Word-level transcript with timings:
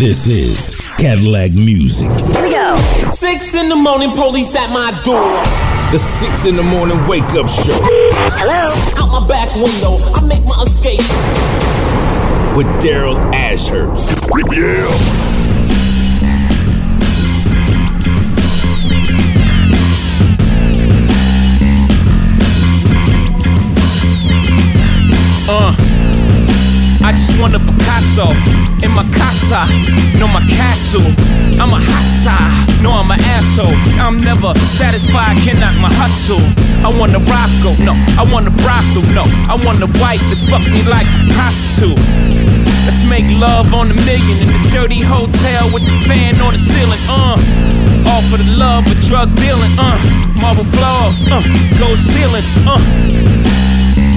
This 0.00 0.28
is 0.28 0.76
Cadillac 0.96 1.52
Music. 1.52 2.08
Here 2.08 2.42
we 2.42 2.50
go. 2.52 2.74
Six 3.02 3.54
in 3.54 3.68
the 3.68 3.76
morning, 3.76 4.08
police 4.12 4.56
at 4.56 4.72
my 4.72 4.98
door. 5.04 5.20
The 5.92 5.98
six 5.98 6.46
in 6.46 6.56
the 6.56 6.62
morning 6.62 6.96
wake 7.06 7.22
up 7.36 7.46
show. 7.46 7.76
Hello. 8.32 8.72
Out 8.96 9.20
my 9.20 9.28
back 9.28 9.54
window, 9.54 9.98
I 10.14 10.22
make 10.26 10.42
my 10.46 10.62
escape. 10.62 11.00
With 12.56 12.66
Daryl 12.80 13.20
Ashurst. 13.34 14.26
Yeah. 14.50 14.88
Uh. 25.50 25.89
I 27.10 27.12
just 27.12 27.34
want 27.42 27.58
a 27.58 27.58
Picasso 27.58 28.30
in 28.86 28.94
my 28.94 29.02
casa, 29.10 29.66
no 30.22 30.30
my 30.30 30.38
castle. 30.46 31.02
I'm 31.58 31.74
a 31.74 31.82
hassa, 31.82 32.38
no 32.86 32.94
I'm 32.94 33.10
an 33.10 33.18
asshole. 33.18 33.74
I'm 33.98 34.14
never 34.22 34.54
satisfied, 34.78 35.34
cannot 35.42 35.74
my 35.82 35.90
hustle. 35.90 36.38
I 36.86 36.88
want 36.94 37.10
a 37.10 37.22
rocko, 37.26 37.74
no, 37.82 37.98
I 38.14 38.22
want 38.30 38.46
a 38.46 38.54
brothel, 38.62 39.02
no. 39.10 39.26
I 39.50 39.58
want 39.66 39.82
a 39.82 39.90
wife 39.98 40.22
that 40.22 40.38
fuck 40.46 40.62
me 40.70 40.86
like 40.86 41.02
a 41.10 41.34
prostitute. 41.34 41.98
Let's 42.86 43.02
make 43.10 43.26
love 43.42 43.74
on 43.74 43.90
a 43.90 43.98
million 44.06 44.36
in 44.46 44.54
the 44.54 44.62
dirty 44.70 45.02
hotel 45.02 45.66
with 45.74 45.82
the 45.82 45.96
fan 46.06 46.38
on 46.38 46.54
the 46.54 46.62
ceiling, 46.62 47.02
uh. 47.10 47.34
All 48.06 48.22
for 48.30 48.38
the 48.38 48.54
love 48.54 48.86
of 48.86 48.94
drug 49.10 49.34
dealing, 49.34 49.74
uh. 49.82 49.98
Marble 50.38 50.62
floors, 50.62 51.26
uh. 51.26 51.42
Gold 51.74 51.98
ceiling, 51.98 52.46
uh. 52.70 52.78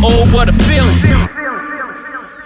Oh, 0.06 0.30
what 0.30 0.46
a 0.46 0.54
feeling. 0.54 1.43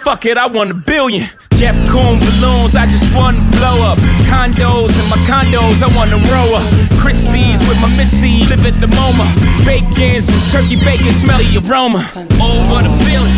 Fuck 0.08 0.24
it, 0.26 0.38
I 0.38 0.48
want 0.48 0.72
a 0.72 0.74
billion. 0.74 1.28
Jeff 1.60 1.76
Koons 1.92 2.24
balloons, 2.24 2.80
I 2.80 2.88
just 2.88 3.14
want 3.14 3.36
to 3.36 3.44
blow 3.60 3.76
up. 3.92 4.00
Condos 4.32 4.96
and 4.96 5.08
my 5.12 5.20
condos, 5.28 5.84
I 5.84 5.92
want 6.00 6.16
to 6.16 6.20
row 6.32 6.48
up. 6.56 6.64
Christie's 6.96 7.60
with 7.68 7.76
my 7.84 7.92
missy, 8.00 8.48
live 8.48 8.64
at 8.64 8.80
the 8.80 8.88
MoMA. 8.88 9.28
Bacons 9.68 10.32
and 10.32 10.40
turkey 10.48 10.80
bacon, 10.80 11.12
smelly 11.12 11.52
aroma. 11.60 12.08
Oh, 12.40 12.56
what 12.72 12.88
a 12.88 12.92
feeling. 13.04 13.36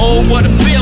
Oh, 0.00 0.24
what 0.30 0.46
a 0.46 0.48
feeling. 0.64 0.78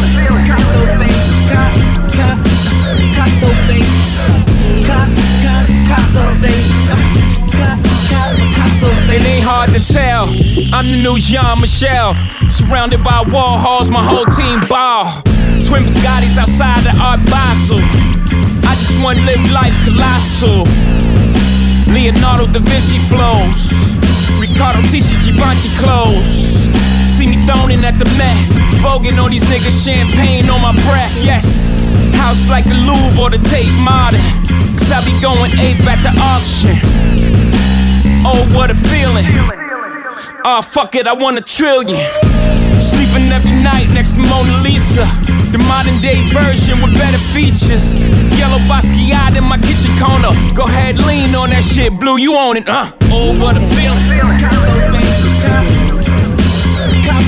It 9.08 9.22
ain't 9.22 9.44
hard 9.46 9.70
to 9.70 9.80
tell. 9.80 10.26
I'm 10.74 10.90
the 10.90 10.98
new 10.98 11.18
Jean 11.18 11.60
Michel. 11.60 12.14
Surrounded 12.48 13.04
by 13.04 13.22
Warhols, 13.30 13.90
my 13.90 14.02
whole 14.02 14.26
team 14.34 14.66
ball. 14.68 15.22
Twin 15.62 15.86
Bugattis 15.86 16.36
outside 16.38 16.82
the 16.82 16.90
Art 16.98 17.22
Basel. 17.30 17.78
I 18.66 18.74
just 18.74 18.98
wanna 19.02 19.22
live 19.22 19.40
life 19.54 19.74
colossal. 19.86 20.66
Leonardo 21.94 22.46
da 22.50 22.60
Vinci 22.60 22.98
flows. 23.06 23.70
Riccardo 24.40 24.82
Tisci 24.90 25.16
Givenchy 25.22 25.70
clothes. 25.78 26.68
See 27.16 27.26
me 27.26 27.40
thrown 27.48 27.72
in 27.72 27.80
at 27.80 27.96
the 27.96 28.04
Met. 28.20 28.36
Voguing 28.84 29.16
on 29.16 29.30
these 29.32 29.48
niggas, 29.48 29.72
champagne 29.72 30.52
on 30.52 30.60
my 30.60 30.76
breath. 30.84 31.16
Yes. 31.24 31.96
House 32.12 32.44
like 32.52 32.68
the 32.68 32.76
Louvre 32.84 33.16
or 33.16 33.30
the 33.32 33.40
Tate 33.40 33.72
Modern. 33.80 34.20
Cause 34.76 34.92
I 34.92 35.00
be 35.00 35.16
going 35.24 35.48
ape 35.56 35.80
at 35.88 35.96
the 36.04 36.12
auction. 36.20 36.76
Oh, 38.20 38.44
what 38.52 38.68
a 38.68 38.76
feeling. 38.92 39.24
Oh, 40.44 40.60
fuck 40.60 40.94
it, 40.94 41.06
I 41.08 41.14
want 41.16 41.38
a 41.38 41.40
trillion. 41.40 41.96
Sleeping 42.76 43.32
every 43.32 43.56
night 43.64 43.88
next 43.96 44.12
to 44.12 44.20
Mona 44.20 44.52
Lisa. 44.60 45.08
The 45.56 45.60
modern 45.64 45.96
day 46.04 46.20
version 46.36 46.84
with 46.84 46.92
better 47.00 47.22
features. 47.32 47.96
Yellow 48.36 48.60
Basquiat 48.68 49.40
in 49.40 49.44
my 49.48 49.56
kitchen 49.64 49.88
corner. 49.96 50.36
Go 50.52 50.68
ahead, 50.68 51.00
lean 51.00 51.32
on 51.32 51.48
that 51.48 51.64
shit, 51.64 51.96
Blue, 51.98 52.20
you 52.20 52.36
own 52.36 52.60
it, 52.60 52.68
huh? 52.68 52.92
Oh, 53.08 53.32
what 53.40 53.56
a 53.56 53.64
feeling. 53.72 54.04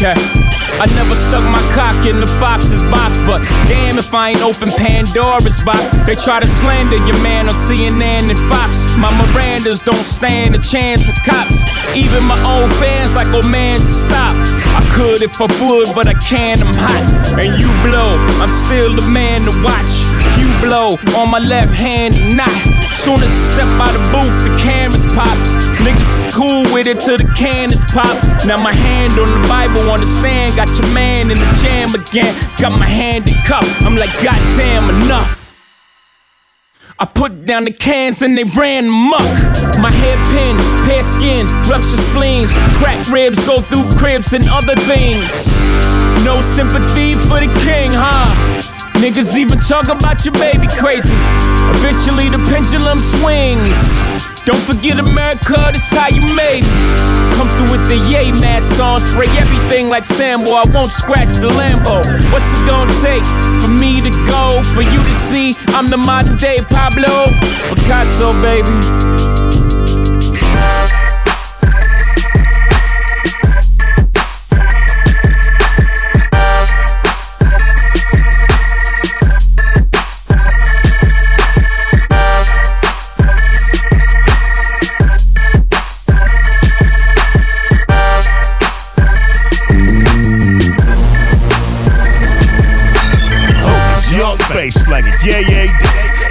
Okay. 0.00 0.47
I 0.76 0.86
never 0.94 1.16
stuck 1.16 1.42
my 1.48 1.62
cock 1.74 1.96
in 2.06 2.20
the 2.20 2.30
fox's 2.38 2.82
box, 2.92 3.18
but 3.26 3.42
damn 3.66 3.98
if 3.98 4.12
I 4.14 4.30
ain't 4.30 4.42
open 4.42 4.68
Pandora's 4.70 5.60
box. 5.64 5.88
They 6.06 6.14
try 6.14 6.40
to 6.40 6.46
slander 6.46 7.00
your 7.02 7.18
man 7.22 7.48
on 7.48 7.54
CNN 7.54 8.30
and 8.30 8.38
Fox. 8.48 8.96
My 8.96 9.10
Mirandas 9.10 9.84
don't 9.84 10.06
stand 10.06 10.54
a 10.54 10.60
chance 10.62 11.06
with 11.06 11.18
cops. 11.24 11.62
Even 11.96 12.22
my 12.24 12.38
own 12.46 12.68
fans 12.80 13.14
like, 13.14 13.28
oh 13.34 13.46
man, 13.50 13.78
stop. 13.88 14.36
I 14.76 14.82
could 14.94 15.22
if 15.22 15.34
I 15.40 15.48
would, 15.60 15.94
but 15.94 16.06
I 16.06 16.14
can't, 16.14 16.62
I'm 16.62 16.74
hot. 16.74 17.38
And 17.38 17.58
you 17.58 17.68
blow, 17.84 18.16
I'm 18.40 18.50
still 18.50 18.94
the 18.94 19.06
man 19.10 19.44
to 19.44 19.54
watch. 19.62 20.07
You 20.38 20.48
blow 20.60 20.98
on 21.16 21.30
my 21.30 21.38
left 21.38 21.74
hand, 21.74 22.14
not. 22.36 22.50
Soon 22.98 23.22
as 23.22 23.30
I 23.30 23.42
step 23.54 23.70
out 23.78 23.92
the 23.94 24.02
booth, 24.10 24.34
the 24.44 24.52
cameras 24.58 25.06
pops. 25.14 25.50
Niggas 25.80 26.34
cool 26.34 26.62
with 26.74 26.86
it 26.86 27.00
till 27.00 27.18
the 27.18 27.30
cannons 27.34 27.84
pop. 27.86 28.12
Now 28.46 28.60
my 28.60 28.74
hand 28.74 29.18
on 29.18 29.30
the 29.30 29.48
Bible 29.48 29.90
on 29.90 30.00
the 30.00 30.06
stand, 30.06 30.56
got 30.56 30.68
your 30.76 30.92
man 30.92 31.30
in 31.30 31.38
the 31.38 31.50
jam 31.62 31.94
again. 31.94 32.34
Got 32.60 32.78
my 32.78 32.86
hand 32.86 33.28
in 33.28 33.34
cup, 33.46 33.64
I'm 33.82 33.96
like, 33.96 34.12
goddamn, 34.22 34.90
enough. 35.02 35.38
I 37.00 37.06
put 37.06 37.46
down 37.46 37.64
the 37.64 37.72
cans 37.72 38.22
and 38.22 38.36
they 38.36 38.42
ran 38.42 38.90
muck. 38.90 39.22
My 39.78 39.92
hairpin, 39.92 40.58
pear 40.82 41.04
skin, 41.04 41.46
rupture 41.70 42.02
spleens, 42.10 42.50
crack 42.74 43.06
ribs 43.06 43.38
go 43.46 43.60
through 43.60 43.86
cribs 43.96 44.32
and 44.32 44.44
other 44.50 44.74
things. 44.74 45.46
No 46.24 46.42
sympathy 46.42 47.14
for 47.14 47.38
the 47.38 47.46
king, 47.62 47.92
huh? 47.94 48.77
Niggas 48.98 49.36
even 49.36 49.58
talk 49.60 49.88
about 49.88 50.24
your 50.24 50.34
baby 50.34 50.66
crazy. 50.76 51.14
Eventually 51.78 52.28
the 52.28 52.42
pendulum 52.50 52.98
swings. 52.98 53.78
Don't 54.44 54.58
forget 54.66 54.98
America, 54.98 55.54
this 55.70 55.92
how 55.94 56.08
you 56.08 56.22
made 56.34 56.66
me. 56.66 56.80
Come 57.38 57.46
through 57.54 57.78
with 57.78 57.86
the 57.86 57.98
yay 58.10 58.32
mask 58.32 58.80
on, 58.82 58.98
spray 58.98 59.28
everything 59.38 59.88
like 59.88 60.04
Sambo. 60.04 60.50
I 60.50 60.64
won't 60.74 60.90
scratch 60.90 61.28
the 61.38 61.48
Lambo. 61.54 62.02
What's 62.32 62.50
it 62.50 62.66
gonna 62.66 62.90
take 62.98 63.22
for 63.62 63.70
me 63.70 64.00
to 64.02 64.10
go? 64.26 64.62
For 64.74 64.82
you 64.82 64.98
to 64.98 65.14
see 65.30 65.54
I'm 65.68 65.90
the 65.90 65.98
modern 65.98 66.36
day 66.36 66.58
Pablo 66.68 67.30
Picasso, 67.70 68.32
baby. 68.42 69.47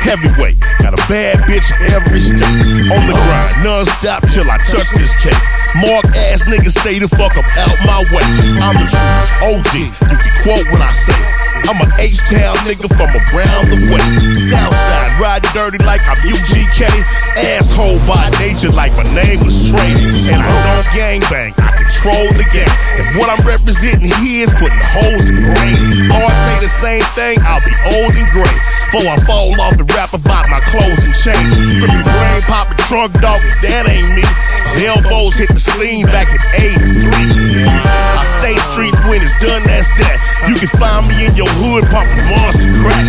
Heavyweight, 0.07 0.55
got 0.79 0.95
a 0.95 1.01
bad 1.11 1.43
bitch 1.51 1.67
every 1.91 2.23
step. 2.23 2.47
On 2.95 3.03
the 3.03 3.11
grind, 3.11 3.59
non-stop 3.59 4.23
till 4.31 4.47
I 4.47 4.55
touch 4.71 4.87
this 4.95 5.11
cake. 5.19 5.35
Mark 5.83 6.07
ass 6.31 6.47
niggas 6.47 6.79
stay 6.79 6.95
the 6.95 7.11
fuck 7.11 7.35
up 7.35 7.43
out 7.59 7.75
my 7.83 7.99
way. 8.15 8.23
I'm 8.63 8.79
the 8.79 8.87
truth, 8.87 9.31
OG, 9.43 9.73
you 10.07 10.15
can 10.15 10.33
quote 10.47 10.67
what 10.71 10.79
I 10.79 10.91
say. 10.95 11.19
I'm 11.67 11.75
an 11.83 11.91
H-Town 11.99 12.55
nigga 12.63 12.87
from 12.87 13.11
around 13.11 13.67
the 13.67 13.79
way. 13.91 13.99
Southside, 14.31 15.11
riding 15.19 15.51
dirty 15.51 15.83
like 15.83 15.99
I'm 16.07 16.15
UGK. 16.23 16.87
Asshole 17.59 17.99
by 18.07 18.31
nature 18.39 18.71
like 18.71 18.95
my 18.95 19.03
name 19.11 19.43
was 19.43 19.67
Trey. 19.67 19.91
And 20.31 20.39
I 20.39 20.47
don't 20.71 20.87
gangbang, 20.95 21.51
I 21.59 21.76
control 22.07 22.31
the 22.39 22.47
game. 22.55 22.71
If 22.95 23.07
what 23.19 23.27
I'm 23.27 23.43
representing 23.43 24.11
here 24.23 24.47
is 24.47 24.51
putting 24.55 24.79
holes 24.95 25.27
in 25.27 25.35
brain, 25.35 26.07
or 26.11 26.23
I 26.23 26.31
say 26.47 26.57
the 26.63 26.71
same 26.71 27.05
thing, 27.19 27.35
I'll 27.43 27.63
be 27.63 27.75
old 27.99 28.15
and 28.15 28.27
gray. 28.31 28.57
Before 28.87 29.11
I 29.11 29.17
fall 29.27 29.51
off 29.59 29.75
the 29.75 29.83
rap 29.91 30.15
about 30.15 30.47
my 30.47 30.63
clothes 30.63 31.03
and 31.03 31.11
chain. 31.11 31.35
Ripping 31.83 32.07
brain, 32.07 32.41
popping 32.47 32.79
trunk 32.87 33.11
dog, 33.19 33.43
that 33.59 33.83
ain't 33.91 34.15
me. 34.15 34.23
His 34.23 34.87
elbows 34.87 35.35
hit 35.35 35.51
the 35.51 35.59
scene 35.59 36.07
back 36.07 36.31
at 36.31 36.43
83. 36.55 37.67
I 37.67 38.23
stay 38.39 38.55
street 38.71 38.95
when 39.11 39.19
it's 39.19 39.35
done, 39.43 39.63
that's 39.67 39.91
that. 39.99 40.47
You 40.47 40.55
can 40.55 40.71
find 40.79 41.03
me 41.11 41.27
in 41.27 41.35
your 41.35 41.51
hood 41.59 41.83
pumping 41.91 42.23
monster 42.31 42.71
crack. 42.79 43.03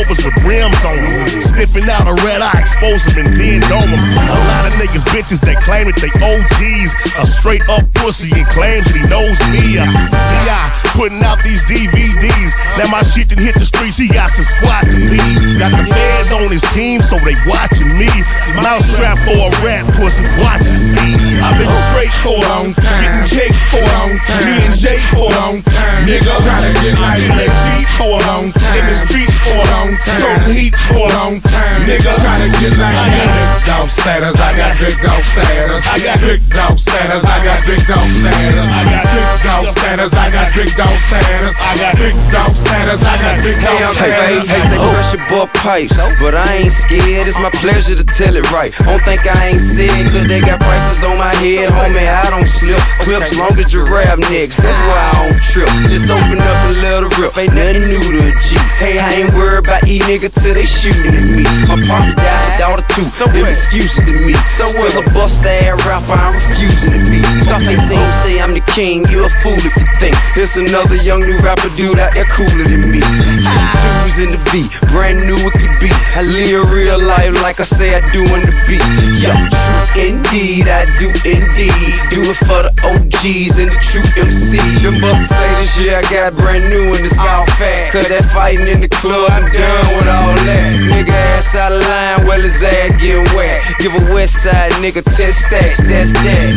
Rovers 0.00 0.24
with 0.24 0.36
rims 0.44 0.80
on 0.84 0.96
them. 0.96 1.40
Sniffing 1.40 1.88
out 1.92 2.08
a 2.08 2.16
red 2.24 2.40
eye, 2.40 2.60
expose 2.60 3.04
them 3.04 3.26
and 3.26 3.36
then 3.36 3.60
dome 3.68 3.90
them. 3.90 4.00
A 4.16 4.38
lot 4.48 4.64
of 4.64 4.72
niggas, 4.80 5.04
bitches 5.12 5.40
that 5.44 5.60
claim 5.60 5.86
that 5.92 6.00
they 6.00 6.12
OGs. 6.24 6.90
A 7.20 7.26
straight 7.26 7.64
up 7.68 7.84
pussy 8.00 8.32
and 8.32 8.48
claims 8.48 8.88
that 8.88 8.96
he 8.96 9.04
knows 9.08 9.38
me. 9.52 9.76
I 9.76 9.84
see 10.08 10.48
I 10.48 10.80
putting 10.96 11.22
out 11.22 11.42
these 11.44 11.62
DVDs. 11.68 12.52
Now 12.78 12.88
my 12.88 13.02
shit 13.02 13.28
done 13.28 13.42
hit 13.42 13.56
the 13.56 13.66
streets, 13.66 13.96
he 13.96 14.08
got 14.08 14.32
to 14.36 14.44
squat 14.44 14.88
to 14.88 14.96
me. 14.96 15.20
Got 15.58 15.76
the 15.76 15.84
fans 15.84 16.32
on 16.32 16.48
his 16.48 16.64
team, 16.72 17.00
so 17.00 17.16
they 17.20 17.36
watching 17.46 17.90
me. 17.96 18.10
Mousetrap 18.56 19.20
for 19.24 19.36
a 19.36 19.50
rat 19.60 19.84
pussy, 19.96 20.24
watch 20.40 20.64
and 20.64 20.80
see. 20.80 21.12
I've 21.40 21.56
been 21.60 21.70
straight 21.92 22.14
for 22.24 22.36
a 22.36 22.42
long 22.52 22.72
time, 22.74 23.00
getting 23.00 23.28
cake 23.28 23.58
for 23.68 23.82
a 23.82 23.90
long 24.00 24.12
time. 24.24 24.44
Me 24.44 24.54
and 24.66 24.76
Jay 24.76 25.00
for 25.12 25.28
a 25.28 25.34
long 25.34 25.56
time, 25.62 26.04
nigga. 26.04 26.32
Try 26.40 26.58
to 26.58 26.72
get 26.80 26.94
like 26.98 27.20
in 27.20 27.32
that 27.36 27.52
Jeep 27.64 27.88
for 27.96 28.10
a 28.16 28.20
long 28.28 28.46
time, 28.52 28.76
in 28.80 28.84
the 28.88 28.96
street 28.96 29.30
for 29.44 29.56
a 29.56 29.66
long 29.76 29.89
time, 29.98 30.20
toting 30.20 30.54
heat 30.54 30.74
for 30.76 31.06
a 31.06 31.10
long 31.10 31.36
time, 31.40 31.80
nigga. 31.86 32.12
Try 32.20 32.36
to 32.44 32.48
get 32.60 32.74
like 32.78 32.94
I 32.94 33.06
got 33.10 33.30
big 33.30 33.60
dog 33.66 33.88
status, 33.90 34.36
I 34.36 34.50
got 34.56 34.72
big 34.78 34.96
dog 35.02 35.22
status, 35.24 35.82
I 35.86 35.96
got 36.04 36.18
big 36.20 36.40
dog 36.50 36.76
status, 36.78 37.22
I 37.24 37.36
got 37.42 37.58
big 37.66 37.82
dog 37.86 38.06
status, 38.10 38.68
I 38.70 38.82
got 38.86 39.06
big 39.06 39.30
dog 39.46 39.66
status, 39.70 40.12
I 40.14 40.26
got 40.30 40.48
big 40.54 40.70
dog 40.76 40.96
status, 41.00 41.56
I 41.60 41.72
got 41.80 41.94
big 41.96 42.14
dog 42.30 42.52
status, 42.54 43.00
I 43.02 43.14
got 43.20 43.36
big 43.42 43.56
dog 43.58 43.78
Hey, 43.96 44.12
status. 44.12 44.48
hey, 44.50 44.68
hey, 44.68 45.00
your 45.10 45.24
butt 45.26 45.50
pipes, 45.54 45.96
but 46.20 46.34
I 46.34 46.62
ain't 46.62 46.72
scared. 46.72 47.26
It's 47.26 47.40
my 47.40 47.50
pleasure 47.58 47.96
to 47.96 48.06
tell 48.06 48.34
it 48.36 48.46
right. 48.52 48.70
Don't 48.86 49.02
think 49.02 49.26
I 49.26 49.54
ain't 49.54 49.62
sick, 49.62 49.90
cause 50.14 50.26
they 50.28 50.40
got 50.40 50.60
prices 50.60 51.02
on 51.02 51.18
my 51.18 51.34
head, 51.42 51.70
homie. 51.70 52.06
I 52.06 52.30
don't 52.30 52.46
slip. 52.46 52.78
Clips 53.02 53.36
long 53.36 53.54
as 53.58 53.72
giraffe 53.72 54.18
necks, 54.30 54.56
that's 54.56 54.78
why 54.86 54.98
I 54.98 55.12
don't 55.26 55.42
trip. 55.42 55.68
Just 55.90 56.10
open 56.10 56.38
up 56.38 56.60
let 56.78 57.02
it 57.02 57.12
rip. 57.18 57.32
Ain't 57.36 57.54
nothing 57.54 57.84
new 57.90 58.00
to 58.14 58.20
a 58.28 58.32
G. 58.38 58.56
Hey, 58.78 58.98
I 58.98 59.22
ain't 59.22 59.32
worried 59.34 59.66
about 59.66 59.79
eat 59.86 60.02
nigga 60.08 60.28
till 60.28 60.54
they 60.54 60.64
shooting 60.66 61.14
at 61.14 61.26
me. 61.30 61.44
My 61.68 61.78
partner 61.86 62.16
died, 62.16 62.58
daughter 62.58 62.84
too. 62.92 63.06
So 63.06 63.24
them 63.30 63.46
excuses 63.46 64.04
to 64.04 64.14
me. 64.26 64.34
So 64.44 64.66
what? 64.76 64.92
A 64.98 65.02
bust 65.14 65.44
ass 65.46 65.78
rapper, 65.86 66.16
I'm 66.16 66.34
refusing 66.34 66.98
to 66.98 67.00
be. 67.06 67.22
Scarface 67.40 67.80
seem 67.88 68.02
say 68.20 68.40
I'm 68.40 68.52
the 68.52 68.64
king. 68.72 69.06
You 69.08 69.24
a 69.24 69.30
fool 69.40 69.56
if 69.60 69.74
you 69.78 69.86
think 69.96 70.16
there's 70.34 70.56
another 70.56 70.96
young 71.00 71.20
new 71.20 71.38
rapper 71.40 71.70
dude 71.78 71.98
out 71.98 72.12
there 72.12 72.28
cooler 72.28 72.66
than 72.66 72.84
me. 72.90 73.00
Twos 73.00 74.20
in 74.20 74.30
the 74.34 74.40
beat, 74.50 74.70
brand 74.92 75.22
new 75.24 75.38
it 75.38 75.54
could 75.56 75.76
be. 75.80 75.90
I 76.16 76.22
live 76.26 76.68
real 76.70 76.98
life 77.00 77.34
like 77.42 77.60
I 77.60 77.66
say 77.66 77.94
I 77.96 78.02
do 78.10 78.22
in 78.36 78.42
the 78.44 78.54
beat. 78.66 78.84
Yeah, 79.20 79.36
true 79.48 80.10
indeed, 80.10 80.68
I 80.68 80.86
do 80.98 81.08
indeed. 81.24 81.94
Do 82.10 82.26
it 82.28 82.38
for 82.42 82.60
the 82.66 82.72
OGs 82.84 83.58
and 83.62 83.70
the 83.70 83.78
true 83.80 84.06
MC. 84.18 84.58
Them 84.82 84.98
busters 85.00 85.30
say 85.30 85.50
this 85.60 85.72
year 85.78 85.98
I 85.98 86.04
got 86.10 86.34
brand 86.36 86.68
new 86.68 86.94
in 86.94 87.02
the 87.02 87.12
South 87.12 87.48
Fat. 87.58 87.92
Cause 87.92 88.08
that 88.08 88.24
fighting 88.34 88.68
in 88.68 88.80
the 88.80 88.90
club, 88.90 89.30
I'm 89.30 89.44
done 89.46 89.69
with 89.96 90.08
all 90.08 90.36
that. 90.46 90.80
Nigga 90.80 91.14
ass 91.36 91.54
out 91.54 91.72
of 91.72 91.82
line, 91.82 92.26
well 92.26 92.40
his 92.40 92.62
ass 92.62 92.96
getting 92.96 93.26
wet. 93.36 93.62
Give 93.78 93.92
a 93.94 94.02
west 94.14 94.42
side 94.42 94.72
nigga 94.78 95.02
10 95.02 95.32
stacks, 95.32 95.82
that's 95.84 96.12
that. 96.24 96.56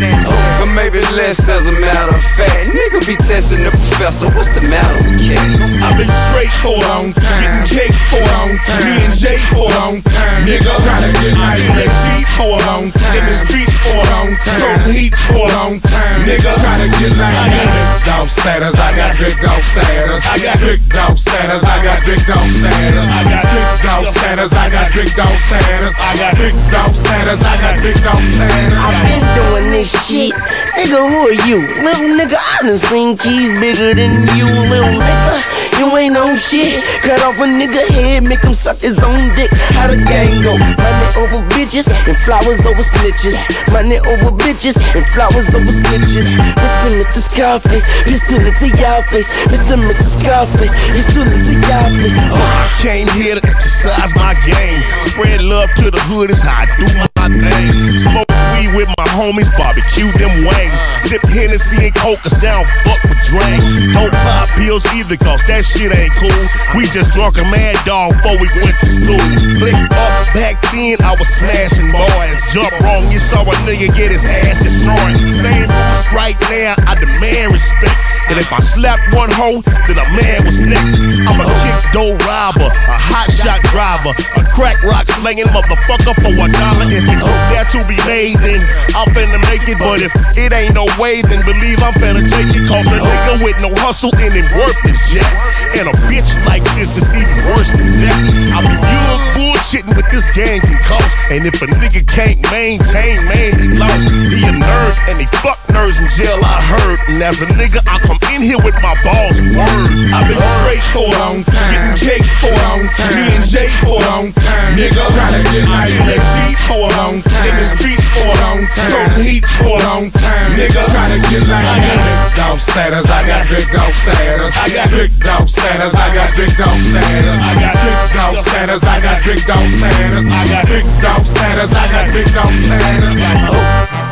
But 0.60 0.72
maybe 0.74 1.02
less 1.18 1.50
as 1.50 1.68
a 1.68 1.76
matter 1.76 2.16
of 2.16 2.24
fact. 2.24 2.72
Nigga 2.72 3.00
be 3.06 3.16
testing 3.18 3.64
the 3.64 3.72
professor, 3.72 4.28
what's 4.38 4.52
the 4.52 4.62
matter 4.68 4.98
with 5.10 5.20
cats? 5.20 5.82
I've 5.82 5.98
been 5.98 6.12
straight 6.30 6.54
for 6.62 6.78
a 6.78 6.84
long 6.94 7.10
time, 7.16 7.42
getting 7.42 7.90
cake 7.90 7.98
for 8.10 8.22
a 8.22 8.30
long 8.38 8.54
time, 8.62 8.84
me 8.86 8.96
and 9.10 9.16
Jay 9.16 9.40
for 9.50 9.66
a 9.66 9.74
long 9.74 9.98
time, 10.06 10.46
nigga. 10.46 10.72
Try 10.84 11.02
to 11.02 11.12
get 11.18 11.34
like 11.38 11.62
in 11.64 11.74
that 11.82 12.24
for 12.38 12.50
a 12.54 12.60
long 12.70 12.90
time, 12.94 13.18
in 13.18 13.26
the 13.26 13.36
street 13.36 13.73
for 13.84 14.00
a 14.00 14.06
long 14.16 14.32
time, 14.40 14.60
toting 14.60 14.96
heat 14.96 15.16
for 15.28 15.44
a 15.44 15.52
long 15.52 15.76
time, 15.84 16.20
nigga. 16.24 16.52
Try 16.56 16.80
to 16.80 16.88
get 17.00 17.14
like 17.20 17.36
I 17.36 17.52
got 17.52 17.68
big 17.68 18.00
dog 18.08 18.28
status, 18.32 18.76
I 18.80 18.90
got 18.96 19.12
big 19.20 19.36
dog 19.44 19.62
status, 19.64 20.24
I 20.24 20.36
got 20.40 20.58
big 20.60 20.80
dog 20.88 21.16
status, 21.20 21.64
I 21.64 21.76
got 21.84 22.00
big 22.08 22.22
dog 22.24 22.48
status, 22.48 23.08
I 23.12 23.24
got 23.28 23.44
big 23.52 23.70
dog 23.84 24.06
status, 24.08 24.52
I 24.54 24.66
got 24.72 24.88
big 24.96 25.10
dog 25.16 25.36
status, 25.36 25.96
I 26.00 26.12
got 26.16 26.34
big 26.40 26.56
dog 26.72 26.92
status, 26.96 27.42
I 27.44 27.56
got 27.60 27.76
big 27.84 27.98
dog 28.04 28.24
status. 28.24 28.80
I've 28.80 29.00
been 29.04 29.26
doing 29.36 29.68
this 29.76 29.92
shit. 29.92 30.34
Nigga, 30.74 31.00
who 31.00 31.20
are 31.28 31.40
you? 31.48 31.60
Little 31.84 32.12
nigga, 32.16 32.40
I 32.40 32.64
done 32.64 32.80
seen 32.80 33.18
keys 33.18 33.60
bigger 33.60 33.94
than 33.94 34.12
you, 34.36 34.48
little 34.72 34.96
nigga. 34.96 35.36
You 35.80 35.90
ain't 35.98 36.16
on 36.16 36.38
shit. 36.38 36.80
Cut 37.04 37.20
off 37.26 37.40
a 37.42 37.48
nigga 37.50 37.84
head, 37.92 38.24
make 38.24 38.44
him 38.44 38.54
suck 38.54 38.80
his 38.80 39.04
own 39.04 39.32
dick. 39.34 39.52
How 39.76 39.88
the 39.88 39.98
gang 39.98 40.42
go? 40.42 40.56
Money 40.56 41.08
over 41.20 41.42
bitches 41.54 41.90
and 41.92 42.18
flowers 42.24 42.66
over 42.66 42.84
snitches. 42.84 43.44
Money 43.74 43.98
over 44.06 44.30
bitches 44.38 44.78
and 44.94 45.04
flowers 45.18 45.50
over 45.58 45.66
snitches. 45.66 46.38
Mr. 46.38 46.94
Mr. 46.94 47.20
Scarface, 47.26 47.86
pistol 48.06 48.38
into 48.46 48.70
your 48.70 49.02
face. 49.10 49.34
Mr. 49.50 49.82
Mr. 49.82 50.06
Scarface, 50.14 50.72
pistol 50.94 51.26
into 51.26 51.58
your 51.58 51.86
face. 51.98 52.14
Oh, 52.30 52.38
I 52.38 52.70
came 52.86 53.08
here 53.18 53.34
to 53.34 53.42
exercise 53.42 54.14
my 54.14 54.38
game. 54.46 54.82
Spread 55.02 55.42
love 55.42 55.74
to 55.82 55.90
the 55.90 56.00
hood 56.06 56.30
is 56.30 56.42
how 56.44 56.62
I 56.62 56.66
do 56.78 56.86
my 57.02 57.28
thing. 57.34 57.98
Smoke 57.98 58.43
with 58.74 58.90
my 58.98 59.08
homies, 59.14 59.50
barbecue 59.58 60.10
them 60.18 60.34
wings. 60.46 60.80
Sip 61.06 61.22
Hennessy 61.30 61.90
and 61.90 61.96
Coke, 61.96 62.20
cause 62.22 62.44
I 62.44 62.58
don't 62.58 62.70
fuck 62.86 63.02
with 63.06 63.22
drink. 63.30 63.94
Don't 63.94 64.14
pop 64.26 64.50
pills 64.58 64.86
either, 64.94 65.18
cause 65.18 65.46
that 65.46 65.62
shit 65.66 65.94
ain't 65.94 66.14
cool. 66.18 66.44
We 66.74 66.90
just 66.90 67.14
drunk 67.14 67.38
a 67.38 67.46
mad 67.46 67.78
dog 67.86 68.18
before 68.20 68.38
we 68.42 68.50
went 68.58 68.76
to 68.82 68.88
school. 68.90 69.26
Click 69.62 69.78
up, 69.78 70.12
back 70.34 70.58
then 70.74 70.98
I 71.06 71.14
was 71.18 71.30
smashing 71.30 71.94
boys. 71.94 72.38
Jump 72.52 72.74
wrong, 72.82 73.06
you 73.14 73.22
saw 73.22 73.46
a 73.46 73.54
nigga 73.70 73.94
get 73.94 74.10
his 74.10 74.26
ass 74.26 74.66
destroyed. 74.66 75.18
Same 75.38 75.70
rules 75.70 76.06
right 76.14 76.38
now, 76.50 76.74
I 76.90 76.98
demand 76.98 77.54
respect. 77.54 77.98
And 78.34 78.42
if 78.42 78.50
I 78.50 78.60
slap 78.60 78.98
one 79.14 79.30
hoe, 79.30 79.62
then 79.86 80.02
a 80.02 80.08
man 80.18 80.40
was 80.50 80.60
next. 80.62 80.98
I'm 81.30 81.38
a 81.38 81.46
kick 81.46 81.80
door 81.94 82.18
robber, 82.26 82.70
a 82.74 82.98
hot 82.98 83.30
shot 83.30 83.62
driver, 83.70 84.16
a 84.40 84.42
crack 84.50 84.82
rock 84.82 85.06
slinging 85.22 85.50
motherfucker 85.54 86.16
for 86.18 86.34
a 86.34 86.48
dollar. 86.50 86.88
If 86.90 87.06
it's 87.06 87.28
there 87.52 87.68
to 87.78 87.80
be 87.86 88.00
made, 88.08 88.40
then 88.42 88.63
I'm 88.96 89.10
finna 89.14 89.40
make 89.50 89.66
it. 89.68 89.80
But 89.80 90.02
if 90.02 90.14
it 90.38 90.52
ain't 90.54 90.76
no 90.76 90.86
way, 91.00 91.22
then 91.22 91.42
believe 91.46 91.82
I'm 91.82 91.96
finna 91.98 92.24
take 92.24 92.52
it. 92.54 92.64
Cause 92.68 92.88
a 92.90 92.98
nigga 93.00 93.44
with 93.44 93.58
no 93.62 93.72
hustle 93.82 94.14
and 94.18 94.34
it 94.34 94.48
worthless 94.54 95.00
jack. 95.12 95.34
And 95.80 95.90
a 95.90 95.96
bitch 96.10 96.34
like 96.46 96.64
this 96.78 96.98
is 96.98 97.08
even 97.14 97.38
worse 97.54 97.72
than 97.74 97.90
that. 98.04 98.20
I 98.54 98.60
mean, 98.62 98.80
you 98.80 99.02
bullshitting 99.36 99.96
with 99.98 100.10
this 100.10 100.30
gang 100.36 100.62
can 100.62 100.80
cost. 100.84 101.32
And 101.32 101.46
if 101.46 101.62
a 101.62 101.68
nigga 101.68 102.06
can't 102.08 102.40
maintain, 102.54 103.18
man, 103.26 103.52
he 103.58 103.68
lost. 103.78 104.06
He 104.30 104.44
a 104.46 104.54
nerd 104.54 104.96
and 105.10 105.18
he 105.18 105.28
fuck 105.42 105.58
nerds 105.74 105.98
in 105.98 106.08
jail, 106.14 106.38
I 106.42 106.62
heard. 106.62 106.98
And 107.10 107.24
as 107.24 107.42
a 107.42 107.48
nigga, 107.58 107.82
I 107.90 107.98
come 108.06 108.20
in 108.34 108.42
here 108.42 108.62
with 108.62 108.78
my 108.86 108.94
balls 109.02 109.40
and 109.40 109.50
word. 109.54 109.90
I've 110.14 110.28
been 110.30 110.40
straight 110.62 110.86
for 110.94 111.06
a 111.06 111.14
long 111.18 111.42
time, 111.44 111.72
getting 111.74 111.98
cake 111.98 112.28
for 112.38 112.54
a 112.54 112.60
long 112.70 112.84
time, 112.94 113.14
me 113.18 113.26
and 113.36 113.46
Jay 113.46 113.70
for 113.82 113.98
a 113.98 114.04
long 114.04 114.28
time, 114.34 114.74
nigga. 114.78 115.02
Try 115.14 115.30
to 115.32 115.42
get 115.50 115.66
like 115.68 115.90
in 115.90 116.06
that 116.08 116.54
for 116.68 116.80
a 116.80 116.92
long 116.98 117.18
time, 117.22 117.48
in 117.50 117.56
the 117.58 117.66
street 117.66 118.02
for 118.14 118.24
a 118.24 118.28
long 118.28 118.38
time, 118.40 118.53
toting 118.62 119.26
heat 119.26 119.46
for 119.58 119.74
a 119.74 119.82
long 119.82 120.06
time, 120.14 120.54
nigga. 120.54 120.86
Try 120.86 121.10
to 121.10 121.20
get 121.30 121.44
like 121.50 121.66
I 121.66 121.82
got 121.82 121.98
big 122.06 122.38
dog 122.38 122.60
status, 122.62 123.10
I 123.10 123.22
got 123.26 123.42
big 123.50 123.66
dog 123.74 123.94
status, 123.98 124.54
I 124.54 124.70
got 124.70 124.90
big 124.94 125.12
dog 125.18 125.50
status, 125.50 125.94
I 125.98 126.14
got 126.14 126.30
big 126.38 126.54
dog 126.54 126.78
status, 126.78 127.42
I 127.42 127.58
got 127.58 127.74
big 127.82 128.06
dog 128.14 128.38
status, 128.38 128.84
I 128.86 129.02
got 129.02 129.18
big 129.26 129.42
dog 129.50 129.66
status, 129.74 130.30
I 130.30 130.44
got 130.54 130.64
big 130.70 130.86
dog 131.02 131.24
status, 131.26 131.72
I 131.74 131.86
got 131.90 132.06
big 132.14 132.30
dog 132.38 132.54
status. 132.54 134.04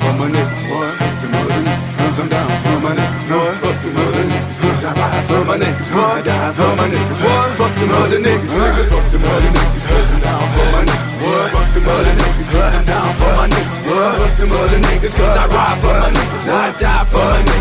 for 0.00 0.12
my 0.16 0.26
niggas, 0.32 0.64
boy. 0.72 0.88
Fuck 0.96 1.20
them 1.20 1.34
other 1.36 1.60
niggas, 1.68 1.96
cause 2.00 2.16
I'm 2.16 2.28
down. 2.32 2.48
For 2.64 2.78
my 2.80 2.92
niggas, 2.96 3.24
boy. 3.28 3.52
Fuck 3.60 3.76
them 3.84 3.96
other 4.00 4.24
niggas, 4.24 4.58
cause 4.62 4.84
I 4.84 4.92
ride. 4.96 5.24
For 5.28 5.42
my 5.44 5.56
niggas, 5.60 5.90
boy. 5.92 6.00
I 6.00 6.22
die. 6.24 6.52
For 6.56 6.72
my 6.80 6.86
niggas, 6.88 7.20
boy. 7.20 7.46
Fuck 7.60 7.74
them 7.76 7.92
other 7.92 8.20
niggas, 8.24 8.56
nigga. 8.56 8.88
Fuck 8.88 9.06
them 9.12 9.24
other 9.26 9.50
niggas, 9.52 10.15
for 14.48 14.66
my 14.70 14.78
niggas, 14.88 15.14
cause 15.16 15.36
I 15.36 15.46
ride 15.46 15.78
for 15.82 15.88
my 15.88 16.10
niggas. 16.10 16.48
I 16.48 16.80
die 16.80 17.04
for 17.10 17.18
my 17.18 17.42
niggas. 17.42 17.55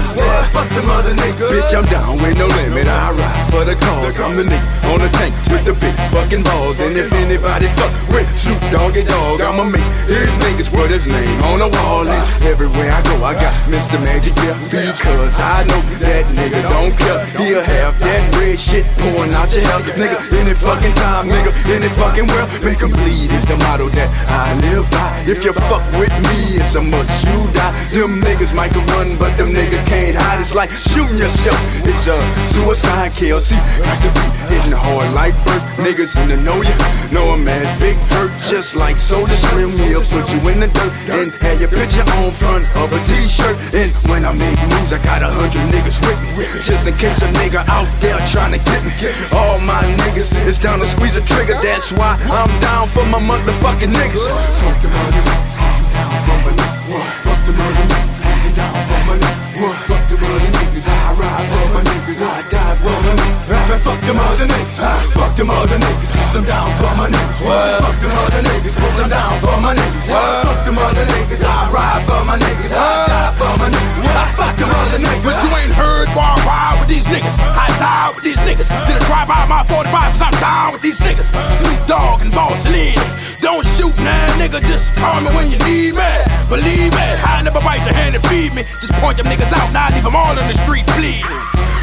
Fuck 0.55 0.65
fuck 0.65 0.71
them 0.71 0.87
other 0.87 1.11
niggas. 1.11 1.51
Bitch, 1.51 1.75
I'm 1.75 1.83
down 1.91 2.15
with 2.23 2.39
no 2.39 2.47
limit. 2.47 2.87
I 2.87 3.11
ride 3.11 3.45
for 3.51 3.63
the 3.67 3.75
cause. 3.75 4.23
I'm 4.23 4.39
the 4.39 4.47
nigga 4.47 4.63
on 4.87 5.03
the 5.03 5.11
tank 5.19 5.35
with 5.51 5.67
the 5.67 5.75
big 5.83 5.95
fucking 6.15 6.43
balls. 6.47 6.79
And 6.79 6.95
if 6.95 7.11
anybody 7.11 7.67
fuck 7.75 7.91
with 8.15 8.27
Snoop 8.39 8.59
Doggy 8.71 9.03
Dogg, 9.03 9.43
I'ma 9.43 9.67
make 9.67 9.83
his 10.07 10.31
niggas 10.47 10.71
put 10.71 10.87
his 10.87 11.11
name 11.11 11.39
on 11.51 11.59
the 11.59 11.67
wall. 11.67 12.07
And 12.07 12.23
everywhere 12.47 12.87
I 12.87 13.03
go, 13.03 13.15
I 13.27 13.35
got 13.35 13.51
Mr. 13.67 13.99
Magic 13.99 14.31
here 14.39 14.55
because 14.71 15.35
I 15.43 15.67
know 15.67 15.81
that 16.07 16.23
nigga 16.39 16.63
don't 16.71 16.95
care. 16.95 17.19
He'll 17.35 17.59
have 17.59 17.99
that 17.99 18.21
red 18.39 18.55
shit 18.55 18.87
pouring 19.03 19.35
out 19.35 19.51
your 19.51 19.67
hell, 19.67 19.83
nigga. 19.99 20.17
Any 20.39 20.55
fucking 20.55 20.95
time, 20.95 21.27
nigga. 21.27 21.51
Any 21.67 21.91
fucking 21.99 22.31
world, 22.31 22.47
make 22.63 22.79
'em 22.79 22.95
bleed 22.95 23.27
is 23.27 23.43
the 23.43 23.59
motto 23.67 23.91
that 23.91 24.09
I 24.31 24.55
live 24.71 24.87
by. 24.87 25.27
If 25.27 25.43
you 25.43 25.51
fuck 25.67 25.83
with 25.99 26.15
me, 26.31 26.63
it's 26.63 26.75
a 26.79 26.81
must 26.81 27.11
you 27.27 27.43
die. 27.51 27.73
Them 27.91 28.21
niggas 28.23 28.55
might 28.55 28.71
can 28.71 28.85
run, 28.95 29.17
but 29.17 29.35
them 29.37 29.51
niggas 29.51 29.83
can't 29.87 30.15
hide. 30.15 30.44
It's 30.45 30.53
like 30.53 30.69
shooting 30.69 31.17
yourself. 31.17 31.57
It's 31.89 32.05
a 32.05 32.13
suicide 32.45 33.17
kill. 33.17 33.41
See, 33.41 33.57
got 33.81 33.97
to 33.97 34.13
be 34.13 34.25
hitting 34.45 34.77
hard 34.77 35.09
like 35.17 35.33
birth. 35.41 35.65
Niggas 35.81 36.21
in 36.21 36.29
the 36.29 36.37
know 36.45 36.61
ya, 36.61 36.77
know 37.09 37.33
a 37.33 37.37
man's 37.41 37.73
big 37.81 37.97
hurt. 38.13 38.29
Just 38.45 38.77
like 38.77 38.93
Soulja 38.93 39.33
Slim, 39.33 39.73
he'll 39.89 40.05
put 40.05 40.29
you 40.29 40.37
in 40.53 40.61
the 40.61 40.69
dirt 40.69 40.93
and 41.17 41.33
have 41.41 41.57
your 41.57 41.73
picture 41.73 42.05
on 42.21 42.29
front 42.29 42.61
of 42.77 42.93
a 42.93 42.99
t-shirt. 43.09 43.57
And 43.73 43.89
when 44.05 44.21
I 44.21 44.37
make 44.37 44.53
moves, 44.69 44.93
I 44.93 45.01
got 45.01 45.25
a 45.25 45.33
hundred 45.33 45.65
niggas 45.73 45.97
with 46.05 46.21
me. 46.37 46.45
Just 46.61 46.85
in 46.85 46.93
case 47.01 47.25
a 47.25 47.29
nigga 47.41 47.65
out 47.65 47.89
there 47.97 48.21
trying 48.29 48.53
to 48.53 48.61
get 48.61 48.85
me. 48.85 48.93
All 49.33 49.57
my 49.65 49.81
niggas 50.05 50.29
is 50.45 50.61
down 50.61 50.77
to 50.77 50.85
squeeze 50.85 51.17
a 51.17 51.25
trigger. 51.25 51.57
That's 51.65 51.89
why 51.89 52.21
I'm 52.29 52.53
down 52.61 52.85
for 52.93 53.01
my 53.09 53.17
motherfucking 53.17 53.89
niggas. 53.89 54.29
Fuck 54.61 54.77
other 54.77 55.09
niggas, 55.09 55.57
down 55.89 56.13
for 56.21 56.37
my 56.45 56.51
niggas. 56.53 56.85
Fuck 57.25 57.49
other 57.49 57.81
niggas, 57.81 58.53
down 58.53 58.77
for 58.85 59.01
my 59.09 59.17
niggas. 59.17 59.94
Fuck 60.15 60.31
them 60.31 60.47
niggas, 60.47 60.87
I 60.87 61.11
ride 61.19 61.43
for 61.51 61.67
my 61.75 61.81
niggas. 61.83 62.23
I 62.23 62.39
die 62.47 62.75
for 62.79 62.95
my 63.03 63.11
niggas. 63.19 63.51
Man, 63.51 63.79
fuck 63.83 63.99
them 63.99 64.15
other 64.15 64.47
niggas. 64.47 64.79
Fuck 65.11 65.35
them 65.35 65.51
other 65.51 65.75
niggas, 65.75 66.11
i 66.15 66.39
I'm 66.39 66.43
down 66.47 66.71
for 66.79 66.93
my 66.95 67.07
niggas. 67.11 67.39
Fuck 67.43 67.99
them 67.99 68.15
other 68.15 68.41
niggas, 68.47 68.75
i 68.79 68.87
I'm 68.95 69.09
down 69.11 69.35
for 69.43 69.57
my 69.59 69.75
niggas. 69.75 70.07
Fuck 70.07 70.59
them 70.63 70.77
other 70.79 71.03
niggas, 71.03 71.43
I 71.43 71.67
ride 71.67 72.03
for 72.07 72.23
my 72.23 72.39
niggas. 72.39 72.71
I 72.71 73.11
die 73.11 73.31
for 73.35 73.53
my 73.59 73.67
niggas. 73.67 74.39
Fuck 74.39 74.55
them 74.55 74.71
other 74.71 74.99
niggas. 75.03 75.25
But 75.27 75.35
you 75.43 75.51
ain't 75.59 75.75
heard 75.75 76.07
why 76.15 76.31
I 76.31 76.47
ride 76.47 76.75
with 76.79 76.87
these 76.87 77.07
niggas. 77.11 77.35
I 77.51 77.67
die 77.75 78.07
with 78.15 78.23
these 78.23 78.39
niggas. 78.47 78.71
Did 78.87 78.95
a 78.95 79.03
drive 79.11 79.27
by 79.27 79.43
my 79.51 79.67
45 79.67 79.91
cause 79.91 80.23
I'm 80.23 80.35
down 80.39 80.71
with 80.71 80.81
these 80.81 81.03
niggas. 81.03 81.35
Snoop 81.59 81.79
Dogg 81.91 82.23
and 82.23 82.31
Boss 82.31 82.63
Lid. 82.71 82.95
Don't 83.43 83.67
shoot 83.67 83.91
now, 83.99 84.39
nigga. 84.39 84.63
Just 84.63 84.95
call 84.95 85.19
me 85.19 85.27
when 85.35 85.51
you 85.51 85.59
need 85.67 85.99
me. 85.99 86.24
Believe 86.55 86.95
me, 86.95 87.07
I 87.19 87.43
never 87.43 87.59
bite 87.67 87.83
the 87.83 87.91
hand 87.91 88.15
that 88.15 88.23
feed 88.31 88.55
me. 88.55 88.63
Just 88.63 88.95
point 89.03 89.19
them 89.19 89.27
niggas 89.27 89.51
out, 89.51 89.67
now 89.75 89.91
leave 89.91 90.07
them 90.07 90.15
all 90.15 90.31
on 90.31 90.47
the 90.47 90.55
street 90.63 90.87
bleeding. 90.95 91.19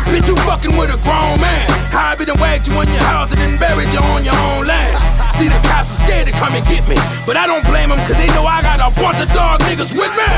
Bitch, 0.09 0.25
you 0.25 0.33
fucking 0.49 0.73
with 0.81 0.88
a 0.88 0.97
grown 1.05 1.37
man. 1.45 1.69
I 1.93 2.17
be 2.17 2.25
done 2.25 2.41
wagged 2.41 2.73
you 2.73 2.81
in 2.81 2.88
your 2.88 3.05
house 3.12 3.37
and 3.37 3.41
then 3.45 3.61
buried 3.61 3.93
you 3.93 4.00
on 4.17 4.25
your 4.25 4.33
own 4.49 4.64
land. 4.64 4.97
See, 5.37 5.52
the 5.52 5.61
cops 5.69 5.93
are 5.93 6.00
scared 6.09 6.25
to 6.25 6.33
come 6.41 6.57
and 6.57 6.64
get 6.73 6.88
me. 6.88 6.97
But 7.29 7.37
I 7.37 7.45
don't 7.45 7.61
blame 7.69 7.93
them, 7.93 8.00
cause 8.09 8.17
they 8.17 8.33
know 8.33 8.49
I 8.49 8.64
got 8.64 8.81
a 8.81 8.88
bunch 8.97 9.21
of 9.21 9.29
dog 9.37 9.61
niggas 9.69 9.93
with 9.93 10.12
me. 10.17 10.29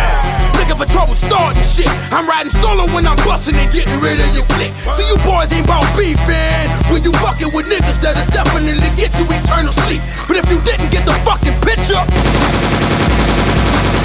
Looking 0.58 0.82
for 0.82 0.88
trouble 0.90 1.14
starting 1.14 1.62
shit. 1.62 1.90
I'm 2.10 2.26
riding 2.26 2.50
solo 2.50 2.90
when 2.90 3.06
I'm 3.06 3.18
busting 3.22 3.54
and 3.54 3.70
getting 3.70 4.02
rid 4.02 4.18
of 4.18 4.26
your 4.34 4.46
clique. 4.58 4.74
See, 4.98 5.06
you 5.06 5.14
boys 5.22 5.54
ain't 5.54 5.62
about 5.62 5.86
beefing. 5.94 6.66
When 6.90 7.06
you 7.06 7.14
fucking 7.22 7.54
with 7.54 7.70
niggas 7.70 8.02
that'll 8.02 8.26
definitely 8.34 8.90
get 8.98 9.14
you 9.14 9.30
eternal 9.30 9.70
sleep. 9.70 10.02
But 10.26 10.42
if 10.42 10.50
you 10.50 10.58
didn't 10.66 10.90
get 10.90 11.06
the 11.06 11.14
fucking 11.22 11.54
picture, 11.62 12.02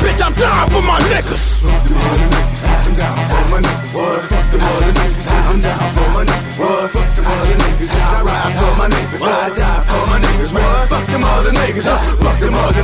bitch, 0.03 0.21
I'm 0.21 0.33
down 0.33 0.67
for 0.69 0.81
my 0.81 0.99
niggas. 1.11 1.63
Them 1.63 1.97
niggas, 1.97 2.61
I'm 2.85 2.95
down 2.95 3.17
for 3.29 3.43
my 3.51 3.59
niggas. 3.61 3.93
What? 3.95 4.29
Fuck 4.29 4.47
them 4.51 4.61
other 4.61 4.93
niggas, 4.93 5.25
I'm 5.49 5.59
down 5.59 5.93
for 5.95 6.09
my 6.13 6.23
niggas. 6.25 6.59
What? 6.59 6.91
Fuck 6.91 7.15
them 7.15 7.25
other 7.25 7.55
niggas, 7.55 7.93
I 7.95 8.21
ride 8.23 8.53
for 8.59 8.73
my 8.77 8.87
niggas. 8.87 9.19
What? 9.19 10.89
Fuck 10.89 11.05
them 11.07 11.23
other 11.23 11.51
niggas. 11.51 11.79
Them 11.79 12.79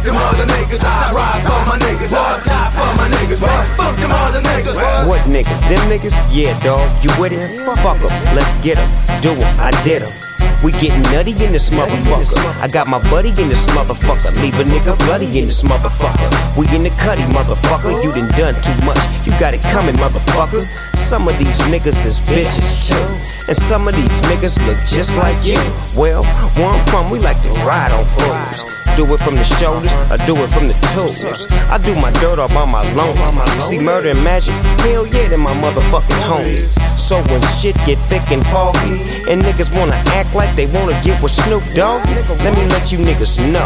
them 0.03 0.47
I 0.83 1.11
ride 1.15 1.41
for 1.47 1.65
my 1.65 3.07
niggas. 3.07 3.41
What? 3.41 3.65
Fuck 3.77 3.95
them 3.97 4.11
other 4.11 4.41
niggas. 4.41 5.07
What? 5.07 5.21
Niggas? 5.21 5.61
Them 5.69 5.79
niggas? 5.89 6.15
Yeah, 6.31 6.57
dog. 6.63 6.83
You 7.03 7.09
with 7.19 7.31
him? 7.31 7.75
Fuck 7.77 7.97
'em. 8.01 8.35
Let's 8.35 8.53
get 8.61 8.77
'em. 8.77 8.89
Do 9.21 9.31
'em. 9.31 9.59
I 9.59 9.71
did 9.83 10.03
'em. 10.03 10.32
We 10.63 10.71
getting 10.79 11.03
nutty 11.11 11.35
in 11.43 11.51
this 11.51 11.69
motherfucker. 11.75 12.39
I 12.63 12.69
got 12.69 12.87
my 12.87 12.99
buddy 13.11 13.35
in 13.35 13.51
this 13.51 13.67
motherfucker. 13.75 14.31
Leave 14.41 14.55
a 14.55 14.63
nigga 14.63 14.97
bloody 15.05 15.27
in 15.27 15.51
this 15.51 15.61
motherfucker. 15.61 16.31
We 16.55 16.63
in 16.73 16.83
the 16.83 16.89
cutty, 17.03 17.23
motherfucker. 17.35 17.91
You 18.01 18.15
done 18.15 18.31
done 18.39 18.55
too 18.63 18.85
much. 18.85 18.97
You 19.27 19.35
got 19.43 19.53
it 19.53 19.61
coming, 19.75 19.95
motherfucker. 19.95 20.61
Some 20.95 21.27
of 21.27 21.37
these 21.37 21.59
niggas 21.67 22.05
is 22.05 22.17
bitches 22.31 22.87
too. 22.87 23.05
And 23.49 23.57
some 23.57 23.89
of 23.89 23.93
these 23.93 24.21
niggas 24.31 24.55
look 24.65 24.79
just 24.87 25.17
like 25.17 25.35
you. 25.43 25.59
Well, 25.99 26.23
where 26.55 26.69
I'm 26.71 26.85
from, 26.87 27.11
we 27.11 27.19
like 27.19 27.41
to 27.43 27.49
ride 27.67 27.91
on 27.91 28.05
fools. 28.05 28.82
Do 28.93 29.09
it 29.09 29.19
from 29.25 29.33
the 29.35 29.43
shoulders, 29.43 29.89
I 30.13 30.21
do 30.29 30.37
it 30.37 30.53
from 30.53 30.69
the 30.69 30.77
toes. 30.93 31.49
I 31.73 31.81
do 31.81 31.95
my 31.97 32.13
dirt 32.21 32.37
all 32.37 32.47
by 32.53 32.65
my 32.65 32.81
loan. 32.93 33.13
C-Murder 33.59 34.13
and 34.13 34.23
magic, 34.23 34.53
hell 34.85 35.07
yeah, 35.07 35.27
they 35.29 35.37
my 35.37 35.49
motherfucking 35.65 36.21
homies. 36.29 36.77
So 36.93 37.17
when 37.33 37.41
shit 37.57 37.75
get 37.89 37.97
thick 38.05 38.21
and 38.29 38.45
foggy, 38.53 39.01
and 39.33 39.41
niggas 39.41 39.73
wanna 39.73 39.97
act 40.13 40.35
like 40.35 40.53
they 40.55 40.67
wanna 40.77 40.93
get 41.01 41.17
with 41.23 41.31
Snoop 41.33 41.65
Dogg, 41.73 42.05
let 42.45 42.53
me 42.53 42.69
let 42.69 42.91
you 42.91 42.99
niggas 42.99 43.41
know. 43.49 43.65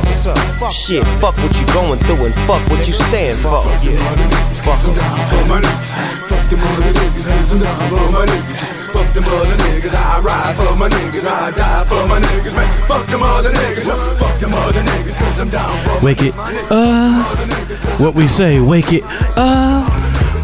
Shit, 0.72 1.04
fuck 1.20 1.36
what 1.44 1.52
you 1.60 1.68
going 1.76 2.00
through 2.08 2.24
and 2.24 2.36
fuck 2.48 2.64
what 2.72 2.88
you 2.88 2.94
stand 2.94 3.36
for. 3.38 3.68
Yeah. 3.84 4.00
Fuck 4.64 4.80
niggas. 5.60 6.18
Them 6.50 6.60
other 6.62 6.92
niggas, 6.96 7.28
cause 7.28 7.52
I'm 7.52 7.60
down 7.60 8.14
my 8.14 8.26
niggas. 8.26 8.87
Niggas, 9.24 9.96
I 9.96 10.20
ride 10.22 10.56
for 10.58 10.76
my 10.78 10.90
niggas. 10.90 11.26
I 11.26 11.52
die 11.52 11.86
for 11.86 12.06
my 12.08 12.20
niggas, 12.20 12.54
man. 12.56 12.88
Fuck 12.88 13.08
them 13.08 13.24
other 13.24 13.52
niggas. 13.52 13.88
Fuck 14.20 14.40
niggas, 14.84 15.18
cause 15.18 15.40
I'm 15.40 15.50
down 15.50 15.72
for 15.86 16.00
Wake 16.06 16.22
it 16.22 16.36
uh 16.70 17.24
what 17.98 18.14
we 18.16 18.28
say, 18.28 18.60
wake 18.60 18.92
it 18.94 19.04
uh 19.36 19.84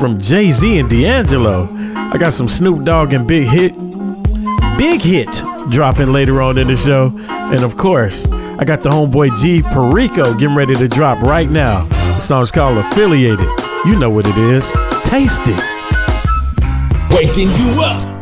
from 0.00 0.18
Jay-Z 0.18 0.80
and 0.80 0.90
D'Angelo. 0.90 1.68
I 1.94 2.18
got 2.18 2.32
some 2.32 2.48
Snoop 2.48 2.84
Dogg 2.84 3.12
and 3.12 3.28
Big 3.28 3.46
Hit. 3.46 3.72
Big 4.76 5.00
Hit 5.00 5.44
dropping 5.68 6.12
later 6.12 6.40
on 6.40 6.58
in 6.58 6.68
the 6.68 6.76
show. 6.76 7.12
And 7.28 7.62
of 7.62 7.76
course, 7.76 8.30
I 8.30 8.64
got 8.64 8.82
the 8.82 8.90
homeboy 8.90 9.40
G 9.40 9.62
Perico 9.62 10.34
getting 10.34 10.54
ready 10.54 10.74
to 10.74 10.88
drop 10.88 11.20
right 11.22 11.50
now. 11.50 11.84
The 11.84 12.20
song's 12.20 12.50
called 12.50 12.78
Affiliated. 12.78 13.48
You 13.84 13.98
know 13.98 14.10
what 14.10 14.26
it 14.26 14.36
is. 14.36 14.72
Taste 15.02 15.42
it. 15.46 15.60
Waking 17.10 17.48
you 17.48 17.82
up. 17.82 18.19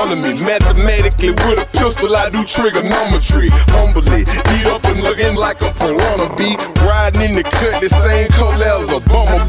Up 0.00 0.08
on 0.08 0.18
astronomy, 0.18 0.40
mathematically 0.42 1.30
with 1.30 1.62
a 1.62 1.66
pistol 1.78 2.16
I 2.16 2.30
do 2.30 2.44
trigonometry, 2.44 3.48
humbly, 3.72 4.22
eat 4.22 4.66
up 4.66 4.84
and 4.84 5.02
looking 5.02 5.34
like 5.36 5.60
a 5.62 5.72
piranha 5.72 6.34
bee, 6.36 6.56
riding 6.84 7.22
in 7.22 7.36
the 7.36 7.42
cut 7.42 7.80
the 7.80 7.88
same 7.88 8.28
color 8.28 8.64
as 8.64 8.92
a 8.92 9.00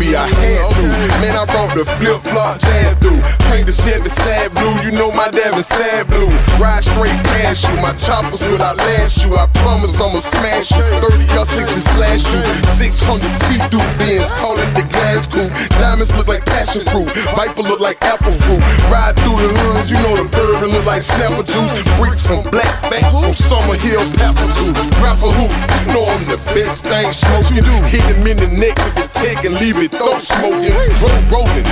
I 0.01 0.25
had 0.25 0.65
to, 0.73 0.81
man 1.21 1.37
I 1.37 1.45
brought 1.45 1.77
the 1.77 1.85
flip 1.85 2.25
flop 2.25 2.57
jam 2.57 2.97
through, 2.97 3.21
paint 3.53 3.69
the 3.69 3.71
Chevy 3.71 4.09
sad 4.09 4.49
blue, 4.57 4.73
you 4.81 4.91
know 4.97 5.13
my 5.13 5.29
is 5.29 5.67
sad 5.67 6.09
blue, 6.09 6.33
ride 6.57 6.81
straight 6.81 7.13
past 7.29 7.69
you, 7.69 7.77
my 7.77 7.93
choppers 8.01 8.41
without 8.49 8.77
last 8.77 9.21
you, 9.23 9.37
I 9.37 9.45
promise 9.61 9.93
I'ma 10.01 10.17
smash 10.17 10.73
you, 10.73 10.81
30 11.05 11.37
or 11.37 11.45
60 11.45 11.85
splash 11.85 12.25
you, 12.33 12.41
600 12.81 13.29
see-through 13.45 13.85
bins, 14.01 14.25
call 14.41 14.57
it 14.57 14.73
the 14.73 14.81
glass 14.89 15.29
coupe, 15.29 15.53
diamonds 15.77 16.09
look 16.17 16.27
like 16.27 16.45
passion 16.49 16.81
fruit, 16.89 17.05
Viper 17.37 17.61
look 17.61 17.79
like 17.79 18.01
apple 18.01 18.33
fruit, 18.33 18.65
ride 18.89 19.13
through 19.21 19.37
the 19.37 19.49
hood, 19.53 19.85
you 19.85 20.01
know 20.01 20.17
the 20.17 20.25
bourbon 20.33 20.73
look 20.73 20.85
like 20.85 21.05
snapper 21.05 21.45
juice, 21.45 21.71
bricks 22.01 22.25
from 22.25 22.41
black 22.49 22.73
back 22.89 23.05
from 23.13 23.37
Summer 23.37 23.77
Hill, 23.77 24.01
Pepper 24.17 24.49
too, 24.57 24.73
rapper 24.97 25.29
who, 25.29 25.45
you 25.45 25.93
know 25.93 26.09
I'm 26.09 26.25
the 26.25 26.41
best 26.57 26.81
thing 26.89 27.13
smoking, 27.13 27.61
hit 27.85 28.01
him 28.09 28.25
in 28.25 28.37
the 28.41 28.49
neck 28.49 28.75
with 28.81 28.97
the 28.97 29.07
tech 29.13 29.45
and 29.45 29.53
leave 29.61 29.77
it 29.77 29.90
throat 29.91 30.21
smoking, 30.21 30.71
drum 30.95 31.21
rolling, 31.27 31.65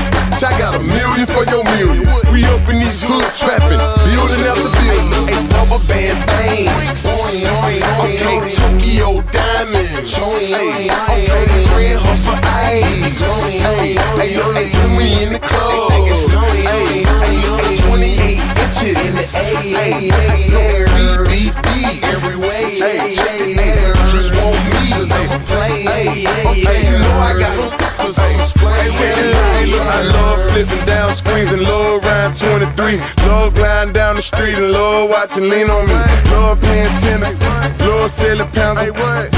I 0.43 0.51
got 0.59 0.75
a 0.75 0.83
million 0.83 1.25
for 1.25 1.43
your 1.47 1.63
million, 1.75 2.03
we 2.31 2.43
up 2.45 2.67
in 2.67 2.79
these 2.83 3.01
hood 3.01 3.23
trapping, 3.39 3.79
building 3.79 4.43
after 4.43 4.69
building, 4.75 5.31
a 5.31 5.39
rubber 5.55 5.81
band 5.87 6.19
bang, 6.27 6.67
okay, 8.03 8.39
Tokyo 8.51 9.21
diamonds, 9.31 10.13
hey, 10.13 10.91
okay, 10.91 11.65
grand 11.71 11.99
hustle 12.03 12.35
hey, 12.59 14.35
yo, 14.35 14.43
hey, 14.53 14.69
when 14.71 14.95
we 14.97 15.23
in 15.23 15.33
the 15.33 15.39
club, 15.39 15.91
hey, 15.91 17.03
hey, 17.03 17.75
28 17.75 18.39
inches, 18.83 19.31
hey, 19.33 20.09
hey, 20.09 20.39
BBD 21.25 22.03
every 22.03 22.35
way, 22.35 22.79
hey, 22.79 23.15
hey, 23.15 23.98
I'm 25.19 25.27
a 25.27 25.39
play, 25.45 25.83
hey, 25.83 26.23
okay, 26.47 26.79
you 26.87 26.95
know 26.95 27.17
I 27.19 27.35
got 27.35 27.55
them, 27.59 27.75
I'm 27.99 28.39
a 28.39 28.43
spray, 28.47 28.87
I 29.75 30.01
love 30.15 30.39
flipping 30.51 30.85
down 30.85 31.13
screens 31.13 31.51
and 31.51 31.63
love 31.63 32.03
round 32.05 32.37
23, 32.37 32.99
love 33.27 33.53
gliding 33.53 33.91
down 33.91 34.15
the 34.15 34.21
street 34.21 34.57
and 34.57 34.71
love 34.71 35.09
watching 35.09 35.49
lean 35.49 35.69
on 35.69 35.87
me, 35.87 35.99
love 36.31 36.61
paying 36.61 36.95
tenor, 37.03 37.35
love 37.83 38.09
selling 38.09 38.47
pounds, 38.51 38.79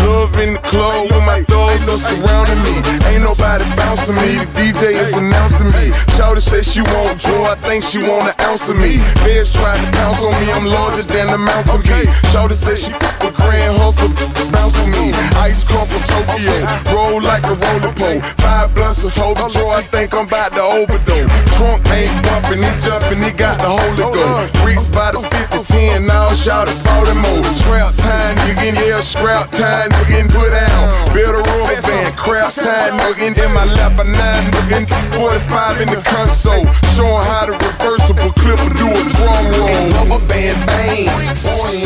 love 0.06 0.38
in 0.38 0.54
the 0.54 0.60
club 0.60 1.10
with 1.10 1.26
my 1.26 1.42
thugs 1.50 1.90
are 1.90 1.98
surrounding 1.98 2.62
me, 2.62 2.78
ain't 3.10 3.24
nobody 3.24 3.66
bouncing 3.76 4.16
me, 4.22 4.38
the 4.38 4.46
DJ 4.54 4.94
is 5.02 5.18
announcing 5.18 5.72
me, 5.74 5.90
Shawty 6.14 6.42
say 6.42 6.62
she 6.62 6.82
want 6.94 7.18
joy, 7.20 7.44
I 7.46 7.56
think 7.56 7.84
she 7.84 7.98
want 8.00 8.30
an 8.30 8.36
ounce 8.46 8.70
of 8.70 8.78
me, 8.78 9.00
Feds 9.26 9.52
try 9.52 9.78
to 9.82 9.92
pounce 9.98 10.22
on 10.22 10.34
me, 10.42 10.52
I'm 10.52 10.66
larger 10.66 11.04
than 11.04 11.28
the 11.28 11.38
mountain 11.40 11.82
peak, 11.82 12.08
Shawty 12.30 12.54
say 12.54 12.76
she 12.76 12.92
fuck 12.92 13.18
with 13.24 13.36
grand 13.36 13.78
hustle, 13.78 14.14
bounce 14.52 14.78
with 14.78 14.94
me, 14.94 15.10
ice 15.42 15.64
come 15.72 15.88
from 15.88 16.04
Tokyo, 16.04 16.56
roll 16.92 17.22
like 17.22 17.44
a 17.48 17.56
roller 17.56 17.94
pole, 17.96 18.22
five 18.44 18.76
blunts 18.76 19.04
of 19.04 19.14
total 19.16 19.50
joy, 19.50 19.72
I 19.72 19.82
think 19.82 20.14
I'm 20.14 20.28
about 20.28 20.52
to 20.54 20.64
overdose, 20.64 21.32
trunk 21.56 21.88
ain't 21.90 22.12
bumping, 22.28 22.60
he 22.60 22.72
jumping, 22.84 23.24
he 23.24 23.32
got 23.32 23.58
the 23.64 23.72
Holy 23.72 23.96
Ghost, 23.96 24.54
bricks 24.62 24.90
by 24.90 25.12
the 25.12 25.24
50, 25.24 25.64
10, 25.64 26.06
now 26.06 26.34
shout 26.36 26.68
it 26.68 26.76
40 26.92 27.16
more, 27.24 27.44
scrap 27.56 27.96
time, 27.96 28.36
you 28.48 28.54
can 28.56 28.76
hear 28.76 29.00
scrap 29.00 29.50
time, 29.52 29.90
you 30.00 30.06
can 30.12 30.28
put 30.28 30.52
down, 30.52 30.92
build 31.16 31.36
a 31.36 31.42
rubber 31.42 31.82
band, 31.82 32.16
crap 32.18 32.54
time, 32.54 33.00
nigga, 33.00 33.32
in 33.32 33.52
my 33.54 33.66
lap, 33.66 33.98
a 34.00 34.04
nine, 34.04 34.52
nigga, 34.52 34.86
45 35.16 35.82
in 35.82 35.88
the 35.88 36.02
console, 36.04 36.68
showing 36.92 37.24
how 37.32 37.46
to 37.48 37.54
reversible 37.56 38.32
clip 38.44 38.60
or 38.60 38.74
do 38.76 38.88
a 38.92 39.04
drum 39.16 39.46
roll, 39.56 39.88
rubber 39.96 40.26
band 40.28 40.60
bang, 40.68 41.08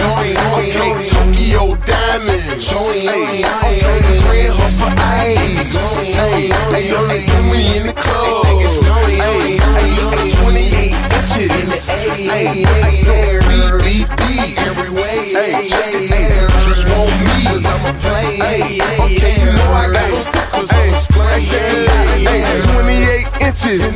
okay, 0.09 1.05
Tokyo 1.05 1.75
diamonds, 1.85 2.67
hey, 2.69 3.74
okay, 3.83 4.19
grand 4.21 4.53
hustle 4.55 4.87
ice, 4.87 5.73
hey, 6.03 6.49
hey, 6.71 6.89
yo, 6.89 6.99
hey, 7.07 7.25
when 7.27 7.49
we 7.49 7.59
in 7.77 7.83
the 7.87 7.93
club, 7.93 8.45
hey, 8.45 9.57
hey, 9.57 9.95
28 10.31 10.93
inches, 11.17 11.87
hey, 11.87 12.09
hey, 12.23 13.39
BBD 13.79 14.23
every 14.59 14.91
way, 14.91 15.17
hey, 15.33 15.67
hey, 15.69 16.47
just 16.65 16.83
want 16.89 17.11
me, 17.21 17.45
cause 17.45 17.65
I'm 17.65 17.85
a 17.85 17.93
play, 18.01 18.37
hey, 18.37 18.79
okay, 18.99 19.35
you 19.39 19.51
know 19.53 19.71
I 19.71 19.91
got 19.91 20.09
them, 20.11 20.25
cause 20.51 20.71
I'm 20.71 20.93
a 20.93 20.95
splay, 20.99 21.41
hey, 21.41 22.43
28 22.63 23.27
inches, 23.41 23.93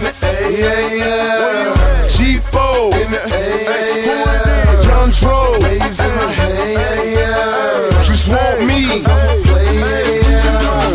yeah, 0.60 1.76
G4, 2.08 2.92
Young 4.86 5.12
Dro, 5.12 5.39
want 8.30 8.68
me, 8.68 9.02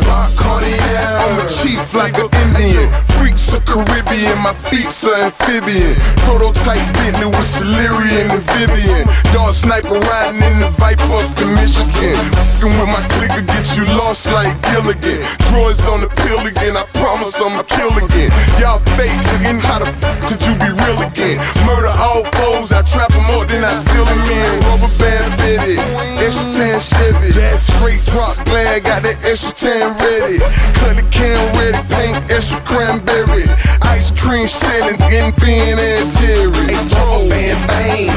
Rock 0.07 0.31
Cartier, 0.37 0.79
I'm 0.79 1.44
a 1.44 1.49
chief 1.49 1.94
like 1.94 2.16
an 2.18 2.29
Indian, 2.57 2.92
freaks 3.18 3.54
Caribbean, 3.74 4.38
my 4.38 4.54
feet's 4.70 5.02
are 5.02 5.26
amphibian, 5.26 5.98
prototype 6.22 6.78
Bentley 6.94 7.26
with 7.26 7.42
Celerian 7.42 8.30
and 8.30 8.44
Vivian, 8.54 9.02
dog 9.34 9.52
sniper 9.52 9.98
riding 9.98 10.46
in 10.46 10.60
the 10.62 10.70
Viper 10.78 11.02
up 11.18 11.26
to 11.42 11.46
Michigan, 11.58 12.14
fucking 12.38 12.70
with 12.70 12.87
my 12.87 13.02
clicker 13.18 13.42
get 13.42 13.66
you 13.74 13.82
lost 13.98 14.30
like 14.30 14.54
Gilligan, 14.70 15.26
droids 15.50 15.82
on 15.90 16.06
the 16.06 16.10
pill 16.22 16.38
again, 16.46 16.76
I 16.76 16.87
promise 17.02 17.34
I'ma 17.34 17.64
kill 17.66 17.90
again, 17.98 18.30
y'all 18.62 18.78
fakes 18.94 19.26
again, 19.42 19.58
how 19.58 19.82
the 19.82 19.90
fuck 19.98 20.22
could 20.30 20.42
you 20.46 20.54
be 20.54 20.70
real 20.70 21.02
again, 21.02 21.42
murder 21.66 21.90
all 21.98 22.22
foes, 22.38 22.70
I 22.70 22.87
trap 22.87 23.10
them 23.10 23.26
up, 23.34 23.48
then 23.50 23.66
I 23.66 23.74
seal 23.90 24.06
them 24.06 24.22
in, 24.22 24.54
rubber 24.70 24.92
band 25.02 25.34
fitted, 25.42 25.82
extra 26.22 26.46
10 26.54 26.78
Chevy, 26.78 27.58
straight 27.58 28.02
drop 28.06 28.38
glad, 28.46 28.84
got 28.87 29.02
that 29.02 29.18
extra 29.26 29.50
10 29.50 29.98
ready, 29.98 30.38
cut 30.78 30.94
the 30.94 31.02
can 31.10 31.42
ready, 31.58 31.82
paint 31.90 32.14
extra 32.30 32.62
cranberry, 32.62 33.50
ice 33.83 34.11
cream 34.11 34.46
selling 34.46 35.00
in 35.12 35.33
Ben 35.40 35.79
and 35.79 36.11
Jerry, 36.18 36.50
a 36.50 36.83
rubber 36.94 37.29
band 37.31 37.61
bang, 37.68 38.11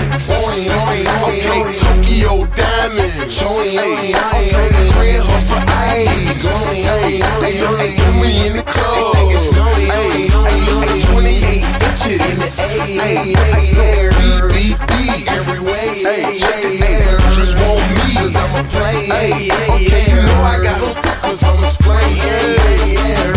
okay, 1.27 1.61
Tokyo 1.73 2.45
diamonds, 2.55 3.39
hey, 3.39 4.13
okay, 4.15 4.89
grand 4.91 5.23
hustle 5.23 5.63
ice, 5.67 6.41
hey, 6.43 7.21
hey, 7.41 7.57
hey, 7.57 8.21
we 8.21 8.47
in 8.47 8.53
the 8.57 8.63
club, 8.63 9.15
hey, 9.15 10.27
hey, 10.27 10.99
28 10.99 11.63
inches, 11.63 12.57
Hey, 12.57 12.97
hey, 12.97 13.33
hey, 13.73 14.09
BBD. 14.49 15.27
Every 15.27 15.59
way, 15.59 16.03
hey, 16.03 16.37
check 16.39 16.63
it, 16.63 16.79
hey, 16.79 17.17
just 17.35 17.59
want 17.59 17.83
me, 17.91 18.15
cause 18.15 18.35
I'm 18.35 18.55
a 18.55 18.63
play. 18.69 19.05
Hey, 19.07 19.49
okay, 19.69 20.09
you 20.09 20.21
know 20.25 20.41
I 20.41 20.63
got 20.63 20.81
'em, 20.81 20.95
cause 21.21 21.43
I'm 21.43 21.63
a 21.63 21.69
splay. 21.69 22.15
Yeah, 22.15 22.85
yeah. 22.85 23.36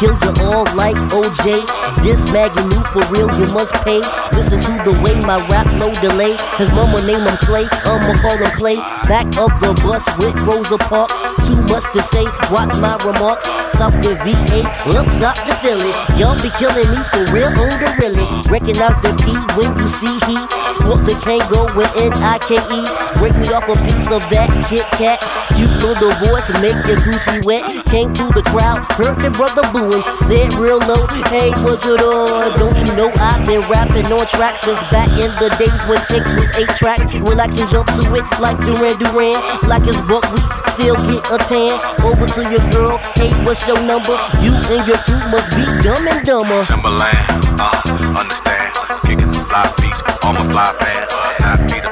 kill 0.00 0.39
you 0.50 0.66
like 0.74 0.98
OJ. 1.14 1.62
This 2.02 2.20
Maggie 2.32 2.62
new 2.66 2.82
for 2.90 3.04
real, 3.14 3.30
you 3.38 3.46
must 3.54 3.74
pay. 3.86 4.02
Listen 4.34 4.60
to 4.60 4.72
the 4.82 4.94
way 5.02 5.14
my 5.26 5.38
rap 5.48 5.66
no 5.78 5.92
delay. 6.02 6.34
His 6.58 6.72
mama 6.74 6.98
name 7.06 7.22
him 7.22 7.36
Clay, 7.46 7.66
I'ma 7.86 8.14
call 8.18 8.36
him 8.36 8.50
Clay. 8.58 8.78
Back 9.06 9.26
of 9.38 9.50
the 9.62 9.72
bus 9.84 10.02
with 10.18 10.34
Rosa 10.42 10.78
Parks. 10.90 11.14
Too 11.46 11.58
much 11.70 11.86
to 11.94 12.02
say, 12.02 12.24
watch 12.50 12.70
my 12.82 12.94
remarks. 13.06 13.46
South 13.74 13.94
the 14.02 14.14
VA, 14.26 14.60
up 14.98 15.06
top 15.18 15.36
the 15.46 15.54
Philly. 15.62 15.92
Y'all 16.18 16.38
be 16.42 16.50
killing 16.58 16.88
me 16.90 17.00
for 17.10 17.22
real 17.30 17.50
on 17.50 17.74
the 17.78 17.90
really. 17.98 18.26
Recognize 18.50 18.96
the 19.02 19.12
P 19.22 19.34
when 19.54 19.70
you 19.78 19.88
see 19.88 20.14
he. 20.26 20.36
Sport 20.74 21.04
the 21.06 21.14
Kangol 21.22 21.66
with 21.76 21.90
N-I-K-E. 21.98 22.80
Break 23.18 23.34
me 23.38 23.48
off 23.52 23.66
a 23.68 23.76
piece 23.86 24.10
of 24.10 24.22
that 24.30 24.48
Kit 24.68 24.86
Kat. 24.96 25.18
Cute 25.54 25.68
the 26.00 26.10
voice, 26.24 26.48
make 26.64 26.78
your 26.88 26.96
Gucci 27.04 27.44
wet. 27.44 27.62
Came 27.86 28.14
through 28.14 28.32
the 28.32 28.44
crowd, 28.48 28.80
heard 28.96 29.18
the 29.20 29.30
brother 29.36 29.64
booing. 29.74 30.00
Said 30.24 30.39
real 30.56 30.78
low, 30.88 31.04
hey, 31.28 31.50
what 31.60 31.84
you 31.84 31.98
doing? 31.98 32.54
Don't 32.56 32.76
you 32.80 32.90
know 32.96 33.10
I've 33.20 33.44
been 33.44 33.60
rapping 33.68 34.06
on 34.08 34.24
tracks 34.26 34.62
since 34.62 34.80
back 34.88 35.08
in 35.20 35.28
the 35.42 35.52
days 35.60 35.74
when 35.84 36.00
tapes 36.08 36.32
was 36.32 36.48
eight 36.56 36.70
track. 36.78 37.02
Relax 37.28 37.60
and 37.60 37.68
jump 37.68 37.86
to 37.98 38.02
it 38.16 38.24
like 38.40 38.56
Duran 38.64 38.96
Duran. 38.96 39.36
Like 39.68 39.84
it's 39.84 40.00
what 40.08 40.24
we 40.32 40.40
still 40.72 40.96
get 41.10 41.20
a 41.28 41.38
tan. 41.44 41.74
Over 42.06 42.24
to 42.24 42.42
your 42.48 42.64
girl, 42.72 42.96
hey, 43.18 43.34
what's 43.44 43.66
your 43.66 43.80
number? 43.84 44.16
You 44.40 44.56
and 44.72 44.86
your 44.88 45.00
crew 45.04 45.20
must 45.28 45.50
be 45.52 45.64
dumb 45.84 46.06
and 46.08 46.22
dumber. 46.24 46.64
Timberland, 46.64 47.20
uh, 47.60 47.76
understand. 48.16 48.72
Kicking 49.04 49.28
the 49.28 49.42
fly 49.44 49.66
beats, 49.76 50.00
all 50.24 50.32
my 50.32 50.44
fly 50.48 50.72
fans. 50.80 51.10
Not 51.44 51.58
be 51.68 51.80
the 51.84 51.89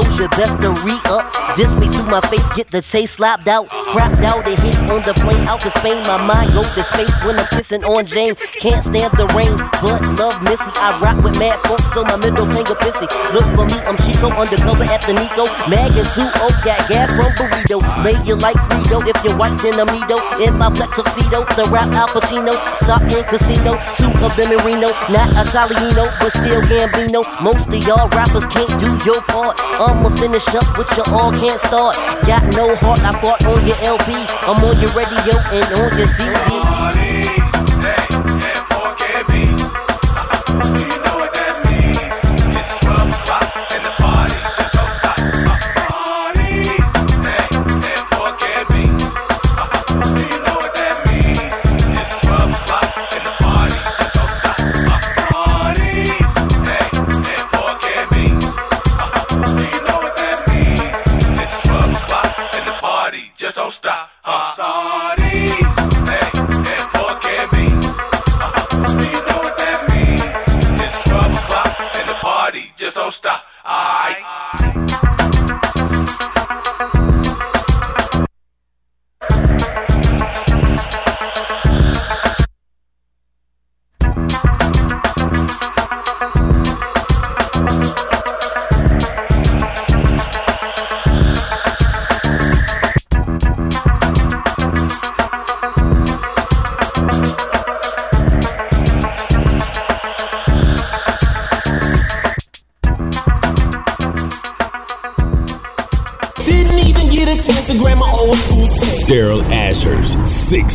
to 0.00 0.28
best 0.30 0.56
to 0.62 0.70
re-up. 0.84 1.56
Diss 1.56 1.74
me 1.76 1.88
to 1.90 2.02
my 2.04 2.20
face, 2.22 2.48
get 2.54 2.70
the 2.70 2.80
taste 2.80 3.14
slapped 3.14 3.46
out. 3.46 3.68
Crapped 3.92 4.24
out 4.24 4.48
and 4.48 4.56
hit 4.64 4.72
on 4.88 5.04
the 5.04 5.12
plane 5.20 5.44
out 5.52 5.60
to 5.60 5.70
Spain. 5.76 6.00
My 6.08 6.16
mind 6.16 6.56
go 6.56 6.64
to 6.64 6.82
space 6.82 7.12
when 7.28 7.36
I'm 7.36 7.44
pissing 7.52 7.84
on 7.84 8.08
Jane. 8.08 8.32
Can't 8.56 8.80
stand 8.80 9.12
the 9.20 9.28
rain, 9.36 9.52
but 9.84 10.00
love 10.16 10.40
Missy. 10.40 10.72
I 10.80 10.96
rap 11.04 11.20
with 11.20 11.36
mad 11.36 11.60
folks, 11.68 11.84
so 11.92 12.00
my 12.00 12.16
middle 12.16 12.48
finger 12.48 12.72
pissy. 12.80 13.04
Look 13.36 13.44
for 13.52 13.68
me, 13.68 13.76
I'm 13.84 14.00
Chico, 14.00 14.32
undercover 14.32 14.88
at 14.88 15.04
the 15.04 15.12
Nico. 15.12 15.44
Mag 15.68 15.92
and 15.92 16.08
2 16.08 16.24
oh, 16.24 16.48
got 16.64 16.80
gas 16.88 17.12
from 17.12 17.28
burrito. 17.36 17.84
Oh. 17.84 18.00
Lay 18.00 18.16
you 18.24 18.40
like 18.40 18.56
Frito 18.72 18.96
if 19.04 19.20
you're 19.20 19.36
white, 19.36 19.60
then 19.60 19.76
I'm 19.76 19.84
Nido. 19.92 20.16
In 20.40 20.56
my 20.56 20.72
black 20.72 20.96
tuxedo, 20.96 21.44
the 21.52 21.68
rap 21.68 21.92
Al 21.92 22.08
Pacino. 22.16 22.56
Stop 22.80 23.04
in 23.12 23.20
casino, 23.28 23.76
two 24.00 24.08
of 24.24 24.32
them 24.40 24.56
in 24.56 24.60
Reno. 24.64 24.88
Not 25.12 25.36
a 25.36 25.44
Italiano, 25.44 26.08
but 26.16 26.32
still 26.32 26.64
Gambino. 26.64 27.20
Most 27.44 27.68
of 27.68 27.76
y'all 27.84 28.08
rappers 28.16 28.48
can't 28.48 28.72
do 28.80 28.88
your 29.04 29.20
part. 29.28 29.60
I'ma 29.76 30.08
finish 30.16 30.48
up 30.56 30.64
with 30.80 30.88
you 30.96 31.04
all 31.12 31.28
can't 31.36 31.60
start. 31.60 31.92
Got 32.24 32.40
no 32.56 32.72
heart, 32.80 33.04
I 33.04 33.12
fought 33.20 33.44
on 33.44 33.60
your 33.68 33.76
LP. 33.84 34.26
I'm 34.42 34.62
on 34.64 34.80
your 34.80 34.92
radio 34.92 35.34
and 35.52 35.66
on 35.78 35.98
your 35.98 36.06
TV. 36.06 37.11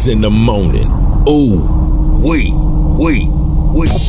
In 0.08 0.22
the 0.22 0.30
morning. 0.30 0.88
Ooh, 1.28 1.60
wait, 2.24 2.52
wait, 2.54 3.28
wait. 3.74 4.07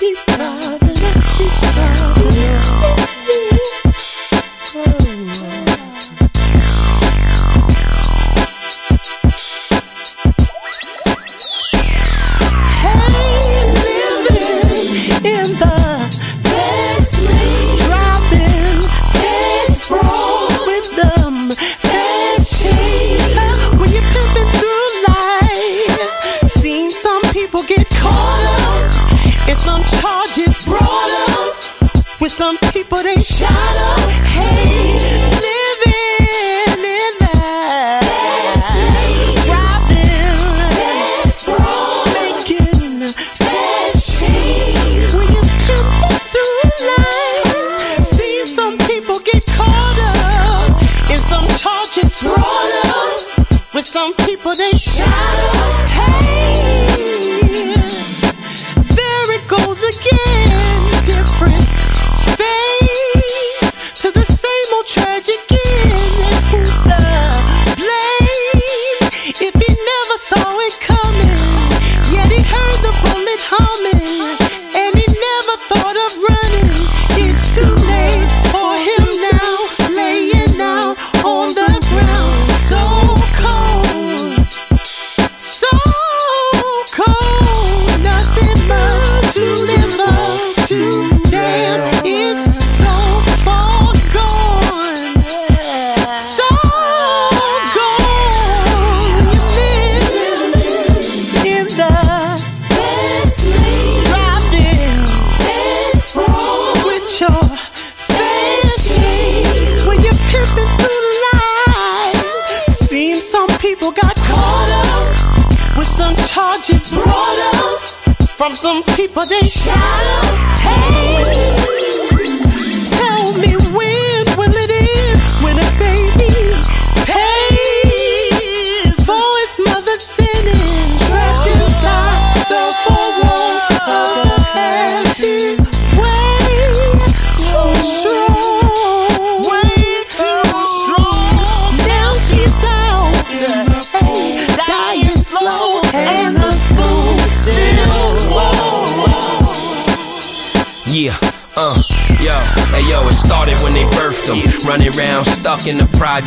Driving 0.00 0.39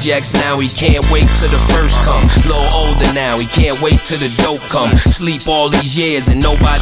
projects, 0.03 0.33
now 0.33 0.59
he 0.59 0.67
can't 0.67 1.05
wait 1.11 1.27
till 1.39 1.47
the 1.47 1.63
first 1.71 2.03
come. 2.03 2.27
Little 2.43 2.67
older 2.75 3.07
now, 3.13 3.37
he 3.37 3.45
can't 3.45 3.79
wait 3.79 3.99
till 4.03 4.19
the 4.19 4.27
dope 4.43 4.61
come. 4.67 4.91
Sleep 5.07 5.47
all 5.47 5.69
these 5.69 5.97
years 5.97 6.27
and 6.27 6.41
nobody 6.43 6.72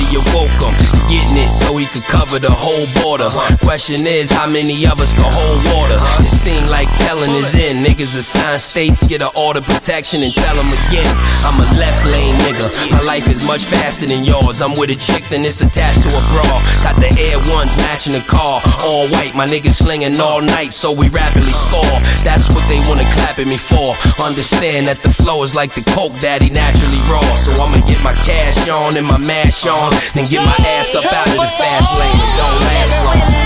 cover 2.31 2.47
the 2.47 2.55
whole 2.55 2.87
border. 3.03 3.27
Question 3.59 4.07
is, 4.07 4.31
how 4.31 4.47
many 4.47 4.87
of 4.87 5.03
us 5.03 5.11
can 5.11 5.27
hold 5.27 5.59
water? 5.75 5.99
It 6.23 6.31
seemed 6.31 6.71
like 6.71 6.87
telling 7.03 7.35
is 7.35 7.51
in. 7.59 7.83
Niggas 7.83 8.15
assign 8.15 8.59
states, 8.59 9.03
get 9.03 9.19
an 9.19 9.35
order 9.35 9.59
protection 9.59 10.23
and 10.23 10.31
tell 10.31 10.55
them 10.55 10.71
again. 10.87 11.11
I'm 11.43 11.59
a 11.59 11.67
left 11.75 12.07
lane 12.07 12.31
nigga. 12.47 12.71
My 12.87 13.03
life 13.03 13.27
is 13.27 13.43
much 13.43 13.67
faster 13.67 14.07
than 14.07 14.23
yours. 14.23 14.63
I'm 14.63 14.71
with 14.79 14.95
a 14.95 14.95
chick, 14.95 15.27
then 15.27 15.43
it's 15.43 15.59
attached 15.59 16.07
to 16.07 16.09
a 16.09 16.21
bra. 16.31 16.47
Got 16.87 16.95
the 17.03 17.11
Air 17.19 17.35
Ones 17.51 17.75
matching 17.83 18.15
the 18.15 18.23
car. 18.23 18.63
All 18.87 19.11
white, 19.11 19.35
my 19.35 19.43
niggas 19.43 19.83
slinging 19.83 20.15
all 20.23 20.39
night, 20.39 20.71
so 20.71 20.95
we 20.95 21.11
rapidly 21.11 21.51
score. 21.51 21.99
That's 22.23 22.47
what 22.55 22.63
they 22.71 22.79
wanna 22.87 23.07
clap 23.19 23.43
at 23.43 23.47
me 23.47 23.59
for. 23.59 23.91
Understand 24.23 24.87
that 24.87 25.03
the 25.03 25.11
flow 25.11 25.43
is 25.43 25.51
like 25.51 25.75
the 25.75 25.83
coke 25.91 26.15
daddy 26.23 26.47
naturally 26.47 27.01
raw. 27.11 27.27
So 27.35 27.51
I'ma 27.59 27.83
get 27.83 27.99
my 28.07 28.15
cash 28.23 28.69
on 28.71 28.95
and 28.95 29.03
my 29.03 29.19
mash 29.19 29.67
on, 29.67 29.91
then 30.15 30.23
get 30.31 30.39
my 30.39 30.55
ass 30.79 30.95
up 30.95 31.03
out 31.11 31.27
of 31.27 31.35
the 31.35 31.51
fast 31.59 31.91
lane. 31.99 32.20
Don't 32.37 32.59
last 32.61 33.03
long. 33.03 33.40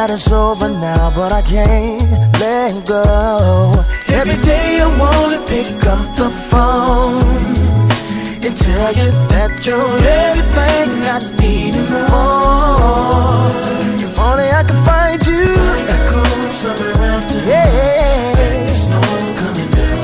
That 0.00 0.10
it's 0.10 0.32
over 0.32 0.66
now, 0.66 1.12
but 1.14 1.30
I 1.30 1.42
can't 1.42 2.10
let 2.40 2.72
go. 2.86 3.04
Every 4.08 4.38
day 4.50 4.80
I 4.80 4.88
wanna 5.02 5.40
pick 5.46 5.84
up 5.94 6.16
the 6.16 6.30
phone 6.50 7.20
and 8.44 8.54
tell 8.56 8.92
you 9.00 9.08
that 9.32 9.50
you're 9.66 9.96
everything 10.24 10.88
I 11.14 11.18
need 11.40 11.74
and 11.80 11.90
more. 11.92 13.44
If 14.06 14.18
only 14.18 14.48
I 14.60 14.62
could 14.68 14.82
find 14.88 15.20
you. 15.30 15.44
Echo 15.94 16.22
summer 16.62 16.92
after. 17.12 17.40
Yeah. 17.52 18.66
Snow 18.82 19.04
coming 19.40 19.70
down 19.70 20.00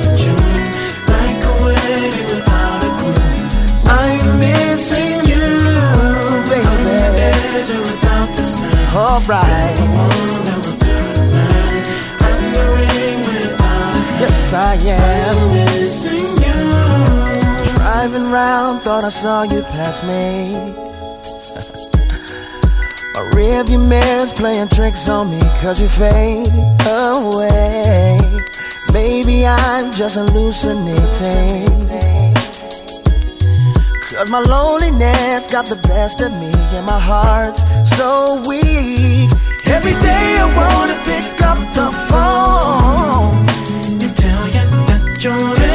in 9.78 9.85
am. 14.84 15.36
I'm 15.36 15.52
missing 15.78 16.20
you. 16.20 17.76
Driving 17.76 18.30
round, 18.30 18.80
thought 18.82 19.04
I 19.04 19.08
saw 19.08 19.42
you 19.42 19.62
pass 19.62 20.02
me. 20.02 20.54
A 23.16 23.20
rearview 23.34 23.80
mirror's 23.88 24.32
playing 24.32 24.68
tricks 24.68 25.08
on 25.08 25.30
me 25.30 25.40
cause 25.62 25.80
you 25.80 25.88
fade 25.88 26.52
away. 26.86 28.18
Maybe 28.92 29.46
I'm 29.46 29.92
just 29.92 30.16
hallucinating. 30.16 31.64
Cause 34.10 34.30
my 34.30 34.40
loneliness 34.40 35.46
got 35.46 35.66
the 35.66 35.76
best 35.88 36.20
of 36.20 36.32
me 36.32 36.50
and 36.76 36.84
my 36.86 36.98
heart's 36.98 37.62
so 37.96 38.42
weak. 38.48 39.30
Every 39.66 39.92
day 39.92 40.36
I 40.38 40.46
wanna 40.56 40.96
pick 41.04 41.42
up 41.42 41.58
the 41.74 41.90
phone 42.08 42.26
and 43.06 43.14
tell 43.16 43.40
you 43.40 43.45
that 45.26 45.40
you're 45.40 45.65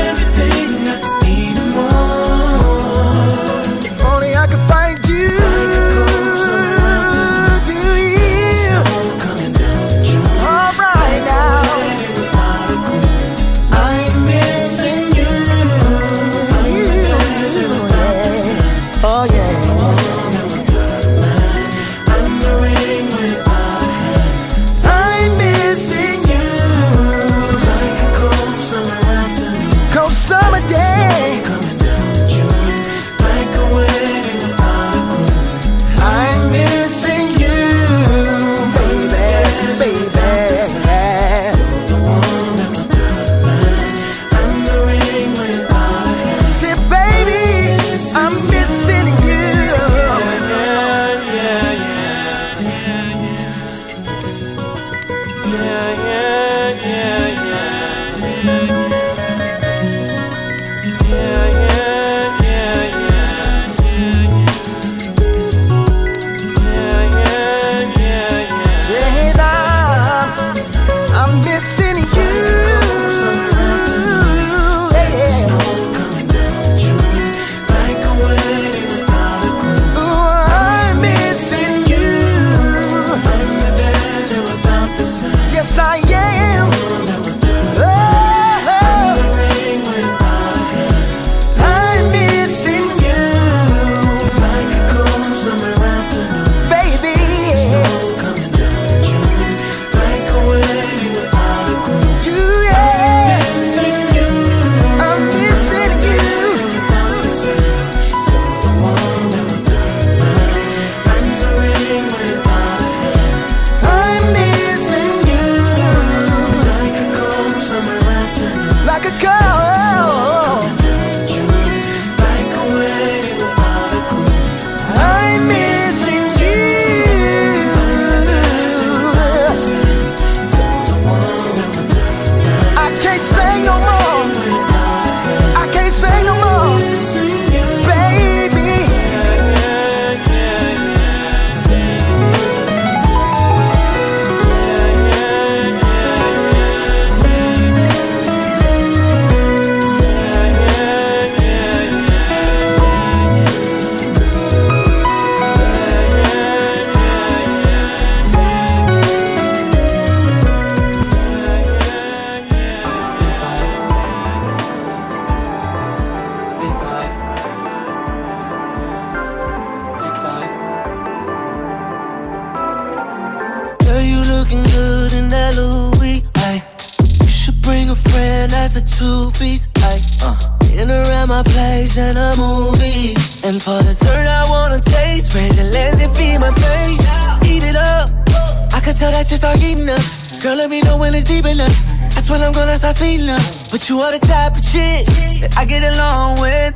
you 193.92 194.00
are 194.00 194.18
the 194.18 194.26
type 194.26 194.56
of 194.56 194.64
chick 194.64 195.06
that 195.42 195.54
I 195.58 195.66
get 195.66 195.84
along 195.84 196.39
with. 196.39 196.72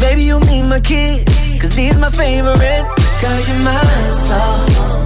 Maybe 0.00 0.22
you 0.22 0.38
meet 0.38 0.68
my 0.68 0.78
kids, 0.78 1.58
cause 1.60 1.74
these 1.74 1.98
my 1.98 2.10
favorite. 2.10 2.86
Girl, 3.20 3.40
you're 3.48 3.62
mine, 3.64 4.14
so 4.14 4.99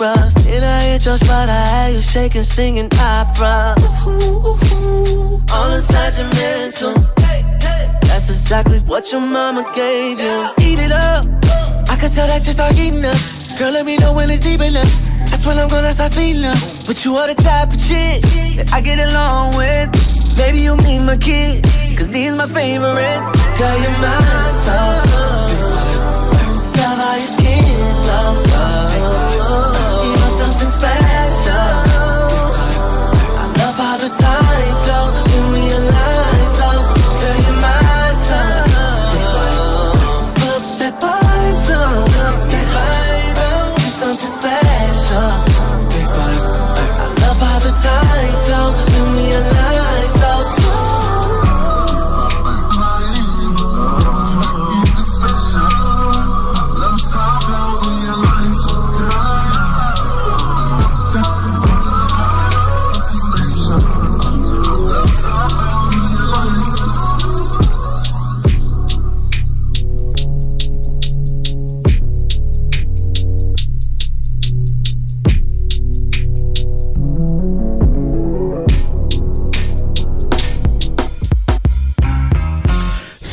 chakras. 0.00 0.34
Then 0.44 0.62
I 0.62 0.92
hit 0.92 1.04
your 1.04 1.16
spot, 1.16 1.48
I 1.48 1.52
had 1.52 1.94
you 1.94 2.00
shaking, 2.00 2.42
singing 2.42 2.88
opera. 2.98 3.74
All 5.52 5.72
inside 5.72 6.16
your 6.18 6.28
mental. 6.28 6.94
That's 8.08 8.28
exactly 8.28 8.78
what 8.80 9.10
your 9.12 9.20
mama 9.20 9.62
gave 9.74 10.18
you. 10.20 10.48
Eat 10.60 10.78
it 10.78 10.92
up. 10.92 11.24
I 11.88 11.96
can 11.96 12.10
tell 12.10 12.26
that 12.26 12.42
you 12.46 12.52
start 12.52 12.78
eating 12.78 13.04
up. 13.04 13.16
Girl, 13.58 13.72
let 13.72 13.86
me 13.86 13.96
know 13.98 14.14
when 14.14 14.30
it's 14.30 14.40
deep 14.40 14.60
enough. 14.60 14.92
That's 15.30 15.46
when 15.46 15.58
I'm 15.58 15.68
gonna 15.68 15.92
start 15.92 16.12
speeding 16.12 16.44
up. 16.44 16.58
But 16.86 17.04
you 17.04 17.14
are 17.16 17.28
the 17.28 17.34
type 17.34 17.68
of 17.68 17.78
chick 17.78 18.22
that 18.56 18.70
I 18.72 18.80
get 18.80 18.98
along 18.98 19.56
with. 19.56 19.88
Maybe 20.38 20.58
you 20.58 20.76
meet 20.76 21.04
my 21.04 21.16
kids, 21.16 21.84
cause 21.96 22.08
these 22.08 22.34
my 22.34 22.46
favorite. 22.46 23.20
Girl, 23.58 23.76
you're 23.82 23.98
mine, 24.00 24.52
so 24.64 25.39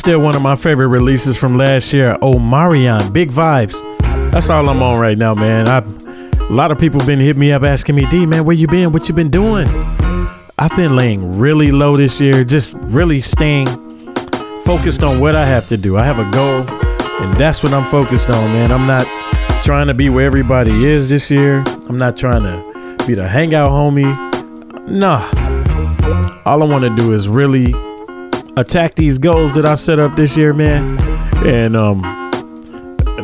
Still 0.08 0.22
one 0.22 0.34
of 0.34 0.40
my 0.40 0.56
favorite 0.56 0.86
releases 0.86 1.36
from 1.36 1.58
last 1.58 1.92
year, 1.92 2.16
Omarion, 2.22 3.12
Big 3.12 3.30
Vibes. 3.30 3.82
That's 4.32 4.48
all 4.48 4.66
I'm 4.66 4.80
on 4.80 4.98
right 4.98 5.18
now, 5.18 5.34
man. 5.34 5.68
I, 5.68 5.80
a 5.80 6.50
lot 6.50 6.70
of 6.70 6.78
people 6.78 6.98
been 7.04 7.20
hitting 7.20 7.38
me 7.38 7.52
up 7.52 7.62
asking 7.62 7.94
me, 7.94 8.06
D, 8.06 8.24
man, 8.24 8.46
where 8.46 8.56
you 8.56 8.66
been? 8.68 8.90
What 8.90 9.06
you 9.10 9.14
been 9.14 9.28
doing? 9.28 9.68
I've 10.58 10.74
been 10.74 10.96
laying 10.96 11.38
really 11.38 11.70
low 11.70 11.98
this 11.98 12.22
year, 12.22 12.42
just 12.42 12.72
really 12.84 13.20
staying 13.20 13.66
focused 14.62 15.02
on 15.02 15.20
what 15.20 15.36
I 15.36 15.44
have 15.44 15.66
to 15.66 15.76
do. 15.76 15.98
I 15.98 16.04
have 16.04 16.18
a 16.18 16.30
goal, 16.30 16.66
and 16.66 17.38
that's 17.38 17.62
what 17.62 17.74
I'm 17.74 17.84
focused 17.90 18.30
on, 18.30 18.44
man. 18.54 18.72
I'm 18.72 18.86
not 18.86 19.06
trying 19.62 19.88
to 19.88 19.94
be 19.94 20.08
where 20.08 20.24
everybody 20.24 20.70
is 20.86 21.10
this 21.10 21.30
year. 21.30 21.62
I'm 21.86 21.98
not 21.98 22.16
trying 22.16 22.44
to 22.44 23.06
be 23.06 23.12
the 23.12 23.28
hangout 23.28 23.70
homie. 23.70 24.16
Nah. 24.88 25.20
All 26.46 26.62
I 26.62 26.66
want 26.66 26.84
to 26.84 26.96
do 26.96 27.12
is 27.12 27.28
really 27.28 27.74
attack 28.60 28.94
these 28.94 29.18
goals 29.18 29.52
that 29.54 29.64
I 29.64 29.74
set 29.74 29.98
up 29.98 30.16
this 30.16 30.36
year, 30.36 30.52
man. 30.52 30.98
And 31.46 31.76
um 31.76 32.02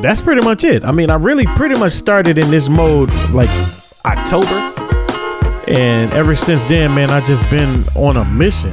that's 0.03 0.21
pretty 0.21 0.43
much 0.43 0.65
it. 0.65 0.85
I 0.85 0.93
mean, 0.93 1.11
I 1.11 1.17
really 1.17 1.47
pretty 1.57 1.79
much 1.79 1.93
started 1.93 2.39
in 2.39 2.51
this 2.51 2.69
mode 2.69 3.11
like 3.33 3.49
October. 4.05 4.73
And 5.67 6.13
ever 6.13 6.37
since 6.37 6.65
then, 6.67 6.95
man, 6.95 7.11
I 7.11 7.25
just 7.25 7.49
been 7.51 7.83
on 7.95 8.17
a 8.17 8.25
mission. 8.27 8.73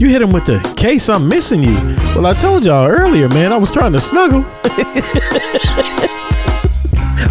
You 0.00 0.08
hit 0.08 0.22
him 0.22 0.32
with 0.32 0.46
the 0.46 0.60
case 0.78 1.10
I'm 1.10 1.28
missing 1.28 1.62
you. 1.62 1.74
Well, 2.14 2.24
I 2.24 2.32
told 2.32 2.64
y'all 2.64 2.86
earlier, 2.86 3.28
man, 3.28 3.52
I 3.52 3.58
was 3.58 3.70
trying 3.70 3.92
to 3.92 4.00
snuggle. 4.00 4.40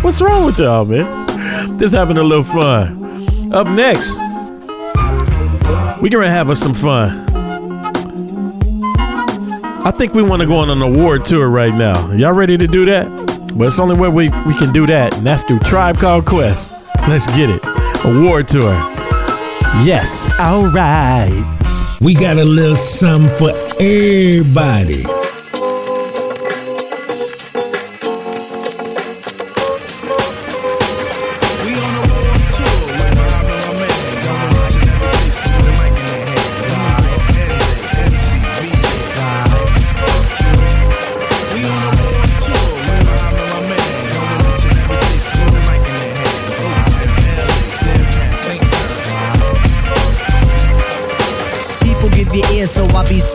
What's 0.03 0.22
wrong 0.22 0.45
with 0.45 0.59
y'all, 0.59 0.86
man? 0.86 1.80
Just 1.80 1.95
having 1.95 2.20
a 2.20 2.24
little 2.24 2.43
fun. 2.43 3.26
Up 3.51 3.65
next, 3.65 4.20
we 5.99 6.11
gonna 6.11 6.30
have 6.30 6.51
us 6.51 6.59
some 6.59 6.76
fun. 6.76 7.26
I 9.84 9.89
think 9.89 10.13
we 10.13 10.22
want 10.22 10.43
to 10.43 10.47
go 10.47 10.57
on 10.57 10.70
an 10.70 10.84
award 10.84 11.26
tour 11.26 11.49
right 11.49 11.74
now. 11.74 12.11
Y'all 12.11 12.34
ready 12.34 12.55
to 12.55 12.67
do 12.67 12.86
that? 12.86 13.07
But 13.57 13.70
it's 13.70 13.80
only 13.80 13.99
way 13.99 14.09
we, 14.09 14.30
we 14.45 14.53
can 14.53 14.72
do 14.72 14.86
that, 14.86 15.17
and 15.17 15.26
that's 15.26 15.41
through 15.41 15.61
Tribe 15.61 15.97
Called 15.97 16.28
Quest. 16.28 16.72
Let's 17.07 17.26
get 17.36 17.49
it. 17.49 17.63
Award 18.05 18.47
tour. 18.47 18.76
Yes, 19.84 20.30
all 20.39 20.67
right. 20.67 21.59
We 22.01 22.15
got 22.15 22.37
a 22.37 22.45
little 22.45 22.77
something 22.77 23.29
for 23.37 23.51
everybody. 23.77 25.18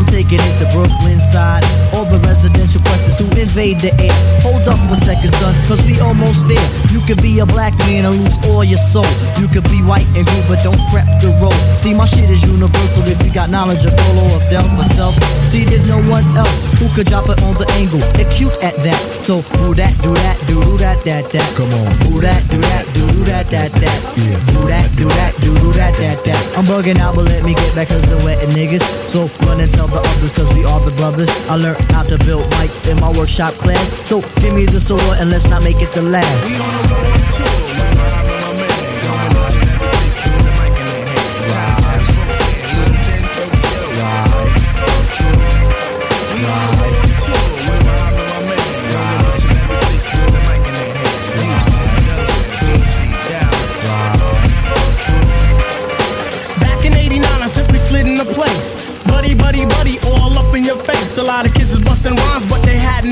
I'm 0.00 0.08
taking 0.08 0.40
it 0.40 0.56
to 0.64 0.66
Brooklyn 0.72 1.20
side. 1.20 1.60
All 1.92 2.08
the 2.08 2.16
residential 2.24 2.80
questions 2.88 3.20
who 3.20 3.28
invade 3.36 3.84
the 3.84 3.92
air. 4.00 4.16
Hold 4.40 4.64
up 4.64 4.80
for 4.88 4.96
a 4.96 4.96
second, 4.96 5.28
son, 5.36 5.52
cause 5.68 5.76
we 5.84 6.00
almost 6.00 6.48
there. 6.48 6.68
You 6.88 7.04
could 7.04 7.20
be 7.20 7.44
a 7.44 7.44
black 7.44 7.76
man 7.84 8.08
and 8.08 8.16
lose 8.16 8.40
all 8.48 8.64
your 8.64 8.80
soul. 8.80 9.04
You 9.36 9.44
could 9.52 9.68
be 9.68 9.84
white 9.84 10.08
and 10.16 10.24
blue, 10.24 10.44
but 10.48 10.64
don't 10.64 10.80
prep 10.88 11.04
the 11.20 11.28
road. 11.36 11.52
See, 11.76 11.92
my 11.92 12.08
shit 12.08 12.32
is 12.32 12.40
universal 12.48 13.04
if 13.12 13.20
you 13.20 13.28
got 13.28 13.52
knowledge 13.52 13.84
of 13.84 13.92
Dolo 13.92 14.24
or 14.24 14.40
Del 14.48 14.64
myself. 14.72 15.20
See, 15.44 15.68
there's 15.68 15.84
no 15.84 16.00
one 16.08 16.24
else 16.32 16.64
who 16.80 16.88
could 16.96 17.12
drop 17.12 17.28
it 17.28 17.36
on 17.44 17.60
the 17.60 17.68
angle. 17.76 18.00
Acute 18.16 18.56
at 18.64 18.80
that. 18.80 18.96
So, 19.20 19.44
do 19.60 19.76
that, 19.76 19.92
do 20.00 20.16
that, 20.16 20.36
do 20.48 20.64
that, 20.80 20.96
that, 21.04 21.28
that. 21.28 21.48
Come 21.60 21.68
on. 21.76 21.92
Do 22.08 22.24
that, 22.24 22.40
do 22.48 22.56
that, 22.56 22.88
do 22.96 23.04
that, 23.28 23.52
that, 23.52 23.68
that. 23.84 23.98
Yeah. 24.16 24.40
Do 24.48 24.64
that, 24.64 24.88
do 24.96 25.04
that, 25.04 25.32
do 25.44 25.52
that, 25.76 25.92
that, 26.00 26.24
that. 26.24 26.40
I'm 26.56 26.64
bugging 26.64 26.96
out, 26.96 27.20
but 27.20 27.28
let 27.28 27.44
me 27.44 27.52
get 27.52 27.74
back 27.76 27.92
cause 27.92 28.00
they're 28.08 28.24
wetting 28.24 28.48
niggas. 28.56 28.80
So, 29.12 29.28
run 29.44 29.60
and 29.60 29.68
tell 29.72 29.89
the 29.90 30.00
others 30.00 30.32
cause 30.32 30.52
we 30.54 30.64
are 30.64 30.80
the 30.80 30.94
brothers. 30.96 31.30
I 31.48 31.56
learned 31.56 31.80
how 31.92 32.02
to 32.04 32.18
build 32.24 32.44
mics 32.54 32.90
in 32.90 32.98
my 33.00 33.10
workshop 33.10 33.54
class. 33.54 33.90
So, 34.08 34.20
give 34.40 34.54
me 34.54 34.66
the 34.66 34.80
sword 34.80 35.02
and 35.20 35.30
let's 35.30 35.48
not 35.48 35.62
make 35.64 35.82
it 35.82 35.92
the 35.92 36.02
last. 36.02 37.79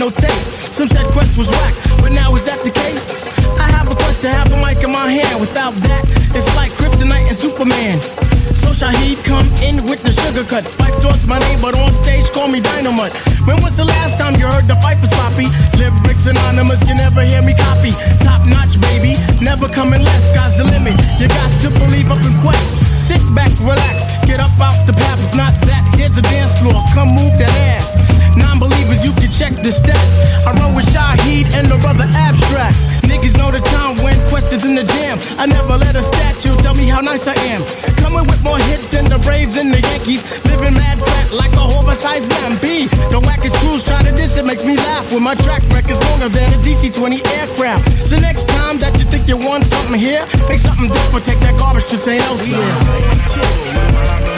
No 0.09 0.15
taste. 0.17 0.73
Some 0.73 0.89
said 0.89 1.05
Quest 1.13 1.37
was 1.37 1.53
whack, 1.53 1.77
but 2.01 2.17
now 2.17 2.33
is 2.33 2.41
that 2.49 2.65
the 2.65 2.73
case? 2.73 3.13
I 3.61 3.69
have 3.77 3.93
a 3.93 3.97
quest 4.01 4.25
to 4.25 4.33
have 4.33 4.49
a 4.49 4.57
mic 4.65 4.81
in 4.81 4.89
my 4.89 5.05
hand. 5.05 5.37
Without 5.37 5.77
that, 5.85 6.09
it's 6.33 6.49
like 6.57 6.73
Kryptonite 6.81 7.29
and 7.29 7.37
Superman. 7.37 8.01
So 8.57 8.73
Shaheed 8.73 9.21
come 9.29 9.45
in 9.61 9.85
with 9.85 10.01
the 10.01 10.09
sugar 10.09 10.49
cuts. 10.49 10.73
Phife 10.73 10.97
Dawg's 11.05 11.29
my 11.29 11.37
name, 11.37 11.61
but 11.61 11.77
on 11.77 11.93
stage 11.93 12.33
call 12.33 12.49
me 12.49 12.57
Dynamite. 12.57 13.13
When 13.45 13.61
was 13.61 13.77
the 13.77 13.85
last 13.85 14.17
time 14.17 14.33
you 14.41 14.49
heard 14.49 14.65
the 14.65 14.81
fight 14.81 14.97
for 14.97 15.13
sloppy? 15.13 15.45
Lyrics 15.77 16.25
anonymous, 16.25 16.81
you 16.89 16.97
never 16.97 17.21
hear 17.21 17.45
me 17.45 17.53
copy. 17.53 17.93
Top 18.25 18.41
notch, 18.49 18.81
baby, 18.81 19.13
never 19.45 19.69
coming 19.69 20.01
less. 20.01 20.33
Sky's 20.33 20.57
the 20.57 20.65
limit. 20.73 20.97
You 21.21 21.29
got 21.29 21.53
to 21.53 21.69
believe 21.85 22.09
up 22.09 22.25
in 22.25 22.33
Quest. 22.41 22.81
Sit 22.97 23.21
back, 23.37 23.53
relax, 23.61 24.09
get 24.25 24.41
up 24.41 24.57
off 24.57 24.81
the 24.89 24.97
path. 24.97 25.21
If 25.21 25.37
not 25.37 25.53
that, 25.69 25.85
here's 26.01 26.17
a 26.17 26.25
dance 26.25 26.57
floor. 26.65 26.81
Come 26.97 27.13
move 27.13 27.37
that 27.37 27.53
ass. 27.77 28.18
Non-believers, 28.37 29.05
you 29.05 29.13
can 29.17 29.31
check 29.33 29.55
the 29.63 29.71
stats. 29.71 30.19
I 30.45 30.53
run 30.59 30.75
with 30.75 30.87
Shaheed 30.91 31.47
and 31.57 31.69
the 31.69 31.79
brother 31.79 32.07
Abstract. 32.13 32.77
Niggas 33.09 33.37
know 33.39 33.51
the 33.51 33.61
time 33.73 33.97
when 34.05 34.17
Quest 34.29 34.53
is 34.53 34.65
in 34.65 34.75
the 34.75 34.85
jam. 34.85 35.19
I 35.39 35.47
never 35.47 35.77
let 35.77 35.97
a 35.97 36.03
statue 36.03 36.55
tell 36.61 36.75
me 36.75 36.87
how 36.87 37.01
nice 37.01 37.27
I 37.27 37.35
am. 37.53 37.65
Coming 38.05 38.27
with 38.29 38.43
more 38.45 38.59
hits 38.69 38.87
than 38.89 39.09
the 39.09 39.19
Braves 39.25 39.57
and 39.57 39.73
the 39.73 39.81
Yankees. 39.81 40.23
Living 40.45 40.75
mad 40.75 40.99
fat 40.99 41.33
like 41.33 41.53
a 41.57 41.65
oversized 41.79 42.29
man. 42.31 42.59
B. 42.61 42.89
The 43.09 43.21
wackest 43.21 43.57
crews 43.65 43.85
try 43.85 44.03
to 44.03 44.13
diss 44.13 44.37
it 44.37 44.45
makes 44.45 44.65
me 44.65 44.77
laugh. 44.77 45.11
When 45.13 45.23
my 45.23 45.35
track 45.47 45.63
record's 45.73 46.01
longer 46.11 46.29
than 46.29 46.53
a 46.53 46.59
DC-20 46.61 47.25
aircraft. 47.41 48.07
So 48.07 48.19
next 48.19 48.49
time 48.49 48.79
that 48.79 48.93
you 48.99 49.07
think 49.07 49.29
you 49.29 49.37
want 49.37 49.65
something 49.65 49.99
here, 49.99 50.27
make 50.49 50.59
something 50.59 50.89
different. 50.89 51.25
Take 51.25 51.41
that 51.41 51.57
garbage 51.59 51.87
to 51.91 51.97
St. 51.97 52.23
Elsewhere. 52.23 54.38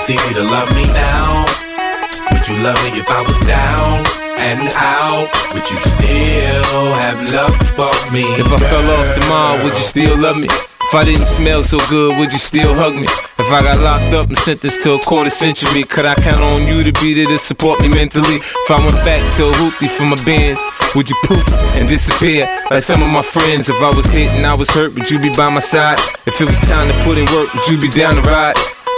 It's 0.00 0.08
easy 0.08 0.32
to 0.32 0.42
love 0.42 0.74
me 0.74 0.82
now. 0.96 1.44
Would 2.32 2.48
you 2.48 2.56
love 2.64 2.80
me 2.88 2.96
if 2.96 3.04
I 3.06 3.20
was 3.20 3.36
down 3.44 4.00
and 4.40 4.72
out? 4.72 5.28
Would 5.52 5.68
you 5.68 5.76
still 5.76 6.88
have 6.96 7.20
love 7.36 7.52
for 7.76 7.92
me? 8.10 8.24
If 8.40 8.48
I 8.48 8.56
fell 8.56 8.90
off 8.96 9.12
tomorrow, 9.12 9.62
would 9.62 9.74
you 9.76 9.84
still 9.84 10.16
love 10.16 10.38
me? 10.38 10.48
If 10.48 10.94
I 10.94 11.04
didn't 11.04 11.26
smell 11.26 11.62
so 11.62 11.76
good, 11.90 12.16
would 12.16 12.32
you 12.32 12.38
still 12.38 12.74
hug 12.74 12.94
me? 12.94 13.04
If 13.04 13.52
I 13.52 13.60
got 13.60 13.78
locked 13.80 14.14
up 14.14 14.28
and 14.28 14.38
sentenced 14.38 14.80
to 14.84 14.94
a 14.94 15.00
quarter 15.00 15.28
century, 15.28 15.84
could 15.84 16.06
I 16.06 16.14
count 16.14 16.40
on 16.40 16.66
you 16.66 16.82
to 16.82 16.98
be 16.98 17.12
there 17.12 17.26
to 17.26 17.36
support 17.36 17.82
me 17.82 17.88
mentally? 17.88 18.36
If 18.40 18.70
I 18.70 18.80
went 18.80 18.96
back 19.04 19.20
to 19.36 19.48
a 19.48 19.52
hoopty 19.52 19.90
for 19.90 20.04
my 20.04 20.16
bands, 20.24 20.62
would 20.96 21.10
you 21.10 21.16
poof 21.24 21.44
and 21.76 21.86
disappear 21.86 22.48
like 22.70 22.84
some 22.84 23.02
of 23.02 23.10
my 23.10 23.20
friends? 23.20 23.68
If 23.68 23.76
I 23.82 23.94
was 23.94 24.06
hit 24.06 24.32
and 24.32 24.46
I 24.46 24.54
was 24.54 24.70
hurt, 24.70 24.94
would 24.94 25.10
you 25.10 25.20
be 25.20 25.28
by 25.36 25.50
my 25.50 25.60
side? 25.60 26.00
If 26.24 26.40
it 26.40 26.48
was 26.48 26.60
time 26.62 26.88
to 26.88 26.96
put 27.04 27.18
in 27.18 27.26
work, 27.36 27.52
would 27.52 27.68
you 27.68 27.78
be 27.78 27.88
down 27.88 28.14
to 28.14 28.22
ride? 28.22 28.56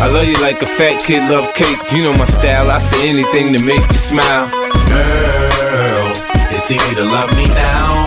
I 0.00 0.08
love 0.08 0.26
you 0.26 0.36
like 0.40 0.62
a 0.62 0.66
fat 0.66 1.02
kid 1.02 1.28
love 1.30 1.52
cake. 1.54 1.78
You 1.92 2.02
know 2.04 2.12
my 2.14 2.24
style, 2.24 2.70
I 2.70 2.78
say 2.78 3.08
anything 3.08 3.52
to 3.52 3.64
make 3.64 3.82
you 3.90 3.98
smile. 3.98 4.48
Girl, 4.50 6.12
it's 6.54 6.70
easy 6.70 6.94
to 6.96 7.04
love 7.04 7.30
me 7.36 7.44
now. 7.54 8.06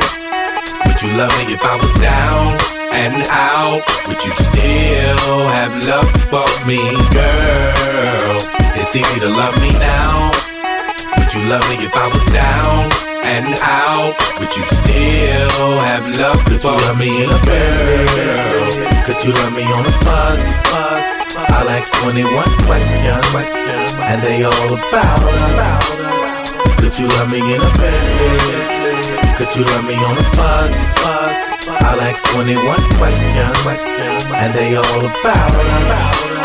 Would 0.88 1.02
you 1.02 1.12
love 1.18 1.32
me 1.38 1.54
if 1.54 1.62
I 1.62 1.76
was 1.76 1.94
down 2.00 2.58
and 2.94 3.28
out? 3.30 3.84
Would 4.08 4.24
you 4.24 4.34
still 4.34 5.48
have 5.52 5.74
love 5.88 6.10
for 6.32 6.48
me, 6.66 6.80
girl? 7.12 8.38
It's 8.80 8.96
easy 8.96 9.20
to 9.20 9.30
love 9.30 9.60
me 9.62 9.72
now. 9.80 10.32
Would 11.18 11.34
you 11.34 11.44
love 11.50 11.66
me 11.70 11.86
if 11.86 11.94
I 11.96 12.08
was 12.08 12.26
down 12.32 12.92
and 13.24 13.56
out? 13.62 14.16
Would 14.40 14.56
you 14.56 14.64
still 14.64 15.80
have 15.82 16.06
love 16.20 16.44
Could 16.46 16.64
you 16.64 16.70
love 16.70 16.98
me 16.98 17.24
in 17.24 17.30
a 17.30 17.40
girl? 17.44 19.06
Could 19.06 19.24
you 19.24 19.34
love 19.34 19.54
me 19.54 19.64
on 19.64 19.86
a 19.86 19.96
bus? 20.04 20.66
I'll 21.38 21.70
ask 21.70 21.94
21 22.04 22.32
questions, 22.66 23.96
and 23.98 24.22
they 24.22 24.44
all 24.44 24.74
about 24.74 25.24
us. 25.24 26.54
Could 26.80 26.98
you 27.00 27.08
love 27.08 27.30
me 27.30 27.40
in 27.40 27.62
a 27.62 27.72
bed? 27.80 29.38
Could 29.38 29.56
you 29.56 29.64
love 29.66 29.86
me 29.86 29.96
on 29.96 30.18
a 30.18 30.24
bus? 30.36 31.04
bus? 31.04 31.68
I'll 31.68 32.02
ask 32.02 32.24
21 32.34 32.64
questions, 33.00 34.26
and 34.30 34.54
they 34.54 34.76
all 34.76 35.06
about 35.06 35.56
us. 35.56 36.45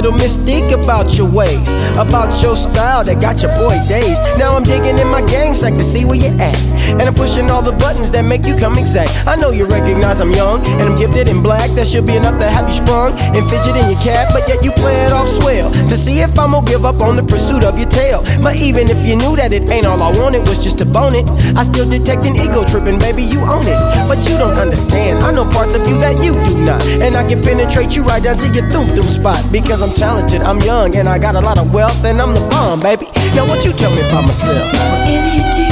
little 0.00 0.16
mystique 0.18 0.72
about 0.72 1.12
your 1.18 1.28
ways, 1.30 1.68
about 2.00 2.32
your 2.40 2.56
style 2.56 3.04
that 3.04 3.20
got 3.20 3.42
your 3.42 3.52
boy 3.60 3.76
dazed. 3.86 4.22
Now 4.38 4.56
I'm 4.56 4.62
digging 4.62 4.96
in 4.96 5.08
my 5.08 5.20
games, 5.20 5.60
sack 5.60 5.74
to 5.74 5.82
see 5.82 6.06
where 6.06 6.16
you 6.16 6.32
at, 6.40 6.56
and 6.88 7.02
I'm 7.02 7.12
pushing 7.12 7.50
all 7.50 7.60
the 7.60 7.76
buttons 7.76 7.99
that 8.20 8.28
make 8.28 8.44
you 8.44 8.54
come 8.54 8.76
exact. 8.76 9.08
I 9.26 9.36
know 9.36 9.50
you 9.50 9.64
recognize 9.64 10.20
I'm 10.20 10.32
young 10.32 10.60
and 10.76 10.84
I'm 10.92 10.96
gifted 10.96 11.28
in 11.28 11.42
black. 11.42 11.70
That 11.72 11.86
should 11.86 12.04
be 12.04 12.16
enough 12.16 12.38
to 12.40 12.48
have 12.48 12.68
you 12.68 12.76
sprung 12.76 13.16
and 13.16 13.42
fidget 13.48 13.72
in 13.80 13.88
your 13.88 14.00
cap, 14.04 14.28
but 14.36 14.44
yet 14.44 14.62
you 14.62 14.72
play 14.76 14.92
it 15.08 15.12
off 15.12 15.28
swell 15.28 15.72
to 15.88 15.96
see 15.96 16.20
if 16.20 16.36
I'm 16.38 16.52
gonna 16.52 16.66
give 16.66 16.84
up 16.84 17.00
on 17.00 17.16
the 17.16 17.22
pursuit 17.22 17.64
of 17.64 17.78
your 17.78 17.88
tail. 17.88 18.20
But 18.44 18.56
even 18.56 18.90
if 18.90 19.00
you 19.08 19.16
knew 19.16 19.36
that 19.36 19.54
it 19.54 19.68
ain't 19.70 19.86
all 19.86 20.02
I 20.02 20.12
wanted 20.20 20.44
was 20.44 20.62
just 20.62 20.78
to 20.78 20.86
bone 20.86 21.14
it, 21.14 21.24
I 21.56 21.64
still 21.64 21.88
detect 21.88 22.24
an 22.28 22.36
ego 22.36 22.64
tripping, 22.64 22.98
baby. 22.98 23.22
You 23.24 23.40
own 23.40 23.64
it, 23.64 23.78
but 24.04 24.20
you 24.28 24.36
don't 24.36 24.58
understand. 24.60 25.24
I 25.24 25.32
know 25.32 25.48
parts 25.48 25.72
of 25.72 25.88
you 25.88 25.96
that 26.04 26.20
you 26.20 26.36
do 26.44 26.60
not, 26.60 26.82
and 27.00 27.16
I 27.16 27.24
can 27.24 27.40
penetrate 27.40 27.96
you 27.96 28.02
right 28.02 28.22
down 28.22 28.36
to 28.44 28.48
your 28.52 28.68
thump 28.68 28.92
thump 28.92 29.08
spot 29.08 29.40
because 29.50 29.80
I'm 29.80 29.94
talented, 29.96 30.42
I'm 30.42 30.60
young, 30.60 30.96
and 30.96 31.08
I 31.08 31.16
got 31.18 31.36
a 31.36 31.40
lot 31.40 31.56
of 31.56 31.72
wealth, 31.72 32.04
and 32.04 32.20
I'm 32.20 32.34
the 32.34 32.44
bomb, 32.52 32.80
baby. 32.80 33.06
Now, 33.32 33.48
what 33.48 33.64
you 33.64 33.72
tell 33.72 33.92
me 33.96 34.02
about 34.08 34.28
myself? 34.28 34.60
Well, 34.72 35.69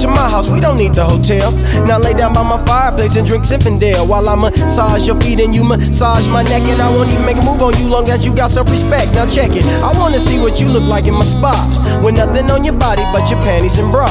to 0.00 0.08
my 0.08 0.30
house, 0.30 0.48
we 0.48 0.60
don't 0.60 0.76
need 0.76 0.94
the 0.94 1.04
hotel. 1.04 1.52
Now 1.84 1.98
lay 1.98 2.14
down 2.14 2.32
by 2.32 2.42
my 2.42 2.62
fireplace 2.64 3.16
and 3.16 3.26
drink 3.26 3.44
Zinfandel 3.44 4.08
while 4.08 4.28
I 4.28 4.34
massage 4.34 5.06
your 5.06 5.20
feet 5.20 5.40
and 5.40 5.54
you 5.54 5.62
massage 5.62 6.26
my 6.26 6.42
neck. 6.42 6.62
And 6.72 6.80
I 6.80 6.88
won't 6.90 7.12
even 7.12 7.26
make 7.26 7.36
a 7.36 7.44
move 7.44 7.60
on 7.62 7.76
you 7.76 7.88
long 7.88 8.08
as 8.08 8.24
you 8.24 8.34
got 8.34 8.50
self 8.50 8.70
respect. 8.70 9.12
Now 9.12 9.26
check 9.26 9.50
it, 9.52 9.64
I 9.84 9.92
wanna 9.98 10.18
see 10.18 10.40
what 10.40 10.60
you 10.60 10.68
look 10.68 10.84
like 10.84 11.06
in 11.06 11.14
my 11.14 11.24
spot 11.24 11.60
with 12.02 12.16
nothing 12.16 12.50
on 12.50 12.64
your 12.64 12.74
body 12.74 13.02
but 13.12 13.28
your 13.30 13.40
panties 13.42 13.78
and 13.78 13.90
bra. 13.92 14.08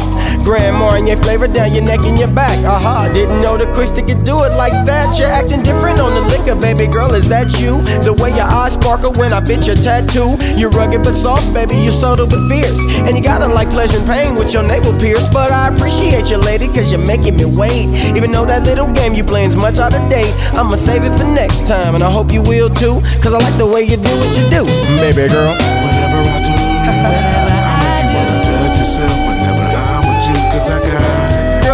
Grand 0.50 0.78
Marnier 0.78 1.16
flavor 1.18 1.48
down 1.48 1.76
your 1.76 1.84
neck 1.84 2.00
and 2.00 2.18
your 2.18 2.28
back. 2.28 2.58
Aha, 2.66 3.08
didn't 3.14 3.40
know 3.40 3.56
the 3.56 3.68
quicks 3.78 3.92
that 3.92 4.08
could 4.08 4.24
do 4.24 4.42
it 4.46 4.54
like 4.58 4.74
that. 4.90 5.14
You're 5.20 5.30
acting 5.30 5.62
different 5.62 6.00
on 6.00 6.16
the 6.16 6.22
liquor, 6.22 6.56
baby 6.60 6.88
girl. 6.88 7.14
Is 7.14 7.30
that 7.30 7.62
you? 7.62 7.78
The 8.02 8.18
way 8.18 8.32
your 8.34 8.50
eyes 8.50 8.74
sparkle 8.74 9.14
when 9.14 9.32
I 9.32 9.42
bit 9.42 9.68
your 9.68 9.76
tattoo. 9.76 10.42
You're 10.58 10.72
rugged 10.72 11.04
but 11.04 11.14
soft, 11.14 11.54
baby. 11.54 11.78
You're 11.78 11.94
subtle 11.94 12.26
but 12.26 12.50
fierce. 12.50 12.82
And 13.06 13.16
you 13.16 13.22
gotta 13.22 13.46
like 13.46 13.70
pleasure 13.70 14.00
and 14.02 14.08
pain 14.10 14.34
with 14.34 14.52
your 14.52 14.64
navel 14.64 14.98
pierce. 14.98 15.30
But 15.30 15.52
I 15.52 15.70
appreciate 15.70 16.32
you, 16.32 16.38
lady, 16.38 16.66
cause 16.66 16.92
you're 16.92 17.06
making 17.06 17.38
me 17.38 17.46
wait. 17.46 17.86
Even 18.18 18.32
though 18.32 18.48
that 18.50 18.64
little 18.64 18.92
game 18.94 19.14
you 19.14 19.24
playing's 19.24 19.56
much 19.56 19.78
out 19.78 19.94
of 19.94 20.02
date, 20.10 20.34
I'ma 20.58 20.82
save 20.82 21.04
it 21.04 21.14
for 21.14 21.30
next 21.30 21.68
time. 21.68 21.94
And 21.94 22.04
I 22.04 22.10
hope 22.10 22.34
you 22.34 22.42
will 22.42 22.74
too, 22.74 23.06
cause 23.22 23.38
I 23.38 23.38
like 23.38 23.58
the 23.62 23.70
way 23.70 23.84
you 23.86 24.02
do 24.02 24.14
what 24.18 24.32
you 24.34 24.50
do, 24.50 24.66
baby 24.98 25.30
girl. 25.30 25.54
Whatever 25.54 26.26
I 26.26 26.42
do, 26.42 27.39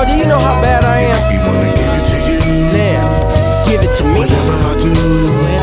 do 0.07 0.13
you 0.17 0.25
know 0.25 0.39
how 0.39 0.61
bad 0.61 0.83
I 0.83 0.99
am? 1.11 1.21
You 1.33 1.39
wanna 1.47 1.71
give 1.79 1.93
it 1.99 2.05
to 2.11 2.17
you. 2.29 2.39
Damn, 2.71 3.05
give 3.67 3.81
it 3.81 3.93
to 3.97 4.03
me. 4.03 4.19
Whatever 4.19 4.55
I 4.69 4.73
do, 4.81 5.54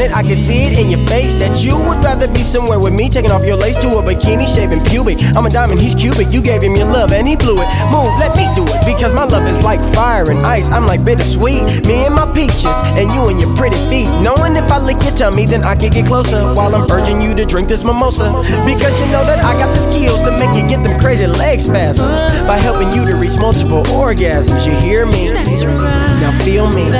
it, 0.00 0.12
I 0.12 0.22
can 0.22 0.36
see 0.36 0.64
it 0.66 0.78
in 0.78 0.90
your 0.90 1.04
face 1.06 1.34
that 1.36 1.62
you 1.64 1.76
would 1.76 2.02
rather 2.04 2.28
be 2.28 2.40
somewhere 2.40 2.78
with 2.80 2.92
me, 2.92 3.08
taking 3.08 3.30
off 3.30 3.44
your 3.44 3.56
lace 3.56 3.78
to 3.78 3.88
a 3.98 4.02
bikini, 4.02 4.46
shaving 4.46 4.82
pubic. 4.84 5.18
I'm 5.34 5.46
a 5.46 5.50
diamond, 5.50 5.80
he's 5.80 5.94
cubic. 5.94 6.32
You 6.32 6.42
gave 6.42 6.62
him 6.62 6.76
your 6.76 6.86
love 6.86 7.12
and 7.12 7.26
he 7.26 7.36
blew 7.36 7.60
it. 7.60 7.68
Move, 7.90 8.12
let 8.18 8.36
me 8.36 8.46
do 8.54 8.64
it 8.66 8.86
because 8.86 9.12
my 9.12 9.24
love 9.24 9.46
is 9.46 9.62
like 9.62 9.80
fire 9.94 10.30
and 10.30 10.40
ice. 10.40 10.70
I'm 10.70 10.86
like 10.86 11.04
bittersweet, 11.04 11.86
me 11.86 12.06
and 12.06 12.14
my 12.14 12.26
peaches, 12.32 12.76
and 12.98 13.10
you 13.12 13.28
and 13.28 13.40
your 13.40 13.54
pretty 13.56 13.78
feet. 13.88 14.08
Knowing 14.22 14.56
if 14.56 14.70
I 14.70 14.78
lick 14.78 15.02
your 15.02 15.14
tummy, 15.14 15.46
then 15.46 15.64
I 15.64 15.74
can 15.74 15.90
get 15.90 16.06
closer 16.06 16.42
while 16.54 16.74
I'm 16.74 16.90
urging 16.90 17.20
you 17.20 17.34
to 17.34 17.44
drink 17.44 17.68
this 17.68 17.84
mimosa. 17.84 18.32
Because 18.66 18.94
you 19.00 19.06
know 19.12 19.24
that 19.26 19.40
I 19.44 19.52
got 19.58 19.70
the 19.74 19.82
skills 19.82 20.22
to 20.22 20.30
make 20.30 20.54
you 20.54 20.68
get 20.68 20.82
them 20.82 20.98
crazy 21.00 21.26
leg 21.26 21.60
spasms 21.60 22.22
by 22.46 22.56
helping 22.56 22.92
you 22.92 23.04
to 23.06 23.14
reach 23.16 23.38
multiple 23.38 23.82
orgasms. 23.84 24.66
You 24.66 24.72
hear 24.80 25.06
me? 25.06 25.32
Now 25.32 26.36
feel 26.44 26.68
me. 26.68 26.90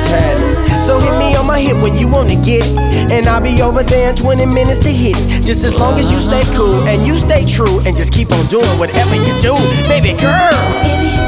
What's 0.00 0.12
happening. 0.12 0.68
So 0.86 0.98
hit 0.98 1.18
me 1.18 1.36
on 1.36 1.46
my 1.46 1.60
hip 1.60 1.76
when 1.82 1.94
you 1.96 2.08
wanna 2.08 2.36
get 2.36 2.64
it. 2.64 3.12
And 3.12 3.26
I'll 3.26 3.40
be 3.40 3.60
over 3.60 3.82
there 3.82 4.08
in 4.10 4.16
20 4.16 4.46
minutes 4.46 4.78
to 4.80 4.88
hit 4.88 5.14
it. 5.18 5.44
Just 5.44 5.62
as 5.62 5.74
long 5.74 5.98
as 5.98 6.10
you 6.10 6.18
stay 6.18 6.42
cool 6.56 6.80
and 6.88 7.06
you 7.06 7.18
stay 7.18 7.44
true 7.44 7.80
and 7.84 7.94
just 7.94 8.10
keep 8.12 8.32
on 8.32 8.46
doing 8.46 8.64
whatever 8.78 9.14
you 9.14 9.32
do, 9.40 9.54
baby 9.88 10.18
girl. 10.18 11.19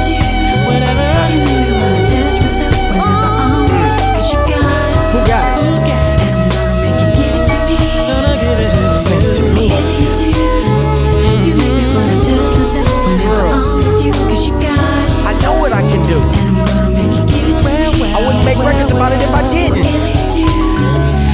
Make 18.55 18.65
records 18.65 18.91
about 18.91 19.11
it 19.11 19.21
if 19.21 19.33
I 19.33 19.41
didn't. 19.51 19.83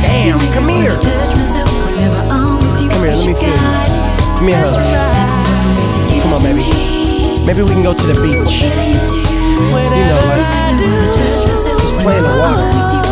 Damn, 0.02 0.40
come 0.54 0.70
here. 0.70 0.96
Come 2.90 3.04
here, 3.04 3.16
let 3.16 3.28
me 3.28 3.34
feel. 3.34 3.58
Give 4.36 4.44
me 4.44 4.54
a 4.54 4.60
hug. 4.60 6.22
Come 6.24 6.34
on, 6.34 6.44
baby. 6.44 7.46
Maybe 7.46 7.62
we 7.62 7.70
can 7.70 7.84
go 7.84 7.94
to 7.94 8.06
the 8.06 8.14
beach. 8.22 8.62
You 8.62 10.06
know, 10.06 10.20
like, 10.28 10.48
just, 11.16 11.38
just 11.80 11.94
play 11.96 12.18
in 12.18 12.24
the 12.24 12.30
water. 12.40 13.09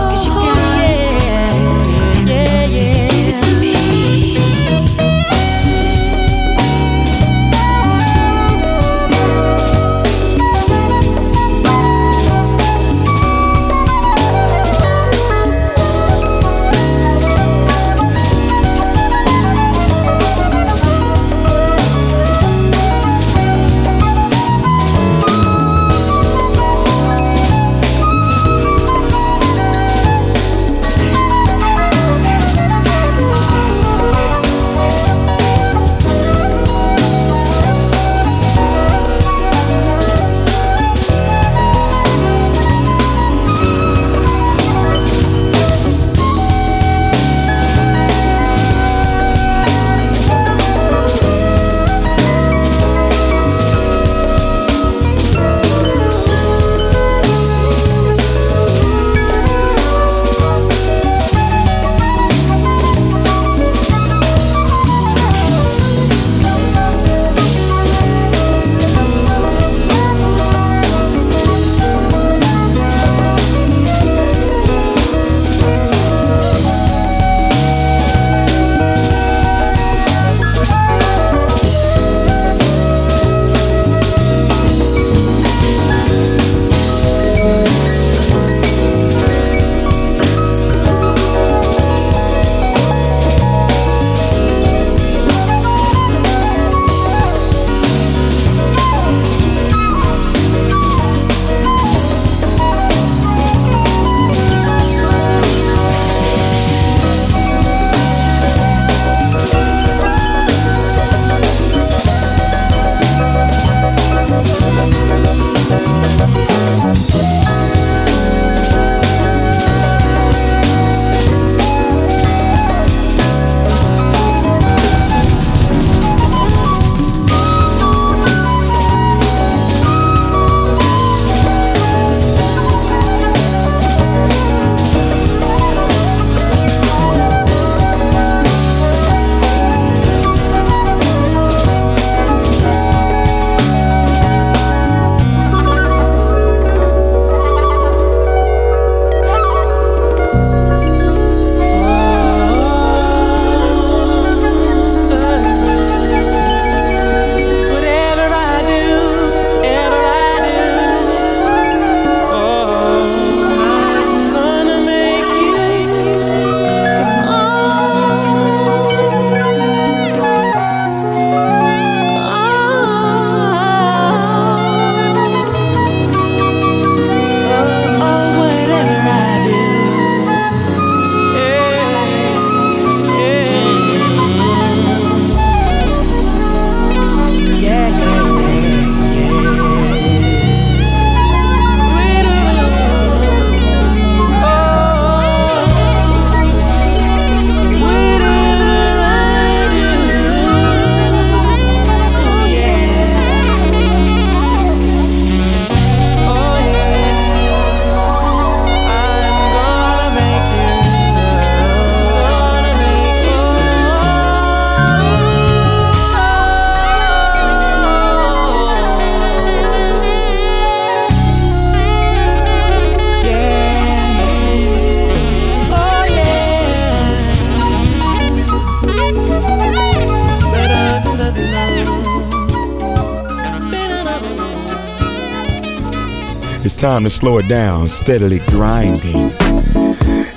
Time 236.87 237.03
to 237.03 237.09
slow 237.09 237.37
it 237.37 237.49
down, 237.49 237.85
steadily 237.85 238.39
grinding. 238.47 239.29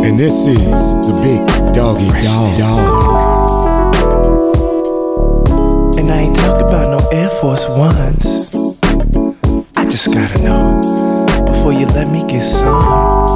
And 0.03 0.19
this 0.19 0.49
is 0.49 0.97
the 0.97 1.15
big 1.23 1.47
doggy 1.77 2.11
dog. 2.25 2.59
dog. 2.59 3.51
And 5.97 6.11
I 6.11 6.23
ain't 6.23 6.37
talked 6.37 6.63
about 6.63 6.91
no 6.91 6.99
Air 7.13 7.31
Force 7.31 7.69
Ones. 7.69 8.57
I 9.77 9.85
just 9.85 10.13
gotta 10.13 10.43
know 10.43 10.81
before 11.47 11.73
you 11.73 11.87
let 11.87 12.11
me 12.11 12.27
get 12.27 12.43
some. 12.43 13.29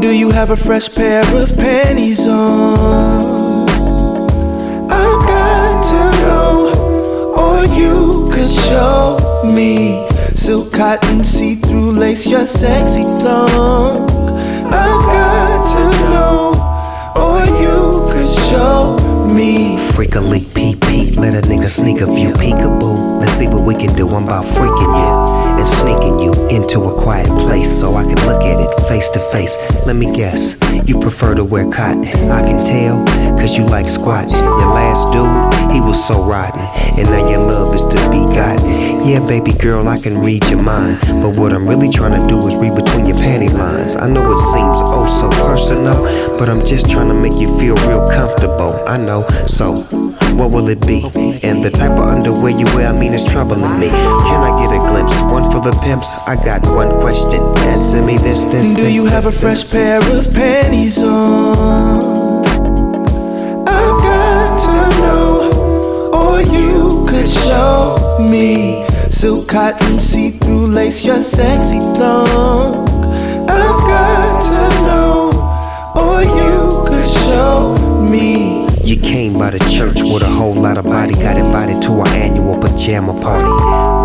Do 0.00 0.16
you 0.16 0.30
have 0.30 0.50
a 0.50 0.56
fresh 0.56 0.94
pair 0.94 1.24
of 1.34 1.52
panties 1.56 2.28
on? 2.28 3.59
You 7.64 8.10
could 8.32 8.50
show 8.68 9.18
me 9.44 10.06
silk 10.10 10.72
cotton, 10.76 11.24
see 11.24 11.56
through 11.56 11.92
lace, 11.92 12.26
your 12.26 12.44
sexy 12.44 13.02
tongue 13.22 14.08
I've 14.72 15.04
got 15.12 15.48
to 15.72 15.84
know, 16.08 16.52
or 17.16 17.44
you 17.60 17.90
could 18.12 18.28
show 18.48 18.96
me. 19.26 19.76
Freakily 19.76 20.40
peep 20.54 20.80
peep, 20.82 21.16
let 21.16 21.34
a 21.34 21.42
nigga 21.48 21.68
sneak 21.68 22.00
a 22.00 22.06
view. 22.06 22.32
Peekaboo, 22.32 23.20
let's 23.20 23.32
see 23.32 23.48
what 23.48 23.66
we 23.66 23.74
can 23.74 23.94
do. 23.96 24.08
I'm 24.08 24.24
about 24.24 24.44
freaking 24.44 24.94
you 24.96 25.60
and 25.60 25.68
sneaking 25.68 26.20
you 26.20 26.32
into 26.48 26.84
a 26.84 27.02
quiet 27.02 27.28
place 27.40 27.70
so 27.80 27.94
I 27.94 28.04
can 28.04 28.16
look 28.26 28.42
at 28.42 28.60
it 28.60 28.88
face 28.88 29.10
to 29.10 29.20
face. 29.30 29.56
Let 29.86 29.96
me 29.96 30.06
guess, 30.14 30.58
you 30.88 31.00
prefer 31.00 31.34
to 31.34 31.44
wear 31.44 31.70
cotton. 31.70 32.06
I 32.30 32.42
can 32.42 32.60
tell, 32.62 33.04
cause 33.36 33.56
you 33.56 33.66
like 33.66 33.88
squatting. 33.88 34.32
Your 34.32 34.72
last 34.72 35.12
dude, 35.12 35.74
he 35.74 35.80
was 35.80 36.02
so 36.02 36.24
rotten. 36.24 36.60
And 36.98 37.08
now 37.10 37.28
your 37.28 37.40
love 37.40 37.74
is 37.74 37.84
to 37.86 37.98
be 38.10 38.24
gotten. 38.34 39.00
Yeah, 39.06 39.20
baby 39.26 39.52
girl, 39.52 39.88
I 39.88 39.96
can 39.96 40.22
read 40.24 40.44
your 40.48 40.62
mind. 40.62 40.98
But 41.22 41.36
what 41.36 41.52
I'm 41.52 41.66
really 41.68 41.88
trying 41.88 42.20
to 42.20 42.26
do 42.26 42.38
is 42.38 42.56
read 42.60 42.74
between 42.76 43.06
your 43.06 43.16
panty 43.16 43.52
lines. 43.52 43.96
I 43.96 44.08
know 44.08 44.24
it 44.32 44.38
seems 44.38 44.78
oh 44.86 45.06
so 45.08 45.28
personal, 45.42 45.96
but 46.38 46.48
I'm 46.48 46.64
just 46.64 46.90
trying 46.90 47.08
to 47.08 47.14
make 47.14 47.34
you 47.38 47.48
feel 47.58 47.76
real 47.88 48.08
comfortable. 48.10 48.82
I 48.86 48.96
know, 48.96 49.26
so 49.46 49.74
what 50.36 50.50
will 50.52 50.68
it 50.68 50.80
be? 50.86 51.04
And 51.42 51.62
the 51.62 51.70
type 51.70 51.92
of 51.92 52.06
underwear 52.06 52.50
you 52.52 52.66
wear, 52.76 52.88
I 52.88 52.98
mean, 52.98 53.14
it's 53.14 53.24
troubling 53.24 53.78
me. 53.78 53.88
Can 53.88 54.40
I 54.42 54.52
get 54.60 54.70
a 54.70 54.80
glimpse? 54.90 55.16
One 55.32 55.50
for 55.50 55.60
the 55.60 55.72
pimps. 55.82 56.14
I 56.26 56.36
got 56.36 56.66
one 56.68 56.90
question. 57.00 57.40
Answer 57.68 58.02
me 58.04 58.18
this, 58.18 58.44
this, 58.44 58.74
Do 58.74 58.82
this, 58.82 58.94
you 58.94 59.06
have 59.06 59.26
a 59.26 59.32
fresh 59.32 59.62
this. 59.64 59.72
pair 59.72 59.98
of 60.18 60.32
panties 60.34 60.98
on? 61.02 62.39
You 66.40 66.88
could 67.08 67.28
show 67.28 68.18
me 68.20 68.84
silk 68.86 69.48
cotton, 69.48 70.00
see 70.00 70.30
through 70.30 70.66
lace, 70.68 71.04
your 71.04 71.20
sexy 71.20 71.78
thong. 71.78 72.88
I've 73.48 73.80
got 73.84 74.26
to 74.48 74.82
know, 74.86 75.30
or 75.94 76.22
you 76.22 76.68
could 76.88 77.08
show 77.26 77.76
me. 78.00 78.66
You 78.82 78.96
came 78.96 79.38
by 79.38 79.50
the 79.50 79.58
church 79.70 80.00
with 80.02 80.22
a 80.22 80.28
whole 80.28 80.54
lot 80.54 80.78
of 80.78 80.84
body. 80.84 81.14
Got 81.14 81.36
invited 81.36 81.82
to 81.82 81.92
our 82.00 82.08
annual 82.08 82.58
pajama 82.58 83.12
party. 83.20 83.50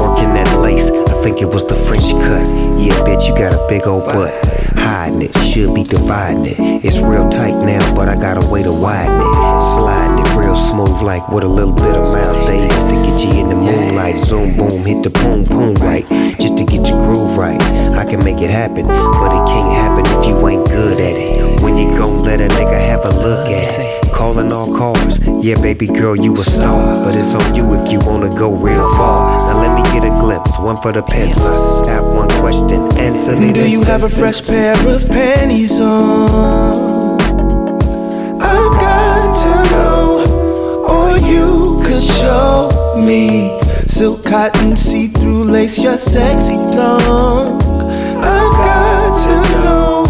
Working 0.04 0.34
that 0.36 0.60
lace, 0.62 0.90
I 0.90 1.22
think 1.24 1.42
it 1.42 1.48
was 1.48 1.66
the 1.66 1.76
French 1.76 2.12
cut. 2.12 2.48
Yeah, 2.78 2.94
bitch, 3.08 3.28
you 3.28 3.36
got 3.36 3.54
a 3.54 3.68
big 3.70 3.88
old 3.88 4.06
butt. 4.06 4.55
Hiding 4.78 5.22
it, 5.22 5.38
should 5.38 5.74
be 5.74 5.84
dividing 5.84 6.46
it. 6.46 6.86
It's 6.86 7.00
real 7.00 7.30
tight 7.30 7.56
now, 7.66 7.82
but 7.96 8.10
I 8.10 8.16
got 8.16 8.44
a 8.44 8.48
way 8.48 8.64
to 8.64 8.72
widen 8.72 9.16
it. 9.16 9.60
Sliding 9.60 10.26
it 10.26 10.36
real 10.38 10.56
smooth, 10.56 11.02
like 11.02 11.28
with 11.30 11.44
a 11.44 11.48
little 11.48 11.74
bit 11.74 11.96
of 11.96 12.12
mouth. 12.14 12.26
Just 12.26 12.90
to 12.90 12.96
get 12.96 13.22
you 13.24 13.42
in 13.42 13.50
the 13.50 13.56
moonlight. 13.56 14.20
Zoom, 14.20 14.58
boom, 14.58 14.70
hit 14.86 15.04
the 15.04 15.12
boom, 15.22 15.44
boom 15.46 15.76
right. 15.86 16.06
Just 16.40 16.58
to 16.58 16.66
get 16.66 16.88
your 16.88 16.98
groove 16.98 17.38
right. 17.38 17.62
I 17.96 18.06
can 18.06 18.24
make 18.24 18.42
it 18.42 18.50
happen, 18.50 18.86
but 18.86 19.32
it 19.34 19.44
can't 19.48 19.72
happen 19.74 20.04
if 20.20 20.28
you 20.28 20.48
ain't 20.48 20.68
good 20.68 21.00
at 21.00 21.16
it. 21.16 21.62
When 21.62 21.78
you 21.78 21.96
gon' 21.96 22.24
let 22.24 22.40
a 22.42 22.48
nigga 22.54 22.80
have 22.80 23.06
a 23.06 23.10
look 23.10 23.48
at 23.48 23.80
it. 23.80 24.14
Calling 24.14 24.52
all 24.52 24.70
cars. 24.78 25.20
Yeah, 25.44 25.56
baby 25.62 25.88
girl, 25.88 26.16
you 26.16 26.34
a 26.36 26.44
star. 26.44 26.94
But 26.94 27.16
it's 27.16 27.34
on 27.34 27.56
you 27.56 27.66
if 27.76 27.92
you 27.92 28.00
wanna 28.00 28.30
go 28.30 28.54
real 28.54 28.86
far. 28.96 29.38
Now 29.40 29.62
let 29.62 29.76
me 29.76 29.84
get 29.92 30.04
a 30.06 30.14
glimpse, 30.22 30.60
one 30.60 30.78
for 30.78 30.92
the. 30.92 31.04
I 31.16 31.32
have 31.90 32.06
one 32.16 32.28
question, 32.46 32.80
answer 33.00 33.36
me 33.36 33.48
Do 33.48 33.54
this. 33.54 33.72
you 33.72 33.82
have 33.86 34.04
a 34.04 34.08
fresh 34.08 34.42
this. 34.42 34.50
pair 34.52 34.96
of 34.96 35.08
panties 35.10 35.80
on? 35.80 36.76
I've 38.40 38.74
got 38.86 39.20
to 39.42 39.54
know, 39.74 40.86
or 40.88 41.18
you 41.18 41.64
could 41.84 42.04
show 42.04 42.70
me 43.04 43.60
silk 43.64 44.24
cotton, 44.30 44.78
see 44.78 45.08
through 45.08 45.46
lace, 45.46 45.80
your 45.80 45.98
sexy 45.98 46.54
thong. 46.76 47.64
I've 48.22 48.56
got 48.70 49.02
to 49.26 49.38
know, 49.64 50.06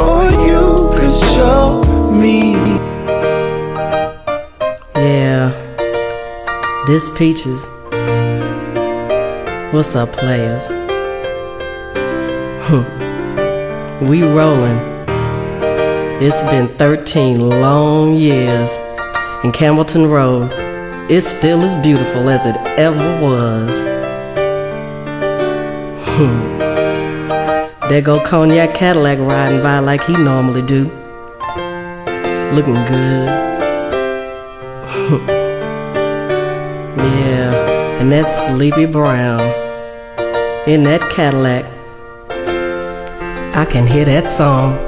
or 0.00 0.24
you 0.48 0.74
could 0.98 1.16
show 1.36 2.10
me. 2.10 2.54
Yeah. 4.96 5.54
This 6.88 7.08
Peaches. 7.16 7.64
What's 9.72 9.94
up, 9.94 10.10
players? 10.10 10.87
We 12.68 14.22
rolling. 14.22 14.76
It's 16.20 16.42
been 16.50 16.68
13 16.76 17.48
long 17.48 18.14
years, 18.14 18.68
and 19.42 19.54
Campbellton 19.54 20.10
Road 20.10 20.52
is 21.10 21.26
still 21.26 21.62
as 21.62 21.74
beautiful 21.82 22.28
as 22.28 22.44
it 22.44 22.56
ever 22.78 23.22
was. 23.22 23.80
Hmm. 26.04 26.58
There 27.88 28.02
go 28.02 28.22
Cognac 28.22 28.74
Cadillac 28.74 29.18
riding 29.18 29.62
by 29.62 29.78
like 29.78 30.04
he 30.04 30.12
normally 30.12 30.60
do. 30.60 30.90
Looking 32.52 32.74
good. 32.84 33.48
Yeah, 36.98 38.00
and 38.00 38.10
that 38.12 38.26
Sleepy 38.48 38.84
Brown 38.84 39.40
in 40.68 40.82
that 40.84 41.00
Cadillac. 41.10 41.77
I 43.58 43.64
can 43.64 43.88
hear 43.88 44.04
that 44.04 44.28
song. 44.28 44.87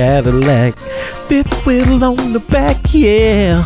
Cadillac. 0.00 0.78
Fifth 1.28 1.66
wheel 1.66 2.02
on 2.02 2.32
the 2.32 2.42
back, 2.50 2.78
yeah. 2.88 3.62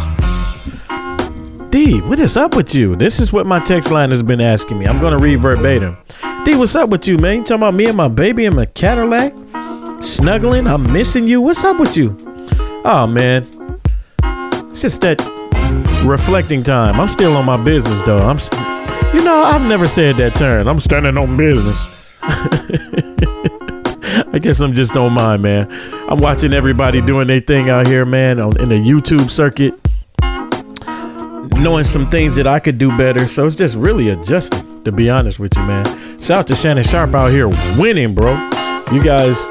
D, 1.71 2.01
what 2.01 2.19
is 2.19 2.37
up 2.37 2.57
with 2.57 2.75
you? 2.75 2.97
This 2.97 3.21
is 3.21 3.33
what 3.33 3.47
my 3.47 3.61
text 3.61 3.93
line 3.93 4.11
has 4.11 4.21
been 4.21 4.41
asking 4.41 4.81
me. 4.81 4.87
I'm 4.87 5.01
gonna 5.01 5.17
read 5.17 5.39
verbatim. 5.39 5.97
D, 6.45 6.57
what's 6.57 6.75
up 6.75 6.89
with 6.89 7.07
you, 7.07 7.19
man? 7.19 7.37
You 7.37 7.43
talking 7.45 7.59
about 7.59 7.75
me 7.75 7.87
and 7.87 7.97
my 7.97 8.09
baby 8.09 8.47
and 8.47 8.57
my 8.57 8.67
Cadillac? 8.67 9.33
Snuggling? 10.03 10.67
I'm 10.67 10.93
missing 10.93 11.29
you. 11.29 11.41
What's 11.41 11.63
up 11.63 11.79
with 11.79 11.97
you? 11.97 12.17
Oh 12.85 13.07
man. 13.07 13.47
It's 14.71 14.83
just 14.83 15.03
that 15.03 15.21
reflecting 16.05 16.65
time. 16.65 16.99
I'm 16.99 17.07
still 17.07 17.37
on 17.37 17.45
my 17.45 17.63
business 17.63 18.03
though. 18.03 18.27
I'm 18.27 18.41
st- 18.41 18.61
you 19.15 19.23
know, 19.23 19.37
I've 19.37 19.69
never 19.69 19.87
said 19.87 20.17
that 20.17 20.35
term. 20.35 20.67
I'm 20.67 20.81
standing 20.81 21.17
on 21.17 21.37
business. 21.37 22.19
I 24.33 24.41
guess 24.41 24.61
I'm 24.61 24.73
just 24.73 24.97
on 24.97 25.13
mine, 25.13 25.43
man. 25.43 25.71
I'm 26.15 26.21
watching 26.21 26.53
everybody 26.53 27.03
doing 27.03 27.27
their 27.27 27.41
thing 27.41 27.69
out 27.71 27.89
here, 27.89 28.07
man, 28.07 28.39
on 28.39 28.57
in 28.61 28.69
the 28.69 28.77
YouTube 28.77 29.29
circuit. 29.29 29.75
Knowing 31.61 31.83
some 31.83 32.07
things 32.07 32.37
that 32.37 32.47
I 32.47 32.61
could 32.61 32.79
do 32.79 32.97
better. 32.97 33.27
So 33.27 33.45
it's 33.47 33.57
just 33.57 33.77
really 33.77 34.11
adjusting, 34.11 34.85
to 34.85 34.93
be 34.93 35.11
honest 35.11 35.41
with 35.41 35.57
you, 35.57 35.65
man. 35.65 35.85
Shout 36.21 36.39
out 36.39 36.47
to 36.47 36.55
Shannon 36.55 36.85
Sharpe 36.85 37.13
out 37.17 37.33
here 37.33 37.49
winning, 37.77 38.15
bro. 38.15 38.35
You 38.93 39.03
guys 39.03 39.49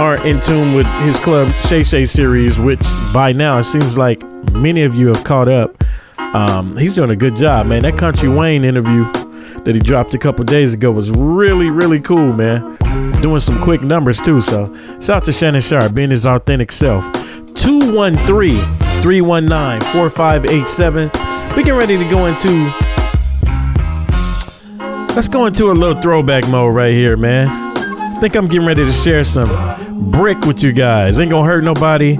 aren't 0.00 0.26
in 0.26 0.40
tune 0.40 0.74
with 0.74 0.88
his 1.04 1.16
club 1.20 1.52
Shay 1.52 1.84
Shay 1.84 2.06
series, 2.06 2.58
which 2.58 2.82
by 3.14 3.30
now 3.32 3.58
it 3.58 3.64
seems 3.64 3.96
like 3.96 4.20
many 4.52 4.82
of 4.82 4.96
you 4.96 5.06
have 5.14 5.22
caught 5.22 5.46
up. 5.46 5.76
Um, 6.18 6.76
he's 6.76 6.96
doing 6.96 7.10
a 7.10 7.16
good 7.16 7.36
job, 7.36 7.68
man. 7.68 7.82
That 7.82 7.96
Country 7.96 8.28
Wayne 8.28 8.64
interview 8.64 9.04
that 9.62 9.76
he 9.76 9.80
dropped 9.80 10.12
a 10.14 10.18
couple 10.18 10.44
days 10.44 10.74
ago 10.74 10.90
was 10.90 11.08
really, 11.12 11.70
really 11.70 12.00
cool, 12.00 12.32
man. 12.32 12.76
Doing 13.22 13.40
some 13.40 13.60
quick 13.60 13.82
numbers 13.82 14.20
too. 14.20 14.40
So 14.40 14.74
shout 15.00 15.10
out 15.10 15.24
to 15.24 15.32
Shannon 15.32 15.60
Sharpe 15.60 15.94
being 15.94 16.10
his 16.10 16.26
authentic 16.26 16.72
self. 16.72 17.04
213 17.54 18.56
319 19.02 19.80
4587. 19.92 21.10
We 21.56 21.62
get 21.62 21.72
ready 21.72 21.98
to 21.98 22.04
go 22.08 22.26
into. 22.26 22.48
Let's 25.14 25.28
go 25.28 25.46
into 25.46 25.70
a 25.70 25.72
little 25.72 26.00
throwback 26.00 26.48
mode 26.48 26.74
right 26.74 26.92
here, 26.92 27.16
man. 27.16 27.48
I 27.76 28.20
think 28.20 28.36
I'm 28.36 28.48
getting 28.48 28.66
ready 28.66 28.86
to 28.86 28.92
share 28.92 29.24
some 29.24 30.10
brick 30.10 30.40
with 30.46 30.62
you 30.62 30.72
guys. 30.72 31.20
Ain't 31.20 31.30
gonna 31.30 31.46
hurt 31.46 31.64
nobody. 31.64 32.18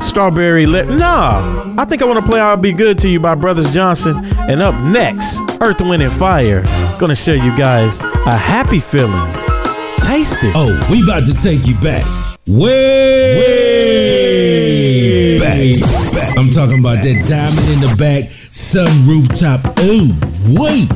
Strawberry 0.00 0.64
lip. 0.64 0.88
Nah, 0.88 1.74
I 1.76 1.84
think 1.84 2.00
I 2.00 2.06
want 2.06 2.24
to 2.24 2.26
play 2.26 2.40
I'll 2.40 2.56
Be 2.56 2.72
Good 2.72 2.98
to 3.00 3.10
You 3.10 3.20
by 3.20 3.34
Brothers 3.34 3.74
Johnson. 3.74 4.24
And 4.48 4.62
up 4.62 4.74
next, 4.84 5.42
Earth, 5.60 5.82
Wind, 5.82 6.02
and 6.02 6.12
Fire. 6.12 6.62
Gonna 6.98 7.16
show 7.16 7.34
you 7.34 7.54
guys 7.56 8.00
a 8.00 8.36
happy 8.36 8.80
feeling. 8.80 9.45
Taste 10.06 10.38
it. 10.44 10.52
Oh, 10.54 10.70
we 10.88 11.02
about 11.02 11.26
to 11.26 11.34
take 11.34 11.66
you 11.66 11.74
back. 11.82 12.04
Way, 12.46 13.40
back. 16.14 16.38
I'm 16.38 16.48
talking 16.50 16.78
about 16.78 17.02
that 17.02 17.26
diamond 17.26 17.68
in 17.70 17.80
the 17.80 17.96
back, 17.96 18.30
sun 18.30 18.86
rooftop. 19.04 19.64
Ooh, 19.80 20.14
wait. 20.62 20.88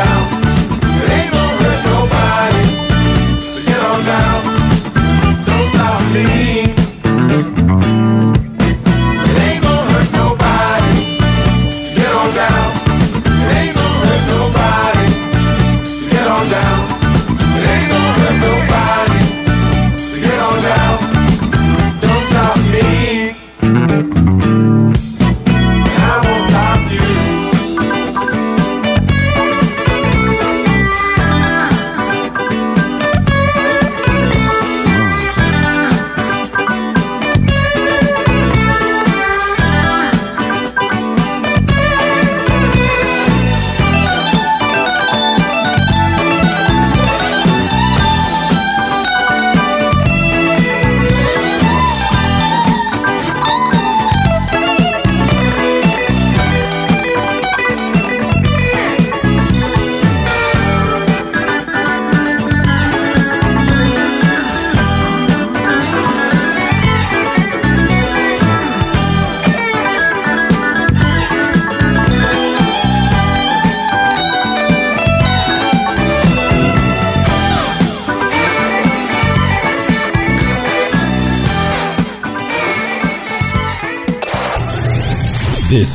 around. 0.00 0.39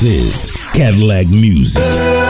Is 0.06 0.52
Cadillac 0.74 1.28
Music. 1.28 2.25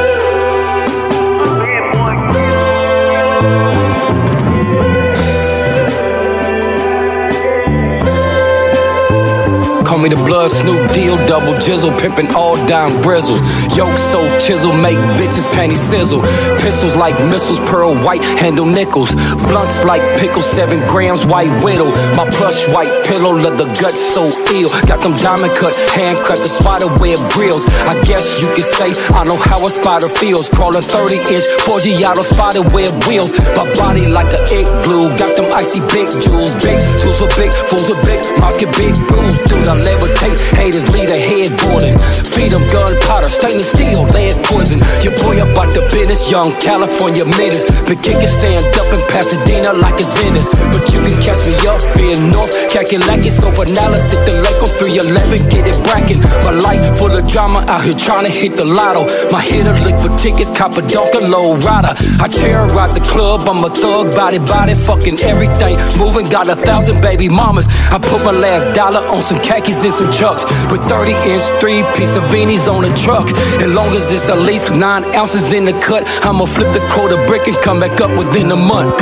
Me 10.05 10.09
the 10.09 10.23
blood 10.23 10.51
Snoop 10.51 10.91
deal, 10.93 11.17
double 11.25 11.57
jizzle, 11.57 11.89
pimpin' 11.97 12.29
all 12.35 12.55
down 12.67 13.01
bristles. 13.01 13.41
Yoke 13.73 13.97
so 14.13 14.21
chisel, 14.39 14.71
make 14.71 14.97
bitches 15.17 15.49
panty 15.57 15.77
sizzle. 15.77 16.21
Pistols 16.61 16.95
like 16.95 17.17
missiles, 17.25 17.59
pearl 17.65 17.95
white, 18.05 18.21
handle 18.37 18.65
nickels. 18.65 19.15
Blunts 19.49 19.83
like 19.83 20.01
pickles, 20.19 20.45
seven 20.45 20.79
grams, 20.87 21.25
white 21.25 21.49
widow. 21.63 21.89
My 22.13 22.29
plush 22.37 22.67
white 22.69 22.91
pillow, 23.05 23.33
leather 23.33 23.65
guts 23.81 23.97
so 23.97 24.29
ill. 24.53 24.69
Got 24.85 25.01
them 25.01 25.17
diamond 25.17 25.53
cut, 25.57 25.73
handcrafted 25.97 26.53
spider 26.53 26.89
web 27.01 27.17
grills. 27.33 27.65
I 27.89 27.97
guess 28.05 28.41
you 28.41 28.47
could 28.53 28.69
say 28.77 28.93
I 29.17 29.23
know 29.25 29.37
how 29.37 29.65
a 29.65 29.69
spider 29.69 30.09
feels. 30.09 30.49
Crawling 30.49 30.85
30 30.85 31.33
inch, 31.33 31.45
4 31.65 31.79
Giotto 31.79 32.21
spider 32.21 32.61
web 32.77 32.93
wheels. 33.09 33.33
My 33.57 33.65
body 33.73 34.05
like 34.05 34.29
a 34.33 34.41
egg 34.53 34.69
glue, 34.85 35.09
got 35.17 35.35
them 35.35 35.49
icy 35.51 35.81
big 35.89 36.09
jewels. 36.21 36.53
Big 36.61 36.77
tools 37.01 37.17
for 37.17 37.29
big, 37.33 37.49
fools 37.69 37.89
with 37.89 38.01
big, 38.05 38.21
mouths 38.37 38.57
get 38.57 38.69
big 38.77 38.93
bruised. 39.09 39.41
Dude, 39.49 39.67
I 39.67 39.75
levitate, 39.95 40.39
haters 40.59 40.87
lead 40.91 41.09
a 41.09 41.19
headboarding. 41.19 41.95
Feed 42.35 42.51
them 42.51 42.63
gunpowder, 42.71 43.29
stainless 43.29 43.71
steel, 43.71 44.03
lead 44.11 44.35
poison. 44.45 44.79
Your 45.01 45.15
boy 45.23 45.39
about 45.39 45.71
the 45.71 45.81
business, 45.91 46.29
young 46.29 46.51
California 46.59 47.23
menace. 47.39 47.63
Been 47.87 47.99
kicking 48.03 48.31
stand 48.43 48.63
up 48.75 48.89
in 48.91 49.01
Pasadena 49.07 49.71
like 49.73 49.95
it's 49.99 50.11
Venice. 50.19 50.47
But 50.71 50.83
you 50.91 50.99
can 50.99 51.17
catch 51.23 51.41
me 51.47 51.55
up 51.67 51.81
in 51.99 52.31
North 52.31 52.51
Kakalakis 52.71 53.39
over 53.39 53.63
analysis. 53.63 54.19
The 54.27 54.33
lake 54.43 54.59
on 54.59 54.71
311, 54.83 55.47
get 55.49 55.63
it 55.63 55.77
brackin'. 55.87 56.19
My 56.43 56.51
life 56.51 56.83
full 56.99 57.11
of 57.11 57.23
drama, 57.27 57.63
out 57.71 57.83
here 57.83 57.95
trying 57.95 58.25
to 58.25 58.33
hit 58.33 58.57
the 58.57 58.65
lotto. 58.65 59.07
My 59.31 59.41
hitter 59.41 59.73
look 59.85 59.97
for 60.03 60.11
tickets, 60.19 60.51
cop 60.51 60.75
a 60.75 60.83
low 61.21 61.55
rider. 61.63 61.93
I 62.19 62.27
terrorize 62.27 62.93
the 62.95 63.01
club, 63.01 63.47
I'm 63.47 63.63
a 63.63 63.69
thug, 63.69 64.13
body, 64.15 64.39
body, 64.39 64.75
fucking 64.75 65.19
everything. 65.21 65.77
Moving, 65.97 66.27
got 66.27 66.49
a 66.49 66.55
thousand 66.55 67.01
baby 67.01 67.29
mamas. 67.29 67.67
I 67.91 67.99
put 67.99 68.23
my 68.25 68.31
last 68.31 68.73
dollar 68.75 68.99
on 69.07 69.21
some 69.21 69.39
khakis 69.39 69.84
and 69.85 69.93
some 69.93 70.11
chucks. 70.11 70.43
With 70.71 70.81
30 70.89 71.13
inch, 71.29 71.45
three 71.61 71.85
piece 71.95 72.17
of 72.17 72.23
beanies 72.33 72.65
on 72.67 72.81
the 72.81 72.93
truck. 72.97 73.29
And 73.61 73.75
long 73.75 73.93
as 73.95 74.11
it's 74.11 74.27
at 74.29 74.39
least 74.39 74.73
nine 74.73 75.05
ounces 75.13 75.53
in 75.53 75.65
the 75.65 75.73
cut, 75.79 76.03
I'ma 76.25 76.45
flip 76.45 76.73
the 76.73 76.81
quarter 76.89 77.17
brick 77.27 77.47
and 77.47 77.55
come 77.57 77.79
back 77.79 78.01
up 78.01 78.09
within 78.17 78.51
a 78.51 78.55
month. 78.55 78.95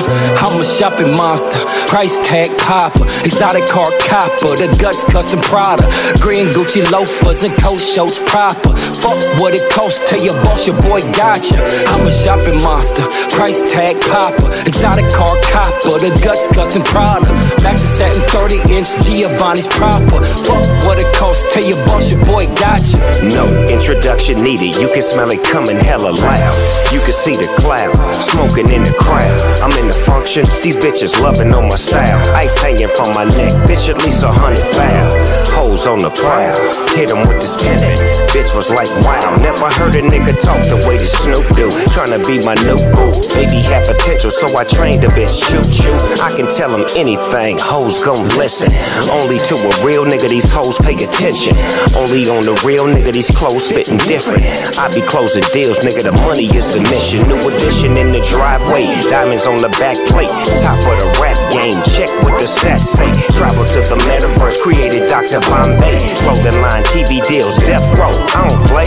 I'm 0.44 0.60
a 0.60 0.66
shopping 0.66 1.16
monster, 1.16 1.60
price 1.88 2.20
tag 2.28 2.52
popper, 2.60 3.06
exotic 3.24 3.66
car 3.68 3.88
copper, 4.12 4.60
the 4.60 4.68
guts 4.80 5.04
custom 5.06 5.40
Prada, 5.42 5.88
green 6.20 6.48
Gucci 6.52 6.84
loafers 6.92 7.44
and 7.44 7.54
coat 7.64 7.80
shows 7.80 8.20
proper. 8.20 8.73
Fuck 9.04 9.20
what 9.44 9.54
it 9.54 9.66
costs, 9.76 10.00
tell 10.08 10.24
your 10.24 10.34
boss 10.48 10.66
your 10.66 10.80
boy 10.82 11.04
gotcha. 11.12 11.60
I'm 11.92 12.08
a 12.08 12.12
shopping 12.12 12.56
monster, 12.64 13.04
price 13.36 13.60
tag 13.68 14.00
popper, 14.08 14.48
exotic 14.64 15.12
car 15.12 15.36
copper, 15.52 16.00
the 16.00 16.16
guts 16.24 16.48
custom 16.56 16.84
Prada, 16.88 17.28
matches 17.60 17.92
satin 18.00 18.24
30 18.32 18.64
inch 18.72 18.96
Giovanni's 19.04 19.68
proper. 19.68 20.24
Fuck 20.48 20.64
what 20.88 20.98
it 21.04 21.10
costs, 21.20 21.44
tell 21.52 21.68
your 21.68 21.84
boss 21.86 22.10
your 22.10 22.24
boy 22.24 22.48
gotcha. 22.56 22.96
No 23.36 23.52
introduction 23.68 24.40
needed. 24.40 24.80
You 24.80 24.88
can 24.96 25.02
smell 25.02 25.30
it 25.32 25.44
coming 25.44 25.76
hella 25.78 26.16
loud. 26.16 26.56
You 26.96 27.04
can 27.04 27.12
see 27.12 27.36
the 27.36 27.52
cloud 27.60 27.92
smoking 28.24 28.72
in 28.72 28.84
the 28.88 28.96
crowd. 28.96 29.36
I'm 29.60 29.76
in 29.84 29.88
the 29.88 30.00
function. 30.08 30.48
These 30.64 30.78
bitches 30.78 31.20
loving 31.20 31.52
on 31.54 31.68
my 31.68 31.76
style. 31.76 32.20
Ice 32.36 32.56
hanging 32.58 32.88
from 32.96 33.12
my 33.12 33.26
neck. 33.26 33.52
Bitch, 33.68 33.90
at 33.92 34.00
least 34.00 34.24
a 34.24 34.32
hundred 34.32 34.64
pound. 34.80 35.12
Hoes 35.52 35.88
on 35.88 36.02
the 36.02 36.10
prowl. 36.10 36.56
Hit 36.96 37.12
'em 37.12 37.22
with 37.28 37.42
this 37.42 37.56
pendant. 37.60 38.00
Bitch 38.32 38.56
was 38.56 38.72
like, 38.72 38.90
wow. 39.02 39.36
Never 39.42 39.70
heard 39.80 39.96
a 39.96 40.02
nigga 40.02 40.34
talk 40.40 40.62
the 40.70 40.78
way 40.88 40.98
this 40.98 41.14
Snoop 41.24 41.46
do. 41.56 41.70
Tryna 41.90 42.22
be 42.26 42.40
my 42.46 42.56
new 42.68 42.78
boo. 42.94 43.12
Baby 43.34 43.62
had 43.66 43.86
potential, 43.88 44.30
so 44.30 44.46
I 44.58 44.64
trained 44.64 45.04
a 45.04 45.12
bitch. 45.18 45.42
Shoot 45.42 45.84
you. 45.84 45.94
I 46.22 46.32
can 46.36 46.48
tell 46.48 46.74
'em 46.74 46.86
anything. 46.96 47.58
Hoes 47.58 48.04
gon' 48.04 48.22
listen. 48.38 48.70
Only 49.12 49.40
to 49.50 49.56
a 49.56 49.72
real 49.86 50.06
nigga, 50.06 50.30
these 50.30 50.50
hoes 50.52 50.78
pay 50.78 50.96
attention. 50.96 51.58
Only 51.96 52.30
on 52.30 52.44
the 52.46 52.56
real 52.64 52.86
nigga, 52.86 53.12
these 53.12 53.32
clothes 53.32 53.72
fitting 53.72 53.98
different. 54.06 54.44
I 54.78 54.90
be 54.94 55.02
closing 55.02 55.44
deals, 55.54 55.80
nigga. 55.80 56.04
The 56.04 56.12
money 56.28 56.48
is 56.56 56.74
the 56.74 56.82
mission. 56.92 57.24
New 57.28 57.40
addition 57.40 57.98
in 57.98 58.12
the 58.12 58.22
driveway. 58.22 58.86
Diamonds 59.10 59.48
on 59.48 59.58
the 59.58 59.70
back 59.82 59.98
plate. 60.12 60.32
Top 60.62 60.78
of 60.86 60.96
the 61.00 61.10
rap 61.22 61.38
game. 61.52 61.78
Check 61.96 62.10
what 62.24 62.38
the 62.40 62.46
stats 62.46 62.86
say. 62.98 63.10
Travel 63.38 63.66
to 63.66 63.80
the 63.90 63.98
metaverse. 64.08 64.60
Created 64.62 65.10
Dr. 65.10 65.40
Bombay. 65.50 65.98
Clothing 66.24 66.62
line, 66.62 66.84
TV 66.94 67.22
deals, 67.28 67.58
death 67.58 67.86
row. 67.98 68.12
I 68.36 68.48
don't 68.48 68.68
play. 68.68 68.83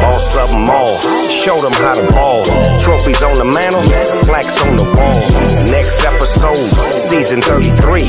Boss 0.00 0.36
up 0.36 0.50
'em 0.50 0.68
all. 0.70 0.98
Show 1.28 1.56
them 1.60 1.72
how 1.72 1.94
to 1.94 2.04
ball. 2.12 2.44
Trophies 2.78 3.22
on 3.22 3.34
the 3.34 3.44
mantle. 3.44 3.82
Plaques 4.26 4.60
on 4.66 4.76
the 4.76 4.84
wall. 4.96 5.16
Next 5.70 6.04
episode, 6.04 6.58
season 6.92 7.40
33. 7.42 8.04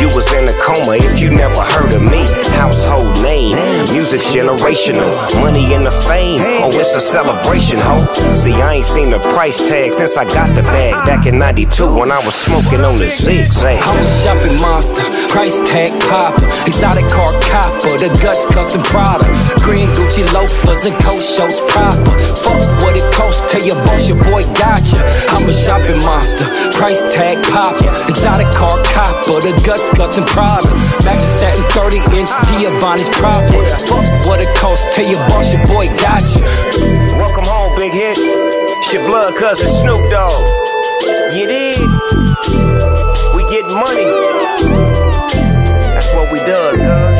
You 0.00 0.08
was 0.14 0.26
in 0.32 0.48
a 0.48 0.52
coma 0.64 0.96
if 0.96 1.20
you 1.20 1.30
never 1.30 1.62
heard 1.74 1.92
of 1.94 2.02
me. 2.02 2.26
Household 2.56 3.10
name. 3.22 3.56
Music's 3.92 4.34
generational. 4.34 5.10
Money 5.40 5.74
and 5.74 5.84
the 5.86 5.90
fame. 5.90 6.40
Oh, 6.62 6.70
it's 6.72 6.94
a 6.94 7.00
celebration, 7.00 7.78
ho. 7.78 8.06
See, 8.34 8.54
I 8.54 8.74
ain't 8.74 8.84
seen 8.84 9.10
the 9.10 9.20
price 9.34 9.58
tag 9.68 9.94
since 9.94 10.16
I 10.16 10.24
got 10.24 10.54
the 10.54 10.62
bag 10.62 10.94
back 11.06 11.26
in 11.26 11.38
92 11.38 11.92
when 11.92 12.10
I 12.10 12.18
was 12.24 12.34
smoking 12.34 12.84
on 12.84 12.98
the 12.98 13.08
zigzag. 13.08 13.78
I'm 13.82 13.98
a 13.98 14.04
shopping 14.22 14.60
monster, 14.60 15.04
price 15.28 15.60
tag 15.70 15.90
popper, 16.08 16.46
exotic 16.66 17.08
car 17.08 17.32
copper, 17.52 17.94
the 17.98 18.08
guts 18.22 18.46
custom 18.46 18.82
Prada, 18.82 19.24
green 19.60 19.88
Gucci 19.94 20.24
and 20.80 20.96
coat 21.04 21.20
shows 21.20 21.60
proper. 21.68 22.16
Fuck 22.40 22.60
what 22.80 22.96
it 22.96 23.04
costs, 23.12 23.44
tell 23.52 23.60
your 23.60 23.76
boss 23.84 24.08
your 24.08 24.16
boy 24.24 24.40
gotcha. 24.56 25.04
I'm 25.28 25.44
a 25.44 25.52
shopping 25.52 26.00
monster, 26.00 26.48
price 26.72 27.04
tag 27.12 27.36
popper, 27.52 27.92
exotic 28.08 28.48
car 28.56 28.80
copper, 28.88 29.36
the 29.44 29.52
guts 29.68 29.92
custom 29.92 30.24
Prada, 30.32 30.72
matches 31.04 31.28
satin 31.36 31.62
30 31.76 32.00
inch 32.16 32.32
Giovanni's 32.56 33.12
proper. 33.20 33.60
Fuck 33.84 34.06
what 34.24 34.40
it 34.40 34.48
costs, 34.56 34.88
tell 34.96 35.04
your 35.04 35.20
boss 35.28 35.52
your 35.52 35.60
boy 35.68 35.84
gotcha. 36.00 36.40
Welcome 37.20 37.44
home, 37.44 37.76
big 37.76 37.92
hit. 37.92 38.16
It's 38.16 38.92
your 38.92 39.04
blood 39.04 39.36
cousin 39.36 39.68
Snoop 39.68 40.00
Dogg. 40.10 40.40
You 41.36 41.46
did. 41.46 41.78
We 43.36 43.44
get 43.52 43.68
money. 43.68 44.08
That's 45.92 46.08
what 46.16 46.32
we 46.32 46.38
does, 46.40 47.11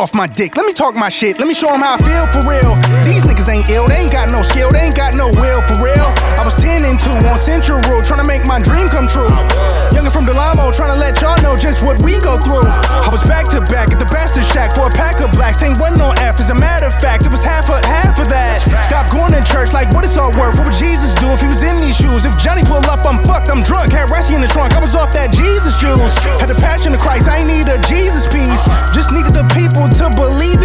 off 0.00 0.16
my 0.16 0.24
dick. 0.24 0.56
Let 0.56 0.64
me 0.64 0.72
talk 0.72 0.96
my 0.96 1.12
shit. 1.12 1.36
Let 1.36 1.44
me 1.44 1.52
show 1.52 1.68
them 1.68 1.84
how 1.84 1.92
I 1.92 2.00
feel 2.00 2.24
for 2.32 2.40
real. 2.48 2.72
These 3.04 3.28
niggas 3.28 3.52
ain't 3.52 3.68
ill. 3.68 3.84
They 3.84 4.00
ain't 4.00 4.08
got 4.08 4.32
no 4.32 4.40
skill. 4.40 4.72
They 4.72 4.88
ain't 4.88 4.96
got 4.96 5.12
no 5.12 5.28
will 5.36 5.60
for 5.68 5.76
real. 5.84 6.08
I 6.40 6.42
was 6.42 6.56
10 6.56 6.88
and 6.88 6.96
2 6.96 7.28
on 7.28 7.36
Central 7.36 7.84
Road 7.84 8.08
trying 8.08 8.24
to 8.24 8.28
make 8.28 8.48
my 8.48 8.64
dream 8.64 8.88
come 8.88 9.04
true. 9.04 9.28
Youngin' 9.92 10.08
from 10.08 10.24
Delamo 10.24 10.72
trying 10.72 10.96
to 10.96 11.00
let 11.00 11.20
y'all 11.20 11.36
know 11.44 11.52
just 11.52 11.84
what 11.84 12.00
we 12.00 12.16
go 12.24 12.40
through. 12.40 12.64
I 12.64 13.12
was 13.12 13.20
back 13.28 13.44
to 13.52 13.60
back 13.68 13.92
at 13.92 14.00
the 14.00 14.08
Bastard 14.08 14.48
Shack 14.48 14.72
for 14.72 14.88
a 14.88 14.94
pack 14.96 15.20
of 15.20 15.36
blacks. 15.36 15.60
Ain't 15.60 15.76
wasn't 15.76 16.00
no 16.00 16.16
F. 16.24 16.40
As 16.40 16.48
a 16.48 16.56
matter 16.56 16.88
of 16.88 16.96
fact, 16.96 17.28
it 17.28 17.32
was 17.32 17.44
half 17.44 17.68
of 17.68 17.84
half 17.84 18.16
of 18.16 18.32
that. 18.32 18.64
Stop 18.80 19.12
going 19.12 19.36
to 19.36 19.44
church 19.44 19.76
like 19.76 19.92
what 19.92 20.08
it's 20.08 20.16
all 20.16 20.32
worth. 20.40 20.56
What 20.56 20.72
would 20.72 20.80
Jesus 20.80 21.12
do 21.20 21.28
if 21.36 21.44
he 21.44 21.48
was 21.52 21.60
in 21.60 21.76
these 21.76 22.00
shoes? 22.00 22.24
If 22.24 22.40
Johnny 22.40 22.64
pull 22.64 22.80
up, 22.88 23.04
I'm 23.04 23.20
fucked. 23.28 23.52
I'm 23.52 23.60
drunk. 23.60 23.92
Had 23.92 24.08
Ressie 24.08 24.32
in 24.32 24.40
the 24.40 24.48
trunk. 24.48 24.72
I 24.72 24.80
was 24.80 24.96
off 24.96 25.12
that 25.12 25.28
Jesus 25.36 25.76
juice. 25.76 26.16
Had 26.40 26.48
the 26.48 26.56
passion 26.56 26.96
of 26.96 27.04
Christ. 27.04 27.28
I 27.28 27.44
ain't 27.44 27.50
need 27.52 27.68
a 27.68 27.76
Jesus 27.84 28.24
piece. 28.32 28.39
To 30.00 30.08
believe 30.16 30.59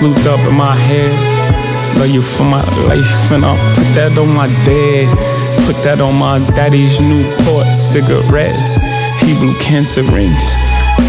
Loop 0.00 0.14
looped 0.14 0.28
up 0.28 0.40
in 0.46 0.54
my 0.54 0.76
head. 0.76 1.10
Love 1.98 2.10
you 2.10 2.22
for 2.22 2.44
my 2.44 2.62
life 2.86 3.32
and 3.32 3.44
I'll 3.44 3.58
put 3.74 3.88
that 3.98 4.16
on 4.16 4.32
my 4.32 4.46
dad. 4.62 5.10
Put 5.66 5.82
that 5.82 6.00
on 6.00 6.14
my 6.14 6.38
daddy's 6.54 7.00
Newport 7.00 7.66
cigarettes. 7.74 8.78
He 9.26 9.34
blew 9.42 9.58
cancer 9.58 10.02
rings. 10.02 10.54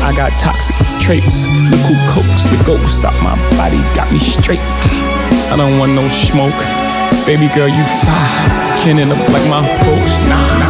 I 0.02 0.14
got 0.16 0.34
toxic 0.42 0.76
traits. 0.98 1.46
Look 1.70 1.86
who 1.86 1.94
cokes 2.10 2.50
the 2.50 2.58
ghosts 2.66 3.06
out 3.06 3.14
my 3.22 3.38
body, 3.62 3.78
got 3.94 4.12
me 4.12 4.18
straight. 4.18 4.64
I 5.52 5.56
don't 5.56 5.78
want 5.78 5.94
no 5.94 6.08
smoke. 6.10 6.58
Baby 7.30 7.46
girl, 7.54 7.70
you 7.70 7.86
fine. 8.02 8.50
Can't 8.82 8.98
end 8.98 9.12
up 9.12 9.22
like 9.30 9.46
my 9.54 9.62
folks. 9.86 10.14
Nah, 10.26 10.42
nah. 10.58 10.69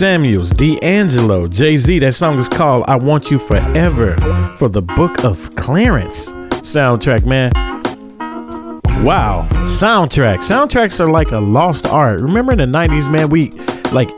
Samuels, 0.00 0.48
D'Angelo, 0.52 1.46
Jay 1.46 1.76
Z. 1.76 1.98
That 1.98 2.14
song 2.14 2.38
is 2.38 2.48
called 2.48 2.84
I 2.88 2.96
Want 2.96 3.30
You 3.30 3.38
Forever 3.38 4.14
for 4.56 4.70
the 4.70 4.80
Book 4.80 5.24
of 5.24 5.54
Clarence 5.56 6.32
soundtrack, 6.62 7.26
man. 7.26 7.52
Wow, 9.04 9.46
soundtrack. 9.66 10.38
Soundtracks 10.38 11.00
are 11.00 11.10
like 11.10 11.32
a 11.32 11.38
lost 11.38 11.86
art. 11.86 12.22
Remember 12.22 12.52
in 12.52 12.58
the 12.58 12.64
90s, 12.64 13.12
man, 13.12 13.28
we 13.28 13.50
like 13.92 14.10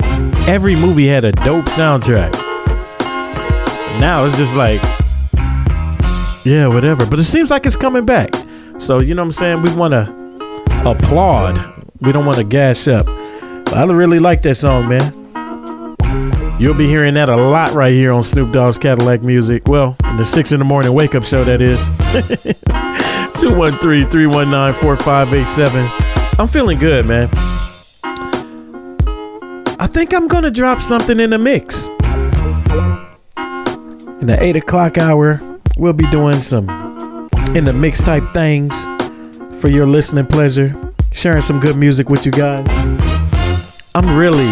every 0.46 0.76
movie 0.76 1.08
had 1.08 1.24
a 1.24 1.32
dope 1.32 1.64
soundtrack. 1.64 2.30
Now 3.98 4.24
it's 4.24 4.36
just 4.36 4.54
like, 4.54 4.80
yeah, 6.44 6.68
whatever. 6.68 7.04
But 7.06 7.18
it 7.18 7.24
seems 7.24 7.50
like 7.50 7.66
it's 7.66 7.74
coming 7.74 8.06
back. 8.06 8.30
So, 8.78 9.00
you 9.00 9.16
know 9.16 9.22
what 9.22 9.26
I'm 9.26 9.32
saying? 9.32 9.62
We 9.62 9.74
want 9.74 9.94
to 9.94 10.88
applaud. 10.88 11.58
We 12.02 12.12
don't 12.12 12.24
want 12.24 12.38
to 12.38 12.44
gash 12.44 12.86
up. 12.86 13.08
I 13.74 13.84
really 13.84 14.20
like 14.20 14.42
that 14.42 14.54
song, 14.54 14.88
man. 14.88 15.21
You'll 16.58 16.76
be 16.76 16.86
hearing 16.86 17.14
that 17.14 17.28
a 17.28 17.36
lot 17.36 17.72
right 17.72 17.92
here 17.92 18.12
on 18.12 18.22
Snoop 18.22 18.52
Dogg's 18.52 18.78
Cadillacc 18.78 19.22
Music. 19.22 19.66
Well, 19.66 19.96
in 20.04 20.16
the 20.16 20.24
6 20.24 20.52
in 20.52 20.58
the 20.60 20.64
morning 20.64 20.92
wake 20.92 21.14
up 21.14 21.24
show, 21.24 21.42
that 21.44 21.60
is. 21.60 21.88
213 23.40 24.08
319 24.08 24.80
4587. 24.80 26.38
I'm 26.38 26.46
feeling 26.46 26.78
good, 26.78 27.06
man. 27.06 27.28
I 29.80 29.86
think 29.88 30.14
I'm 30.14 30.28
going 30.28 30.44
to 30.44 30.50
drop 30.50 30.80
something 30.80 31.18
in 31.18 31.30
the 31.30 31.38
mix. 31.38 31.86
In 34.20 34.26
the 34.28 34.36
8 34.38 34.56
o'clock 34.56 34.98
hour, 34.98 35.40
we'll 35.76 35.92
be 35.94 36.06
doing 36.10 36.36
some 36.36 36.68
in 37.56 37.64
the 37.64 37.72
mix 37.72 38.02
type 38.02 38.22
things 38.32 38.86
for 39.60 39.68
your 39.68 39.86
listening 39.86 40.26
pleasure, 40.26 40.72
sharing 41.12 41.42
some 41.42 41.58
good 41.58 41.76
music 41.76 42.08
with 42.08 42.24
you 42.24 42.32
guys. 42.32 42.66
I'm 43.94 44.16
really, 44.16 44.48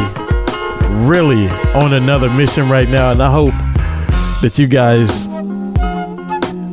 really 1.08 1.48
on 1.74 1.92
another 1.92 2.30
mission 2.30 2.68
right 2.68 2.88
now, 2.88 3.12
and 3.12 3.22
I 3.22 3.30
hope 3.30 3.54
that 4.42 4.58
you 4.58 4.66
guys 4.66 5.28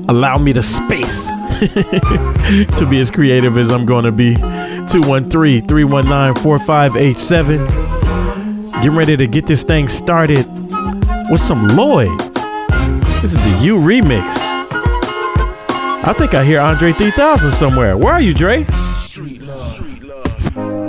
allow 0.09 0.37
me 0.37 0.51
the 0.53 0.63
space 0.63 1.31
to 2.79 2.87
be 2.89 2.99
as 2.99 3.11
creative 3.11 3.57
as 3.57 3.69
I'm 3.71 3.85
going 3.85 4.05
to 4.05 4.11
be. 4.11 4.35
213 4.35 5.67
319 5.67 6.43
4587. 6.43 7.65
Getting 8.81 8.95
ready 8.95 9.17
to 9.17 9.27
get 9.27 9.45
this 9.45 9.63
thing 9.63 9.87
started 9.87 10.45
with 11.29 11.41
some 11.41 11.67
Lloyd. 11.69 12.17
This 13.21 13.33
is 13.33 13.43
the 13.43 13.65
U 13.65 13.77
remix. 13.77 14.37
I 16.07 16.13
think 16.17 16.35
I 16.35 16.43
hear 16.43 16.61
Andre 16.61 16.93
3000 16.93 17.51
somewhere. 17.51 17.97
Where 17.97 18.13
are 18.13 18.21
you, 18.21 18.33
Dre? 18.33 18.63
Street 18.63 19.41
love. 19.41 19.83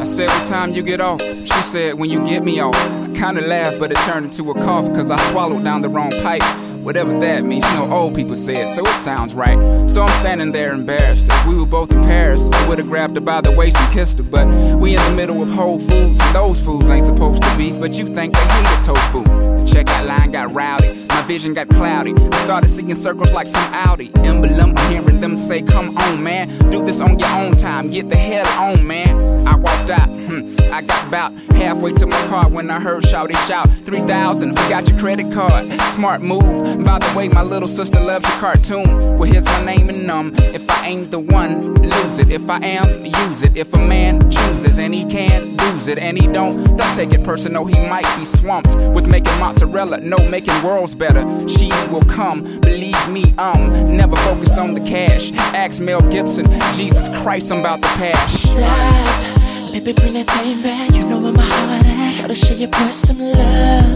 I 0.01 0.05
said, 0.05 0.29
What 0.29 0.47
time 0.47 0.73
you 0.73 0.83
get 0.83 1.01
off? 1.01 1.21
She 1.21 1.63
said, 1.63 1.99
When 1.99 2.09
you 2.09 2.25
get 2.25 2.45
me 2.45 2.61
off. 2.61 2.98
Kinda 3.19 3.41
laughed, 3.41 3.81
but 3.81 3.91
it 3.91 3.99
turned 3.99 4.27
into 4.27 4.49
a 4.53 4.55
cough, 4.55 4.87
cause 4.95 5.11
I 5.11 5.19
swallowed 5.33 5.65
down 5.65 5.83
the 5.83 5.89
wrong 5.89 6.13
pipe. 6.23 6.41
Whatever 6.85 7.19
that 7.19 7.43
means, 7.43 7.69
you 7.69 7.75
know, 7.75 7.93
old 7.93 8.15
people 8.15 8.37
say 8.37 8.63
it, 8.63 8.69
so 8.69 8.83
it 8.83 8.95
sounds 8.95 9.35
right. 9.35 9.59
So 9.91 10.05
I'm 10.05 10.21
standing 10.21 10.53
there 10.53 10.73
embarrassed. 10.73 11.27
If 11.29 11.47
we 11.47 11.57
were 11.57 11.67
both 11.67 11.91
in 11.91 12.01
Paris, 12.03 12.49
I 12.53 12.69
would've 12.69 12.89
grabbed 12.89 13.17
her 13.17 13.21
by 13.21 13.41
the 13.41 13.51
waist 13.51 13.77
and 13.77 13.93
kissed 13.93 14.19
her. 14.19 14.25
But 14.25 14.47
we 14.79 14.97
in 14.97 15.03
the 15.03 15.11
middle 15.17 15.43
of 15.43 15.51
Whole 15.51 15.81
Foods, 15.81 16.21
and 16.21 16.35
those 16.35 16.61
foods 16.61 16.89
ain't 16.91 17.07
supposed 17.07 17.43
to 17.43 17.57
beef, 17.57 17.79
but 17.81 17.99
you 17.99 18.07
think 18.07 18.35
they 18.35 18.41
hated 18.41 18.85
tofu. 18.85 19.25
The 19.25 19.69
checkout 19.69 20.07
line 20.07 20.31
got 20.31 20.53
rowdy, 20.53 20.98
vision 21.29 21.53
got 21.53 21.69
cloudy. 21.69 22.15
I 22.33 22.45
started 22.45 22.69
seeing 22.69 22.95
circles 22.95 23.33
like 23.33 23.47
some 23.47 23.75
Audi 23.75 24.11
emblem. 24.25 24.75
I'm 24.75 24.91
hearing 24.91 25.21
them 25.21 25.37
say, 25.37 25.61
Come 25.61 25.97
on, 25.99 26.23
man, 26.23 26.49
do 26.71 26.85
this 26.85 27.03
on 27.03 27.19
your 27.19 27.29
own 27.29 27.55
time, 27.55 27.91
get 27.91 28.09
the 28.09 28.17
hell 28.17 28.47
on, 28.59 28.87
man. 28.87 29.21
I 29.47 29.55
walked 29.57 29.91
out, 29.91 30.09
hmm, 30.09 30.57
I 30.73 30.81
got 30.81 31.07
about 31.07 31.33
halfway 31.55 31.93
to 31.93 32.07
my 32.07 32.27
car 32.29 32.49
when 32.49 32.71
I 32.71 32.81
heard 32.81 33.05
Shouty 33.05 33.37
shout 33.47 33.69
3000, 33.69 34.57
forgot 34.57 34.89
your 34.89 34.99
credit 34.99 35.31
card. 35.33 35.71
Smart 35.93 36.23
move. 36.23 36.83
By 36.85 36.99
the 36.99 37.13
way, 37.17 37.29
my 37.29 37.43
little 37.43 37.69
sister 37.69 38.01
loves 38.01 38.27
your 38.27 38.39
cartoon. 38.39 39.19
Well, 39.19 39.31
here's 39.31 39.45
my 39.45 39.63
name 39.65 39.91
and 39.91 40.11
um. 40.11 40.33
If 40.37 40.69
I 40.71 40.87
ain't 40.87 41.11
the 41.11 41.21
one, 41.21 41.61
lose 41.83 42.19
it. 42.19 42.31
If 42.31 42.49
I 42.49 42.59
am, 42.65 43.05
use 43.05 43.43
it. 43.43 43.57
If 43.57 43.75
a 43.75 43.79
man 43.79 44.31
chooses 44.31 44.79
and 44.79 44.95
he 44.95 45.05
can 45.05 45.57
lose 45.57 45.89
it 45.89 45.99
and 45.99 46.19
he 46.19 46.27
don't, 46.27 46.55
don't 46.77 46.97
take 46.97 47.13
it 47.13 47.23
personal. 47.25 47.65
He 47.65 47.75
might 47.89 48.07
be 48.19 48.25
swamped 48.25 48.75
with 48.95 49.11
making 49.11 49.39
mozzarella. 49.39 50.01
No, 50.01 50.17
making 50.29 50.63
worlds 50.63 50.95
better. 50.95 51.18
Cheese 51.47 51.91
will 51.91 52.03
come, 52.03 52.43
believe 52.61 53.09
me. 53.09 53.25
Um, 53.39 53.97
never 53.97 54.17
focused 54.17 54.59
on 54.59 54.75
the 54.75 54.81
cash. 54.81 55.33
Ask 55.55 55.81
Mel 55.81 56.03
Gibson. 56.03 56.47
Jesus 56.75 57.09
Christ, 57.23 57.51
I'm 57.53 57.61
about 57.61 57.83
to 57.83 57.89
pass. 57.89 58.43
Stop, 58.43 59.73
baby, 59.73 59.93
bring 59.93 60.15
that 60.15 60.27
thing 60.27 60.63
back. 60.63 60.91
You 60.95 61.05
know 61.07 61.19
where 61.19 61.33
my 61.33 61.43
heart 61.43 61.87
at. 61.87 62.09
Show 62.09 62.29
to 62.29 62.35
show 62.35 62.55
your 62.55 62.69
boy 62.69 62.91
some 62.91 63.19
love. 63.19 63.95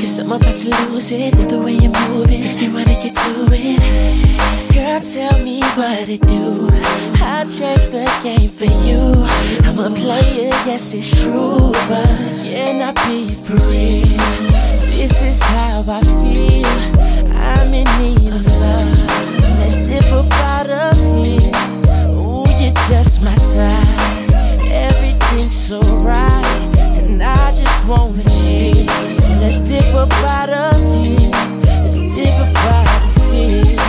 Cause 0.00 0.18
I'm 0.18 0.32
about 0.32 0.56
to 0.56 0.70
lose 0.90 1.12
it. 1.12 1.34
With 1.36 1.50
the 1.50 1.60
way 1.60 1.74
you're 1.74 1.92
moving, 2.08 2.40
makes 2.40 2.56
me 2.56 2.68
wanna 2.68 2.96
get 3.02 3.14
to 3.14 3.46
it. 3.52 4.72
Girl, 4.74 5.00
tell 5.00 5.42
me 5.44 5.60
what 5.76 6.06
to 6.06 6.18
do. 6.18 6.68
I'll 7.22 7.46
change 7.46 7.86
the 7.88 8.10
game 8.22 8.50
for 8.50 8.64
you. 8.86 8.98
I'm 9.64 9.78
a 9.78 9.94
player, 9.94 10.48
yes, 10.66 10.94
it's 10.94 11.22
true. 11.22 11.72
But 11.88 12.42
can 12.42 12.82
I 12.82 12.92
be 13.06 13.28
free? 13.32 14.71
This 15.02 15.20
is 15.22 15.42
how 15.42 15.82
I 15.88 16.00
feel. 16.04 16.64
I'm 17.34 17.74
in 17.74 17.88
need 17.98 18.32
of 18.32 18.46
love. 18.58 18.98
So 19.42 19.50
let's 19.58 19.74
dip 19.78 20.04
a 20.12 20.28
out 20.32 20.70
of 20.70 20.96
here. 21.26 21.40
Ooh, 22.14 22.46
you're 22.62 22.72
just 22.86 23.20
my 23.20 23.34
type. 23.34 24.30
Everything's 24.62 25.56
so 25.56 25.80
right. 25.80 26.78
And 27.02 27.20
I 27.20 27.52
just 27.52 27.84
wanna 27.84 28.22
cheat. 28.22 28.88
So 29.20 29.32
let's 29.40 29.58
dip 29.58 29.92
up 29.92 30.12
out 30.22 30.50
of 30.50 31.04
here. 31.04 31.30
Let's 31.82 31.98
dip 31.98 32.38
up 32.38 32.56
out 32.58 33.04
of 33.04 33.32
here. 33.32 33.81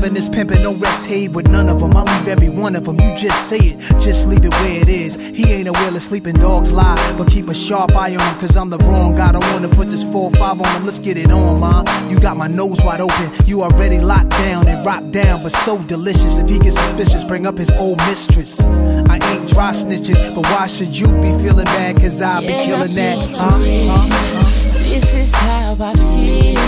Loving 0.00 0.14
this 0.14 0.30
pimpin', 0.30 0.62
no 0.62 0.74
rest 0.76 1.06
hate 1.06 1.32
with 1.32 1.48
none 1.48 1.68
of 1.68 1.78
them. 1.78 1.94
I'll 1.94 2.06
leave 2.06 2.26
every 2.26 2.48
one 2.48 2.74
of 2.74 2.86
them. 2.86 2.98
You 2.98 3.14
just 3.18 3.50
say 3.50 3.58
it, 3.58 3.78
just 4.00 4.26
leave 4.26 4.42
it 4.42 4.50
where 4.50 4.80
it 4.80 4.88
is. 4.88 5.14
He 5.36 5.52
ain't 5.52 5.68
a 5.68 5.72
wheel 5.72 5.94
of 5.94 6.00
sleeping 6.00 6.36
dogs 6.36 6.72
lie, 6.72 6.96
but 7.18 7.28
keep 7.28 7.48
a 7.48 7.54
sharp 7.54 7.94
eye 7.94 8.16
on 8.16 8.32
him, 8.32 8.40
cause 8.40 8.56
I'm 8.56 8.70
the 8.70 8.78
wrong 8.78 9.14
guy. 9.14 9.32
Don't 9.32 9.44
wanna 9.52 9.68
put 9.68 9.88
this 9.88 10.02
4-5 10.02 10.62
on 10.62 10.76
him. 10.76 10.86
Let's 10.86 10.98
get 10.98 11.18
it 11.18 11.30
on, 11.30 11.60
ma. 11.60 11.84
You 12.08 12.18
got 12.18 12.38
my 12.38 12.46
nose 12.46 12.80
wide 12.82 13.02
open. 13.02 13.30
You 13.44 13.62
already 13.62 14.00
locked 14.00 14.30
down 14.30 14.66
and 14.68 14.86
rocked 14.86 15.10
down, 15.10 15.42
but 15.42 15.52
so 15.52 15.76
delicious. 15.82 16.38
If 16.38 16.48
he 16.48 16.58
gets 16.58 16.78
suspicious, 16.78 17.22
bring 17.22 17.46
up 17.46 17.58
his 17.58 17.70
old 17.72 17.98
mistress. 18.06 18.64
I 18.64 19.18
ain't 19.20 19.50
dry 19.50 19.72
snitching, 19.72 20.34
but 20.34 20.46
why 20.46 20.66
should 20.66 20.98
you 20.98 21.08
be 21.16 21.30
feeling 21.44 21.66
bad? 21.66 21.96
Cause 21.96 22.22
I'll 22.22 22.40
be 22.40 22.46
killing 22.46 22.94
that. 22.94 23.18
I 23.18 23.32
Huh? 23.36 24.04
Huh? 24.08 24.49
This 24.90 25.14
is 25.14 25.32
how 25.32 25.76
I 25.78 25.94
feel. 25.94 26.58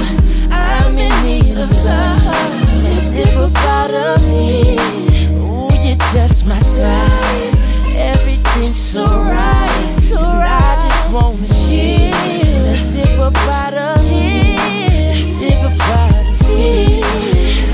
I'm 0.52 0.96
in 0.96 1.24
need 1.24 1.58
of 1.58 1.72
love. 1.84 2.22
So 2.56 2.76
let's 2.76 3.10
dip 3.10 3.34
out 3.36 3.90
of 3.90 4.24
here. 4.24 4.78
Ooh, 5.42 5.68
you're 5.82 5.96
just 6.14 6.46
my 6.46 6.60
type. 6.60 7.54
Everything's 7.96 8.76
so 8.76 9.06
right. 9.06 9.90
So 9.90 10.20
I 10.20 10.78
just 10.86 11.10
wanna 11.10 11.48
chill. 11.66 12.44
So 12.46 12.56
let's 12.58 12.84
dip 12.94 13.18
out 13.18 13.74
of 13.74 14.00
here. 14.04 15.14
Dip 15.40 15.80
out 15.80 16.14
of 16.14 16.48
here. 16.48 17.71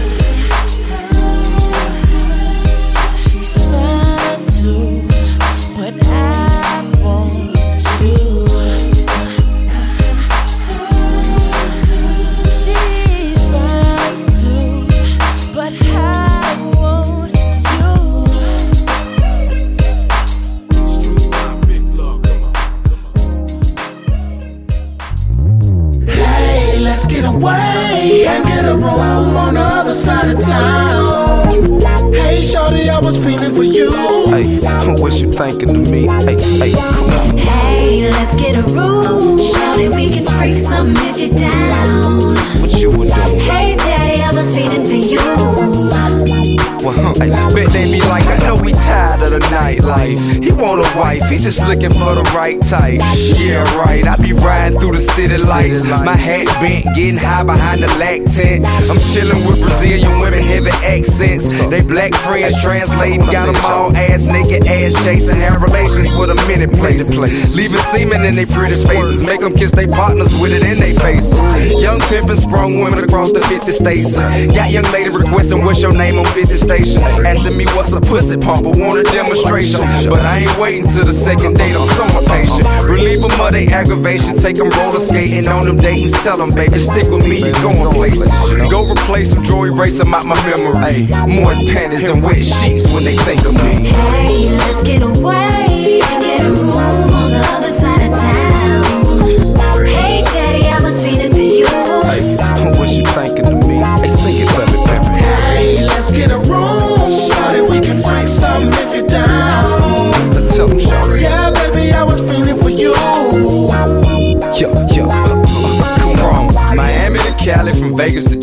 Right. 52.49 52.99
Yeah, 53.39 53.63
right. 53.77 54.07
I 54.07 54.17
be 54.17 54.33
riding 54.33 54.79
through 54.81 54.93
the 54.93 55.08
city 55.19 55.43
lights. 55.51 55.83
My 56.07 56.15
hat 56.15 56.47
bent, 56.63 56.87
getting 56.95 57.19
high 57.19 57.43
behind 57.43 57.83
the 57.83 57.91
lac 57.99 58.23
tent. 58.31 58.63
I'm 58.87 59.01
chilling 59.11 59.43
with 59.43 59.59
Brazilian 59.59 60.15
women, 60.23 60.39
heavy 60.39 60.71
accents. 60.87 61.51
They 61.67 61.83
black 61.83 62.15
friends 62.23 62.55
translating, 62.63 63.27
got 63.27 63.51
them 63.51 63.59
all 63.67 63.91
ass 63.99 64.31
naked, 64.31 64.71
ass 64.71 64.95
chasing. 65.03 65.43
Have 65.43 65.59
relations 65.59 66.15
with 66.15 66.31
a 66.31 66.39
minute 66.47 66.71
place. 66.71 67.11
Leaving 67.51 67.83
semen 67.91 68.23
in 68.23 68.39
their 68.39 68.47
pretty 68.47 68.79
faces. 68.79 69.27
Make 69.27 69.43
them 69.43 69.59
kiss 69.59 69.75
their 69.75 69.91
partners 69.91 70.31
with 70.39 70.55
it 70.55 70.63
in 70.63 70.79
their 70.79 70.95
faces. 70.95 71.35
Young 71.83 71.99
pimpin' 72.07 72.39
sprung 72.39 72.79
women 72.79 73.03
across 73.03 73.35
the 73.35 73.43
50 73.43 73.75
states. 73.75 74.23
Got 74.55 74.71
young 74.71 74.87
lady 74.95 75.11
requesting 75.11 75.67
what's 75.67 75.83
your 75.83 75.95
name 75.99 76.15
on 76.23 76.31
50 76.31 76.47
station. 76.55 77.03
Asking 77.27 77.59
me 77.59 77.67
what's 77.75 77.91
a 77.91 78.01
pussy 78.01 78.39
pump, 78.39 78.63
but 78.63 78.79
want 78.79 79.03
a 79.03 79.05
demonstration. 79.11 79.83
But 80.07 80.23
I 80.23 80.47
ain't 80.47 80.59
waiting 80.63 80.87
till 80.87 81.05
the 81.05 81.17
second 81.17 81.59
date, 81.59 81.75
I'm 81.75 81.91
so 81.99 82.07
impatient. 82.07 82.63
Relieve 82.87 83.19
them 83.19 83.35
of 83.35 83.51
their 83.51 83.67
aggravation, 83.75 84.39
take 84.39 84.55
them 84.55 84.71
roller 84.79 85.08
skating 85.09 85.49
on 85.49 85.65
them 85.65 85.77
dates. 85.77 86.13
Tell 86.23 86.37
them, 86.37 86.55
baby, 86.55 86.79
stick 86.79 87.09
with 87.11 87.27
me, 87.27 87.39
you 87.39 87.53
going 87.63 87.95
places. 87.95 88.29
Go 88.71 88.89
replace 88.91 89.35
them, 89.35 89.43
draw 89.43 89.65
erase 89.65 89.99
them 89.99 90.15
out 90.15 90.27
my 90.27 90.37
memory. 90.45 91.09
Moist 91.35 91.67
panties 91.67 92.09
and 92.09 92.23
wet 92.23 92.45
sheets 92.45 92.93
when 92.93 93.05
they 93.05 93.17
think 93.17 93.41
of 93.41 93.55
me. 93.65 93.91
Hey, 93.91 94.51
let's 94.51 94.83
get 94.83 95.03
away 95.03 95.48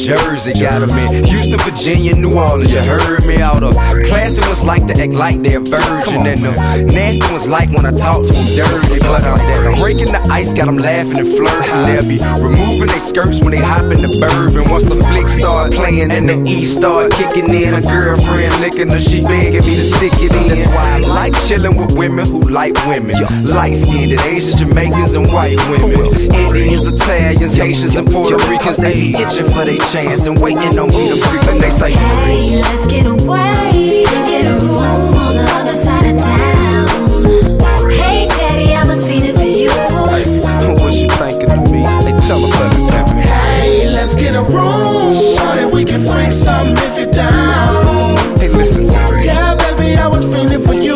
Vegas 0.07 0.34
Jersey. 0.53 0.65
Got 0.65 0.81
'em 0.81 1.15
in 1.15 1.23
Houston, 1.25 1.59
Virginia, 1.59 2.13
New 2.15 2.37
Orleans. 2.37 2.71
You 2.71 2.81
heard 2.81 3.25
me 3.25 3.41
out 3.41 3.63
of 3.63 3.75
classy 4.05 4.41
ones 4.41 4.63
like 4.63 4.85
to 4.87 5.01
act 5.01 5.13
like 5.13 5.41
they're 5.41 5.59
virgin, 5.59 6.25
and 6.25 6.39
the 6.39 6.93
nasty 6.93 7.25
ones 7.31 7.47
like 7.47 7.69
when 7.71 7.85
I 7.85 7.91
talk 7.91 8.21
to 8.25 8.33
them 8.33 8.47
dirty. 8.55 8.99
But 9.01 9.23
I'm 9.23 9.79
breaking 9.79 10.11
the 10.11 10.21
ice, 10.31 10.53
got 10.53 10.65
them 10.65 10.77
laughing 10.77 11.17
and 11.17 11.31
flirting. 11.33 11.81
They'll 11.85 12.05
be 12.05 12.19
removing 12.41 12.87
their 12.87 12.99
skirts 12.99 13.41
when 13.41 13.51
they 13.51 13.61
hop 13.61 13.85
in 13.89 14.01
the 14.01 14.11
bourbon. 14.21 14.57
And 14.57 14.69
once 14.69 14.85
the 14.85 14.97
flick 15.09 15.27
start 15.27 15.73
playing 15.73 16.11
and 16.11 16.29
the 16.29 16.37
E 16.49 16.65
start 16.65 17.11
kicking 17.13 17.49
in, 17.49 17.73
a 17.73 17.81
girlfriend 17.81 18.53
licking 18.61 18.89
her, 18.89 18.99
she 18.99 19.21
begging 19.21 19.65
me 19.65 19.73
to 19.75 19.85
stick 19.97 20.13
it 20.21 20.33
in. 20.35 20.47
That's 20.47 20.69
why 20.69 20.85
I 20.95 20.99
like 20.99 21.33
chilling 21.47 21.75
with 21.75 21.93
women 21.97 22.25
who 22.25 22.41
like 22.49 22.75
women. 22.85 23.15
Light 23.49 23.75
skinned 23.75 24.13
Asians, 24.13 24.55
Jamaicans, 24.55 25.13
and 25.13 25.27
white 25.31 25.57
women. 25.69 26.13
Indians, 26.33 26.85
Italians, 26.87 27.55
Haitians, 27.57 27.97
and 27.97 28.07
Puerto 28.11 28.37
Ricans, 28.49 28.77
they 28.77 28.93
be 28.93 29.15
itching 29.17 29.49
for 29.49 29.65
their 29.65 29.77
chance 29.91 30.25
and 30.25 30.34
waiting 30.41 30.77
on 30.79 30.89
me 30.89 31.09
to 31.09 31.17
freak. 31.17 31.43
And 31.47 31.59
they 31.61 31.69
say, 31.69 31.91
Hey, 31.91 32.61
let's 32.61 32.87
get 32.87 33.05
away 33.05 34.03
and 34.05 34.25
get 34.27 34.45
a 34.45 34.57
room 34.59 35.15
on 35.15 35.33
the 35.35 35.47
other 35.59 35.75
side 35.75 36.05
of 36.11 36.17
town. 36.17 37.89
Hey, 37.91 38.27
daddy, 38.27 38.73
I 38.75 38.85
was 38.87 39.05
feeling 39.07 39.35
for 39.35 39.43
you. 39.43 39.69
What 40.81 40.93
you 40.93 41.09
thinking 41.09 41.49
to 41.49 41.57
me? 41.71 41.81
They 42.05 42.13
tell 42.27 42.39
them 42.39 42.51
for 42.51 42.67
me, 42.73 42.81
baby. 42.91 43.27
Hey, 43.27 43.89
let's 43.89 44.15
get 44.15 44.35
a 44.35 44.43
room. 44.43 45.13
Shorty, 45.13 45.65
we 45.73 45.85
can 45.85 46.01
freak 46.01 46.31
some 46.31 46.73
if 46.77 46.97
you're 46.97 47.11
down. 47.11 48.17
Hey, 48.37 48.49
listen 48.49 48.85
to 48.85 49.13
me. 49.13 49.25
Yeah, 49.25 49.55
baby, 49.55 49.97
I 49.97 50.07
was 50.07 50.25
feeling 50.25 50.61
for 50.61 50.73
you. 50.73 50.95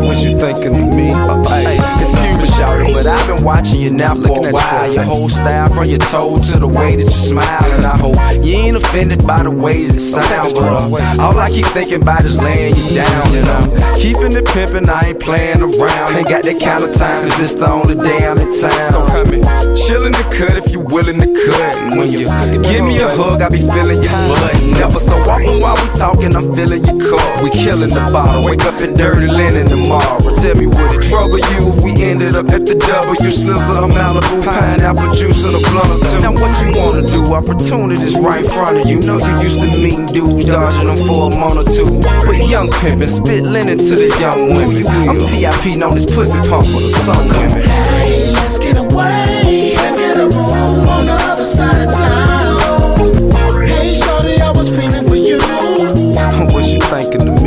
What 0.00 0.18
you 0.22 0.38
thinking 0.38 0.74
to 0.74 0.84
me? 0.96 1.10
Uh, 1.12 1.42
hey, 1.48 1.76
excuse 2.00 2.36
me, 2.38 2.44
shouty, 2.44 2.92
but 2.94 3.06
I've 3.06 3.26
been 3.26 3.44
watching 3.44 3.79
you 3.90 3.96
now 3.96 4.14
for 4.14 4.46
a 4.46 4.52
while. 4.52 4.94
Your 4.94 5.04
whole 5.04 5.28
style, 5.28 5.68
from 5.74 5.84
your 5.84 5.98
toe 5.98 6.38
to 6.38 6.58
the 6.58 6.68
way 6.68 6.96
that 6.96 7.04
you 7.04 7.10
smile, 7.10 7.66
and 7.76 7.86
I 7.86 7.96
hope 7.98 8.16
you 8.44 8.54
ain't 8.54 8.76
offended 8.76 9.26
by 9.26 9.42
the 9.42 9.50
way 9.50 9.86
that 9.86 9.96
it 9.96 10.00
sounds. 10.00 10.54
But 10.54 10.78
uh, 10.78 11.22
all 11.22 11.38
I 11.38 11.48
keep 11.50 11.66
thinking 11.66 12.02
about 12.02 12.24
is 12.24 12.38
laying 12.38 12.74
you 12.74 12.86
down, 12.94 13.26
and 13.34 13.46
I'm 13.50 13.66
keeping 13.98 14.32
it 14.32 14.46
pimping. 14.46 14.88
I 14.88 15.12
ain't 15.12 15.20
playing 15.20 15.62
around. 15.62 16.08
Ain't 16.16 16.28
got 16.28 16.42
that 16.46 16.58
kind 16.62 16.84
of 16.84 16.94
time, 16.94 17.26
cause 17.26 17.36
this 17.38 17.54
the 17.54 17.68
only 17.68 17.96
day 17.96 18.26
I'm 18.26 18.38
in 18.38 18.50
town. 18.54 18.90
So 18.94 19.00
come 19.10 19.34
in, 19.34 19.42
chillin' 19.74 20.14
the 20.14 20.26
cut 20.38 20.54
if 20.56 20.72
you 20.72 20.80
willing 20.80 21.18
to 21.18 21.28
cut. 21.28 21.74
And 21.82 21.98
when 21.98 22.08
you 22.08 22.30
give 22.62 22.86
me 22.86 23.02
a 23.02 23.10
hug, 23.10 23.42
I 23.42 23.48
be 23.50 23.60
feeling 23.60 24.00
your 24.02 24.18
butt. 24.30 24.54
Never 24.78 25.00
so 25.02 25.16
often 25.26 25.60
while 25.60 25.76
we 25.76 25.88
talking, 25.98 26.32
I'm 26.36 26.54
feeling 26.54 26.84
your 26.86 26.98
cup. 27.02 27.26
We 27.42 27.50
killing 27.50 27.90
the 27.90 28.02
bottle, 28.12 28.46
wake 28.46 28.64
up 28.64 28.78
in 28.80 28.94
dirty 28.94 29.26
linen 29.26 29.66
tomorrow. 29.66 30.22
Tell 30.40 30.54
me, 30.54 30.66
would 30.66 30.92
it 30.94 31.02
trouble 31.10 31.38
you 31.38 31.74
if 31.74 31.78
we 31.82 31.92
ended 32.02 32.36
up 32.36 32.48
at 32.50 32.66
the 32.66 32.76
W? 32.78 33.30
Slizzle, 33.30 33.79
a 33.84 33.88
Malibu, 33.88 34.42
pineapple 34.44 35.12
juice, 35.14 35.44
and 35.44 35.54
a 35.54 35.60
blunt 35.70 35.90
or 35.90 36.00
two. 36.10 36.18
Now 36.20 36.32
what 36.32 36.52
you 36.60 36.70
wanna 36.76 37.06
do? 37.06 37.20
Opportunities 37.32 38.18
right 38.18 38.44
in 38.44 38.50
front 38.50 38.78
of 38.78 38.88
you. 38.88 39.00
Know 39.00 39.18
you 39.18 39.34
used 39.42 39.60
to 39.60 39.66
meeting 39.66 40.06
dudes, 40.06 40.46
dodging 40.46 40.88
them 40.88 40.96
for 41.06 41.32
a 41.32 41.36
month 41.36 41.60
or 41.62 41.66
two. 41.70 41.88
But 42.26 42.48
young 42.48 42.68
pimpin', 42.68 43.08
spit 43.08 43.44
linen 43.44 43.78
to 43.78 43.94
the 43.96 44.10
young 44.20 44.52
women. 44.52 44.84
I'm 45.08 45.18
TIP, 45.18 45.76
known 45.78 45.96
as 45.96 46.06
pussy 46.06 46.40
pump 46.48 46.66
for 46.66 46.80
the 46.80 46.90
some 47.06 47.24
women. 47.36 47.62
Hey, 47.62 48.30
let's 48.32 48.58
get 48.58 48.76
away 48.76 49.74
and 49.76 49.96
get 49.96 50.16
a 50.18 50.26
room 50.28 50.88
on 50.88 51.06
the 51.06 51.18
other 51.30 51.44
side 51.44 51.88
of 51.88 51.94
town. 51.94 53.66
Hey, 53.66 53.94
shorty, 53.94 54.40
I 54.40 54.50
was 54.50 54.68
feeling 54.68 55.04
for 55.04 55.16
you. 55.16 55.38
What 56.50 56.66
you 56.72 56.80
thinking 56.80 57.26
to 57.26 57.32
me? 57.32 57.39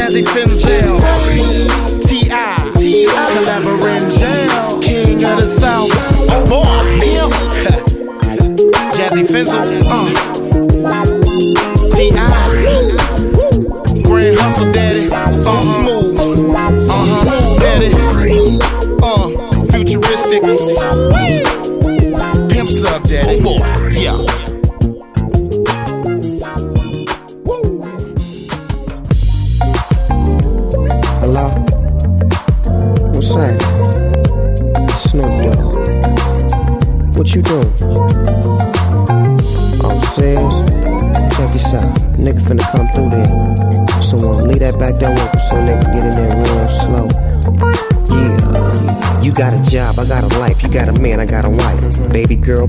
Jazzy 0.00 0.24
Finzel. 0.24 0.98
T.I. 2.08 2.72
Ti, 2.78 3.04
The 3.04 3.40
Labyrinth 3.44 4.18
Jail. 4.18 4.80
King 4.80 5.22
of 5.24 5.36
the 5.38 5.46
South. 5.46 5.90
Oh 6.30 6.42
boy, 6.48 6.64
Bill. 6.98 7.30
Jazzy 8.96 9.24
Finzel. 9.28 9.79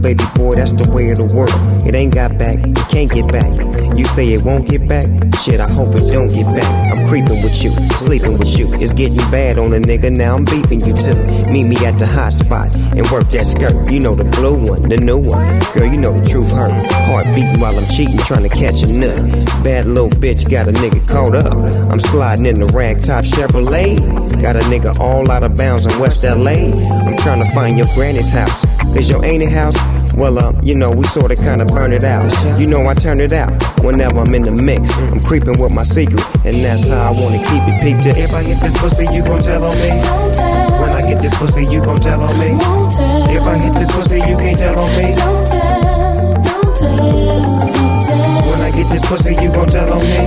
Baby 0.02 0.24
boy, 0.34 0.56
that's 0.56 0.74
the 0.74 0.90
way 0.90 1.12
of 1.12 1.20
the 1.20 1.26
world. 1.26 1.54
It 1.86 1.94
ain't 1.94 2.16
got 2.16 2.36
back, 2.36 2.58
it 2.58 2.76
can't 2.90 3.12
get 3.12 3.32
back. 3.32 3.54
You 3.96 4.04
say 4.06 4.34
it 4.34 4.42
won't 4.44 4.68
get 4.68 4.88
back? 4.88 5.06
Shit, 5.44 5.60
I 5.60 5.70
hope 5.70 5.94
it 5.94 6.10
don't 6.10 6.30
get 6.30 6.48
back. 6.58 6.98
I'm 6.98 7.08
creeping 7.08 7.38
with 7.46 7.64
you, 7.64 7.70
sleeping 8.02 8.40
with 8.40 8.58
you. 8.58 8.74
It's 8.82 8.94
getting 8.94 9.22
bad 9.30 9.60
on 9.60 9.74
a 9.74 9.78
nigga, 9.78 10.10
now 10.10 10.36
I'm 10.36 10.46
beeping 10.46 10.82
you 10.82 10.98
too. 10.98 11.52
Meet 11.52 11.68
me 11.68 11.86
at 11.86 12.00
the 12.00 12.08
hot 12.08 12.34
spot 12.34 12.74
and 12.76 13.08
work 13.12 13.30
that 13.30 13.46
skirt. 13.46 13.92
You 13.92 14.00
know 14.00 14.16
the 14.16 14.24
blue 14.24 14.58
one, 14.66 14.90
the 14.90 14.98
new 14.98 15.20
one. 15.20 15.60
Girl, 15.74 15.86
you 15.86 16.02
know 16.02 16.18
the 16.18 16.26
truth 16.26 16.50
hurt. 16.50 16.74
Heart 17.06 17.26
beating 17.36 17.62
while 17.62 17.78
I'm 17.78 17.86
cheating, 17.86 18.18
trying 18.26 18.44
to 18.44 18.50
catch 18.50 18.82
a 18.82 18.88
nut. 18.88 19.18
Bad 19.64 19.86
little 19.86 20.10
bitch 20.10 20.50
got 20.50 20.68
a 20.68 20.72
nigga 20.72 21.08
caught 21.08 21.36
up. 21.36 21.54
I'm 21.92 22.00
sliding 22.00 22.48
in 22.48 22.60
the 22.60 22.68
ragtop 22.68 23.22
Chevrolet. 23.22 24.42
Got 24.42 24.56
a 24.56 24.66
nigga 24.66 24.98
all 25.00 25.30
out 25.30 25.44
of 25.44 25.56
bounds 25.56 25.86
in 25.86 25.94
West 26.02 26.24
LA. 26.24 26.74
I'm 26.74 27.18
trying 27.20 27.44
to 27.46 27.52
find 27.52 27.78
your 27.78 27.88
granny's 27.94 28.32
house. 28.32 28.66
Cause 28.94 29.10
your 29.10 29.24
ain't 29.24 29.50
house, 29.50 29.78
well, 30.16 30.40
um, 30.40 30.60
you 30.62 30.76
know, 30.76 30.92
we 30.92 31.04
sorta 31.06 31.36
kinda 31.36 31.66
burn 31.66 31.94
it 31.94 32.04
out. 32.04 32.32
You 32.60 32.68
know, 32.68 32.88
I 32.88 32.94
turn 32.94 33.20
it 33.20 33.34
out 33.34 33.52
whenever 33.84 34.20
I'm 34.20 34.34
in 34.34 34.44
the 34.44 34.52
mix. 34.52 34.98
I'm 34.98 35.20
creeping 35.22 35.60
with 35.60 35.72
my 35.72 35.84
secret, 35.84 36.24
and 36.46 36.56
that's 36.64 36.88
how 36.88 37.10
I 37.10 37.12
wanna 37.12 37.40
keep 37.50 37.64
it. 37.68 37.82
peeped. 37.82 38.06
If 38.06 38.34
I 38.34 38.44
get 38.44 38.60
this 38.62 38.74
pussy, 38.80 39.06
you 39.14 39.24
gon' 39.24 39.42
tell 39.42 39.64
on 39.64 39.76
me. 39.78 39.92
When 40.82 40.90
I 40.90 41.02
get 41.08 41.22
this 41.22 41.38
pussy, 41.38 41.66
you 41.66 41.82
gon' 41.82 42.00
tell 42.00 42.22
on 42.22 42.38
me. 42.40 42.58
If 43.36 43.44
I 43.44 43.58
hit 43.58 43.74
this 43.74 43.92
pussy, 43.92 44.18
you 44.18 44.38
can't 44.38 44.60
tell 44.60 44.80
on 44.80 44.90
me. 44.98 45.14
When 48.50 48.62
I 48.62 48.72
get 48.72 48.90
this 48.90 49.02
pussy, 49.02 49.34
you 49.36 49.52
gon' 49.52 49.68
tell 49.68 49.94
on 49.94 50.02
me. 50.02 50.18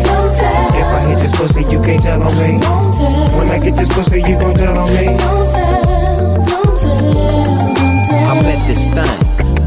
If 0.80 0.88
I 0.96 1.00
hit 1.08 1.18
this 1.18 1.32
pussy, 1.32 1.62
you 1.70 1.82
can't 1.82 2.02
tell 2.02 2.22
on 2.22 2.34
me. 2.38 2.58
When 3.36 3.48
I 3.50 3.58
get 3.58 3.76
this 3.76 3.88
pussy, 3.88 4.20
you 4.20 4.38
gon' 4.38 4.54
tell 4.54 4.78
on 4.78 4.92
me. 4.94 5.08
I 8.14 8.34
met 8.42 8.66
this 8.66 8.88
thing 8.94 9.23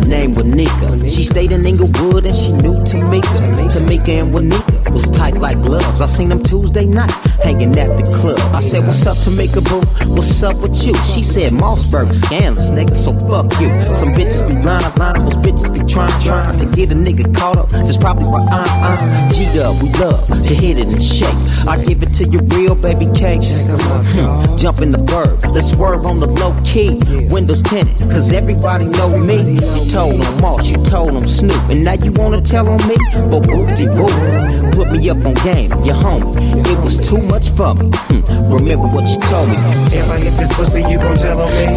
named 0.07 0.35
Wanika. 0.35 1.07
She 1.07 1.23
stayed 1.23 1.51
in 1.51 1.65
Inglewood 1.65 2.25
and 2.25 2.35
she 2.35 2.51
knew 2.51 2.75
Tamika. 2.83 3.69
Tamika 3.69 4.21
and 4.21 4.33
Wanika 4.33 4.91
was 4.91 5.09
tight 5.11 5.35
like 5.35 5.61
gloves. 5.61 6.01
I 6.01 6.05
seen 6.05 6.29
them 6.29 6.43
Tuesday 6.43 6.85
night 6.85 7.11
hanging 7.47 7.77
at 7.79 7.95
the 7.95 8.03
club. 8.03 8.39
I 8.53 8.59
said, 8.59 8.85
What's 8.85 9.07
up, 9.07 9.15
Tamika 9.17 9.63
boo? 9.63 9.79
What's 10.13 10.43
up 10.43 10.57
with 10.61 10.75
you? 10.85 10.93
She 11.11 11.23
said, 11.23 11.53
Mausberg 11.53 12.13
scandalous, 12.13 12.69
nigga, 12.69 12.95
so 12.95 13.13
fuck 13.13 13.47
you. 13.61 13.69
Some 13.93 14.11
bitches 14.13 14.43
be 14.47 14.55
lying, 14.67 14.83
lying, 14.99 15.23
most 15.23 15.39
bitches 15.39 15.71
be 15.71 15.81
trying, 15.91 16.11
trying 16.23 16.57
to 16.59 16.65
get 16.75 16.91
a 16.91 16.95
nigga 16.95 17.25
caught 17.35 17.57
up. 17.57 17.69
Just 17.87 18.01
probably 18.01 18.25
why 18.25 18.43
I'm, 18.51 18.99
I'm 18.99 19.31
G 19.31 19.45
Dub. 19.55 19.81
We 19.81 19.89
love 19.93 20.27
to 20.27 20.53
hit 20.53 20.77
it 20.77 20.91
and 20.91 21.01
shake. 21.01 21.39
I 21.65 21.81
give 21.83 22.03
it 22.03 22.13
to 22.19 22.27
you 22.27 22.39
real, 22.55 22.75
baby 22.75 23.07
cakes. 23.15 23.61
Hmm. 23.61 24.57
Jump 24.57 24.81
in 24.81 24.91
the 24.91 24.97
bird, 24.97 25.51
let's 25.53 25.71
swerve 25.71 26.05
on 26.05 26.19
the 26.19 26.27
low 26.27 26.53
key. 26.65 26.99
Windows 27.31 27.61
tinted, 27.61 28.09
cause 28.11 28.31
everybody 28.33 28.85
know 28.99 29.17
me. 29.17 29.55
You 29.55 29.91
told 29.91 30.19
on 30.19 30.41
Moss, 30.41 30.67
you 30.67 30.83
told 30.83 31.11
on 31.11 31.27
Snoop, 31.27 31.63
and 31.69 31.83
now 31.83 31.93
you 31.93 32.11
wanna 32.11 32.41
tell 32.41 32.67
on 32.67 32.81
me? 32.87 32.97
But 33.31 33.47
whoop 33.47 33.69
de 33.75 33.87
whoop. 33.95 34.75
Put 34.75 34.91
me 34.91 35.09
up 35.09 35.17
on 35.25 35.33
game, 35.45 35.69
your 35.83 35.95
homie. 35.95 36.35
It 36.71 36.83
was 36.83 36.97
too 37.07 37.17
much 37.17 37.36
for 37.45 37.73
me. 37.75 37.89
Hmm. 38.09 38.53
Remember 38.53 38.87
what 38.87 39.05
you 39.05 39.19
told 39.29 39.49
me. 39.49 39.57
If 39.93 40.09
I 40.09 40.17
hit 40.17 40.33
this 40.37 40.51
pussy, 40.55 40.81
you 40.81 40.97
gon' 40.97 41.17
tell 41.17 41.41
on 41.41 41.51
me. 41.53 41.67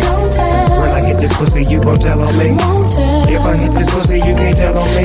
When 0.80 0.90
I 0.96 1.00
get 1.04 1.20
this 1.20 1.36
pussy, 1.36 1.62
you 1.68 1.80
gon' 1.80 1.98
tell 1.98 2.20
on 2.22 2.38
me. 2.38 2.56
If 3.28 3.42
I 3.42 3.56
hit 3.56 3.72
this 3.72 3.90
pussy, 3.92 4.16
you 4.16 4.34
can't 4.34 4.56
tell 4.56 4.78
on 4.78 4.88
me. 4.96 5.04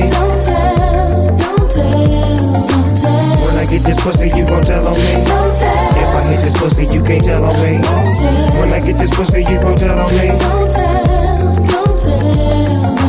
When 3.44 3.56
I 3.56 3.66
get 3.68 3.82
this 3.82 4.00
pussy, 4.02 4.28
you 4.28 4.46
gon' 4.46 4.62
tell 4.62 4.86
on 4.86 4.96
me. 4.96 5.12
If 5.20 6.10
I 6.16 6.22
hit 6.30 6.40
this 6.40 6.54
pussy, 6.54 6.84
you 6.86 7.02
can't 7.04 7.24
tell 7.24 7.44
on 7.44 7.56
me. 7.62 7.78
When 8.60 8.72
I 8.72 8.80
get 8.80 8.98
this 8.98 9.10
pussy, 9.10 9.40
you 9.40 9.60
gon' 9.60 9.76
tell 9.76 9.98
on 9.98 10.10
me. 10.16 11.05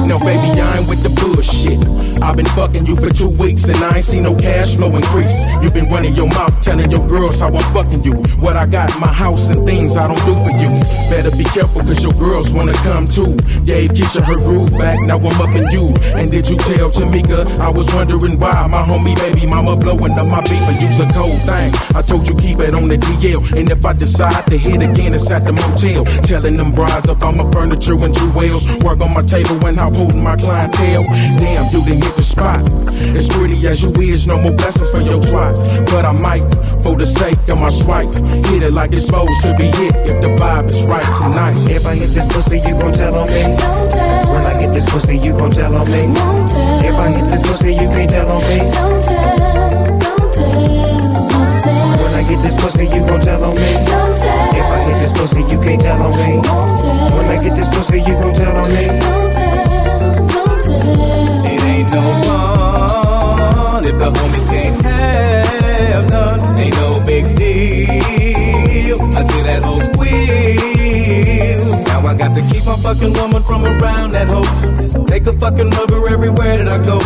No, 0.08 0.18
baby, 0.20 0.56
I 0.56 0.80
ain't 0.80 0.88
with 0.88 1.04
the 1.04 1.12
bullshit. 1.20 1.84
I've 2.24 2.38
been 2.38 2.48
fucking 2.56 2.86
you 2.86 2.96
for 2.96 3.10
two 3.12 3.28
weeks 3.28 3.68
and 3.68 3.76
I 3.84 4.00
ain't 4.00 4.04
seen 4.04 4.24
no 4.24 4.36
cash 4.36 4.76
flow 4.76 4.96
increase. 4.96 5.44
You've 5.62 5.74
been 5.74 5.90
running 5.90 6.16
your 6.16 6.28
mouth 6.28 6.56
telling 6.62 6.90
your 6.90 7.06
girls 7.06 7.42
how 7.42 7.52
I'm 7.52 7.68
fucking 7.76 8.04
you. 8.04 8.16
What 8.40 8.56
I 8.56 8.66
got 8.66 8.94
in 8.96 9.02
my 9.02 9.12
house 9.12 9.50
and 9.50 9.68
things 9.68 9.98
I 9.98 10.08
don't 10.08 10.24
do 10.24 10.34
for 10.48 10.56
you. 10.64 10.72
Better 11.12 11.36
be 11.36 11.44
careful 11.44 11.82
cause 11.82 12.02
your 12.04 12.14
girls 12.14 12.54
wanna 12.54 12.74
come 12.88 13.06
too. 13.06 13.36
Gave 13.68 13.92
Keisha 13.92 14.24
her 14.24 14.40
groove 14.40 14.72
back, 14.80 15.02
now 15.02 15.20
I'm 15.20 15.42
up 15.44 15.54
in 15.54 15.68
you. 15.76 15.92
And 16.16 16.32
did 16.32 16.48
you 16.48 16.56
tell 16.56 16.90
Tamika? 16.90 17.44
I 17.60 17.70
was 17.70 17.94
wondering 17.94 18.40
why 18.40 18.66
my 18.68 18.84
homie 18.84 19.16
baby 19.20 19.46
mama 19.46 19.76
blowing 19.76 20.16
up 20.16 20.32
my 20.32 20.40
beat 20.48 20.64
and 20.72 20.82
use 20.82 21.00
a 21.00 21.08
cold 21.12 21.40
thing. 21.44 21.76
I 21.96 22.02
told 22.02 22.28
you 22.28 22.36
keep 22.36 22.60
it 22.60 22.74
on 22.74 22.88
the 22.88 22.98
DL. 22.98 23.44
And 23.60 23.70
if 23.70 23.86
I 23.86 23.92
decide 23.92 24.46
to 24.48 24.58
hit 24.58 24.82
again, 24.82 25.14
it's 25.14 25.30
at 25.32 25.44
the 25.44 25.52
motel. 25.52 26.06
Telling 26.24 26.56
them 26.56 26.72
brides 26.72 27.10
up 27.10 27.22
all 27.22 27.34
my 27.34 27.50
furniture 27.52 28.00
and 28.00 28.14
jewels. 28.16 28.64
Work 28.84 29.02
on 29.02 29.14
my 29.14 29.22
table 29.22 29.60
and 29.68 29.78
how 29.78 29.97
holding 29.98 30.22
my 30.22 30.38
clientele. 30.38 31.04
Damn, 31.42 31.66
you 31.74 31.82
didn't 31.84 32.04
hit 32.06 32.16
the 32.16 32.22
spot. 32.22 32.62
As 33.18 33.28
pretty 33.28 33.58
as 33.68 33.82
you 33.82 33.92
is, 34.02 34.28
no 34.28 34.38
more 34.38 34.54
blessings 34.54 34.92
for 34.92 35.02
your 35.02 35.20
twat. 35.20 35.58
But 35.90 36.06
I 36.06 36.14
might, 36.14 36.46
for 36.86 36.96
the 36.96 37.06
sake 37.06 37.42
of 37.50 37.58
my 37.58 37.70
swipe, 37.70 38.14
hit 38.54 38.62
it 38.62 38.74
like 38.74 38.94
it's 38.94 39.06
supposed 39.08 39.42
to 39.46 39.58
be 39.58 39.66
hit 39.66 39.98
if 40.06 40.22
the 40.22 40.30
vibe 40.38 40.70
is 40.70 40.86
right 40.86 41.10
tonight. 41.18 41.58
If 41.74 41.86
I 41.88 41.96
hit 41.96 42.14
this 42.14 42.28
pussy, 42.30 42.60
you 42.62 42.78
gon' 42.78 42.94
tell 42.94 43.16
on 43.16 43.28
me. 43.28 43.44
When 44.30 44.46
I 44.46 44.54
get 44.62 44.72
this 44.74 44.86
pussy, 44.86 45.18
you 45.18 45.34
gon' 45.34 45.52
tell 45.52 45.76
on 45.76 45.88
me. 45.90 46.04
If 46.86 46.96
I 46.96 47.08
hit 47.10 47.26
this 47.34 47.42
pussy, 47.42 47.74
you 47.74 47.90
can't 47.90 48.10
tell 48.10 48.30
on 48.30 48.42
me. 48.46 48.60
When 51.98 52.14
I 52.14 52.22
get 52.30 52.40
this 52.46 52.54
pussy, 52.54 52.86
you 52.86 53.02
gon' 53.10 53.22
tell 53.22 53.44
on 53.44 53.56
me. 53.56 53.70
If 54.62 54.68
I 54.76 54.80
hit 54.86 54.98
this 55.02 55.12
pussy, 55.12 55.42
you 55.42 55.58
can't 55.58 55.82
tell 55.82 56.02
on 56.06 56.14
me. 56.14 56.38
When 57.18 57.26
I 57.34 57.42
get 57.42 57.56
this 57.58 57.68
pussy, 57.68 57.98
you 57.98 58.14
gon' 58.22 58.36
tell 58.36 58.56
on 58.56 58.70
me. 58.70 59.37
It 61.52 61.64
ain't 61.64 61.92
no 61.92 62.02
fun 62.24 63.86
if 63.86 63.98
the 63.98 64.10
homies 64.18 64.46
can't 64.52 64.86
have 64.86 66.06
none. 66.10 66.40
Ain't 66.60 66.76
no 66.76 67.00
big 67.06 67.26
deal 67.36 69.00
until 69.02 69.44
that 69.50 69.64
hoe 69.64 69.80
squeal. 69.80 71.58
Now 71.88 72.08
I 72.08 72.14
got 72.16 72.34
to 72.36 72.42
keep 72.42 72.66
my 72.66 72.76
fucking 72.78 73.14
woman 73.14 73.44
from 73.44 73.64
around 73.66 74.12
that 74.12 74.28
hoe. 74.28 74.46
Take 75.06 75.26
a 75.28 75.34
fucking 75.40 75.70
rubber 75.72 76.10
everywhere 76.10 76.58
that 76.58 76.68
I 76.68 76.78
go. 76.84 77.00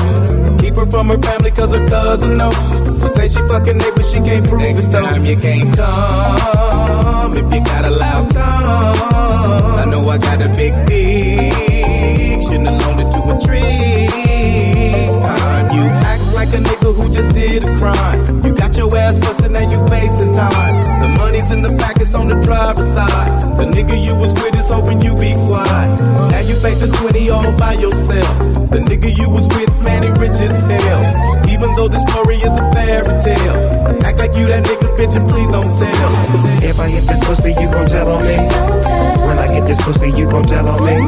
Keep 0.58 0.76
her 0.76 0.86
from 0.90 1.10
her 1.10 1.18
family 1.18 1.52
cause 1.52 1.72
her 1.74 1.86
cousin 1.88 2.38
knows. 2.38 2.56
So 3.00 3.08
say 3.08 3.28
she 3.28 3.42
fucking 3.48 3.78
neighbor, 3.78 4.04
she 4.04 4.20
can't 4.20 4.48
prove 4.48 4.62
Next 4.62 4.88
it 4.88 4.92
though. 4.92 5.02
time 5.02 5.26
you 5.26 5.38
can't 5.38 5.76
come 5.76 7.32
if 7.34 7.54
you 7.54 7.64
got 7.64 7.86
a 7.86 7.90
loud 7.92 8.30
tongue. 8.32 8.91
Facing 26.62 26.94
20 26.94 27.30
all 27.30 27.52
by 27.58 27.74
yourself. 27.74 28.38
The 28.70 28.80
nigga 28.86 29.10
you 29.18 29.28
was 29.30 29.48
with, 29.50 29.74
man, 29.84 30.04
he 30.04 30.10
rich 30.22 30.38
as 30.38 30.54
hell. 30.62 31.02
Even 31.50 31.74
though 31.74 31.90
the 31.90 31.98
story 32.06 32.38
is 32.38 32.54
a 32.54 32.66
fairy 32.72 33.18
tale. 33.26 33.58
Act 34.06 34.18
like 34.18 34.36
you 34.38 34.46
that 34.46 34.64
nigga, 34.64 34.88
bitch, 34.96 35.18
and 35.18 35.28
please 35.28 35.50
don't 35.50 35.66
tell. 35.66 36.10
If 36.62 36.80
I 36.80 36.88
hit 36.88 37.04
this 37.10 37.20
pussy, 37.26 37.52
you 37.58 37.68
gon' 37.74 37.88
tell 37.90 38.10
on 38.14 38.22
me. 38.22 38.38
When 39.26 39.38
I 39.42 39.48
get 39.50 39.66
this 39.66 39.82
pussy, 39.82 40.14
you 40.14 40.30
gon' 40.30 40.44
tell 40.44 40.70
on 40.70 40.86
me. 40.86 41.02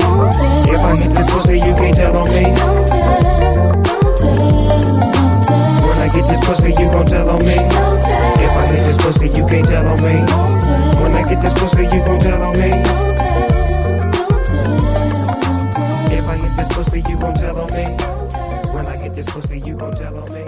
If 0.73 0.81
I 0.81 0.95
hit 0.97 1.11
this 1.13 1.27
pussy, 1.30 1.57
you 1.61 1.73
can't 1.77 1.95
tell 1.95 2.17
on 2.17 2.27
me. 2.34 2.43
When 5.85 5.97
I 6.01 6.09
get 6.09 6.25
this 6.27 6.41
pussy, 6.41 6.69
you 6.73 6.88
gon' 6.89 7.05
tell 7.05 7.30
on 7.30 7.45
me. 7.45 7.57
If 8.41 8.53
I 8.57 8.65
hit 8.73 8.84
this 8.89 8.97
pussy, 8.97 9.30
you 9.30 9.45
can't 9.45 9.67
tell 9.69 9.85
on 9.85 10.01
me. 10.01 10.17
When 10.97 11.13
I 11.13 11.23
get 11.30 11.41
this 11.45 11.53
pussy, 11.53 11.85
you 11.85 12.01
gon' 12.01 12.17
tell 12.17 12.41
on 12.41 12.57
me. 12.57 12.57
If 12.57 12.73
I 12.73 12.73
hit 12.73 12.73
this 12.73 12.73
pussy, 12.73 12.73
you 12.73 12.81
gon' 12.89 12.89
tell 12.89 12.97
on 12.97 12.97
me. 12.97 13.02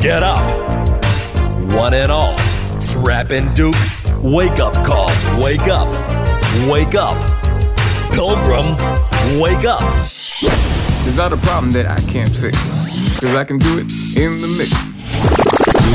Get 0.06 0.22
up. 0.22 0.46
One 1.74 1.96
and 1.96 2.12
all. 2.12 2.38
Strapping 2.78 3.52
Dukes. 3.56 4.06
Wake 4.22 4.60
up 4.60 4.76
call. 4.86 5.10
Wake 5.42 5.68
up. 5.68 5.90
Wake 6.70 6.94
up. 6.94 7.18
Pilgrim. 8.12 8.76
Wake 9.42 9.66
up. 9.66 9.82
There's 11.02 11.18
not 11.18 11.34
a 11.34 11.38
problem 11.38 11.72
that 11.72 11.88
I 11.88 12.00
can't 12.02 12.30
fix. 12.30 12.56
Cause 13.20 13.36
I 13.36 13.44
can 13.46 13.58
do 13.58 13.80
it 13.80 13.92
in 14.16 14.42
the 14.42 14.48
mix. 14.60 14.74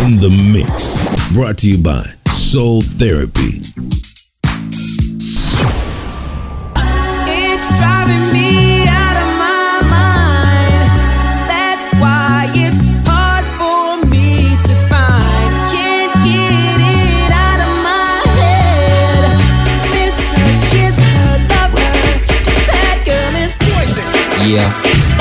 In 0.02 0.18
the 0.18 0.52
mix. 0.52 1.32
Brought 1.32 1.58
to 1.58 1.70
you 1.70 1.80
by 1.80 2.02
Soul 2.32 2.82
Therapy. 2.82 3.59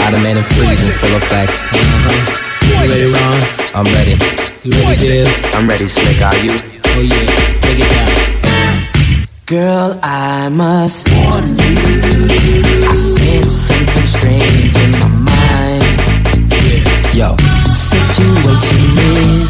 Spider-Man 0.09 0.37
and 0.37 0.45
freezing 0.47 0.89
full 0.97 1.15
effect. 1.17 1.51
Uh-huh. 1.53 2.65
You 2.65 2.73
ready, 2.89 3.13
Ron? 3.13 3.37
I'm 3.77 3.85
ready. 3.93 4.17
You 4.65 4.71
ready, 4.81 4.97
Dave? 5.05 5.29
I'm 5.53 5.69
ready, 5.69 5.87
Slick. 5.87 6.19
Are 6.19 6.33
you? 6.41 6.49
Oh 6.97 7.05
yeah, 7.05 7.29
take 7.61 7.77
it 7.77 7.89
down. 7.93 9.27
Girl, 9.45 9.99
I 10.01 10.49
must 10.49 11.07
warn 11.13 11.49
you. 11.61 11.77
I 12.89 12.95
sense 12.97 13.53
something 13.53 14.07
strange 14.09 14.75
in 14.81 14.91
my 14.97 15.29
mind. 15.29 15.85
Yo, 17.13 17.37
situation 17.71 18.81
is 19.13 19.45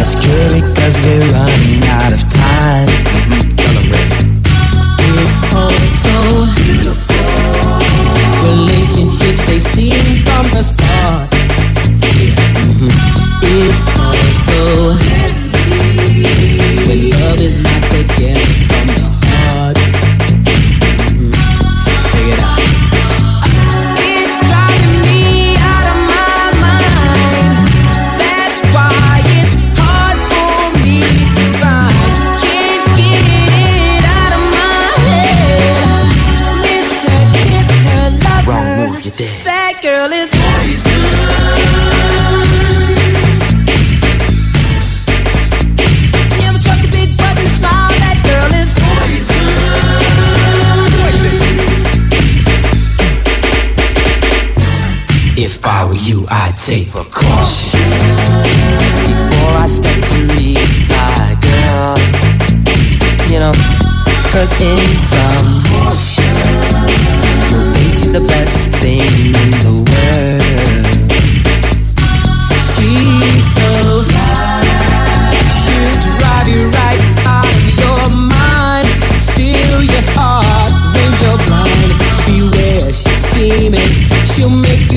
Let's 0.00 0.16
cure 0.16 0.56
it 0.56 0.64
cause 0.72 0.96
we're 1.04 1.28
running 1.28 1.84
out 1.92 2.12
of 2.16 2.24
time. 2.32 2.88
It's 5.20 5.40
all 5.52 5.68
so 6.00 6.46
beautiful. 6.56 7.11
They 9.52 9.58
seem 9.58 10.24
from 10.24 10.50
the 10.50 10.62
start. 10.62 11.28
Mm-hmm. 12.64 12.88
It's 13.44 13.84
all 13.98 14.16
so 14.48 15.31
I'd 56.52 56.58
take 56.58 56.90
precaution 56.90 57.80
before 59.08 59.56
I 59.56 59.66
step 59.66 59.96
to 59.96 60.18
meet 60.36 60.60
my 60.92 61.32
girl. 61.40 61.96
You 63.32 63.40
know, 63.40 63.54
cause 64.28 64.52
in 64.60 64.76
some 65.00 65.64
portion, 65.64 66.36
you'll 67.48 67.72
think 67.72 67.94
she's 67.96 68.12
the 68.12 68.20
best 68.28 68.68
thing 68.84 69.00
in 69.00 69.50
the 69.64 69.80
world. 69.80 70.84
She's 72.60 73.44
so 73.56 74.04
fly, 74.12 74.60
she'll 75.56 75.96
drive 76.20 76.48
you 76.52 76.68
right 76.68 77.00
out 77.32 77.48
of 77.48 77.64
your 77.80 78.04
mind, 78.12 78.88
steal 79.16 79.80
your 79.82 80.04
heart 80.12 80.72
when 80.92 81.12
you're 81.16 81.40
blind. 81.48 81.96
Beware, 82.28 82.92
she's 82.92 83.24
scheming. 83.24 83.92
She'll 84.24 84.50
make 84.50 84.91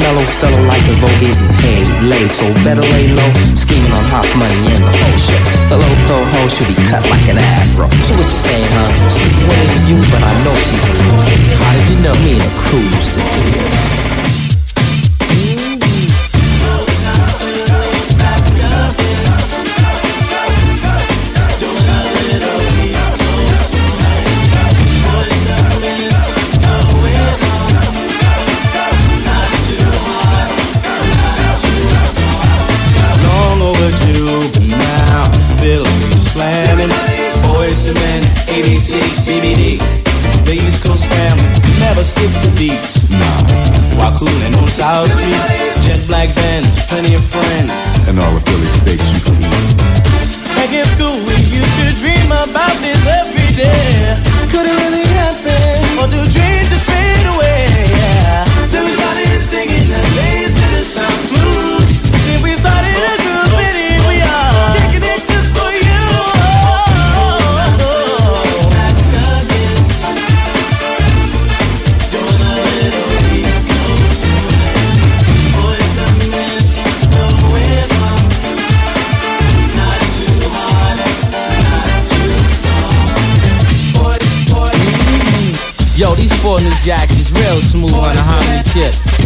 mellow 0.00 0.24
fellow 0.24 0.62
like 0.68 0.84
the 0.88 0.96
vote 1.00 1.18
getting 1.20 1.50
paid, 1.60 1.86
laid. 2.06 2.30
So 2.32 2.46
better 2.64 2.82
lay 2.82 3.12
low, 3.12 3.30
scheming 3.52 3.92
on 3.92 4.04
house 4.08 4.32
money 4.36 4.60
and 4.72 4.82
the 4.82 4.92
whole 4.92 5.18
shit. 5.18 5.42
The 5.68 5.76
low 5.76 5.94
pro 6.06 6.18
hoe 6.22 6.48
should 6.48 6.68
be 6.68 6.78
cut 6.88 7.02
like 7.08 7.26
an 7.28 7.38
afro. 7.38 7.88
So 8.06 8.14
what 8.16 8.28
you 8.28 8.40
saying, 8.46 8.68
huh? 8.72 8.90
She's 9.08 9.36
winning 9.48 9.84
you, 9.90 9.98
but 10.12 10.22
I 10.22 10.32
know 10.44 10.54
she's 10.56 10.84
a 10.86 10.94
loser. 11.08 11.36
How 11.60 11.72
did 11.76 11.86
you 11.90 11.98
know 12.00 12.16
me 12.24 12.38
and 12.38 12.44
a 12.44 12.52
cruise 12.56 13.06
to 13.14 13.20
do 13.20 14.01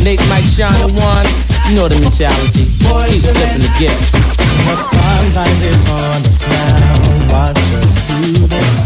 tip. 0.06 0.18
Nick, 0.18 0.28
Mike, 0.30 0.44
Shawn, 0.44 0.74
and 0.78 0.94
one, 0.98 1.26
you 1.66 1.74
know 1.74 1.88
the 1.88 1.98
mentality. 1.98 2.70
Keep 3.10 3.26
flipping 3.26 3.62
the 3.62 3.72
gift. 3.78 4.14
The 4.14 4.76
spotlight 4.78 5.58
is 5.66 5.82
on 5.90 6.22
us 6.22 6.42
now. 6.46 7.34
Watch 7.34 7.58
us 7.82 7.94
do 8.06 8.46
this. 8.46 8.76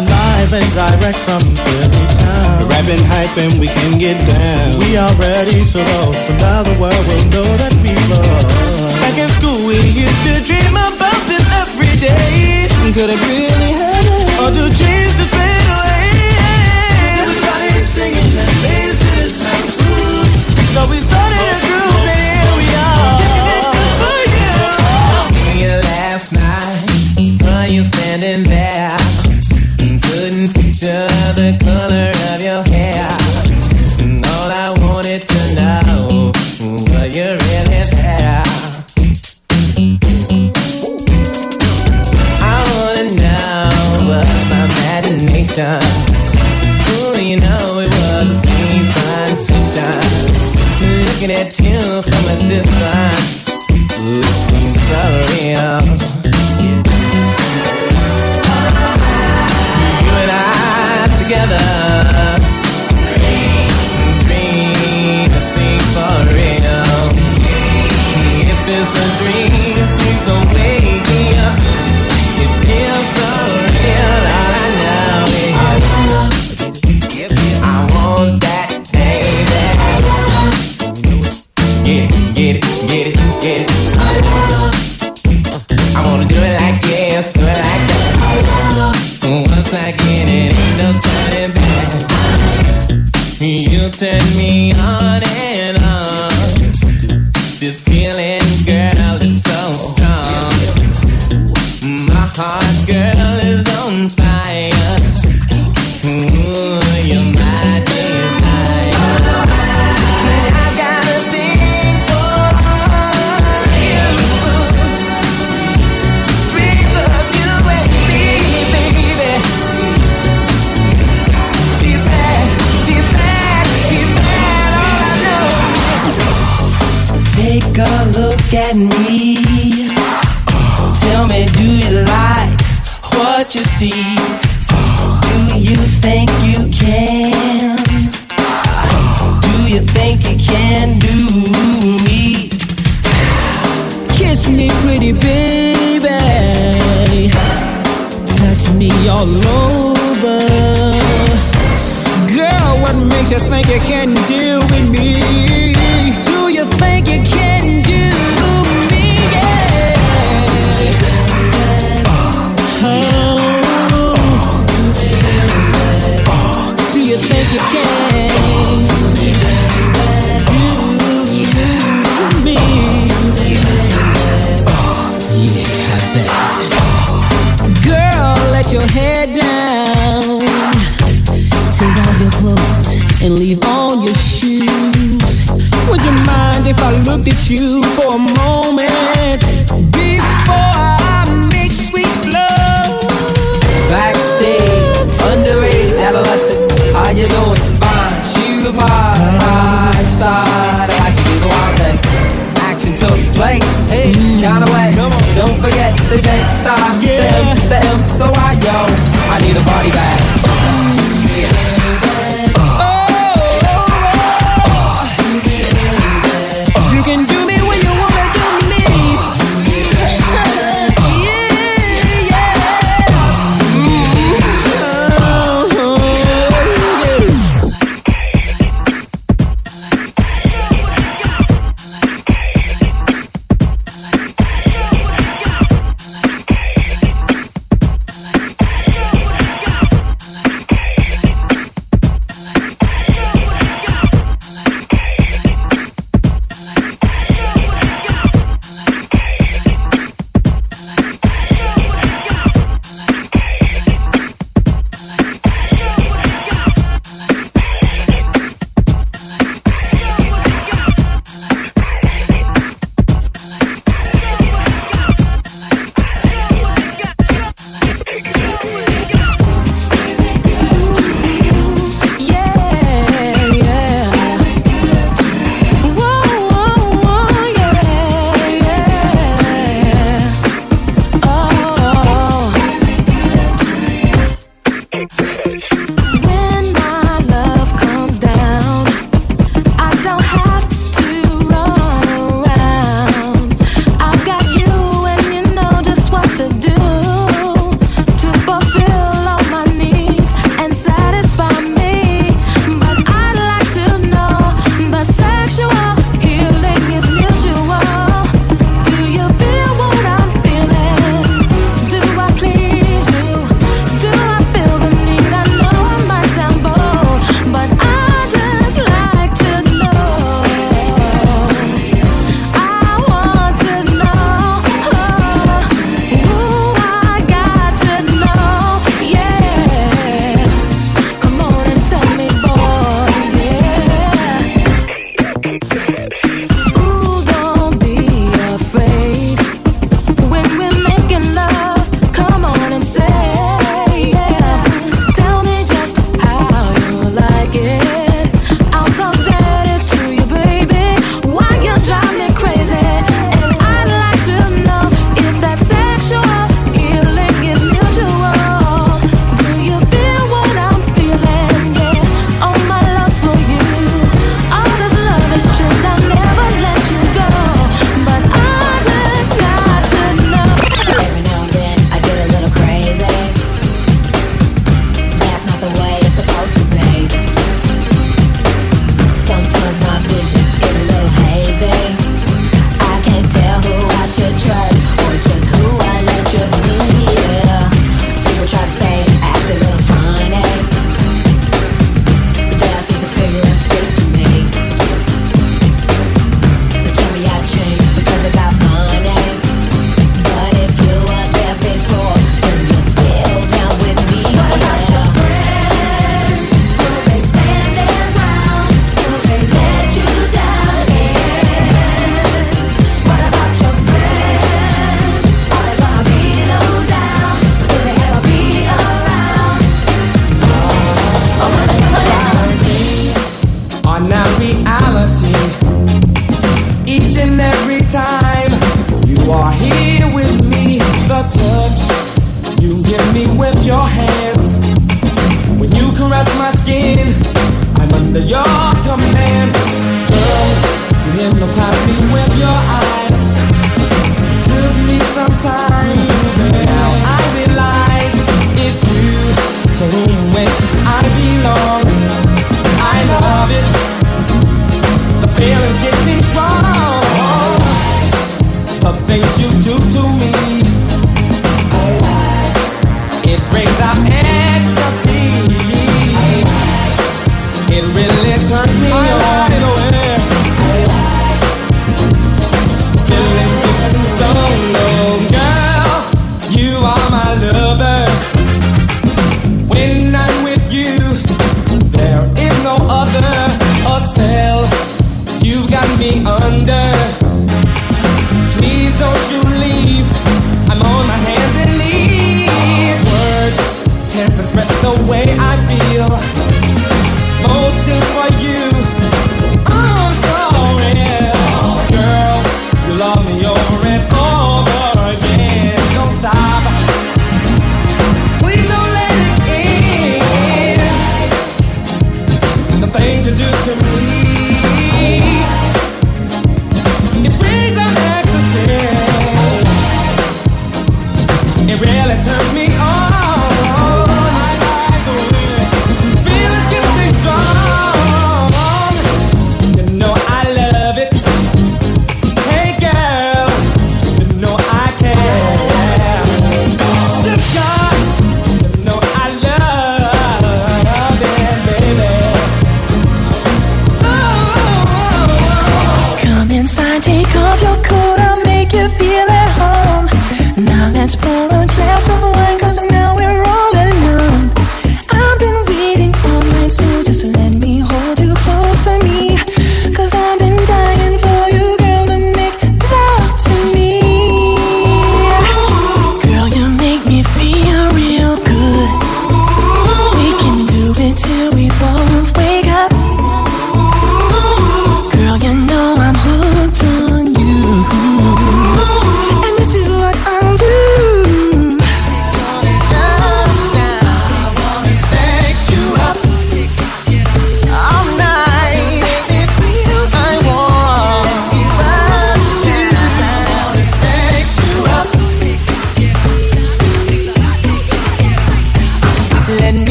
Live 0.00 0.52
and 0.56 0.70
direct 0.72 1.20
from 1.20 1.44
Philly 1.44 2.06
town. 2.16 2.68
Rapping 2.68 3.04
hype 3.04 3.36
and 3.36 3.60
we 3.60 3.68
can 3.68 3.98
get 3.98 4.16
down. 4.24 4.80
We 4.80 4.96
are 4.96 5.12
ready 5.20 5.60
to 5.60 5.78
roll, 5.84 6.12
so 6.14 6.32
now 6.40 6.62
the 6.62 6.76
world 6.80 7.04
will 7.08 7.26
know 7.28 7.48
that 7.60 7.74
we 7.84 7.92
love. 8.08 8.48
Back 9.04 9.20
in 9.20 9.28
school, 9.36 9.68
we 9.68 9.76
used 9.76 10.22
to 10.24 10.40
dream 10.40 10.72
about 10.72 11.20
this 11.28 11.44
every 11.60 11.92
day. 12.00 12.68
Could 12.96 13.10
it 13.12 13.20
really 13.28 13.72
happen? 13.76 14.24
Or 14.40 14.50
do 14.50 14.64
dreams 14.72 15.20
just 15.20 15.59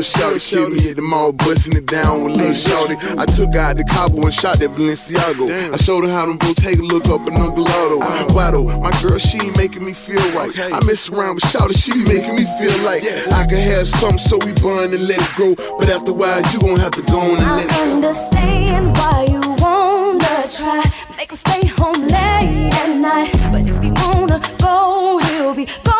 Lil 0.00 0.08
Shouty 0.08 0.40
kid 0.40 0.72
me 0.72 0.90
at 0.90 0.96
the 0.96 1.02
mall, 1.02 1.30
busting 1.30 1.76
it 1.76 1.84
down 1.84 2.24
with 2.24 2.34
Lil 2.34 2.54
Shouty. 2.54 2.96
I 3.18 3.26
took 3.26 3.54
out 3.54 3.76
the 3.76 3.84
Cabo 3.84 4.22
and 4.22 4.32
shot 4.32 4.62
at 4.62 4.70
Valenciago. 4.70 5.44
I 5.44 5.76
showed 5.76 6.04
her 6.04 6.10
how 6.10 6.24
to 6.24 6.38
go 6.38 6.54
take 6.54 6.78
a 6.78 6.82
look 6.82 7.04
up 7.12 7.20
in 7.28 7.34
Ungolado. 7.34 8.00
Oh. 8.00 8.34
Waddle, 8.34 8.64
my 8.80 8.90
girl, 9.02 9.18
she 9.18 9.36
ain't 9.44 9.58
making 9.58 9.84
me 9.84 9.92
feel 9.92 10.16
right. 10.32 10.56
I 10.56 10.80
mess 10.86 11.10
around 11.10 11.34
with 11.34 11.44
Shouty, 11.52 11.76
she 11.76 11.92
making 12.08 12.36
me 12.36 12.48
feel 12.56 12.72
like. 12.80 13.04
I 13.04 13.44
could 13.44 13.58
have 13.58 13.86
some, 13.86 14.16
so 14.16 14.38
we 14.46 14.52
burn 14.64 14.88
and 14.88 15.06
let 15.06 15.20
it 15.20 15.34
grow. 15.36 15.54
But 15.76 15.90
after 15.90 16.12
a 16.12 16.14
while, 16.14 16.40
you 16.50 16.60
gon' 16.60 16.80
have 16.80 16.92
to 16.92 17.02
go 17.02 17.20
on 17.20 17.36
and 17.36 17.60
it 17.60 17.68
let 17.68 17.72
I 17.72 17.92
understand 17.92 18.96
why 18.96 19.26
you 19.28 19.42
wanna 19.60 20.48
try. 20.48 20.80
Make 21.18 21.28
him 21.28 21.36
stay 21.36 21.66
home 21.76 22.00
late 22.08 22.72
at 22.72 22.96
night. 22.96 23.36
But 23.52 23.68
if 23.68 23.76
he 23.82 23.90
wanna 24.00 24.40
go, 24.64 25.20
he'll 25.28 25.52
be 25.52 25.66
gone. 25.84 25.99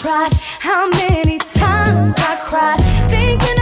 tried, 0.00 0.32
how 0.60 0.88
many 0.88 1.36
times 1.36 2.14
I 2.16 2.40
cried, 2.42 2.80
thinking. 3.10 3.59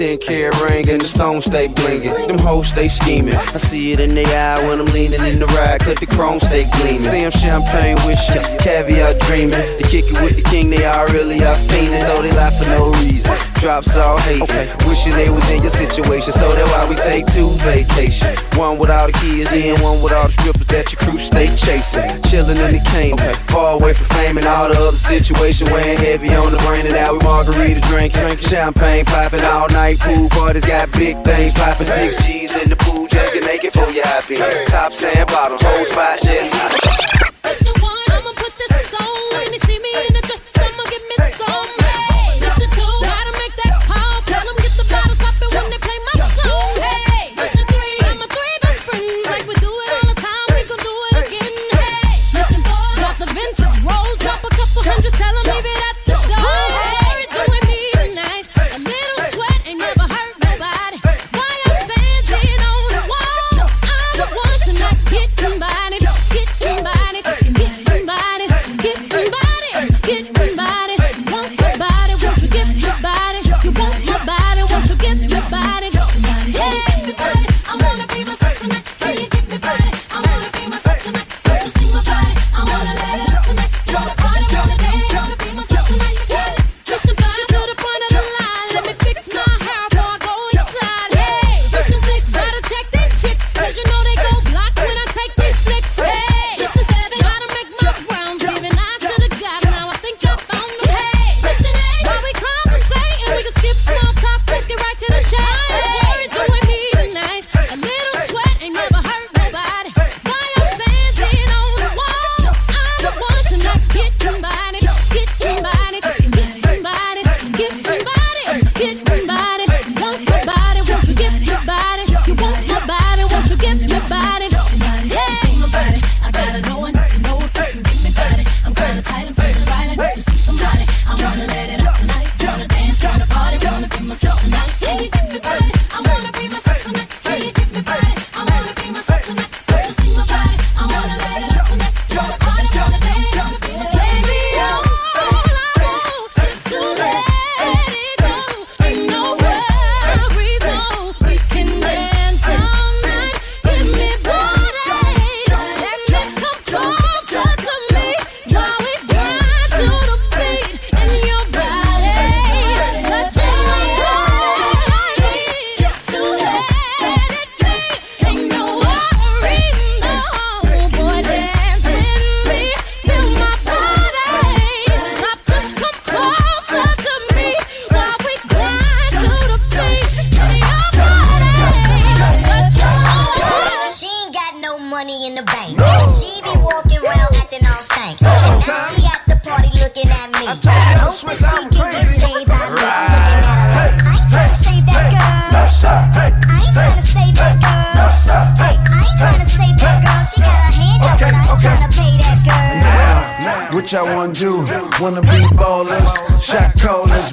Dice 0.00 0.09
kid 0.20 0.54
ring 0.60 0.88
and 0.88 1.00
the 1.00 1.08
stones 1.08 1.46
stay 1.46 1.66
blinging, 1.68 2.14
Them 2.28 2.38
hoes 2.38 2.68
stay 2.68 2.88
schemin'. 2.88 3.34
I 3.34 3.56
see 3.56 3.92
it 3.92 4.00
in 4.00 4.14
their 4.14 4.28
eye 4.28 4.66
when 4.68 4.78
I'm 4.80 4.86
leanin' 4.86 5.24
in 5.24 5.38
the 5.40 5.46
ride, 5.58 5.80
cause 5.80 5.96
the 5.96 6.06
chrome 6.06 6.40
stay 6.40 6.68
gleaming. 6.76 7.00
See 7.00 7.22
them 7.24 7.32
champagne 7.32 7.96
wishing, 8.06 8.44
caviar 8.58 9.14
dreamin'. 9.26 9.58
They 9.80 9.88
kick 9.88 10.04
it 10.12 10.20
with 10.20 10.36
the 10.36 10.42
king, 10.42 10.70
they 10.70 10.84
all 10.84 11.06
really 11.08 11.40
are 11.42 11.56
fiendin', 11.66 12.04
so 12.04 12.22
they 12.22 12.30
lie 12.32 12.52
for 12.52 12.68
no 12.68 12.92
reason. 13.02 13.32
Drops 13.60 13.96
all 13.96 14.18
hate, 14.20 14.40
okay. 14.42 14.72
wishing 14.88 15.12
they 15.12 15.28
was 15.28 15.44
in 15.50 15.60
your 15.60 15.70
situation, 15.72 16.32
so 16.32 16.52
that's 16.52 16.70
why 16.72 16.88
we 16.88 16.96
take 16.96 17.26
two 17.26 17.48
vacations, 17.64 18.40
One 18.56 18.78
with 18.78 18.90
all 18.90 19.06
the 19.06 19.12
kids, 19.12 19.50
then 19.50 19.80
one 19.82 20.02
with 20.02 20.12
all 20.12 20.28
the 20.28 20.32
strippers 20.32 20.68
that 20.68 20.92
your 20.92 21.00
crew 21.00 21.18
stay 21.18 21.48
chasing. 21.56 22.08
Chillin' 22.28 22.60
in 22.60 22.76
the 22.76 22.82
cane, 22.92 23.14
okay. 23.14 23.32
far 23.48 23.76
away 23.76 23.92
from 23.92 24.06
fame 24.16 24.38
and 24.38 24.46
all 24.46 24.68
the 24.68 24.78
other 24.80 24.96
situation. 24.96 25.68
Weighing 25.72 25.98
heavy 25.98 26.34
on 26.34 26.52
the 26.52 26.58
brain, 26.64 26.86
and 26.86 26.94
now 26.94 27.12
we 27.12 27.20
margarita 27.20 27.80
drinking, 27.92 28.36
champagne 28.38 29.04
popping 29.04 29.44
all 29.44 29.68
night 29.68 29.98
Pool 30.10 30.28
parties 30.30 30.64
got 30.64 30.90
big 30.92 31.22
things 31.22 31.52
popping. 31.52 31.86
Six 31.86 32.20
G's 32.24 32.60
in 32.60 32.68
the 32.68 32.76
pool 32.76 33.06
just 33.06 33.32
to 33.32 33.40
make 33.46 33.62
it 33.62 33.72
for 33.72 33.88
you 33.90 34.02
happy. 34.02 34.34
top 34.66 34.92
sand 34.92 35.28
bottoms, 35.28 35.62
whole 35.62 35.84
spot 35.84 36.18
just 36.20 36.99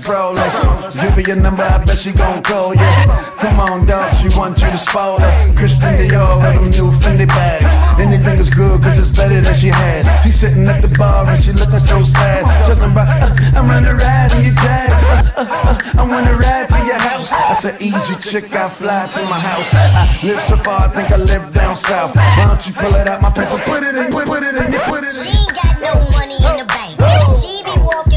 callers, 0.03 0.51
brawlers. 0.63 0.99
Give 0.99 1.13
her 1.13 1.21
your 1.21 1.35
number, 1.37 1.63
I 1.63 1.83
bet 1.83 1.97
she 1.97 2.11
gon' 2.11 2.43
call 2.43 2.73
you. 2.73 2.91
Come 3.39 3.59
on, 3.59 3.85
dog, 3.85 4.13
she 4.15 4.29
want 4.37 4.59
you 4.61 4.67
to 4.67 4.77
spoil 4.77 5.19
her. 5.19 5.53
Christian 5.55 5.97
Dior 5.97 6.41
with 6.41 6.53
them 6.55 6.69
new 6.71 6.91
Fendi 6.99 7.27
bags. 7.27 7.73
Anything 7.99 8.39
is 8.39 8.49
good, 8.49 8.81
cause 8.81 8.97
it's 8.97 9.11
better 9.11 9.41
than 9.41 9.55
she 9.55 9.67
had. 9.69 10.05
She 10.23 10.31
sitting 10.31 10.67
at 10.67 10.81
the 10.81 10.89
bar 10.97 11.25
and 11.27 11.41
she 11.43 11.51
looking 11.51 11.79
so 11.79 12.03
sad. 12.03 12.45
Talking 12.67 12.91
about, 12.91 13.07
uh, 13.07 13.57
I'm 13.57 13.67
running 13.67 13.97
ride 13.97 14.31
in 14.37 14.45
your 14.45 14.53
jag. 14.53 14.89
Uh, 14.91 15.33
uh, 15.37 15.45
uh, 15.47 16.01
I 16.01 16.03
wanna 16.03 16.35
ride 16.37 16.69
to 16.69 16.79
your 16.85 16.99
house. 16.99 17.31
I 17.31 17.53
said, 17.53 17.81
easy 17.81 18.15
chick, 18.21 18.53
I 18.53 18.69
fly 18.69 19.07
to 19.07 19.21
my 19.29 19.39
house. 19.39 19.69
I 19.73 20.19
live 20.23 20.41
so 20.41 20.57
far, 20.57 20.81
I 20.81 20.87
think 20.89 21.11
I 21.11 21.17
live 21.17 21.53
down 21.53 21.75
south. 21.75 22.15
Why 22.15 22.47
don't 22.47 22.65
you 22.67 22.73
pull 22.73 22.95
it 22.95 23.07
out 23.09 23.21
my 23.21 23.31
pencil? 23.31 23.57
Put 23.59 23.83
it 23.83 23.95
in, 23.95 24.11
put, 24.11 24.25
put 24.25 24.43
it 24.43 24.55
in, 24.55 24.71
put 24.89 25.03
it 25.03 25.13
in. 25.13 25.25
She 25.25 25.37
got 25.53 25.73
no 25.81 25.93
money 26.17 26.37
in 26.37 26.57
the 26.61 26.65
bank. 26.65 26.97
She 27.41 27.63
be 27.63 27.73
walking 27.81 28.16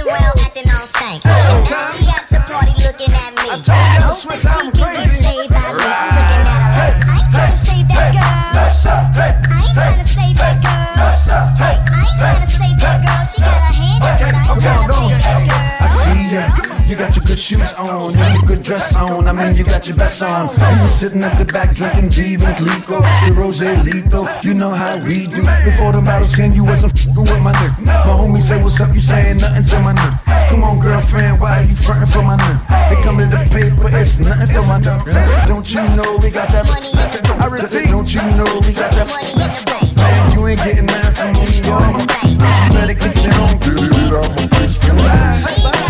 stank. 1.18 1.24
Now 1.24 1.92
she 1.92 2.06
at 2.08 2.28
the 2.28 2.40
party 2.46 2.72
looking 2.82 3.12
at 3.12 3.34
me. 3.34 3.50
Hoping 4.02 4.38
she 4.38 4.79
You 16.90 16.96
got 16.96 17.14
your 17.14 17.24
good 17.24 17.38
shoes 17.38 17.72
on, 17.74 18.10
you 18.10 18.18
got 18.18 18.34
your 18.34 18.48
good 18.48 18.62
dress 18.64 18.96
on. 18.96 19.28
I 19.28 19.32
mean, 19.32 19.54
you 19.54 19.62
got 19.62 19.86
your 19.86 19.96
best 19.96 20.20
on. 20.22 20.48
You 20.48 20.56
been 20.58 20.86
sitting 20.86 21.22
at 21.22 21.38
the 21.38 21.44
back 21.44 21.72
drinking 21.72 22.10
Viva 22.10 22.46
and 22.48 22.56
Clico, 22.56 22.98
the 23.28 23.32
Rose 23.32 23.60
Lito. 23.60 24.26
You 24.42 24.54
know 24.54 24.70
how 24.70 24.98
we 25.06 25.28
do. 25.28 25.40
Before 25.62 25.92
the 25.92 26.02
bottles 26.04 26.34
came, 26.34 26.52
you 26.52 26.64
wasn't 26.64 26.98
fing 26.98 27.14
with 27.14 27.40
my 27.42 27.52
nigga. 27.52 27.84
My 27.86 28.18
homie 28.18 28.42
say, 28.42 28.60
What's 28.60 28.80
up? 28.80 28.92
You 28.92 29.00
saying 29.00 29.38
nothing 29.38 29.66
to 29.66 29.80
my 29.86 29.94
nigga. 29.94 30.48
Come 30.50 30.64
on, 30.64 30.80
girlfriend, 30.80 31.40
why 31.40 31.60
you 31.60 31.76
frontin' 31.76 32.08
for 32.08 32.22
my 32.22 32.36
nigga? 32.36 32.90
They 32.90 33.00
come 33.04 33.18
to 33.18 33.26
the 33.26 33.38
paper, 33.54 33.88
it's 33.96 34.18
nothing 34.18 34.48
for 34.48 34.66
my 34.66 34.80
nigga. 34.80 35.46
Don't 35.46 35.70
you 35.70 35.86
know 35.94 36.16
we 36.16 36.28
got 36.28 36.48
that 36.50 36.66
money? 36.66 36.90
I 37.38 37.46
repeat, 37.46 37.86
don't 37.86 38.12
you 38.12 38.20
know 38.34 38.58
we 38.66 38.74
got 38.74 38.90
that 38.98 39.06
money? 39.06 39.30
Man, 39.94 40.32
you 40.32 40.44
ain't 40.44 40.58
getting 40.58 40.86
nothing 40.86 41.14
from 41.14 41.38
me, 41.38 41.54
yo. 41.62 41.78
Better 42.74 42.94
get 42.94 43.14
your 43.22 43.34
own. 43.46 43.58
Get 43.62 43.78
it 43.78 44.10
out 44.10 44.26
my 44.34 44.46
face, 44.58 44.78
get 44.78 44.90
right. 45.06 45.89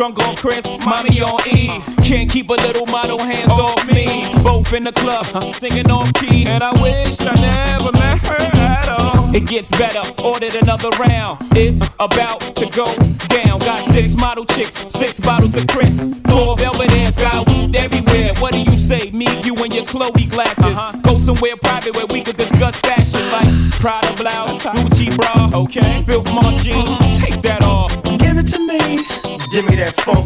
Drunk 0.00 0.18
on 0.26 0.34
Chris, 0.34 0.64
mommy 0.86 1.20
on 1.20 1.46
E. 1.46 1.78
Can't 2.02 2.30
keep 2.30 2.48
a 2.48 2.54
little 2.54 2.86
model 2.86 3.18
hands 3.18 3.50
oh. 3.50 3.76
off 3.76 3.86
me. 3.86 4.32
Both 4.42 4.72
in 4.72 4.84
the 4.84 4.92
club, 4.92 5.26
singing 5.56 5.90
off 5.90 6.10
key. 6.14 6.46
And 6.46 6.64
I 6.64 6.72
wish 6.80 7.20
I 7.20 7.34
never 7.34 7.92
met 7.92 8.18
her 8.20 8.60
at 8.62 8.88
all. 8.88 9.36
It 9.36 9.46
gets 9.46 9.68
better, 9.68 10.00
ordered 10.24 10.54
another 10.54 10.88
round. 10.98 11.40
It's 11.54 11.82
about 12.00 12.40
to 12.56 12.70
go 12.70 12.86
down. 13.28 13.58
Got 13.58 13.92
six 13.92 14.16
model 14.16 14.46
chicks, 14.46 14.74
six 14.90 15.20
bottles 15.20 15.54
of 15.54 15.66
Chris. 15.66 16.08
Four 16.30 16.56
velvet 16.56 16.90
ass, 16.92 17.18
got 17.18 17.46
weed 17.50 17.76
everywhere. 17.76 18.32
What 18.36 18.54
do 18.54 18.62
you 18.62 18.72
say? 18.72 19.10
Me, 19.10 19.26
you, 19.42 19.54
and 19.56 19.74
your 19.74 19.84
Chloe 19.84 20.24
glasses. 20.24 20.78
Uh-huh. 20.78 20.96
Go 21.02 21.18
somewhere 21.18 21.56
private 21.56 21.94
where 21.94 22.06
we 22.06 22.22
could 22.22 22.38
discuss 22.38 22.74
fashion 22.76 23.20
like 23.30 23.70
Prada 23.78 24.16
blouse, 24.16 24.62
Gucci 24.62 25.14
bra. 25.14 25.50
Okay, 25.60 26.02
Filth 26.04 26.32
Mark 26.32 26.56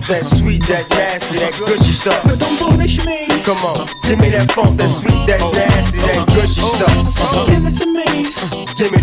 that 0.09 0.25
sweet, 0.25 0.63
that 0.67 0.89
nasty, 0.91 1.39
that 1.39 1.53
gushy 1.67 1.93
stuff. 1.93 2.23
don't 2.39 2.59
bullshit 2.59 3.07
me. 3.07 3.27
Come 3.43 3.59
on, 3.59 3.89
give 4.03 4.19
me 4.19 4.31
that 4.31 4.51
funk, 4.53 4.77
that 4.77 4.89
sweet, 4.89 5.27
that 5.27 5.41
oh. 5.41 5.51
nasty, 5.51 5.99
that 5.99 6.27
gushy 6.29 6.61
oh. 6.63 6.75
stuff. 6.75 7.04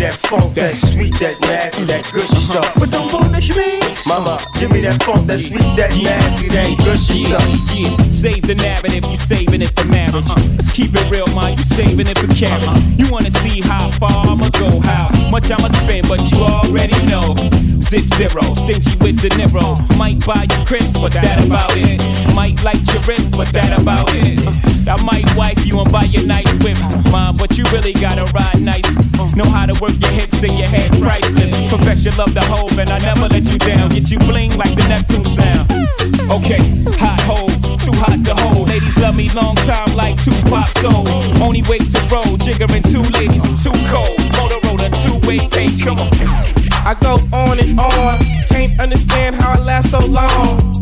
That 0.02 0.14
funk, 0.14 0.54
that 0.54 0.76
sweet, 0.76 1.14
that 1.20 1.38
nasty, 1.42 1.84
that 1.84 2.02
gushy 2.10 2.34
uh-huh. 2.34 2.60
stuff. 2.60 2.74
but 2.74 2.90
don't 2.90 3.08
bullshit 3.08 3.56
me. 3.56 3.78
Mama, 4.04 4.42
give 4.58 4.70
me 4.72 4.80
that 4.80 5.00
funk, 5.04 5.22
that 5.30 5.38
sweet, 5.38 5.62
that 5.78 5.94
nasty, 5.94 6.48
that 6.50 6.74
gushy 6.82 7.22
stuff. 7.22 7.46
yeah. 7.70 7.96
Save 8.10 8.42
the 8.42 8.56
narrative, 8.56 9.06
you 9.06 9.16
saving 9.16 9.62
it 9.62 9.70
for 9.78 9.86
marriage. 9.86 10.26
Uh-huh. 10.26 10.42
Let's 10.58 10.72
keep 10.72 10.90
it 10.94 11.06
real, 11.08 11.26
man. 11.38 11.56
You 11.56 11.62
saving 11.62 12.08
it 12.08 12.18
for 12.18 12.26
carriage. 12.34 12.66
Uh-huh. 12.66 12.98
You 12.98 13.06
wanna 13.12 13.30
see 13.46 13.60
how 13.62 13.92
far 14.02 14.26
I'ma 14.26 14.50
go, 14.58 14.80
how 14.82 15.06
much 15.30 15.50
I'ma 15.50 15.68
spend, 15.70 16.08
but 16.08 16.18
you 16.32 16.38
already 16.42 16.98
know. 17.06 17.38
Zip 17.78 18.08
zero, 18.18 18.42
stingy 18.58 18.96
with 19.04 19.20
the 19.22 19.30
Nero. 19.38 19.76
Might 19.98 20.24
buy 20.26 20.48
you 20.50 20.64
Chris, 20.64 20.90
but 20.98 21.12
that 21.12 21.44
about 21.44 21.76
it. 21.76 22.00
Might 22.34 22.58
light 22.64 22.82
your 22.90 23.02
wrist, 23.02 23.36
but 23.36 23.52
that 23.52 23.78
about 23.78 24.08
it. 24.16 24.40
I 24.88 24.96
might 25.04 25.28
wife 25.36 25.64
you 25.66 25.78
and 25.78 25.92
buy 25.92 26.04
you 26.04 26.26
nice 26.26 26.48
whip, 26.64 26.78
mom, 27.12 27.36
but 27.38 27.58
you 27.58 27.64
really 27.70 27.92
gotta 27.92 28.24
ride 28.32 28.60
nice. 28.60 28.88
Know 29.36 29.44
how 29.44 29.66
to 29.66 29.78
work 29.80 29.91
your 30.00 30.12
hips 30.12 30.42
and 30.42 30.58
your 30.58 30.68
head's 30.68 30.98
priceless. 31.00 31.52
Confess 31.68 32.04
your 32.04 32.14
love 32.14 32.32
to 32.34 32.40
hope, 32.42 32.72
and 32.78 32.90
I 32.90 32.98
never 32.98 33.28
let 33.28 33.44
you 33.44 33.58
down. 33.58 33.90
Get 33.90 34.10
you 34.10 34.18
bling 34.20 34.56
like 34.56 34.74
the 34.74 34.86
Neptunes 34.88 35.34
sound. 35.34 35.68
Okay, 36.30 36.60
hot 36.96 37.20
hole, 37.28 37.48
too 37.82 37.92
hot 37.98 38.18
to 38.24 38.34
hold. 38.42 38.68
Ladies 38.68 38.96
love 38.98 39.16
me 39.16 39.30
long 39.32 39.56
time 39.68 39.94
like 39.96 40.16
Tupac 40.22 40.68
soul. 40.78 41.04
Only 41.42 41.62
way 41.62 41.78
to 41.78 41.98
roll, 42.10 42.36
jiggering 42.38 42.84
two 42.90 43.02
ladies, 43.18 43.42
too 43.62 43.74
cold. 43.90 44.16
Motorola, 44.38 44.88
two 45.02 45.18
way 45.26 45.38
page, 45.48 45.82
come 45.84 45.98
on. 45.98 46.10
I 46.84 46.96
go 47.00 47.18
on 47.32 47.60
and 47.60 47.78
on, 47.78 48.18
can't 48.48 48.80
understand 48.80 49.36
how 49.36 49.60
I 49.60 49.64
last 49.64 49.90
so 49.90 50.04
long. 50.06 50.81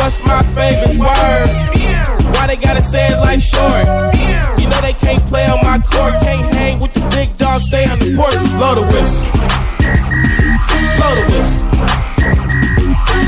What's 0.00 0.22
my 0.24 0.42
favorite 0.54 0.98
word? 0.98 1.48
Why 2.34 2.46
they 2.46 2.56
gotta 2.56 2.82
say 2.82 3.06
it 3.08 3.18
like 3.18 3.40
short? 3.40 3.86
You 4.60 4.68
know 4.68 4.80
they 4.80 4.94
can't 4.94 5.24
play 5.26 5.46
on 5.46 5.60
my 5.62 5.78
court, 5.78 6.14
can't 6.22 6.54
hang 6.54 6.80
with 6.80 6.92
the 6.92 7.00
big 7.14 7.36
dogs, 7.38 7.64
stay 7.64 7.84
on 7.88 7.98
the 7.98 8.14
porch, 8.16 8.38
blow 8.56 8.74
the 8.74 8.82
whistle. 8.92 9.30
Blow 10.96 11.12
the 11.14 11.24
whistle. 11.32 11.66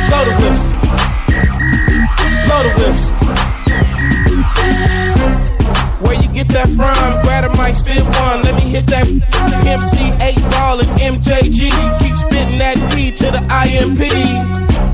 Blow 0.09 0.23
the 0.25 0.35
whistle. 0.43 0.79
Blow 2.47 2.61
the 2.67 2.73
whistle. 2.81 3.15
Where 6.03 6.15
you 6.15 6.29
get 6.33 6.49
that 6.49 6.69
from? 6.77 7.29
A 7.39 7.49
mic, 7.57 7.75
spit 7.75 8.03
one. 8.03 8.43
Let 8.43 8.57
me 8.57 8.63
hit 8.63 8.87
that 8.89 9.07
MC 9.63 10.11
8 10.19 10.35
ball 10.51 10.81
and 10.81 10.91
MJG. 10.99 11.71
Keep 12.01 12.17
spitting 12.17 12.59
that 12.59 12.75
P 12.93 13.13
to 13.13 13.31
the 13.31 13.39
IMP. 13.47 14.03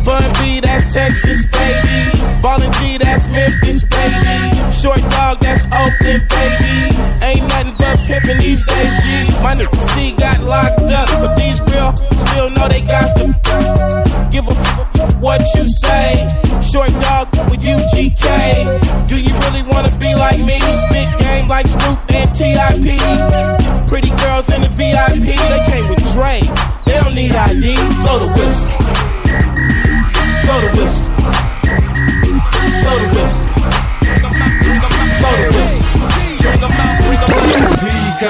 Bun 0.05 0.31
B, 0.37 0.61
that's 0.61 0.93
Texas, 0.93 1.49
baby. 1.49 2.21
Ballin' 2.43 2.71
G, 2.77 2.99
that's 2.99 3.27
Memphis, 3.29 3.85
baby. 3.85 4.53
Short 4.71 5.01
dog, 5.17 5.41
that's 5.41 5.65
Oakland, 5.73 6.29
baby. 6.29 6.93
Ain't 7.25 7.49
nothing 7.49 7.73
but 7.81 7.97
pimpin' 8.05 8.39
these 8.39 8.65
days, 8.65 8.93
G. 9.01 9.33
My 9.41 9.57
nigga 9.57 9.81
C 9.81 10.15
got 10.21 10.41
locked 10.45 10.93
up, 10.93 11.09
but 11.25 11.35
these 11.37 11.61
real 11.73 11.97
still 12.21 12.51
know 12.51 12.69
they 12.69 12.83
got 12.85 13.17
to 13.17 13.33
give 14.31 14.47
a 14.47 14.55
what 15.25 15.41
you 15.57 15.67
say. 15.69 16.29
Short 16.61 16.93
dog 17.01 17.33
with 17.49 17.65
UGK. 17.65 19.09
Do 19.09 19.17
you 19.17 19.33
really 19.49 19.65
wanna 19.73 19.91
be 19.97 20.15
like 20.15 20.39
me? 20.39 20.61
Spit 20.77 21.09
game 21.19 21.49
like 21.49 21.67
Snoop 21.67 21.99
and 22.13 22.29
TIP. 22.37 23.01
Pretty 23.89 24.11
girls 24.21 24.53
in 24.53 24.61
the 24.61 24.69
VIP, 24.69 25.33
they 25.33 25.63
came 25.73 25.89
with 25.89 26.05
Dre. 26.13 26.41
They 26.85 27.01
don't 27.01 27.15
need 27.15 27.33
ID. 27.35 27.73
Blow 28.05 28.19
the 28.21 28.29
whistle. 28.37 29.24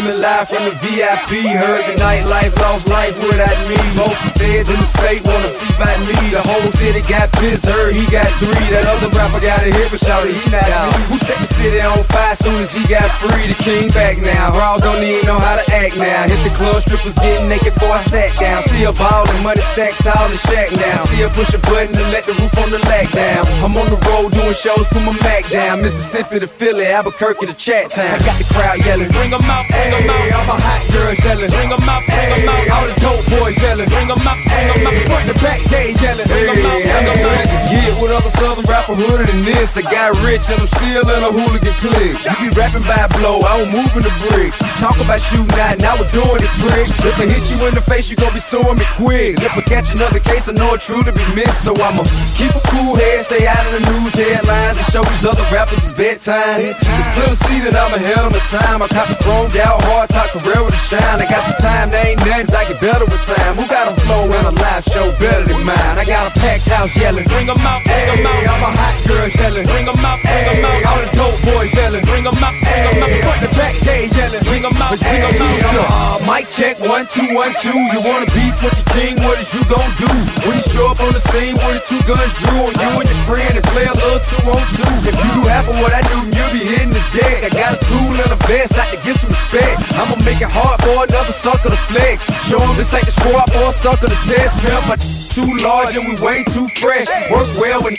Coming 0.05 0.21
live 0.21 0.49
from 0.53 0.69
the 0.69 0.77
VIP. 0.85 1.49
Heard 1.57 1.81
the 1.89 1.97
nightlife, 1.97 2.53
lost 2.61 2.93
life 2.93 3.17
without 3.25 3.57
me. 3.65 3.81
Both 3.97 4.13
the 4.21 4.31
feds 4.37 4.69
in 4.69 4.77
the 4.77 4.85
state 4.85 5.25
wanna 5.25 5.49
see 5.49 5.73
by 5.81 5.97
me. 6.05 6.29
The 6.29 6.45
whole 6.45 6.69
city 6.77 7.01
got 7.09 7.33
pissed, 7.41 7.65
heard 7.65 7.97
he 7.97 8.05
got 8.13 8.29
three. 8.37 8.69
That 8.69 8.85
other 8.85 9.09
rapper 9.17 9.41
got 9.41 9.65
a 9.65 9.73
hit, 9.73 9.89
but 9.89 10.05
shouted 10.05 10.37
he 10.37 10.45
not 10.53 10.69
me. 10.93 11.09
Who 11.09 11.17
set 11.25 11.41
the 11.41 11.49
city 11.57 11.81
on 11.81 12.05
fire 12.13 12.37
soon 12.37 12.61
as 12.61 12.77
he 12.77 12.85
got 12.85 13.09
free? 13.17 13.49
The 13.49 13.57
king 13.65 13.89
back 13.97 14.21
now. 14.21 14.53
Raws 14.53 14.85
don't 14.85 15.01
even 15.01 15.25
know 15.25 15.41
how 15.41 15.57
to 15.57 15.65
act 15.73 15.97
now. 15.97 16.29
Hit 16.29 16.37
the 16.45 16.53
club, 16.53 16.85
strippers 16.85 17.17
getting 17.25 17.49
naked 17.49 17.73
before 17.73 17.97
I 17.97 18.05
sat 18.05 18.37
down. 18.37 18.61
Still 18.69 18.93
ballin', 18.93 19.41
money 19.41 19.65
stacked 19.73 20.05
tall 20.05 20.29
and 20.29 20.43
shack 20.53 20.69
now. 20.77 21.01
Still 21.09 21.33
push 21.33 21.57
a 21.57 21.61
button 21.65 21.97
to 21.97 22.05
let 22.13 22.29
the 22.29 22.37
roof 22.37 22.53
on 22.61 22.69
the 22.69 22.81
Lac 22.93 23.09
down. 23.09 23.49
I'm 23.65 23.73
on 23.73 23.89
the 23.89 23.97
road 24.13 24.37
doing 24.37 24.53
shows, 24.53 24.85
put 24.93 25.01
my 25.01 25.17
Mac 25.25 25.49
down. 25.49 25.81
Mississippi 25.81 26.45
to 26.45 26.47
Philly, 26.47 26.93
Albuquerque 26.93 27.49
to 27.49 27.57
Chat 27.57 27.89
Town. 27.97 28.13
I 28.13 28.21
got 28.21 28.37
the 28.37 28.45
crowd 28.53 28.85
yelling, 28.85 29.09
bring 29.17 29.33
'em 29.33 29.41
out, 29.49 29.65
bring 29.73 29.94
'em 29.95 30.11
out. 30.11 30.33
All 30.35 30.47
my 30.51 30.57
hot 30.59 30.83
girls 30.93 31.19
yelling, 31.25 31.51
bring 31.51 31.71
out, 31.73 31.81
bring 31.81 32.49
out. 32.49 32.69
All 32.75 32.87
the 32.91 32.95
dope 33.01 33.25
boys 33.31 33.57
yelling, 33.63 33.89
bring 33.89 34.11
out, 34.11 34.19
bring 34.19 34.87
out. 34.87 34.95
Front 35.07 35.27
the 35.31 35.37
back 35.43 35.61
gate 35.71 35.95
yelling, 36.03 36.27
bring 36.27 36.49
out, 36.51 36.59
bring 36.59 37.07
out. 37.09 37.47
Yeah, 37.71 37.95
what 38.01 38.11
other 38.15 38.33
southern 38.39 38.67
rapper 38.71 38.95
hooded 38.95 39.29
than 39.29 39.43
this? 39.45 39.77
I 39.77 39.83
got 39.83 40.15
rich 40.23 40.47
and 40.51 40.61
I'm 40.61 40.71
still 40.71 41.05
in 41.11 41.23
a 41.23 41.31
hooligan 41.31 41.75
clique. 41.83 42.19
You 42.23 42.35
be 42.43 42.49
rapping 42.55 42.85
by 42.87 43.07
blow, 43.19 43.43
I 43.43 43.59
don't 43.59 43.73
move 43.75 43.93
in 43.99 44.05
the 44.07 44.15
brick. 44.31 44.55
Talk 44.79 44.99
about 45.01 45.21
shooting 45.21 45.59
out, 45.59 45.79
now 45.81 45.95
we're 45.99 46.11
doing 46.11 46.39
it 46.39 46.53
prick. 46.63 46.87
If 46.87 47.19
I 47.19 47.27
hit 47.27 47.45
you 47.51 47.59
in 47.67 47.75
the 47.75 47.85
face, 47.85 48.11
you 48.11 48.17
gon' 48.17 48.33
be 48.33 48.41
suing 48.41 48.79
me 48.79 48.87
quick. 48.95 49.41
If 49.43 49.57
I 49.57 49.63
catch 49.63 49.91
another 49.95 50.21
case, 50.21 50.49
I 50.49 50.53
know 50.53 50.75
it 50.75 50.81
truly 50.81 51.11
be 51.11 51.27
missed. 51.35 51.65
So 51.65 51.75
I'ma 51.75 52.05
keep 52.39 52.55
a 52.55 52.63
cool 52.71 52.95
head, 52.95 53.25
stay 53.27 53.47
out 53.47 53.65
of 53.67 53.73
the 53.79 53.83
news 53.93 54.15
headlines, 54.15 54.79
and 54.79 54.87
show 54.87 55.03
these 55.03 55.27
other 55.27 55.45
rappers 55.51 55.83
it's 55.83 55.97
bedtime. 55.99 56.75
It's 56.79 57.09
clear 57.15 57.29
to 57.29 57.39
see 57.49 57.59
that 57.67 57.75
I'm 57.75 57.95
ahead 57.95 58.23
of 58.23 58.33
my 58.33 58.43
time. 58.51 58.83
I 58.83 58.89
cop 58.89 59.11
a 59.11 59.17
chromed 59.19 59.57
out, 59.59 59.83
hard 59.89 60.09
top 60.11 60.29
career 60.33 60.61
with 60.65 60.75
a 60.75 60.83
shine. 60.89 61.21
I 61.21 61.27
got 61.27 61.43
some 61.45 61.59
time, 61.61 61.91
they 61.91 62.15
ain't 62.15 62.21
nothing, 62.25 62.55
I 62.55 62.65
get 62.69 62.81
better 62.81 63.07
with 63.07 63.23
time. 63.27 63.55
Who 63.57 63.65
got 63.69 63.89
a 63.89 63.95
flow 64.05 64.25
and 64.25 64.47
a 64.49 64.55
live 64.57 64.85
show 64.85 65.07
better 65.21 65.45
than 65.45 65.63
mine? 65.65 65.97
I 66.01 66.05
got 66.05 66.29
a 66.29 66.33
packed 66.39 66.69
house 66.69 66.93
yelling, 66.97 67.27
bring 67.29 67.49
'em 67.49 67.61
out, 67.61 67.85
bring 67.85 68.09
'em 68.13 68.27
out. 68.27 68.43
All 68.49 68.61
my 68.65 68.73
hot 68.73 68.97
girl 69.09 69.29
yelling, 69.29 69.67
bring 69.67 69.87
'em 69.89 70.05
out, 70.05 70.19
bring 70.23 70.47
'em 70.49 70.65
out. 70.65 70.81
All 70.89 71.01
the 71.05 71.09
dope 71.13 71.39
boys 71.47 71.73
yelling, 71.75 72.05
bring 72.05 72.25
'em 72.27 72.39
out, 72.43 72.55
bring 72.65 72.85
'em 72.89 73.03
out. 73.03 73.11
Front 73.25 73.41
the 73.45 73.51
back 73.59 73.75
gate 73.85 74.11
yelling, 74.17 74.45
bring 74.49 74.65
'em 74.65 74.77
out, 74.81 74.97
bring 74.99 75.23
'em 75.23 75.35
out. 75.35 75.89
Uh, 75.95 76.19
mic 76.29 76.45
check, 76.51 76.77
one, 76.81 77.07
two, 77.07 77.29
one, 77.35 77.53
two. 77.63 77.79
You 77.93 78.01
wanna 78.01 78.29
beef 78.35 78.57
with 78.63 78.77
the 78.81 78.87
king, 78.95 79.15
what 79.25 79.39
is 79.39 79.53
you 79.55 79.63
gon' 79.65 79.93
do? 79.99 80.11
When 80.45 80.57
you 80.57 80.65
show 80.73 80.87
up 80.91 81.01
on 81.01 81.13
the 81.13 81.23
scene 81.31 81.55
with 81.55 81.77
the 81.77 81.83
two 81.89 82.03
guns 82.09 82.33
drew 82.41 82.59
on 82.67 82.73
you 82.73 82.91
and 83.01 83.09
your 83.09 83.23
friend 83.29 83.53
and 83.59 83.67
play 83.73 83.87
a 83.87 83.93
little 83.93 84.23
two 84.31 84.43
on 84.49 84.65
two. 84.77 84.93
If 85.09 85.15
you 85.15 85.31
do 85.39 85.43
half 85.49 85.69
of 85.69 85.77
what 85.81 85.93
I 85.93 86.01
do, 86.13 86.19
you'll 86.35 86.53
be 86.53 86.63
hitting 86.65 86.91
the 86.91 87.03
deck. 87.13 87.45
I 87.45 87.51
got 87.51 87.77
a 87.77 87.81
tool 87.89 88.15
and 88.25 88.33
a 88.33 88.39
vest, 88.49 88.73
I 88.79 88.85
can 88.91 89.01
get 89.05 89.21
some 89.21 89.31
respect. 89.31 89.74
I'ma 89.99 90.17
make 90.25 90.41
it 90.41 90.51
hard 90.51 90.81
for 90.83 91.05
another 91.05 91.33
sucker 91.33 91.71
to 91.71 91.81
flex. 91.91 92.25
Show 92.49 92.61
'em 92.63 92.77
this 92.77 92.93
ain't 92.95 93.07
the 93.07 93.13
squad 93.13 93.51
for 93.53 93.71
a 93.71 93.73
sucker 93.73 94.09
to 94.09 94.19
test. 94.29 94.57
Pimp, 94.63 94.87
my 94.89 94.97
too 94.97 95.51
large 95.63 95.97
and 95.97 96.07
we 96.09 96.15
way 96.25 96.45
too 96.45 96.69
fresh. 96.81 97.09
Work 97.31 97.49
well 97.61 97.83
when 97.83 97.97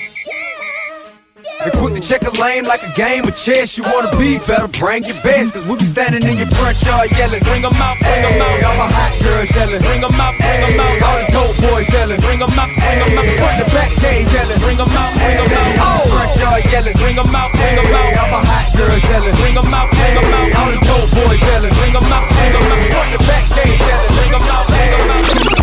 and 1.65 1.73
quick 1.81 1.93
to 1.97 2.01
check 2.01 2.21
a 2.21 2.33
lane 2.37 2.63
like 2.65 2.81
a 2.85 2.91
game 2.93 3.25
of 3.25 3.35
chess. 3.35 3.77
You 3.77 3.83
wanna 3.89 4.13
be 4.17 4.37
better, 4.37 4.69
bring 4.77 5.03
your 5.03 5.17
best. 5.25 5.53
Cause 5.53 5.65
we 5.67 5.75
be 5.77 5.85
standing 5.85 6.21
in 6.21 6.37
your 6.37 6.49
front 6.53 6.77
yard 6.85 7.09
yelling. 7.17 7.41
Bring 7.41 7.65
'em 7.65 7.73
out, 7.73 7.97
bring 7.99 8.23
'em 8.25 8.41
out. 8.41 8.63
All 8.63 8.77
my 8.77 8.87
hot 8.89 9.13
girls 9.23 9.49
yelling. 9.55 9.81
Bring 9.81 10.03
'em 10.03 10.13
out, 10.13 10.33
bring 10.37 10.61
'em 10.61 10.79
out. 10.79 11.01
All 11.01 11.17
the 11.17 11.25
dope 11.33 11.55
boys 11.65 11.87
yelling. 11.89 12.19
Bring 12.21 12.41
'em 12.41 12.59
out, 12.59 12.69
bring 12.77 12.99
'em 13.01 13.17
out. 13.17 13.25
Front 13.41 13.57
the 13.59 13.65
back 13.73 13.91
gate 14.01 14.27
yelling. 14.29 14.59
Bring 14.61 14.79
'em 14.79 14.93
out, 14.93 15.11
bring 15.17 15.37
'em 15.41 15.49
out. 15.49 15.69
Oh. 15.81 16.01
Front 16.13 16.31
yard 16.39 16.63
yelling. 16.71 16.97
Bring 17.01 17.17
'em 17.17 17.35
out, 17.35 17.51
bring 17.57 17.77
'em 17.81 17.95
out. 17.97 18.11
All 18.21 18.29
my 18.29 18.41
hot 18.45 18.65
girls 18.77 19.03
yelling. 19.09 19.35
Bring 19.35 19.55
'em 19.57 19.73
out, 19.73 19.89
bring 19.89 20.15
'em 20.17 20.33
out. 20.37 20.49
All 20.59 20.69
the 20.71 20.79
dope 20.85 21.09
boys 21.17 21.41
yelling. 21.49 21.73
Bring 21.73 21.95
'em 21.97 22.13
out, 22.13 22.25
bring 22.29 22.53
'em 22.55 22.71
out. 22.71 22.81
Front 22.93 23.09
the 23.13 23.19
back 23.25 23.45
gate 23.57 23.79
yelling. 23.89 24.13
Bring 24.17 24.31
'em 24.37 24.45
out, 24.53 24.65
bring 24.69 24.91
'em 24.93 25.49
out. 25.49 25.54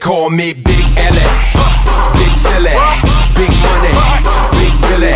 Call 0.00 0.30
me 0.30 0.56
Big 0.56 0.84
Ellie, 0.96 1.28
Big 2.16 2.32
Silly, 2.40 2.72
Big 3.36 3.52
Money, 3.60 3.92
Big 4.56 4.72
Billy. 4.88 5.12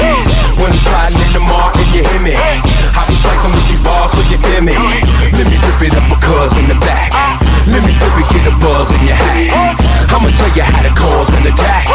When 0.60 0.68
I'm 0.68 0.82
sliding 0.84 1.24
in 1.24 1.32
the 1.32 1.40
mart 1.40 1.72
and 1.80 1.88
you 1.96 2.04
hear 2.04 2.20
me, 2.20 2.36
I 2.36 3.00
be 3.08 3.16
slicing 3.16 3.48
with 3.56 3.64
these 3.64 3.80
bars 3.80 4.12
so 4.12 4.20
you 4.28 4.36
feel 4.44 4.60
me. 4.60 4.76
Let 4.76 5.48
me 5.48 5.56
rip 5.56 5.88
it 5.88 5.96
up 5.96 6.04
for 6.12 6.20
cuz 6.20 6.52
in 6.60 6.68
the 6.68 6.76
back. 6.84 7.16
Let 7.64 7.80
me 7.80 7.96
flip 7.96 8.12
it, 8.20 8.28
get 8.28 8.44
a 8.44 8.54
buzz 8.60 8.92
in 8.92 9.00
your 9.08 9.16
hat. 9.16 9.80
I'ma 10.12 10.28
tell 10.36 10.52
you 10.52 10.62
how 10.62 10.84
to 10.84 10.92
cause 10.92 11.32
an 11.32 11.48
attack. 11.48 11.88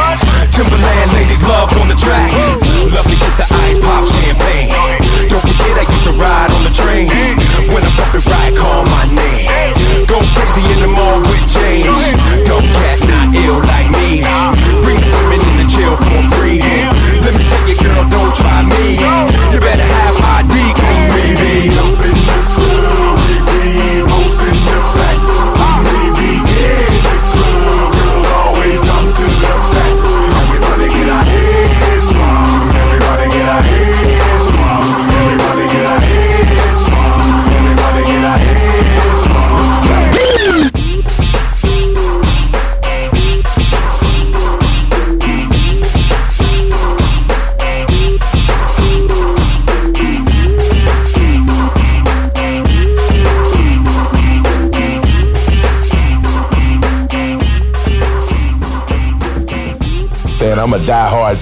Timberland 0.50 1.14
ladies 1.14 1.46
love 1.46 1.70
on 1.78 1.88
the 1.94 1.96
track. 1.96 2.34
Love 2.90 3.06
to 3.06 3.16
get 3.16 3.34
the 3.38 3.46
ice 3.70 3.78
pop 3.78 4.02
champagne. 4.10 4.74
Don't 5.30 5.46
forget 5.46 5.78
I 5.78 5.86
used 5.86 6.06
to 6.10 6.14
ride 6.18 6.50
on 6.50 6.64
the 6.66 6.74
train. 6.74 7.39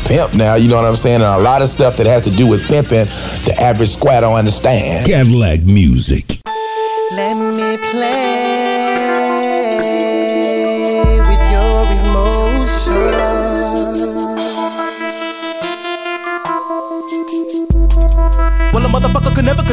Pimp 0.07 0.33
now. 0.35 0.55
You 0.55 0.69
know 0.69 0.77
what 0.77 0.85
I'm 0.85 0.95
saying? 0.95 1.21
And 1.21 1.23
a 1.23 1.43
lot 1.43 1.61
of 1.61 1.67
stuff 1.67 1.97
that 1.97 2.07
has 2.07 2.23
to 2.23 2.31
do 2.31 2.47
with 2.47 2.67
pimping, 2.67 3.05
the 3.43 3.55
average 3.59 3.89
squad 3.89 4.21
don't 4.21 4.35
understand. 4.35 5.05
Cadillacc 5.05 5.63
music. 5.65 6.39
Let 7.11 7.35
me 7.35 7.77
play 7.91 8.26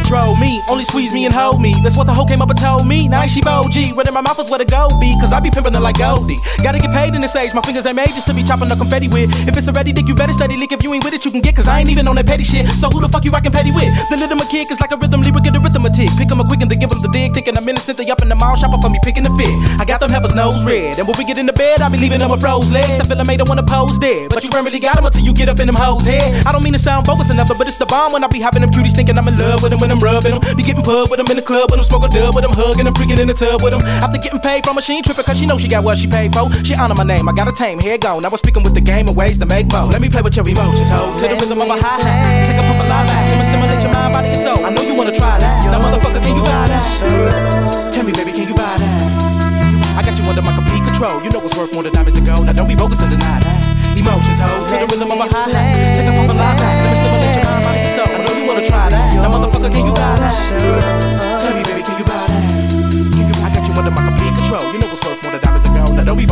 control 0.05 0.36
me. 0.36 0.60
Only 0.68 0.84
squeeze 0.84 1.12
me 1.12 1.24
and 1.24 1.33
hold 1.33 1.60
me. 1.60 1.73
That's 1.83 1.97
what 1.97 2.05
the 2.05 2.12
hoe 2.12 2.26
came 2.28 2.42
up 2.42 2.50
and 2.50 2.60
told 2.60 2.86
me. 2.86 3.08
Now 3.08 3.26
she. 3.26 3.41
Right 3.44 4.08
in 4.08 4.15
my 4.15 4.20
mouth 4.20 4.39
is 4.39 4.50
where 4.50 4.58
to 4.58 4.65
go 4.65 4.89
be. 5.00 5.16
Cause 5.20 5.33
I 5.33 5.41
be 5.41 5.50
pimping 5.50 5.74
it 5.74 5.81
like 5.81 5.99
Goldie. 5.99 6.36
Gotta 6.62 6.78
get 6.78 6.92
paid 6.92 7.15
in 7.15 7.20
this 7.20 7.36
age. 7.36 7.52
My 7.55 7.62
fingers 7.62 7.86
ain't 7.86 7.97
made 7.97 8.12
just 8.12 8.26
to 8.28 8.34
be 8.34 8.42
chopping 8.42 8.68
the 8.68 8.76
confetti 8.76 9.08
with. 9.08 9.28
If 9.49 9.57
it's 9.57 9.68
already 9.68 9.92
dick, 9.92 10.07
you 10.08 10.15
better 10.15 10.33
study 10.33 10.57
leak. 10.57 10.73
If 10.73 10.83
you 10.83 10.92
ain't 10.94 11.05
with 11.05 11.15
it, 11.15 11.24
you 11.24 11.31
can 11.31 11.41
get. 11.41 11.57
Cause 11.57 11.68
I 11.68 11.81
ain't 11.81 11.91
even 11.91 12.08
on 12.08 12.16
that 12.16 12.26
petty 12.26 12.44
shit. 12.44 12.68
So 12.68 12.89
who 12.89 13.00
the 13.00 13.08
fuck 13.08 13.24
you 13.24 13.31
rockin' 13.31 13.52
petty 13.52 13.73
with? 13.73 13.89
The 14.10 14.16
little 14.16 14.36
my 14.36 14.44
kick 14.50 14.70
is 14.70 14.81
like 14.81 14.92
a 14.92 14.97
rhythm. 14.97 15.23
Libra 15.23 15.41
get 15.41 15.57
a 15.57 15.60
arithmetic. 15.60 16.08
Pick 16.16 16.31
'em 16.31 16.41
a 16.41 16.44
quick 16.44 16.60
and 16.60 16.70
then 16.70 16.81
give 16.81 16.92
'em 16.92 17.00
the 17.00 17.08
dig. 17.12 17.33
Thinking 17.33 17.57
I'm 17.57 17.68
innocent. 17.68 17.97
They 17.99 18.08
up 18.10 18.23
in 18.23 18.28
the 18.28 18.36
mall 18.36 18.57
shopping 18.57 18.81
for 18.81 18.91
me, 18.91 18.99
picking 19.02 19.24
the 19.24 19.33
fit. 19.36 19.52
I 19.81 19.84
got 19.84 20.00
them 20.00 20.10
heifers 20.10 20.34
nose 20.34 20.65
red. 20.65 20.99
And 20.99 21.07
when 21.08 21.16
we 21.18 21.24
get 21.24 21.39
in 21.39 21.47
the 21.47 21.52
bed, 21.57 21.81
I 21.81 21.89
be 21.89 21.99
leaving 21.99 22.18
them 22.18 22.31
with 22.31 22.41
froze 22.41 22.73
legs. 22.73 22.99
The 22.99 23.05
fella 23.05 23.24
made 23.24 23.41
them 23.41 23.49
wanna 23.49 23.62
pose 23.65 23.99
dead. 23.99 24.31
But 24.31 24.44
you 24.44 24.50
ain't 24.57 24.65
really 24.65 24.81
got 24.81 24.97
'em 24.99 25.07
until 25.07 25.24
you 25.24 25.33
get 25.34 25.49
up 25.49 25.60
in 25.60 25.66
them 25.66 25.76
hoes 25.76 26.05
head. 26.05 26.47
I 26.47 26.52
don't 26.52 26.65
mean 26.65 26.73
to 26.73 26.83
sound 26.83 27.07
bogus 27.07 27.31
or 27.31 27.34
nothing, 27.34 27.58
but 27.58 27.66
it's 27.68 27.76
the 27.76 27.86
bomb 27.86 28.12
when 28.12 28.24
I 28.24 28.28
be 28.28 28.41
having 28.41 28.62
them 28.62 28.70
cuties 28.70 28.94
thinking 28.94 29.18
I'm 29.18 29.28
in 29.28 29.36
love 29.36 29.62
with 29.62 29.70
them 29.70 29.81
when 29.81 29.91
I'm 29.94 30.02
rubbing 30.02 30.34
them. 30.34 30.42
Be 30.58 30.66
getting 30.66 30.82
pub 30.82 31.06
with 31.06 31.23
them 31.23 31.31
in 31.31 31.39
the 31.39 31.47
club 31.47 31.70
with 31.70 31.78
them, 31.78 31.86
smoke 31.86 32.02
a 32.02 32.10
dub 32.10 32.34
with 32.34 32.42
them, 32.42 32.50
hugging 32.50 32.90
them, 32.90 32.94
freaking 32.98 33.23
in 33.23 33.31
the 33.31 33.36
tub 33.39 33.62
with 33.62 33.70
them. 33.70 33.78
After 34.02 34.18
getting 34.18 34.42
paid 34.42 34.66
from 34.66 34.74
her, 34.74 34.82
she 34.82 34.98
ain't 34.98 35.06
cause 35.06 35.39
she 35.39 35.47
know 35.47 35.55
she 35.55 35.70
got 35.70 35.86
what 35.86 36.02
she 36.02 36.10
paid 36.10 36.34
for. 36.34 36.50
She 36.66 36.74
honor 36.74 36.98
my 36.98 37.06
name, 37.06 37.31
I 37.31 37.32
got 37.32 37.47
a 37.47 37.55
tame, 37.55 37.78
here 37.78 37.94
go. 37.94 38.18
Now 38.18 38.26
we're 38.26 38.42
speaking 38.42 38.66
with 38.66 38.74
the 38.74 38.82
game 38.82 39.06
of 39.06 39.14
ways 39.14 39.39
to 39.39 39.47
make 39.47 39.70
more. 39.70 39.86
Let 39.86 40.02
me 40.02 40.10
play 40.10 40.23
with 40.23 40.34
your 40.34 40.42
emotions, 40.42 40.90
ho. 40.90 41.14
To 41.14 41.24
the 41.31 41.39
rhythm 41.39 41.62
of 41.62 41.70
a 41.70 41.78
hi 41.78 42.02
hat. 42.02 42.50
Take 42.50 42.58
a 42.58 42.66
puff 42.66 42.82
of 42.82 42.90
live. 42.90 43.06
Let 43.06 43.39
me 43.39 43.44
stimulate 43.47 43.82
your 43.86 43.94
mind, 43.94 44.10
body, 44.10 44.28
and 44.34 44.42
soul. 44.42 44.66
I 44.66 44.70
know 44.74 44.82
you 44.82 44.98
wanna 44.98 45.14
try 45.14 45.39
that. 45.39 45.70
Now, 45.70 45.78
motherfucker, 45.78 46.18
can 46.18 46.34
you 46.34 46.42
buy 46.42 46.66
that? 46.74 47.94
Tell 47.94 48.02
me, 48.02 48.10
baby, 48.10 48.34
can 48.34 48.50
you 48.50 48.56
buy 48.58 48.66
that? 48.66 49.94
I 49.94 50.02
got 50.02 50.18
you 50.18 50.26
under 50.26 50.42
my 50.42 50.50
complete 50.58 50.82
control. 50.82 51.23
You 51.23 51.31
know 51.31 51.39
what's 51.39 51.55
worth 51.55 51.70
more 51.70 51.86
than 51.86 51.94
diamonds 51.94 52.18
and 52.18 52.26
gold. 52.26 52.47
Now 52.47 52.52
don't 52.52 52.66
be 52.66 52.74
bogus 52.74 52.98
and 52.98 53.14
deny 53.14 53.39
that. 53.47 53.62
Emotions, 53.94 54.42
ho. 54.42 54.66
To 54.66 54.74
the 54.74 54.86
rhythm 54.90 55.14
of 55.14 55.23
a 55.23 55.26
hi 55.31 55.55
hat. 55.55 55.94
Take 55.94 56.10
a 56.10 56.12
puff 56.18 56.26
of 56.26 56.34
live. 56.34 56.58
Let 56.58 56.90
me 56.90 56.98
stimulate 56.98 57.36
your 57.39 57.47
mind, 57.47 57.62
body, 57.62 57.78
and 57.78 57.94
soul. 57.94 58.24
You 58.44 58.50
wanna 58.50 58.66
try 58.66 58.90
that. 58.90 59.14
Now, 59.14 59.32
motherfucker, 59.32 59.73
can 59.73 59.86
you 59.86 59.94
buy 59.94 60.16
that? 60.20 61.40
Tell 61.40 61.56
me, 61.56 61.62
baby, 61.64 61.81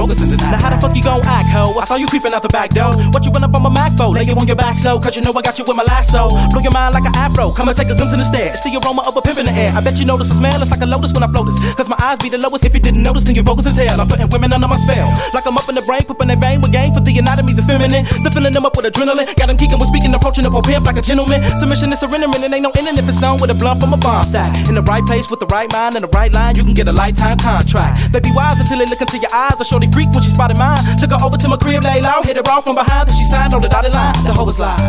gold. 0.07 0.41
Now 0.51 0.59
how 0.59 0.71
the 0.71 0.79
fuck 0.81 0.97
you 0.97 1.03
gon' 1.03 1.23
act, 1.25 1.49
ho? 1.51 1.75
I 1.79 1.85
saw 1.85 1.97
you 1.97 2.07
creeping 2.07 2.33
out 2.33 2.43
the 2.43 2.49
back 2.49 2.71
door. 2.71 2.93
What 3.13 3.25
you 3.25 3.31
run 3.33 3.45
up 3.45 3.55
on 3.55 3.63
my 3.63 3.71
Mac 3.71 3.97
for? 3.97 4.11
Lay 4.11 4.25
you 4.25 4.35
on 4.35 4.47
your 4.47 4.57
back 4.57 4.77
slow, 4.77 4.99
cause 4.99 5.17
you 5.17 5.23
know 5.23 5.33
I 5.33 5.43
got 5.43 5.59
you 5.59 5.65
with 5.65 5.77
my 5.77 5.85
lasso. 5.85 6.31
Blow 6.51 6.61
your 6.61 6.73
mind 6.73 6.95
like 6.95 7.05
an 7.07 7.15
afro. 7.15 7.51
Come 7.53 7.69
and 7.69 7.77
take 7.77 7.91
a 7.91 7.95
glimpse 7.95 8.13
in 8.13 8.19
the 8.19 8.25
stare. 8.25 8.53
It's 8.53 8.63
the 8.63 8.75
aroma 8.75 9.03
of 9.07 9.17
a 9.17 9.23
pimp 9.23 9.39
in 9.39 9.47
the 9.47 9.53
air. 9.53 9.71
I 9.75 9.81
bet 9.81 9.99
you 9.99 10.07
notice 10.07 10.29
the 10.29 10.37
smell. 10.37 10.61
It's 10.61 10.71
like 10.71 10.83
a 10.83 10.87
lotus 10.87 11.13
when 11.13 11.23
I 11.23 11.29
float 11.29 11.47
this. 11.47 11.59
Cause 11.75 11.89
my 11.89 11.97
eyes 12.01 12.19
be 12.19 12.29
the 12.29 12.39
lowest. 12.39 12.65
If 12.65 12.75
you 12.75 12.81
didn't 12.81 13.03
notice, 13.03 13.25
then 13.25 13.35
you're 13.35 13.45
bogus 13.45 13.67
as 13.67 13.77
hell. 13.77 14.01
I'm 14.01 14.09
putting 14.09 14.29
women 14.29 14.53
under 14.53 14.69
my 14.69 14.77
spell. 14.77 15.09
Like 15.35 15.47
I'm 15.47 15.57
up 15.57 15.69
in 15.69 15.75
the 15.75 15.83
brain, 15.83 16.05
pooping 16.05 16.29
their 16.29 16.41
vein 16.41 16.61
with 16.61 16.73
game 16.73 16.93
for 16.93 17.01
the 17.01 17.13
anatomy 17.19 17.53
that's 17.53 17.67
feminine. 17.67 18.05
The 18.25 18.31
filling 18.31 18.53
them 18.53 18.67
up 18.67 18.77
with 18.77 18.87
adrenaline. 18.87 19.29
Got 19.37 19.47
them 19.49 19.57
kicking 19.57 19.79
with 19.79 19.89
speaking, 19.89 20.13
approaching 20.15 20.47
a 20.47 20.51
pimp 20.51 20.85
like 20.85 20.97
a 20.97 21.05
gentleman. 21.05 21.43
Submission 21.57 21.93
is 21.93 22.01
surrendering, 22.01 22.43
and 22.43 22.53
ain't 22.53 22.63
no 22.63 22.73
ending 22.77 22.97
if 22.99 23.09
it's 23.09 23.23
on 23.23 23.41
with 23.41 23.51
a 23.51 23.57
blunt 23.57 23.81
from 23.81 23.93
a 23.93 23.99
bomb 23.99 24.27
stack. 24.27 24.51
In 24.69 24.75
the 24.75 24.83
right 24.83 25.05
place 25.05 25.31
with 25.31 25.41
the 25.41 25.47
right 25.47 25.71
mind 25.73 25.95
and 25.97 26.05
the 26.05 26.13
right 26.13 26.33
line, 26.33 26.57
you 26.57 26.65
can 26.65 26.75
get 26.75 26.89
a 26.89 26.93
lifetime 26.93 27.39
contract. 27.39 28.13
They 28.13 28.21
be 28.21 28.33
wise 28.35 28.61
until 28.61 28.79
they 28.79 28.87
look 28.87 29.01
into 29.01 29.19
your 29.19 29.33
eyes. 29.33 29.61
I 29.61 29.65
show 29.65 29.79
they 29.79 29.92
freak 29.93 30.11
when 30.13 30.23
she 30.23 30.31
spotted 30.31 30.57
mine. 30.57 30.83
Took 30.99 31.13
her 31.13 31.21
over 31.23 31.37
to 31.37 31.49
my 31.49 31.57
crib, 31.57 31.85
lay 31.85 32.01
low, 32.01 32.23
hit 32.23 32.37
her 32.37 32.43
off 32.49 32.65
from 32.65 32.75
behind, 32.75 33.09
then 33.09 33.17
she 33.17 33.25
signed 33.25 33.55
on 33.55 33.63
the 33.63 33.69
dotted 33.69 33.93
line. 33.93 34.15
The 34.25 34.33
hoe 34.33 34.45
was 34.45 34.59
like, 34.59 34.81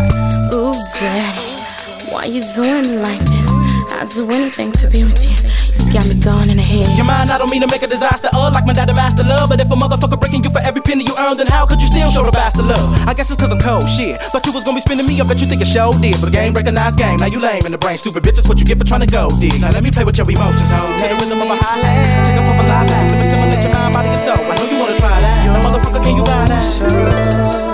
Ooh, 0.53 0.73
daddy, 0.99 2.11
why 2.11 2.25
you 2.25 2.41
doing 2.56 3.01
like 3.01 3.19
this? 3.25 3.62
I'd 3.93 4.09
do 4.09 4.25
anything 4.31 4.72
to 4.81 4.89
be 4.89 5.05
with 5.05 5.22
you. 5.22 5.38
You 5.85 5.93
got 5.93 6.09
me 6.09 6.17
gone 6.17 6.49
in 6.49 6.57
the 6.57 6.65
head. 6.65 6.89
Your 6.97 7.05
mind, 7.05 7.30
I 7.30 7.38
don't 7.38 7.49
mean 7.53 7.61
to 7.61 7.69
make 7.69 7.85
a 7.85 7.88
disaster 7.88 8.27
of 8.33 8.53
like 8.53 8.65
my 8.65 8.73
daddy 8.73 8.93
master 8.93 9.23
love. 9.23 9.49
But 9.49 9.61
if 9.61 9.69
a 9.69 9.77
motherfucker 9.77 10.17
breaking 10.19 10.43
you 10.43 10.49
for 10.49 10.59
every 10.65 10.81
penny 10.81 11.05
you 11.05 11.13
earned, 11.13 11.39
then 11.39 11.47
how 11.47 11.65
could 11.69 11.80
you 11.80 11.88
still 11.88 12.09
show 12.09 12.25
the 12.25 12.31
bastard 12.33 12.65
love? 12.65 12.81
I 13.07 13.13
guess 13.13 13.30
it's 13.30 13.39
cause 13.39 13.53
I'm 13.53 13.61
cold, 13.61 13.88
shit. 13.88 14.17
Thought 14.33 14.45
you 14.45 14.51
was 14.51 14.63
gonna 14.63 14.77
be 14.77 14.81
spending 14.81 15.05
me, 15.05 15.22
I 15.22 15.27
bet 15.30 15.39
you 15.39 15.45
think 15.45 15.61
it 15.61 15.69
show 15.69 15.93
did. 16.01 16.17
But 16.17 16.33
the 16.33 16.35
game 16.35 16.53
recognized 16.53 16.97
game, 16.97 17.22
now 17.22 17.30
you 17.30 17.39
lame 17.39 17.65
in 17.65 17.72
the 17.72 17.77
brain. 17.77 17.97
Stupid 17.97 18.23
bitch, 18.23 18.41
is 18.41 18.47
what 18.49 18.57
you 18.57 18.65
get 18.65 18.77
for 18.81 18.85
trying 18.85 19.05
to 19.05 19.11
go 19.11 19.30
dig. 19.38 19.61
Now 19.61 19.69
let 19.69 19.83
me 19.83 19.91
play 19.91 20.03
with 20.03 20.17
your 20.17 20.25
emotions, 20.25 20.73
ho. 20.73 20.81
Take 20.97 21.13
the 21.13 21.17
rhythm 21.22 21.41
of 21.41 21.47
my 21.47 21.57
high. 21.61 21.77
Take 22.25 22.39
a 22.39 22.41
puff 22.41 22.57
of 22.57 22.65
live 22.65 22.89
back. 22.89 23.05
Let 23.13 23.17
me 23.22 23.25
stimulate 23.30 23.61
your 23.61 23.73
mind, 23.77 23.93
body, 23.93 24.09
and 24.09 24.23
soul. 24.25 24.41
I 24.41 24.53
know 24.57 24.65
you 24.65 24.77
wanna 24.81 24.97
try 24.97 25.15
that. 25.22 25.45
Now, 25.45 25.61
motherfucker, 25.61 26.01
can 26.01 26.17
you 26.17 26.25
buy 26.25 26.49
that? 26.49 26.65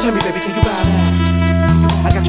Tell 0.04 0.12
me, 0.12 0.20
baby, 0.28 0.49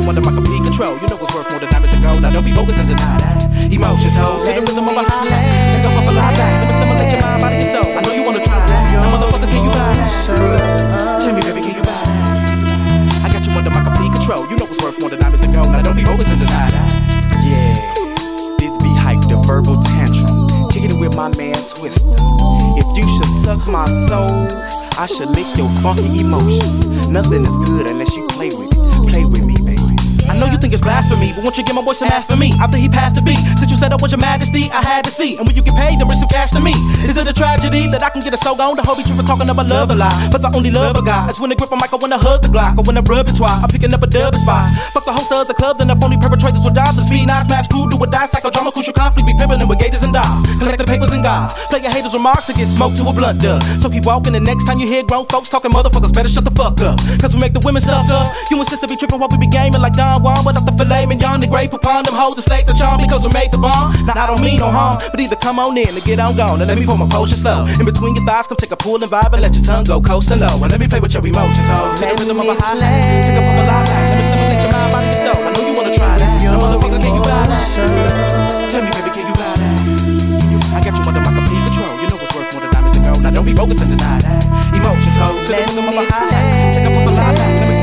you 0.01 0.09
under 0.09 0.20
my 0.20 0.33
complete 0.33 0.62
control. 0.65 0.97
You 0.97 1.09
know 1.09 1.17
what's 1.17 1.35
worth 1.35 1.51
more 1.51 1.61
than 1.61 1.70
diamonds 1.70 1.95
and 1.95 2.03
gold. 2.03 2.23
Now 2.23 2.31
don't 2.31 2.45
be 2.45 2.53
bogus 2.53 2.79
and 2.81 2.89
deny 2.89 3.20
that. 3.20 3.73
Emotions, 3.73 4.17
ho. 4.17 4.41
To 4.41 4.51
the 4.51 4.61
rhythm 4.65 4.89
of 4.89 4.97
a 4.97 5.05
high 5.05 5.29
hat. 5.29 5.45
Take 5.77 5.85
a 5.85 5.91
puff 5.93 6.09
of 6.09 6.15
live 6.17 6.35
back. 6.37 6.53
Let 6.61 6.67
me 6.69 6.75
stimulate 6.75 7.12
your 7.12 7.20
mind, 7.20 7.41
body, 7.43 7.57
and 7.61 7.69
soul. 7.69 7.87
I 7.93 8.01
know 8.01 8.12
you 8.17 8.25
wanna 8.25 8.43
try 8.43 8.57
that. 8.57 8.83
Now, 8.97 9.12
motherfucker, 9.12 9.49
can 9.49 9.61
you 9.65 9.73
buy 9.73 9.93
that? 10.01 10.12
Tell 11.20 11.33
me, 11.37 11.43
baby, 11.45 11.61
can 11.61 11.75
you 11.77 11.85
buy 11.85 12.01
that? 12.01 13.25
I 13.25 13.29
got 13.29 13.43
you 13.45 13.53
under 13.53 13.70
my 13.70 13.83
complete 13.85 14.12
control. 14.12 14.49
You 14.49 14.57
know 14.57 14.67
what's 14.67 14.81
worth 14.81 14.99
more 15.01 15.11
than 15.11 15.20
diamonds 15.20 15.45
and 15.45 15.53
gold. 15.55 15.70
Now 15.73 15.83
don't 15.83 15.97
be 15.97 16.05
bogus 16.05 16.29
and 16.33 16.41
deny 16.41 16.70
that. 16.73 16.89
Yeah, 17.45 18.57
this 18.57 18.77
be 18.81 18.91
hype, 18.97 19.20
the 19.29 19.37
verbal 19.45 19.77
tantrum. 19.83 20.49
Kicking 20.73 20.97
it 20.97 21.01
with 21.01 21.17
my 21.17 21.29
man 21.37 21.59
Twista. 21.69 22.17
If 22.79 22.89
you 22.97 23.05
should 23.05 23.33
suck 23.45 23.61
my 23.69 23.87
soul, 24.09 24.49
I 24.97 25.07
should 25.07 25.29
lick 25.29 25.49
your 25.57 25.69
funky 25.83 26.20
emotions. 26.20 27.09
Nothing 27.09 27.45
is 27.45 27.57
good 27.69 27.87
unless 27.87 28.15
you 28.17 28.29
play 28.29 28.51
with 28.51 28.70
it. 28.70 28.81
Play 29.11 29.25
with 29.25 29.43
me, 29.43 29.50
know 30.41 30.49
you 30.49 30.57
think 30.57 30.73
it's 30.73 30.81
blasphemy, 30.81 31.36
but 31.36 31.44
won't 31.44 31.60
you 31.60 31.65
give 31.65 31.77
my 31.77 31.85
boy 31.85 31.93
some 31.93 32.09
ass 32.09 32.27
for 32.27 32.36
me? 32.36 32.57
After 32.57 32.81
he 32.81 32.89
passed 32.89 33.15
the 33.15 33.23
beat, 33.23 33.39
since 33.60 33.69
you 33.69 33.77
said 33.77 33.93
I 33.93 34.01
was 34.01 34.10
your 34.10 34.20
majesty, 34.20 34.73
I 34.73 34.81
had 34.81 35.05
to 35.05 35.12
see. 35.12 35.36
And 35.36 35.44
when 35.47 35.55
you 35.55 35.62
get 35.62 35.77
paid, 35.77 36.01
then 36.01 36.09
bring 36.09 36.19
some 36.19 36.33
cash 36.33 36.51
to 36.57 36.60
me. 36.60 36.73
Is 37.05 37.20
it 37.20 37.28
a 37.28 37.36
tragedy 37.36 37.86
that 37.93 38.02
I 38.02 38.09
can 38.09 38.25
get 38.25 38.33
a 38.33 38.41
so 38.41 38.57
on 38.57 38.77
the 38.81 38.83
hobby 38.83 39.05
tripping 39.05 39.28
talking 39.28 39.49
about 39.52 39.69
love 39.69 39.93
a 39.93 39.97
lot? 39.97 40.17
But 40.33 40.41
the 40.41 40.51
only 40.57 40.73
love 40.73 40.97
I 40.97 41.05
got 41.05 41.28
is 41.28 41.39
when 41.39 41.52
I 41.52 41.55
grip 41.55 41.70
a 41.70 41.77
mic, 41.77 41.93
I 41.93 42.01
wanna 42.01 42.17
hug 42.17 42.41
the 42.43 42.49
Glock, 42.49 42.81
I 42.81 43.01
rub 43.05 43.28
it 43.28 43.36
twice. 43.36 43.60
I'm 43.60 43.69
picking 43.69 43.93
up 43.93 44.02
a 44.02 44.09
dub 44.09 44.35
spots. 44.35 44.73
Fuck 44.97 45.05
the 45.05 45.12
whole 45.12 45.28
thugs, 45.28 45.49
the 45.52 45.55
clubs, 45.55 45.81
and 45.81 45.91
the 45.93 45.97
phony 45.97 46.17
perpetrators 46.17 46.65
with 46.65 46.75
jobs 46.75 46.97
and 46.97 47.07
speed, 47.07 47.27
not 47.28 47.44
smash 47.44 47.69
crew, 47.69 47.91
do 47.91 48.01
or 48.01 48.09
die, 48.09 48.27
psychodrama, 48.27 48.73
crucial 48.73 48.97
conflict, 48.97 49.28
be 49.28 49.35
pimping 49.36 49.60
with 49.69 49.78
gators 49.78 50.02
and 50.02 50.15
dogs. 50.17 50.41
Collecting 50.57 50.86
papers 50.86 51.12
and 51.12 51.23
gobs. 51.23 51.52
Play 51.69 51.85
your 51.85 51.93
haters' 51.93 52.15
remarks 52.15 52.49
and 52.49 52.57
get 52.57 52.67
smoked 52.67 52.97
to 52.97 53.05
a 53.05 53.12
blunt 53.12 53.43
dub. 53.43 53.60
So 53.77 53.91
keep 53.91 54.07
walking, 54.07 54.35
and 54.35 54.44
next 54.44 54.65
time 54.65 54.81
you 54.81 54.89
hear 54.89 55.05
grown 55.05 55.27
folks 55.27 55.51
talking, 55.51 55.70
motherfuckers 55.70 56.15
better 56.15 56.31
shut 56.31 56.44
the 56.49 56.55
fuck 56.55 56.81
up. 56.81 56.97
Cause 57.20 57.35
we 57.35 57.41
make 57.41 57.52
the 57.52 57.60
women 57.60 57.83
suck 57.83 58.09
up. 58.09 58.33
You 58.51 58.59
insist 58.59 58.81
to 58.83 58.89
be 58.89 58.97
tripping 58.97 59.19
while 59.19 59.28
we 59.28 59.39
be 59.39 59.51
gaming 59.51 59.83
like 59.83 59.94
Don 59.94 60.23
Off 60.31 60.67
the 60.67 60.73
filet 60.76 61.07
mignon, 61.07 61.41
the 61.41 61.47
grape 61.47 61.73
upon 61.73 62.05
them 62.05 62.15
hoes 62.15 62.39
and 62.39 62.44
slave 62.44 62.67
the 62.67 62.75
charm 62.75 63.00
because 63.00 63.26
we 63.26 63.33
made 63.33 63.50
the 63.50 63.59
bomb. 63.59 63.91
Now 64.07 64.15
I 64.15 64.26
don't 64.31 64.42
mean 64.42 64.60
no 64.60 64.70
harm, 64.70 65.02
but 65.10 65.18
either 65.18 65.36
come 65.36 65.59
on 65.59 65.76
in 65.76 65.89
and 65.89 66.05
get 66.05 66.18
on 66.18 66.36
gone 66.36 66.60
and 66.60 66.68
let 66.68 66.78
me 66.78 66.84
pour 66.84 66.99
my 66.99 67.09
potion 67.09 67.36
slow. 67.36 67.67
In 67.78 67.84
between 67.86 68.15
your 68.15 68.25
thighs, 68.25 68.47
come 68.47 68.57
take 68.57 68.70
a 68.70 68.76
pull 68.76 69.00
and 69.02 69.10
vibe 69.10 69.33
and 69.33 69.42
let 69.42 69.55
your 69.55 69.65
tongue 69.65 69.84
go 69.84 70.00
coast 70.00 70.31
and 70.31 70.41
low. 70.41 70.59
And 70.62 70.70
let 70.70 70.81
me 70.81 70.86
play 70.86 71.00
with 71.00 71.15
your 71.15 71.25
emotions, 71.25 71.67
ho. 71.67 71.94
Take 71.97 72.15
the 72.15 72.25
rhythm 72.25 72.39
of 72.41 72.47
a 72.47 72.55
high 72.59 72.76
take 72.76 73.39
a 73.39 73.42
fuck 73.42 73.59
a 73.59 73.65
live. 73.65 73.89
Let 73.89 74.17
me 74.18 74.25
stimulate 74.26 74.62
your 74.62 74.73
mind, 74.73 74.91
body, 74.92 75.15
soul. 75.18 75.39
I 75.39 75.50
know 75.55 75.62
you 75.65 75.75
wanna 75.76 75.94
try 75.94 76.15
that. 76.18 76.31
Now 76.44 76.59
motherfucker, 76.60 77.00
can 77.00 77.12
you 77.15 77.23
buy 77.25 77.44
that? 77.50 77.62
Tell 78.70 78.83
me, 78.84 78.91
baby, 78.91 79.10
can 79.17 79.25
you 79.26 79.36
buy 79.36 79.55
that? 79.60 79.78
I 80.70 80.78
got 80.84 80.94
you 80.94 81.05
under 81.05 81.20
my 81.20 81.33
complete 81.34 81.62
control. 81.68 81.92
You 82.00 82.07
know 82.10 82.18
what's 82.20 82.33
worth 82.34 82.49
more 82.55 82.62
than 82.65 82.70
diamonds 82.70 82.97
and 82.97 83.05
gold. 83.05 83.23
Now 83.23 83.31
don't 83.31 83.47
be 83.47 83.55
bogus 83.55 83.81
and 83.81 83.91
deny 83.91 84.20
that. 84.25 84.47
Emotions, 84.73 85.17
ho. 85.20 85.36
To 85.36 85.50
the 85.52 85.62
rhythm 85.68 85.89
of 85.91 85.97
a 86.00 86.05
high 86.07 86.75
take 86.75 86.86
a 86.86 86.91
fuck 86.94 87.09
a 87.09 87.12
live. 87.12 87.36
Let 87.36 87.67
me 87.68 87.80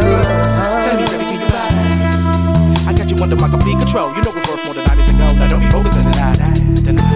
Tell 0.00 0.96
me, 0.96 1.06
baby, 1.06 1.24
can 1.24 1.40
you 1.40 1.48
buy? 1.48 2.90
I 2.90 2.94
got 2.96 3.10
you 3.10 3.16
under 3.22 3.36
my 3.36 3.48
complete 3.48 3.78
control. 3.78 4.14
You 4.14 4.22
know 4.22 4.30
what's 4.30 4.48
worth 4.50 4.64
more 4.64 4.74
than 4.74 4.84
diamonds 4.84 5.10
and 5.10 5.18
gold. 5.18 5.36
Now 5.36 5.48
don't 5.48 5.60
be 5.60 5.70
and 5.96 6.12
deny 6.12 6.36
that. 6.36 7.13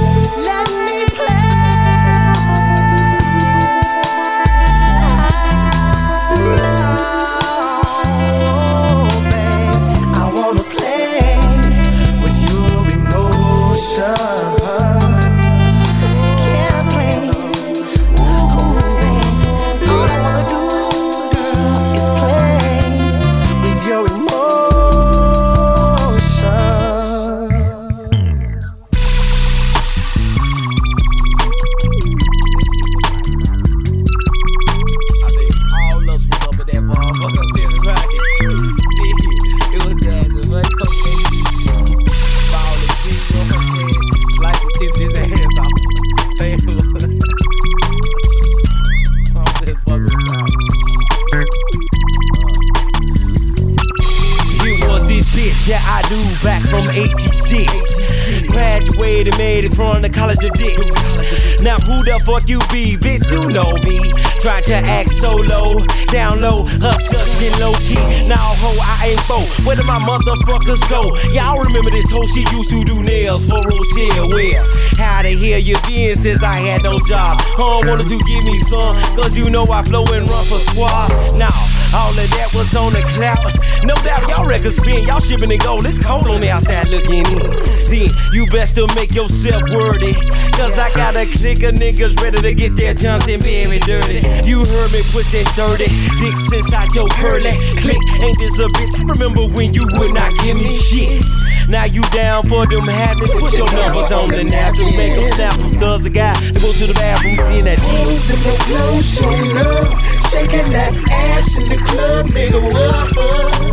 86. 56.99 58.49
Graduated, 58.49 59.39
made 59.39 59.65
it 59.65 59.75
from 59.75 60.02
the 60.02 60.10
College 60.10 60.43
of 60.43 60.52
Dicks. 60.55 61.62
Now 61.62 61.78
who 61.78 62.02
the 62.02 62.18
fuck 62.27 62.49
you 62.49 62.59
be, 62.75 62.97
bitch? 62.99 63.31
You 63.31 63.47
know 63.55 63.70
me. 63.86 64.38
Try 64.39 64.60
to 64.70 64.75
act 64.75 65.10
solo, 65.10 65.83
down 66.15 66.41
low, 66.41 66.62
hustling 66.78 67.58
low 67.58 67.75
key. 67.83 67.99
Now 68.31 68.39
ho, 68.39 68.70
I 68.78 69.10
ain't 69.10 69.23
foe. 69.26 69.42
Where 69.67 69.75
did 69.75 69.86
my 69.91 69.99
motherfuckers 70.07 70.78
go? 70.86 71.10
Y'all 71.34 71.58
remember 71.58 71.91
this 71.91 72.07
hoe? 72.07 72.23
She 72.23 72.47
used 72.55 72.70
to 72.70 72.84
do 72.86 73.02
nails 73.02 73.50
for 73.50 73.58
Rochelle. 73.58 74.31
Where? 74.31 74.62
How 74.94 75.26
the 75.26 75.34
hell 75.34 75.58
you 75.58 75.75
been 75.91 76.15
since 76.15 76.47
I 76.47 76.55
had 76.55 76.86
no 76.86 76.94
job? 77.10 77.34
Home 77.58 77.91
wanted 77.91 78.07
to 78.07 78.18
give 78.31 78.44
me 78.47 78.58
some, 78.62 78.94
cause 79.18 79.36
you 79.36 79.50
know 79.50 79.67
I 79.67 79.83
flow 79.83 80.07
and 80.15 80.23
run 80.23 80.44
for 80.47 80.62
squad. 80.62 81.10
Now, 81.34 81.50
all 81.91 82.15
of 82.15 82.28
that 82.39 82.55
was 82.55 82.70
on 82.78 82.94
the 82.94 83.02
cloud. 83.18 83.42
No 83.83 83.99
doubt 84.07 84.23
y'all 84.31 84.47
records 84.47 84.78
spin, 84.78 85.02
y'all 85.02 85.18
shipping 85.18 85.50
and 85.50 85.60
gold. 85.60 85.83
It's 85.83 85.99
cold 85.99 86.31
on 86.31 86.41
the 86.41 86.50
outside 86.50 86.91
looking 86.94 87.26
in. 87.26 87.42
Then 87.91 88.07
you 88.31 88.47
best 88.55 88.78
to 88.78 88.86
make 88.94 89.15
yourself 89.15 89.67
worthy. 89.75 90.15
Cause 90.55 90.78
I 90.78 90.94
got 90.94 91.17
a 91.17 91.26
clique 91.26 91.67
of 91.67 91.75
niggas 91.75 92.20
ready 92.23 92.39
to 92.39 92.55
get 92.55 92.76
their 92.76 92.94
Johnson 92.94 93.41
very 93.42 93.83
dirty. 93.83 94.27
You 94.44 94.65
heard 94.65 94.90
me 94.92 95.02
push 95.12 95.32
that 95.36 95.48
30. 95.57 95.89
Dick 96.20 96.36
inside 96.57 96.94
your 96.94 97.08
curly. 97.20 97.55
Click, 97.81 98.00
ain't 98.23 98.39
this 98.39 98.58
a 98.58 98.68
bitch? 98.68 98.97
Remember 99.08 99.44
when 99.55 99.74
you 99.74 99.86
would 99.98 100.15
not 100.15 100.32
give 100.42 100.57
me 100.57 100.70
shit. 100.70 101.23
Now 101.68 101.84
you 101.84 102.00
down 102.16 102.44
for 102.48 102.65
them 102.65 102.84
habits. 102.89 103.36
Put 103.36 103.52
your 103.52 103.68
numbers 103.76 104.10
on 104.10 104.28
the 104.32 104.44
napkins, 104.44 104.97
make 104.97 105.15
them 105.15 105.26
snap 105.26 105.55
them. 105.57 105.68
Cause 105.78 106.02
the 106.02 106.08
guy 106.08 106.32
to 106.32 106.58
go 106.60 106.73
to 106.73 106.86
the 106.89 106.97
bathroom, 106.97 107.36
seeing 107.36 107.65
that 107.68 107.76
Hoes 107.76 108.24
in 108.32 108.40
the 108.40 108.57
club, 108.65 109.05
showing 109.05 109.57
up, 109.60 109.84
shaking 110.32 110.73
that 110.73 110.97
ass 111.12 111.57
in 111.60 111.68
the 111.68 111.76
club, 111.84 112.26
nigga. 112.32 112.57
What? 112.57 113.68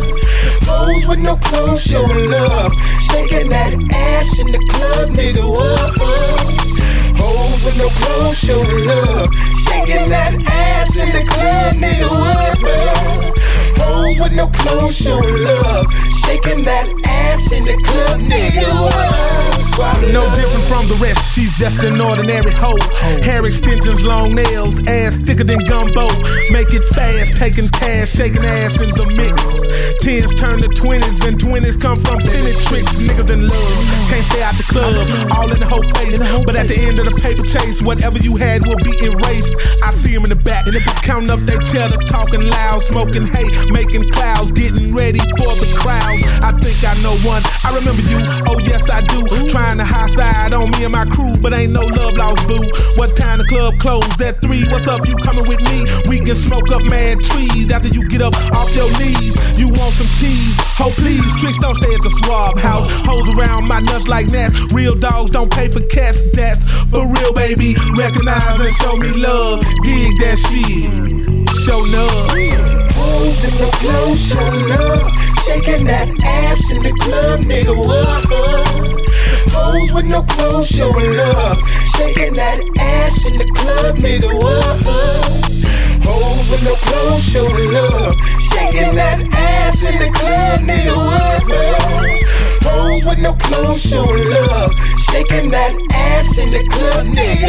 Hoes 0.68 1.08
with 1.08 1.24
no 1.24 1.36
clothes, 1.36 1.82
showing 1.82 2.28
love, 2.28 2.72
shaking 3.00 3.48
that 3.48 3.72
ass 3.96 4.40
in 4.40 4.48
the 4.52 4.60
club, 4.76 5.16
nigga. 5.16 5.40
What? 5.48 5.96
Hoes 7.16 7.64
with 7.64 7.78
no 7.80 7.88
clothes, 7.88 8.36
showing 8.36 8.84
love, 8.84 9.32
shaking 9.76 10.08
that 10.08 10.32
ass 10.48 10.98
in 10.98 11.08
the 11.08 11.22
club, 11.28 11.74
nigga. 11.74 12.08
What? 12.08 13.38
Hoes 13.78 14.20
with 14.20 14.32
no 14.32 14.46
clothes, 14.48 14.96
showing 14.96 15.36
love, 15.42 15.86
shaking 16.24 16.64
that 16.64 16.88
ass 17.04 17.52
in 17.52 17.64
the 17.64 17.76
club, 17.84 18.20
nigga. 18.20 18.64
What? 18.82 19.45
No 20.12 20.24
different 20.32 20.64
from 20.64 20.84
the 20.88 20.96
rest, 21.00 21.20
she's 21.34 21.52
just 21.58 21.82
an 21.84 22.00
ordinary 22.00 22.52
hoe. 22.52 22.80
Hair 23.20 23.44
extensions, 23.44 24.06
long 24.06 24.32
nails, 24.32 24.80
ass 24.86 25.16
thicker 25.20 25.44
than 25.44 25.60
gumbo. 25.68 26.08
Make 26.48 26.72
it 26.72 26.84
fast, 26.96 27.36
taking 27.36 27.68
cash, 27.68 28.16
shaking 28.16 28.44
ass 28.44 28.80
in 28.80 28.88
the 28.96 29.04
mix. 29.20 29.36
Tens 30.00 30.32
turn 30.40 30.60
to 30.64 30.68
twenties, 30.72 31.20
and 31.28 31.36
twenties 31.36 31.76
come 31.76 32.00
from 32.00 32.20
penny 32.24 32.54
tricks. 32.64 32.96
Niggas 32.96 33.28
in 33.28 33.44
love, 33.44 33.80
can't 34.08 34.24
stay 34.24 34.40
out 34.40 34.56
the 34.56 34.64
club, 34.64 34.96
all 35.36 35.48
in 35.48 35.58
the 35.60 35.68
whole 35.68 35.84
face. 36.00 36.16
But 36.44 36.56
at 36.56 36.68
the 36.68 36.78
end 36.80 36.96
of 36.96 37.04
the 37.04 37.16
paper 37.20 37.44
chase, 37.44 37.82
whatever 37.84 38.16
you 38.16 38.36
had 38.36 38.64
will 38.64 38.80
be 38.80 38.96
erased. 39.04 39.52
I 39.84 39.92
see 39.92 40.16
them 40.16 40.24
in 40.24 40.32
the 40.32 40.40
back, 40.40 40.64
counting 41.04 41.28
up 41.28 41.40
their 41.44 41.60
cheddar, 41.60 42.00
talking 42.08 42.44
loud, 42.48 42.80
smoking 42.80 43.28
hate, 43.28 43.52
making 43.72 44.08
clouds, 44.08 44.52
getting 44.52 44.96
ready 44.96 45.20
for 45.36 45.52
the 45.60 45.68
crowd. 45.76 46.16
I 46.40 46.56
think 46.56 46.80
I 46.80 46.96
know 47.04 47.12
one, 47.28 47.44
I 47.66 47.76
remember 47.76 48.00
you, 48.08 48.20
oh 48.48 48.56
yes 48.64 48.88
I 48.88 49.04
do. 49.04 49.20
Trying 49.46 49.78
to 49.78 49.84
high 49.84 50.08
side 50.08 50.52
on 50.52 50.70
me 50.72 50.84
and 50.84 50.92
my 50.92 51.06
crew, 51.06 51.32
but 51.40 51.56
ain't 51.56 51.72
no 51.72 51.80
love 51.80 52.18
lost, 52.18 52.46
boo. 52.48 52.58
What 52.98 53.14
time 53.16 53.38
the 53.38 53.46
club 53.46 53.78
closed? 53.78 54.20
At 54.20 54.42
three, 54.42 54.66
what's 54.68 54.88
up? 54.88 55.06
You 55.06 55.14
coming 55.22 55.46
with 55.46 55.62
me? 55.70 55.86
We 56.10 56.18
can 56.18 56.34
smoke 56.34 56.66
up 56.74 56.82
mad 56.90 57.22
trees 57.22 57.70
after 57.70 57.88
you 57.88 58.02
get 58.08 58.20
up 58.20 58.34
off 58.52 58.74
your 58.74 58.90
knees. 58.98 59.38
You 59.56 59.68
want 59.70 59.94
some 59.94 60.10
cheese? 60.18 60.50
Oh 60.82 60.90
please, 60.98 61.24
tricks 61.40 61.56
don't 61.62 61.78
stay 61.78 61.94
at 61.94 62.02
the 62.02 62.10
swab 62.26 62.58
house. 62.58 62.90
Hoes 63.06 63.32
around 63.32 63.68
my 63.68 63.80
nuts 63.80 64.08
like 64.08 64.26
that. 64.34 64.50
Real 64.74 64.94
dogs 64.98 65.30
don't 65.30 65.50
pay 65.50 65.68
for 65.68 65.80
cats. 65.94 66.34
That's 66.34 66.58
for 66.90 67.06
real, 67.06 67.32
baby. 67.32 67.78
Recognize 67.94 68.58
and 68.58 68.74
show 68.74 68.98
me 68.98 69.14
love. 69.14 69.62
Dig 69.86 70.10
that 70.26 70.36
shit. 70.42 70.90
Show 71.64 71.78
love. 71.94 72.34
Hoes 72.98 73.40
in 73.46 73.54
the 73.62 73.70
club, 73.78 74.10
showing 74.18 74.68
love, 74.74 75.06
shaking 75.46 75.86
that 75.86 76.10
ass 76.26 76.70
in 76.74 76.82
the 76.82 76.92
club, 76.98 77.40
nigga. 77.46 77.72
What? 77.78 79.05
Hoes 79.66 79.92
with 79.92 80.06
no 80.06 80.22
clothes, 80.22 80.68
showing 80.68 81.10
love, 81.16 81.58
shaking 81.98 82.34
that 82.34 82.58
ass 82.78 83.26
in 83.26 83.36
the 83.36 83.50
club, 83.50 83.96
nigga. 83.98 84.30
Hoes 86.06 86.50
with 86.50 86.62
no 86.62 86.74
clothes, 86.86 87.26
showing 87.26 87.72
love, 87.74 88.14
shaking 88.38 88.94
that 88.94 89.26
ass 89.34 89.82
in 89.82 89.98
the 89.98 90.10
club, 90.14 90.60
nigga. 90.60 90.94
Hoes 92.62 93.06
with 93.06 93.18
no 93.18 93.32
clothes, 93.34 93.82
showing 93.82 94.30
love, 94.30 94.70
shaking 95.16 95.48
that 95.48 95.72
ass 95.92 96.36
in 96.38 96.50
the 96.50 96.60
club, 96.68 97.06
nigga. 97.08 97.48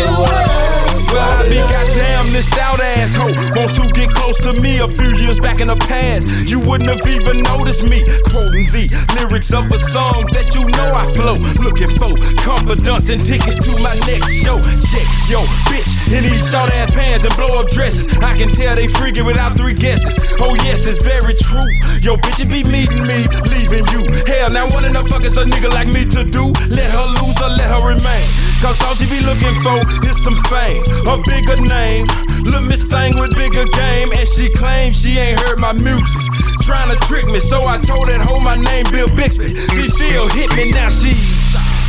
Well, 1.07 1.23
I 1.23 1.47
be 1.47 1.59
goddamn 1.59 2.31
this 2.31 2.47
stout 2.51 2.79
asshole. 2.79 3.31
Wants 3.55 3.79
to 3.79 3.87
get 3.91 4.11
close 4.11 4.39
to 4.43 4.51
me 4.59 4.79
a 4.79 4.87
few 4.87 5.11
years 5.15 5.39
back 5.39 5.59
in 5.59 5.67
the 5.67 5.79
past. 5.87 6.27
You 6.47 6.59
wouldn't 6.59 6.87
have 6.87 7.03
even 7.07 7.43
noticed 7.43 7.83
me 7.87 8.03
quoting 8.27 8.67
the 8.71 8.87
lyrics 9.15 9.51
of 9.51 9.71
a 9.71 9.79
song 9.79 10.27
that 10.35 10.51
you 10.55 10.67
know 10.75 10.89
I 10.91 11.07
flow. 11.15 11.35
Looking 11.63 11.91
for 11.95 12.11
confidence 12.43 13.07
and 13.07 13.23
tickets 13.23 13.59
to 13.59 13.71
my 13.83 13.95
next 14.07 14.31
show. 14.43 14.59
Check 14.59 15.07
yo 15.31 15.43
bitch 15.71 15.91
in 16.11 16.23
these 16.27 16.43
short 16.43 16.71
ass 16.75 16.91
pants 16.91 17.23
and 17.23 17.35
blow 17.35 17.55
up 17.59 17.71
dresses. 17.71 18.07
I 18.19 18.35
can 18.35 18.51
tell 18.51 18.75
they 18.75 18.87
freaking 18.87 19.25
without 19.25 19.55
three 19.55 19.75
guesses. 19.75 20.15
Oh 20.39 20.55
yes, 20.67 20.87
it's 20.87 21.03
very 21.03 21.35
true. 21.35 21.71
Yo 22.03 22.15
bitch, 22.19 22.43
it 22.43 22.51
be 22.51 22.67
meeting 22.67 23.07
me, 23.07 23.23
leaving 23.47 23.87
you. 23.95 24.03
Hell, 24.27 24.51
now 24.51 24.67
what 24.75 24.83
in 24.83 24.91
the 24.91 25.03
fuck 25.07 25.23
is 25.23 25.35
a 25.39 25.43
nigga 25.43 25.71
like 25.71 25.87
me 25.87 26.03
to 26.03 26.23
do? 26.27 26.51
Let 26.67 26.89
her 26.91 27.07
lose 27.23 27.39
or 27.39 27.51
let 27.57 27.69
her 27.73 27.83
remain. 27.83 28.25
Cause 28.61 28.77
all 28.85 28.93
she 28.93 29.05
be 29.09 29.21
looking 29.25 29.53
for 29.61 29.77
is 30.05 30.17
some 30.21 30.37
fame, 30.49 30.81
a 31.09 31.17
bigger 31.25 31.59
name. 31.61 32.05
Little 32.45 32.65
Miss 32.65 32.85
Thing 32.85 33.17
with 33.19 33.33
bigger 33.35 33.65
game, 33.75 34.09
and 34.13 34.25
she 34.25 34.49
claims 34.53 34.97
she 34.97 35.17
ain't 35.17 35.39
heard 35.41 35.59
my 35.59 35.73
music. 35.73 36.23
Trying 36.65 36.89
to 36.93 36.97
trick 37.05 37.25
me, 37.27 37.39
so 37.39 37.65
I 37.65 37.77
told 37.77 38.07
that 38.09 38.21
hoe 38.21 38.41
my 38.41 38.55
name 38.55 38.85
Bill 38.91 39.09
Bixby. 39.13 39.53
She 39.75 39.85
still 39.87 40.27
hit 40.33 40.49
me, 40.57 40.71
now 40.71 40.89
she's 40.89 41.37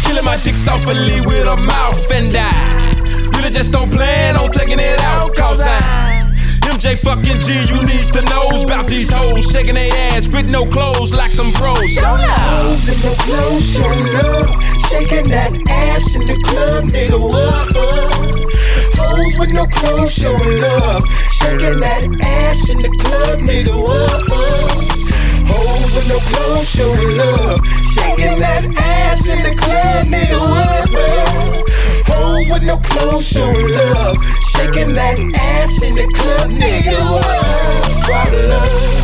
killing 0.09 0.25
my 0.25 0.37
dick 0.43 0.57
softly 0.57 1.21
with 1.27 1.47
her 1.47 1.61
mouth 1.67 2.13
and 2.13 2.33
I 2.35 3.29
really 3.37 3.51
just 3.51 3.73
don't 3.73 3.91
plan 3.91 4.37
on 4.37 4.51
taking 4.51 4.79
it 4.79 4.99
out, 5.01 5.35
cause 5.37 5.61
I. 5.63 6.18
MJ 6.79 6.95
fucking 6.97 7.43
G, 7.43 7.59
you 7.75 7.83
needs 7.91 8.13
to 8.13 8.23
know 8.31 8.63
about 8.63 8.87
these 8.87 9.11
hoes 9.11 9.51
shaking 9.51 9.75
their 9.75 9.91
ass 10.15 10.29
with 10.29 10.49
no 10.49 10.65
clothes 10.65 11.13
like 11.13 11.29
some 11.29 11.51
bros. 11.59 11.91
Show 11.91 12.07
Hoes 12.07 12.87
in 12.87 12.99
the 13.03 13.11
club, 13.19 13.59
showing 13.59 14.07
love, 14.15 14.47
shaking 14.87 15.27
that 15.27 15.51
ass 15.69 16.15
in 16.15 16.23
the 16.23 16.39
club, 16.47 16.85
nigga. 16.85 17.19
What? 17.19 17.75
Hoes 18.95 19.39
with 19.41 19.53
no 19.55 19.67
clothes, 19.67 20.15
showing 20.15 20.39
love, 20.39 21.03
shaking 21.35 21.81
that 21.81 22.07
ass 22.23 22.71
in 22.71 22.79
the 22.79 22.91
club, 23.03 23.41
nigga. 23.41 23.75
What? 23.75 24.23
Hoes 25.51 25.97
with 25.99 26.07
no 26.07 26.19
clothes, 26.31 26.71
showing 26.71 27.11
love, 27.19 27.59
shaking 27.91 28.39
that 28.39 28.63
ass 28.79 29.27
in 29.27 29.41
the 29.41 29.51
club, 29.61 30.07
nigga. 30.07 30.39
What? 30.39 31.78
Hoes 32.19 32.51
with 32.51 32.65
no 32.65 32.77
clothes, 32.79 33.29
showing 33.29 33.71
love, 33.73 34.17
shaking 34.57 34.93
that 34.95 35.19
ass 35.39 35.83
in 35.83 35.95
the 35.95 36.07
club, 36.19 36.51
nigga. 36.51 36.99
What? 37.15 37.45
Swallow 38.03 38.43
love. 38.49 38.99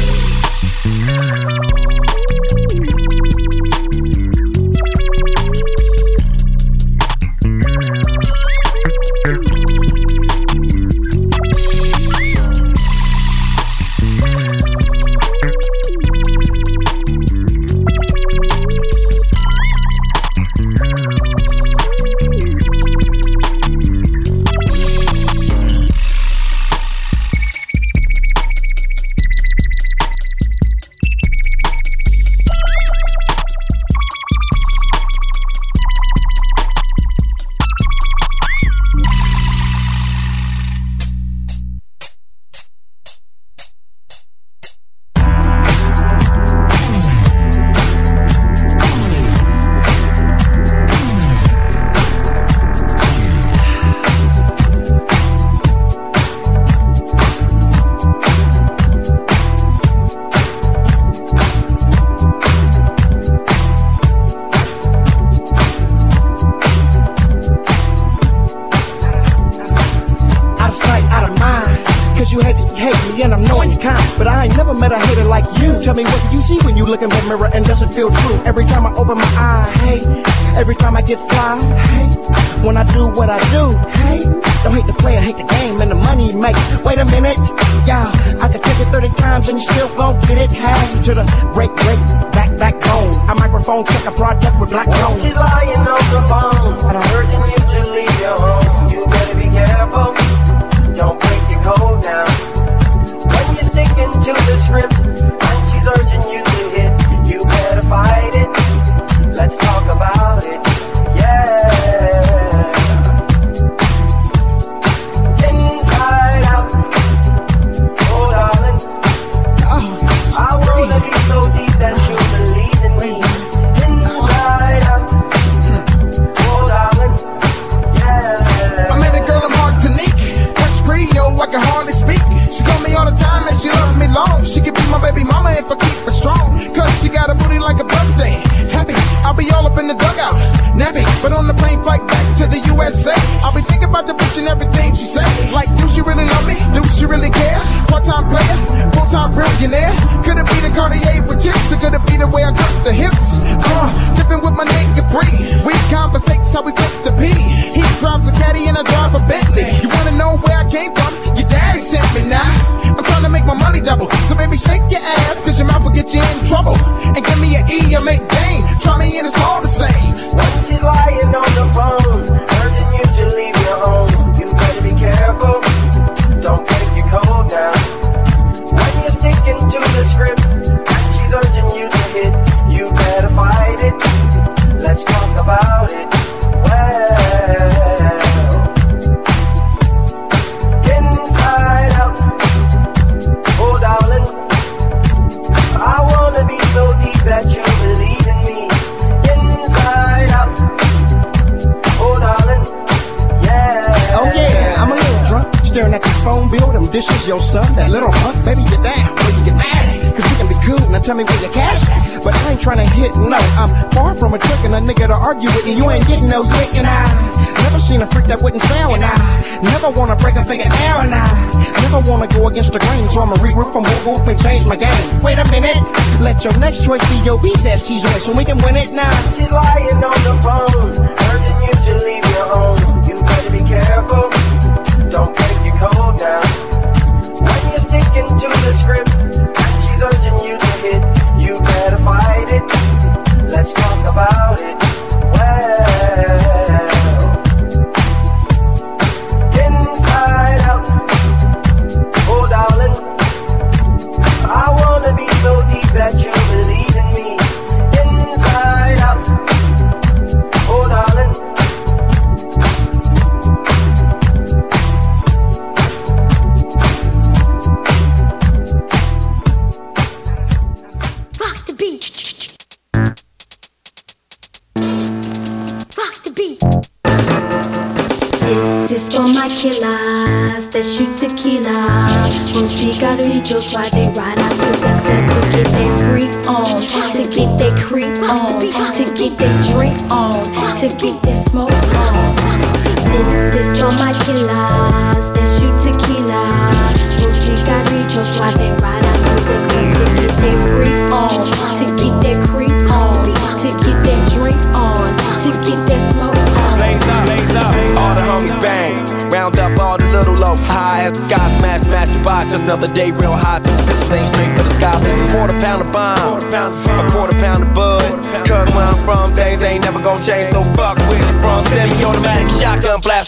Your 226.45 226.59
next 226.59 226.85
choice 226.85 227.01
be 227.09 227.25
your 227.25 227.41
beats 227.41 227.65
ass 227.65 227.89
cheese 227.89 228.05
ranch, 228.05 228.29
and 228.29 228.37
we 228.37 228.45
can 228.45 228.59
win 228.59 228.77
it 228.77 228.93
now. 228.93 229.11
She's 229.31 229.51
lying 229.51 230.05
on 230.05 230.13
the 230.13 230.35
phone, 230.45 230.93
urging 230.93 231.63
you 231.63 231.73
to 231.73 232.05
leave 232.05 232.25
your 232.37 232.45
home. 232.53 232.84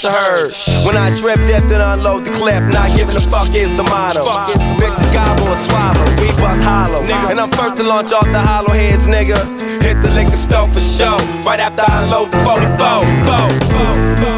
When 0.07 0.97
I 0.97 1.11
trip 1.19 1.43
death 1.47 1.69
then 1.69 1.81
unload 1.81 2.25
the 2.25 2.31
clip. 2.31 2.63
Not 2.71 2.95
giving 2.97 3.17
a 3.17 3.21
fuck 3.21 3.51
is 3.55 3.75
the 3.75 3.83
motto. 3.83 4.23
Bitches 4.79 5.13
gobble 5.13 5.51
and 5.51 5.61
swallow. 5.67 6.07
We 6.23 6.29
bust 6.39 6.63
hollow. 6.63 7.03
And 7.31 7.41
I'm 7.41 7.51
first 7.51 7.77
to 7.77 7.83
launch 7.83 8.13
off 8.13 8.27
the 8.31 8.39
hollow 8.39 8.71
heads, 8.71 9.07
nigga. 9.07 9.37
Hit 9.83 10.01
the 10.03 10.11
liquor 10.15 10.39
store 10.39 10.69
for 10.71 10.81
show. 10.81 11.19
Right 11.43 11.59
after 11.59 11.83
I 11.83 12.03
unload 12.05 12.31
the 12.31 12.39
44. 12.47 12.87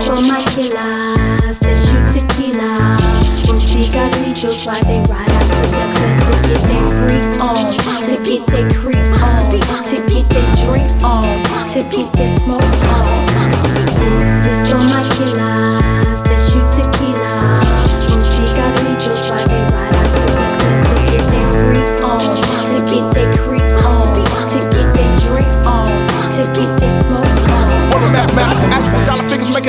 For 0.08 0.20
my 0.24 0.40
killers, 0.56 1.58
they 1.60 1.76
shoot 1.76 2.16
tequila. 2.16 2.96
From 3.44 3.56
cigarrillos 3.60 4.64
while 4.64 4.82
they 4.88 5.00
ride 5.04 5.28
out 5.28 5.46
to 5.52 5.60
the 5.68 5.84
club 5.92 6.16
to 6.24 6.32
get 6.48 6.60
their 6.64 6.84
freak 6.96 7.28
on, 7.44 7.68
to 8.08 8.14
get 8.24 8.42
their 8.48 8.66
creep 8.72 9.04
on, 9.20 9.52
to 9.52 9.96
get 10.08 10.24
their 10.32 10.48
drink 10.64 10.88
on, 11.04 11.28
to 11.68 11.80
get 11.92 12.08
their 12.12 12.26
smoke 12.26 12.64
on. 12.88 13.04
This 13.96 14.37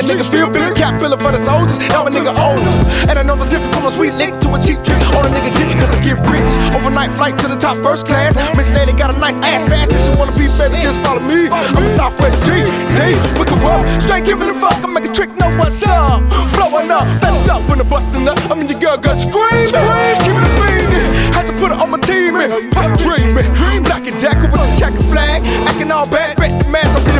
a 0.00 0.02
nigga 0.02 0.24
feel 0.24 0.48
bigger, 0.48 0.72
cap 0.72 0.96
feeling 0.96 1.20
for 1.20 1.28
the 1.28 1.40
soldiers. 1.44 1.76
Now 1.92 2.08
a 2.08 2.10
nigga 2.10 2.32
older. 2.40 2.72
And 3.12 3.20
I 3.20 3.22
know 3.22 3.36
the 3.36 3.44
difference 3.52 3.76
from 3.76 3.84
a 3.84 3.92
sweet 3.92 4.16
lick 4.16 4.32
to 4.40 4.48
a 4.56 4.58
cheap 4.58 4.80
trick. 4.80 4.96
All 5.12 5.20
a 5.20 5.28
nigga 5.28 5.52
get 5.52 5.68
it, 5.68 5.76
cause 5.76 5.92
I 5.92 6.00
get 6.00 6.16
rich. 6.24 6.48
Overnight 6.72 7.12
flight 7.20 7.36
to 7.44 7.46
the 7.48 7.60
top 7.60 7.76
first 7.84 8.08
class. 8.08 8.32
Miss 8.56 8.72
Nanny 8.72 8.96
got 8.96 9.12
a 9.12 9.18
nice 9.20 9.36
ass 9.44 9.68
fast. 9.68 9.92
If 9.92 10.00
you 10.08 10.16
wanna 10.16 10.32
be 10.40 10.48
better, 10.56 10.80
just 10.80 11.04
follow 11.04 11.20
me. 11.20 11.52
I'm 11.52 11.84
a 11.84 11.92
Southwest 12.00 12.40
G. 12.48 12.64
Z. 12.96 13.20
we 13.36 13.44
can 13.44 13.60
roll. 13.60 13.84
Straight 14.00 14.24
giving 14.24 14.48
a 14.48 14.56
fuck, 14.56 14.80
I 14.80 14.88
make 14.88 15.04
a 15.04 15.12
trick, 15.12 15.30
know 15.36 15.52
what's 15.60 15.84
up. 15.84 16.24
Blowing 16.56 16.88
up, 16.88 17.04
fast 17.20 17.52
up 17.52 17.60
when 17.68 17.76
the 17.76 17.84
bustin' 17.84 18.24
up. 18.24 18.40
I 18.48 18.56
mean, 18.56 18.72
your 18.72 18.80
girl 18.80 18.96
got 18.96 19.20
screaming. 19.20 19.84
Give 20.24 20.32
it 20.32 20.52
the. 20.56 21.00
Had 21.36 21.44
to 21.46 21.52
put 21.60 21.76
it 21.76 21.78
on 21.78 21.92
my 21.92 22.00
team. 22.00 22.40
Fuck 22.72 22.96
dreaming. 23.04 23.52
Black 23.84 24.08
and 24.08 24.16
jacket 24.16 24.48
with 24.48 24.64
the 24.64 24.72
checkered 24.80 25.04
flag. 25.12 25.44
Acting 25.68 25.92
all 25.92 26.08
bad, 26.08 26.40
red 26.40 26.56
the 26.56 26.68
man's 26.72 26.94
up 26.96 27.04
in 27.04 27.14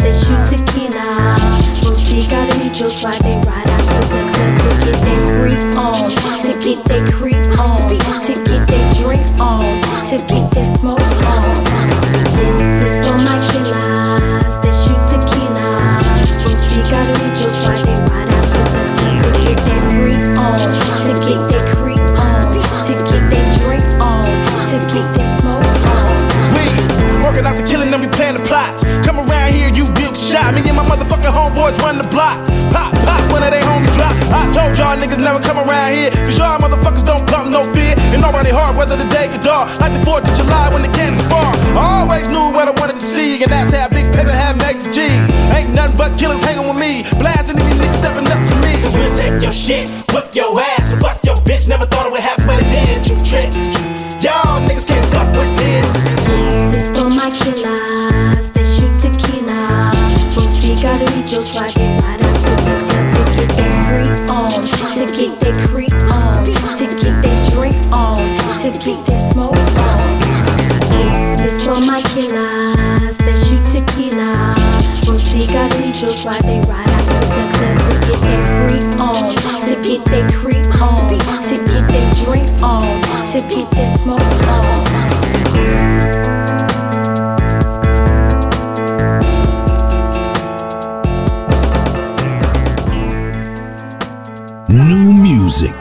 they 0.00 0.12
shoot 0.12 0.44
tequila. 0.46 1.36
Gotta 2.28 2.58
they 3.22 3.36
ride 3.48 3.68
out 3.68 3.84
to 3.88 3.98
the 4.12 4.22
club 4.30 4.54
to 4.60 4.68
get 4.86 4.98
their 5.02 5.20
freak 5.26 5.76
on, 5.76 5.94
to 6.42 6.50
get 6.62 6.78
creep 7.10 7.58
on, 7.58 7.88
to 7.88 8.34
get 8.44 8.68
their 8.68 8.92
drink 9.02 9.40
on, 9.40 9.62
to 10.06 10.16
get 10.28 10.50
their 10.52 10.64
smoke 10.64 11.19
motherfucking 31.70 31.82
run 31.82 31.98
the 31.98 32.08
block. 32.10 32.38
Pop, 32.70 32.92
pop, 33.06 33.22
when 33.32 33.42
they 33.50 33.62
homies 33.62 33.94
drop. 33.94 34.14
I 34.34 34.46
told 34.52 34.78
y'all 34.78 34.96
niggas 34.96 35.22
never 35.22 35.40
come 35.40 35.58
around 35.58 35.92
here. 35.92 36.10
Cause 36.26 36.38
y'all 36.38 36.58
motherfuckers 36.58 37.04
don't 37.04 37.26
pump 37.28 37.50
no 37.50 37.62
fear. 37.74 37.94
And 38.12 38.22
nobody 38.22 38.50
hard 38.50 38.76
whether 38.76 38.96
the 38.96 39.06
day 39.06 39.28
get 39.28 39.42
dark. 39.42 39.68
Like 39.80 39.92
the 39.92 40.02
4th 40.02 40.26
of 40.26 40.34
July 40.36 40.70
when 40.72 40.82
the 40.82 40.92
cannons 40.92 41.20
spark. 41.20 41.54
I 41.76 42.02
always 42.02 42.28
knew 42.28 42.50
what 42.50 42.68
I 42.68 42.74
wanted 42.80 42.98
to 42.98 43.06
see. 43.06 43.42
And 43.42 43.50
that's 43.50 43.74
how 43.74 43.88
big 43.88 44.06
paper 44.12 44.32
have 44.32 44.56
Meg 44.58 44.80
G. 44.90 45.06
Ain't 45.54 45.74
nothing 45.74 45.96
but 45.96 46.18
killers 46.18 46.42
hanging 46.42 46.66
with 46.66 46.78
me. 46.78 47.06
Blasting 47.18 47.56
these 47.56 47.74
niggas 47.78 47.98
stepping 47.98 48.26
up 48.26 48.40
to 48.40 48.54
me. 48.62 48.72
Since 48.74 48.94
we'll 48.94 49.14
take 49.14 49.42
your 49.42 49.54
shit, 49.54 49.90
whip 50.12 50.34
your 50.34 50.50
ass, 50.58 50.94
fuck 50.98 51.22
your 51.24 51.36
bitch. 51.46 51.68
Never 51.68 51.86
thought 51.86 52.06
it 52.06 52.12
would 52.12 52.24
happen, 52.24 52.46
but 52.46 52.58
it 52.58 52.68
did. 52.70 53.06
You 53.06 53.16
trick. 53.22 53.79
To 80.10 80.16
get 80.16 80.28
their 80.28 80.40
creep 80.40 80.82
on, 80.82 81.08
to 81.08 81.54
get 81.66 81.88
their 81.88 82.12
drink 82.24 82.62
on, 82.62 82.82
to 83.26 83.38
get 83.48 83.70
their 83.70 83.84
smoke 83.96 84.20
on. 84.48 84.90
New 94.68 95.12
music. 95.12 95.74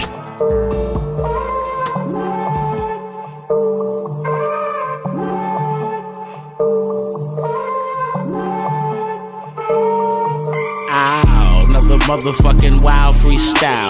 Ow, 10.91 11.61
another 11.67 11.97
motherfucking 12.05 12.81
wild 12.83 13.15
freestyle. 13.15 13.88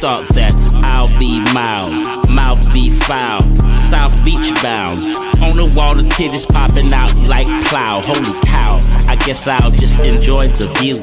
Thought 0.00 0.30
that 0.30 0.54
I'll 0.82 1.12
be 1.18 1.40
mild? 1.52 1.90
Mouth 2.30 2.72
be 2.72 2.88
foul, 2.88 3.40
South 3.76 4.24
Beach 4.24 4.48
bound. 4.62 4.96
On 5.44 5.52
the 5.52 5.70
wall, 5.76 5.94
the 5.94 6.04
titties 6.16 6.48
popping 6.48 6.90
out 6.90 7.14
like 7.28 7.48
plow. 7.66 8.00
Holy 8.00 8.40
cow, 8.40 8.80
I 9.06 9.16
guess 9.16 9.46
I'll 9.46 9.70
just 9.70 10.00
enjoy 10.00 10.48
the 10.56 10.68
view. 10.80 10.96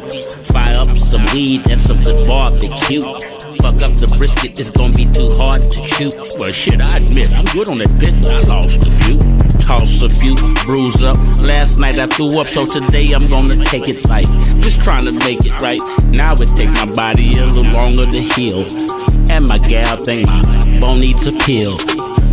Fire 0.45 0.77
up 0.77 0.97
some 0.97 1.23
weed 1.31 1.69
and 1.69 1.79
some 1.79 2.01
good 2.01 2.25
barbecue. 2.25 3.03
Fuck 3.61 3.81
up 3.81 3.97
the 3.97 4.07
brisket, 4.17 4.59
it's 4.59 4.69
gonna 4.69 4.93
be 4.93 5.05
too 5.05 5.31
hard 5.37 5.61
to 5.71 5.79
chew. 5.85 6.11
Well, 6.39 6.49
shit, 6.49 6.81
I 6.81 6.97
admit, 6.97 7.31
I'm 7.33 7.45
good 7.45 7.69
on 7.69 7.79
that 7.79 7.91
pit, 7.99 8.15
I 8.27 8.41
lost 8.47 8.85
a 8.85 8.91
few. 8.91 9.17
Toss 9.59 10.01
a 10.01 10.09
few, 10.09 10.35
bruise 10.63 11.03
up. 11.03 11.17
Last 11.39 11.77
night 11.77 11.99
I 11.99 12.05
threw 12.05 12.39
up, 12.39 12.47
so 12.47 12.65
today 12.65 13.11
I'm 13.11 13.25
gonna 13.25 13.63
take 13.65 13.89
it 13.89 14.07
light. 14.07 14.27
Just 14.61 14.81
trying 14.81 15.03
to 15.05 15.11
make 15.11 15.45
it 15.45 15.61
right. 15.61 15.81
Now 16.05 16.33
it 16.33 16.55
take 16.55 16.69
my 16.69 16.85
body 16.85 17.37
a 17.37 17.45
little 17.47 17.63
longer 17.71 18.05
to 18.05 18.21
heal. 18.21 18.65
And 19.29 19.47
my 19.47 19.57
gal 19.57 19.97
think 19.97 20.27
my 20.27 20.79
bone 20.79 20.99
needs 20.99 21.25
a 21.27 21.33
pill. 21.33 21.77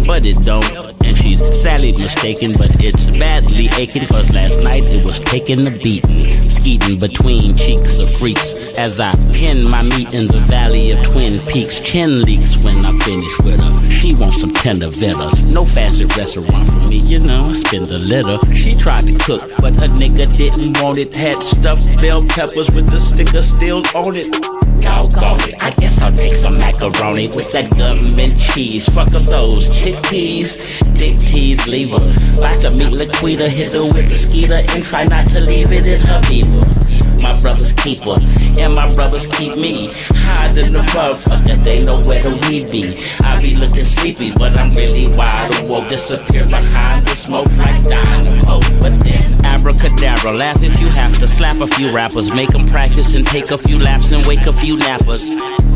But 0.07 0.27
it 0.27 0.37
don't, 0.43 0.65
and 1.05 1.17
she's 1.17 1.41
sadly 1.61 1.93
mistaken, 1.93 2.53
but 2.53 2.71
it's 2.83 3.07
badly 3.17 3.69
aching, 3.77 4.07
cause 4.07 4.33
last 4.35 4.59
night 4.61 4.91
it 4.91 5.05
was 5.05 5.21
taking 5.21 5.67
a 5.67 5.71
beating. 5.71 6.23
Skeeting 6.43 6.99
between 6.99 7.57
cheeks 7.57 8.01
of 8.01 8.11
freaks 8.11 8.79
as 8.79 9.01
I 9.01 9.13
pin 9.33 9.69
my 9.69 9.83
meat 9.83 10.15
in 10.15 10.27
the 10.27 10.41
valley 10.41 10.93
of 10.93 11.03
Twin 11.05 11.41
Peaks. 11.47 11.81
Chin 11.81 12.23
leaks 12.23 12.57
when 12.65 12.85
I 12.85 12.97
finish 13.05 13.37
with 13.43 13.61
her. 13.61 13.91
She 13.91 14.15
wants 14.15 14.41
some 14.41 14.53
tender 14.53 14.89
villas. 14.89 15.43
No 15.43 15.65
fancy 15.65 16.07
restaurant 16.07 16.71
for 16.71 16.79
me, 16.89 16.99
you 16.99 17.21
know. 17.21 17.45
I 17.47 17.55
spend 17.55 17.89
a 17.89 17.99
little. 17.99 18.41
She 18.53 18.75
tried 18.75 19.03
to 19.03 19.13
cook, 19.19 19.43
but 19.59 19.81
a 19.83 19.89
nigga 19.89 20.35
didn't 20.35 20.81
want 20.83 20.99
it. 20.99 21.15
Had 21.15 21.43
stuffed 21.43 22.01
bell 22.01 22.25
peppers 22.25 22.71
with 22.73 22.89
the 22.89 23.01
sticker 23.01 23.43
still 23.43 23.83
on 23.95 24.17
it. 24.17 24.54
Doggone 24.85 25.41
it, 25.49 25.63
I 25.63 25.71
guess 25.71 26.01
I'll 26.03 26.13
take 26.13 26.35
some 26.35 26.55
macaroni 26.55 27.29
with 27.29 27.51
that 27.53 27.71
government 27.77 28.39
cheese. 28.39 28.87
Fuck 28.93 29.15
of 29.15 29.25
those 29.25 29.71
chickpeas, 29.71 30.61
dick 30.99 31.19
teas, 31.19 31.67
leave 31.67 31.91
her. 31.91 32.05
Like 32.41 32.61
to 32.61 32.71
meet 32.71 32.93
Laquita, 32.93 33.49
hit 33.49 33.73
her 33.73 33.85
with 33.87 34.11
the 34.11 34.19
skeeter 34.19 34.61
and 34.71 34.85
try 34.85 35.05
not 35.05 35.27
to 35.29 35.41
leave 35.41 35.73
it 35.73 35.87
in 35.87 36.01
her 36.01 36.21
beaver. 36.29 37.04
My 37.23 37.37
brother's 37.39 37.73
keeper, 37.75 38.17
and 38.59 38.75
my 38.75 38.93
brothers 38.93 39.29
keep 39.29 39.57
me 39.57 39.89
hiding 40.27 40.75
above. 40.75 41.21
Fucking 41.23 41.63
they 41.63 41.83
know 41.83 42.01
where 42.03 42.23
the 42.23 42.35
weed 42.49 42.71
be. 42.71 42.99
I 43.25 43.39
be 43.41 43.55
looking 43.57 43.87
sleepy, 43.87 44.33
but 44.33 44.59
I'm 44.59 44.73
really 44.75 45.09
wide 45.17 45.55
awake. 45.63 45.89
Disappear 45.89 46.47
behind 46.47 47.07
the 47.07 47.15
smoke 47.15 47.49
like 47.57 47.83
dynamo. 47.85 48.61
But 48.81 49.01
then 49.01 49.45
abracadabra, 49.45 50.33
laugh 50.33 50.63
if 50.63 50.81
you 50.81 50.89
have 50.89 51.17
to. 51.19 51.29
Slap 51.29 51.61
a 51.61 51.67
few 51.67 51.89
rappers, 51.91 52.35
make 52.35 52.51
them 52.51 52.67
practice 52.67 53.15
and 53.15 53.27
take 53.27 53.51
a 53.51 53.59
few 53.59 53.79
laps 53.79 54.13
and 54.13 54.25
wake 54.27 54.47
a 54.47 54.53
few 54.53 54.77
nappers. 54.77 55.29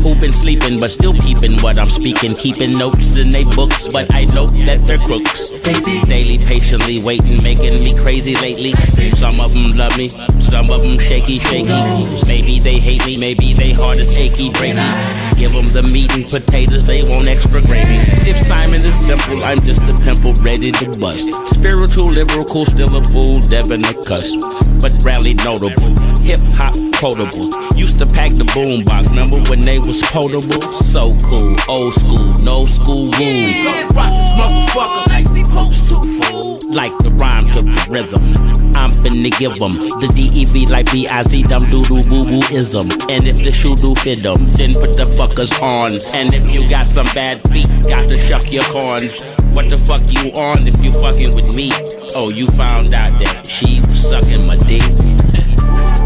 Who 0.03 0.15
been 0.15 0.31
sleeping 0.31 0.79
but 0.79 0.91
still 0.91 1.13
peeping 1.13 1.59
what 1.59 1.79
I'm 1.79 1.89
speaking, 1.89 2.33
keeping 2.35 2.77
notes 2.77 3.15
in 3.17 3.31
they 3.31 3.43
books, 3.43 3.91
but 3.91 4.13
I 4.13 4.25
know 4.25 4.47
that 4.47 4.85
they're 4.85 4.99
crooks. 4.99 5.49
Daily 6.07 6.37
patiently 6.37 6.99
waiting, 7.03 7.43
making 7.43 7.83
me 7.83 7.93
crazy 7.93 8.35
lately. 8.35 8.73
Some 9.17 9.41
of 9.41 9.51
them 9.51 9.69
love 9.71 9.97
me, 9.97 10.09
some 10.39 10.69
of 10.69 10.85
them 10.85 10.97
shaky, 10.99 11.38
shaky. 11.39 11.81
Maybe 12.27 12.59
they 12.59 12.79
hate 12.79 13.05
me, 13.05 13.17
maybe 13.17 13.53
they 13.53 13.71
heart 13.71 13.99
is 13.99 14.11
achy, 14.11 14.49
breaky. 14.49 14.87
Give 15.37 15.51
them 15.51 15.69
the 15.69 15.83
meat 15.83 16.13
and 16.15 16.27
potatoes, 16.27 16.85
they 16.85 17.03
want 17.03 17.27
extra 17.27 17.61
gravy. 17.61 17.97
If 18.29 18.37
Simon 18.37 18.83
is 18.85 18.93
simple, 18.93 19.43
I'm 19.43 19.59
just 19.61 19.83
a 19.83 19.93
pimple 20.03 20.33
ready 20.43 20.71
to 20.71 20.99
bust. 20.99 21.31
Spiritual, 21.47 22.07
lyrical, 22.07 22.65
still 22.65 22.95
a 22.95 23.03
fool, 23.03 23.41
Devin 23.41 23.85
a 23.85 23.93
cuss. 24.03 24.35
But 24.81 24.93
rally 25.03 25.33
notable, 25.33 25.93
hip 26.29 26.39
hop 26.53 26.77
quotable. 27.01 27.49
Used 27.73 27.97
to 27.97 28.05
pack 28.05 28.29
the 28.37 28.45
boombox, 28.53 29.09
remember 29.09 29.41
when 29.49 29.63
they 29.63 29.79
was 29.79 29.99
potable? 30.13 30.61
So 30.85 31.17
cool, 31.25 31.57
old 31.67 31.93
school, 31.97 32.29
no 32.45 32.67
school 32.67 33.09
rules. 33.17 33.55
Rock 33.97 34.13
this 34.13 34.31
motherfucker 34.37 35.09
like 35.09 35.27
we 35.33 35.43
supposed 35.43 35.89
to, 35.89 35.97
fool. 36.21 36.59
Like 36.69 36.95
the 36.99 37.09
rhyme 37.17 37.47
to 37.57 37.65
the 37.65 37.81
rhythm. 37.89 38.21
I'm 38.77 38.91
finna 38.91 39.33
give 39.41 39.57
them 39.57 39.73
the 39.97 40.07
DEV 40.13 40.69
like 40.69 40.91
B-I-Z, 40.91 41.43
dumb 41.43 41.63
doodoo 41.63 42.05
boo 42.07 42.23
boo 42.29 42.45
ism. 42.53 42.85
And 43.09 43.25
if 43.25 43.41
the 43.41 43.51
shoe 43.51 43.75
do 43.75 43.95
fit 43.95 44.21
them, 44.21 44.53
then 44.53 44.73
put 44.77 44.93
the 44.93 45.09
fuckers 45.09 45.49
on. 45.63 45.97
And 46.13 46.33
if 46.33 46.51
you 46.51 46.67
got 46.67 46.85
some 46.85 47.07
bad 47.17 47.41
feet, 47.49 47.67
got 47.89 48.03
to 48.05 48.19
shuck 48.19 48.51
your 48.51 48.63
corns. 48.69 49.23
What 49.57 49.69
the 49.69 49.81
fuck 49.81 50.05
you 50.13 50.29
on 50.37 50.67
if 50.67 50.77
you 50.83 50.93
fucking 50.93 51.33
with 51.33 51.55
me? 51.55 51.71
Oh, 52.13 52.29
you 52.29 52.45
found 52.53 52.93
out 52.93 53.17
that 53.17 53.47
she 53.49 53.81
was 53.89 54.07
sucking 54.07 54.45
my 54.45 54.57
dick. 54.69 54.85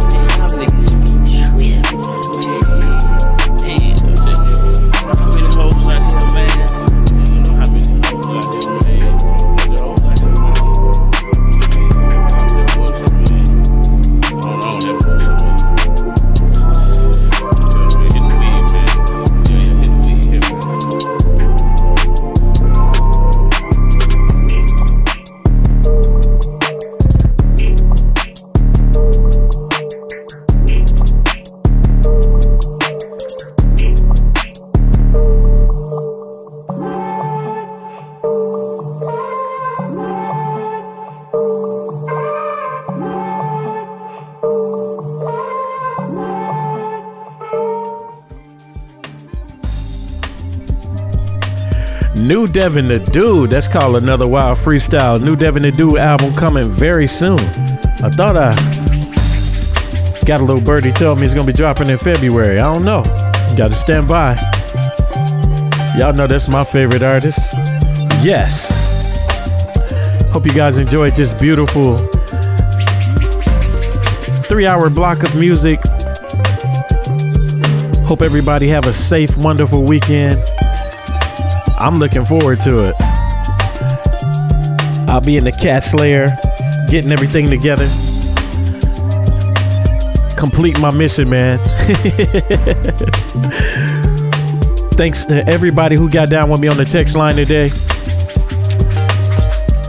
New 52.44 52.52
Devin 52.52 52.90
the 52.90 53.00
Dude. 53.00 53.52
That's 53.52 53.70
called 53.70 53.96
Another 53.96 54.28
Wild 54.28 54.58
Freestyle. 54.58 55.18
New 55.24 55.38
Devin 55.38 55.64
the 55.64 55.72
Dude 55.72 55.98
album 55.98 56.34
coming 56.34 56.68
very 56.68 57.08
soon. 57.08 57.40
I 57.40 58.10
thought 58.10 58.36
I 58.36 58.54
got 60.26 60.42
a 60.42 60.44
little 60.44 60.62
birdie 60.62 60.92
told 60.92 61.20
me 61.20 61.24
it's 61.24 61.34
gonna 61.34 61.48
be 61.48 61.54
dropping 61.54 61.90
in 61.90 61.98
February. 61.98 62.60
I 62.60 62.74
don't 62.74 62.84
know. 62.84 63.02
Gotta 63.56 63.76
stand 63.76 64.10
by. 64.10 64.36
Y'all 65.98 66.12
know 66.12 66.28
that's 66.28 66.50
my 66.50 66.66
favorite 66.66 67.02
artist. 67.02 67.54
Yes. 68.22 68.74
Hope 70.34 70.46
you 70.46 70.54
guys 70.54 70.78
enjoyed 70.80 71.16
this 71.16 71.34
beautiful 71.34 71.98
three 74.50 74.68
hour 74.68 74.90
block 74.90 75.24
of 75.24 75.34
music. 75.38 75.80
Hope 78.06 78.22
everybody 78.22 78.68
have 78.68 78.86
a 78.86 78.92
safe, 78.92 79.38
wonderful 79.38 79.84
weekend. 79.84 80.44
I'm 81.84 81.98
looking 81.98 82.24
forward 82.24 82.62
to 82.62 82.80
it. 82.84 82.96
I'll 85.10 85.20
be 85.20 85.36
in 85.36 85.44
the 85.44 85.52
cat 85.52 85.84
slayer, 85.84 86.30
getting 86.90 87.12
everything 87.12 87.50
together. 87.50 87.90
Complete 90.38 90.80
my 90.80 90.92
mission, 90.92 91.30
man. 91.30 91.60
Thanks 94.94 95.26
to 95.26 95.44
everybody 95.46 95.98
who 95.98 96.10
got 96.10 96.30
down 96.30 96.50
with 96.50 96.62
me 96.62 96.70
on 96.70 96.78
the 96.78 96.86
text 96.86 97.18
line 97.18 97.36
today. 97.36 97.68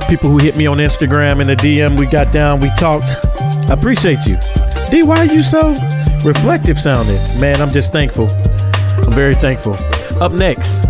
People 0.09 0.31
who 0.31 0.39
hit 0.39 0.57
me 0.57 0.67
on 0.67 0.79
Instagram 0.79 1.41
in 1.41 1.47
the 1.47 1.55
DM, 1.55 1.97
we 1.97 2.07
got 2.07 2.33
down, 2.33 2.59
we 2.59 2.71
talked. 2.71 3.11
I 3.71 3.75
appreciate 3.75 4.27
you. 4.27 4.37
D, 4.91 5.05
why 5.05 5.19
are 5.19 5.33
you 5.33 5.45
so 5.45 5.77
reflective 6.25 6.81
sounding? 6.81 7.21
Man, 7.41 7.63
I'm 7.63 7.71
just 7.71 7.93
thankful. 7.93 8.29
I'm 9.07 9.13
very 9.13 9.37
thankful. 9.37 9.77
Up 10.21 10.33
next, 10.33 10.87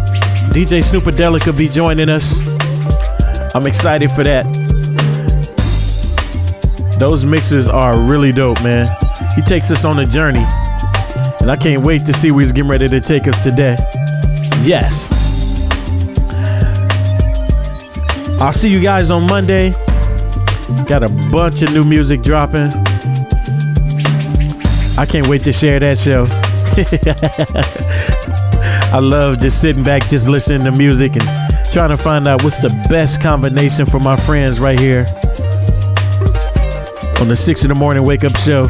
DJ 0.55 0.85
Snoopadelic 0.89 1.45
will 1.47 1.53
be 1.53 1.69
joining 1.69 2.09
us. 2.09 2.39
I'm 3.57 3.67
excited 3.67 4.09
for 4.13 4.23
that. 4.23 4.47
Those 7.01 7.27
mixes 7.27 7.69
are 7.69 8.01
really 8.01 8.31
dope, 8.31 8.63
man. 8.63 8.87
He 9.35 9.43
takes 9.43 9.73
us 9.73 9.85
on 9.85 9.99
a 9.99 10.07
journey. 10.07 10.45
And 11.41 11.51
I 11.51 11.57
can't 11.57 11.85
wait 11.85 12.05
to 12.07 12.13
see 12.13 12.31
where 12.31 12.43
he's 12.45 12.53
getting 12.53 12.71
ready 12.71 12.87
to 12.87 13.01
take 13.01 13.27
us 13.27 13.41
today. 13.41 13.77
Yes. 14.63 15.11
I'll 18.41 18.53
see 18.53 18.69
you 18.69 18.81
guys 18.81 19.11
on 19.11 19.27
Monday. 19.27 19.71
Got 20.87 21.03
a 21.03 21.09
bunch 21.33 21.63
of 21.63 21.75
new 21.75 21.83
music 21.83 22.23
dropping. 22.23 22.71
I 24.97 25.05
can't 25.05 25.27
wait 25.27 25.43
to 25.43 25.53
share 25.53 25.81
that 25.81 25.99
show. 25.99 26.27
I 28.95 29.01
love 29.01 29.41
just 29.41 29.61
sitting 29.61 29.83
back, 29.83 30.07
just 30.07 30.29
listening 30.29 30.63
to 30.63 30.71
music 30.71 31.17
and 31.17 31.25
trying 31.73 31.89
to 31.89 31.97
find 31.97 32.29
out 32.29 32.45
what's 32.45 32.59
the 32.59 32.69
best 32.89 33.21
combination 33.21 33.87
for 33.87 33.99
my 33.99 34.15
friends 34.15 34.61
right 34.61 34.79
here 34.79 35.05
on 37.21 37.27
the 37.27 37.35
six 37.35 37.65
in 37.65 37.71
the 37.71 37.75
morning 37.75 38.05
wake 38.05 38.23
up 38.23 38.37
show. 38.37 38.69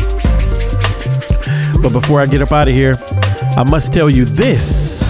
But 1.83 1.93
before 1.93 2.23
I 2.23 2.27
get 2.27 2.41
up 2.41 2.53
out 2.53 2.69
of 2.69 2.75
here, 2.75 2.95
I 3.55 3.65
must 3.69 3.93
tell 3.93 4.09
you 4.09 4.25
this. 4.25 5.03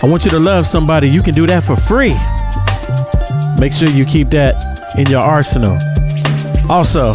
I 0.00 0.06
want 0.06 0.24
you 0.24 0.30
to 0.30 0.38
love 0.38 0.64
somebody. 0.64 1.08
You 1.08 1.22
can 1.22 1.34
do 1.34 1.48
that 1.48 1.64
for 1.64 1.74
free. 1.74 2.14
Make 3.60 3.72
sure 3.72 3.88
you 3.88 4.04
keep 4.04 4.30
that 4.30 4.94
in 4.96 5.08
your 5.08 5.22
arsenal. 5.22 5.76
Also, 6.70 7.14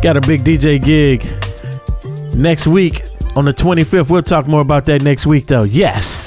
got 0.00 0.16
a 0.16 0.22
big 0.22 0.42
DJ 0.42 0.82
gig 0.82 1.35
next 2.36 2.66
week 2.66 3.02
on 3.34 3.44
the 3.44 3.52
25th. 3.52 4.10
We'll 4.10 4.22
talk 4.22 4.46
more 4.46 4.60
about 4.60 4.86
that 4.86 5.02
next 5.02 5.26
week, 5.26 5.46
though. 5.46 5.64
Yes. 5.64 6.25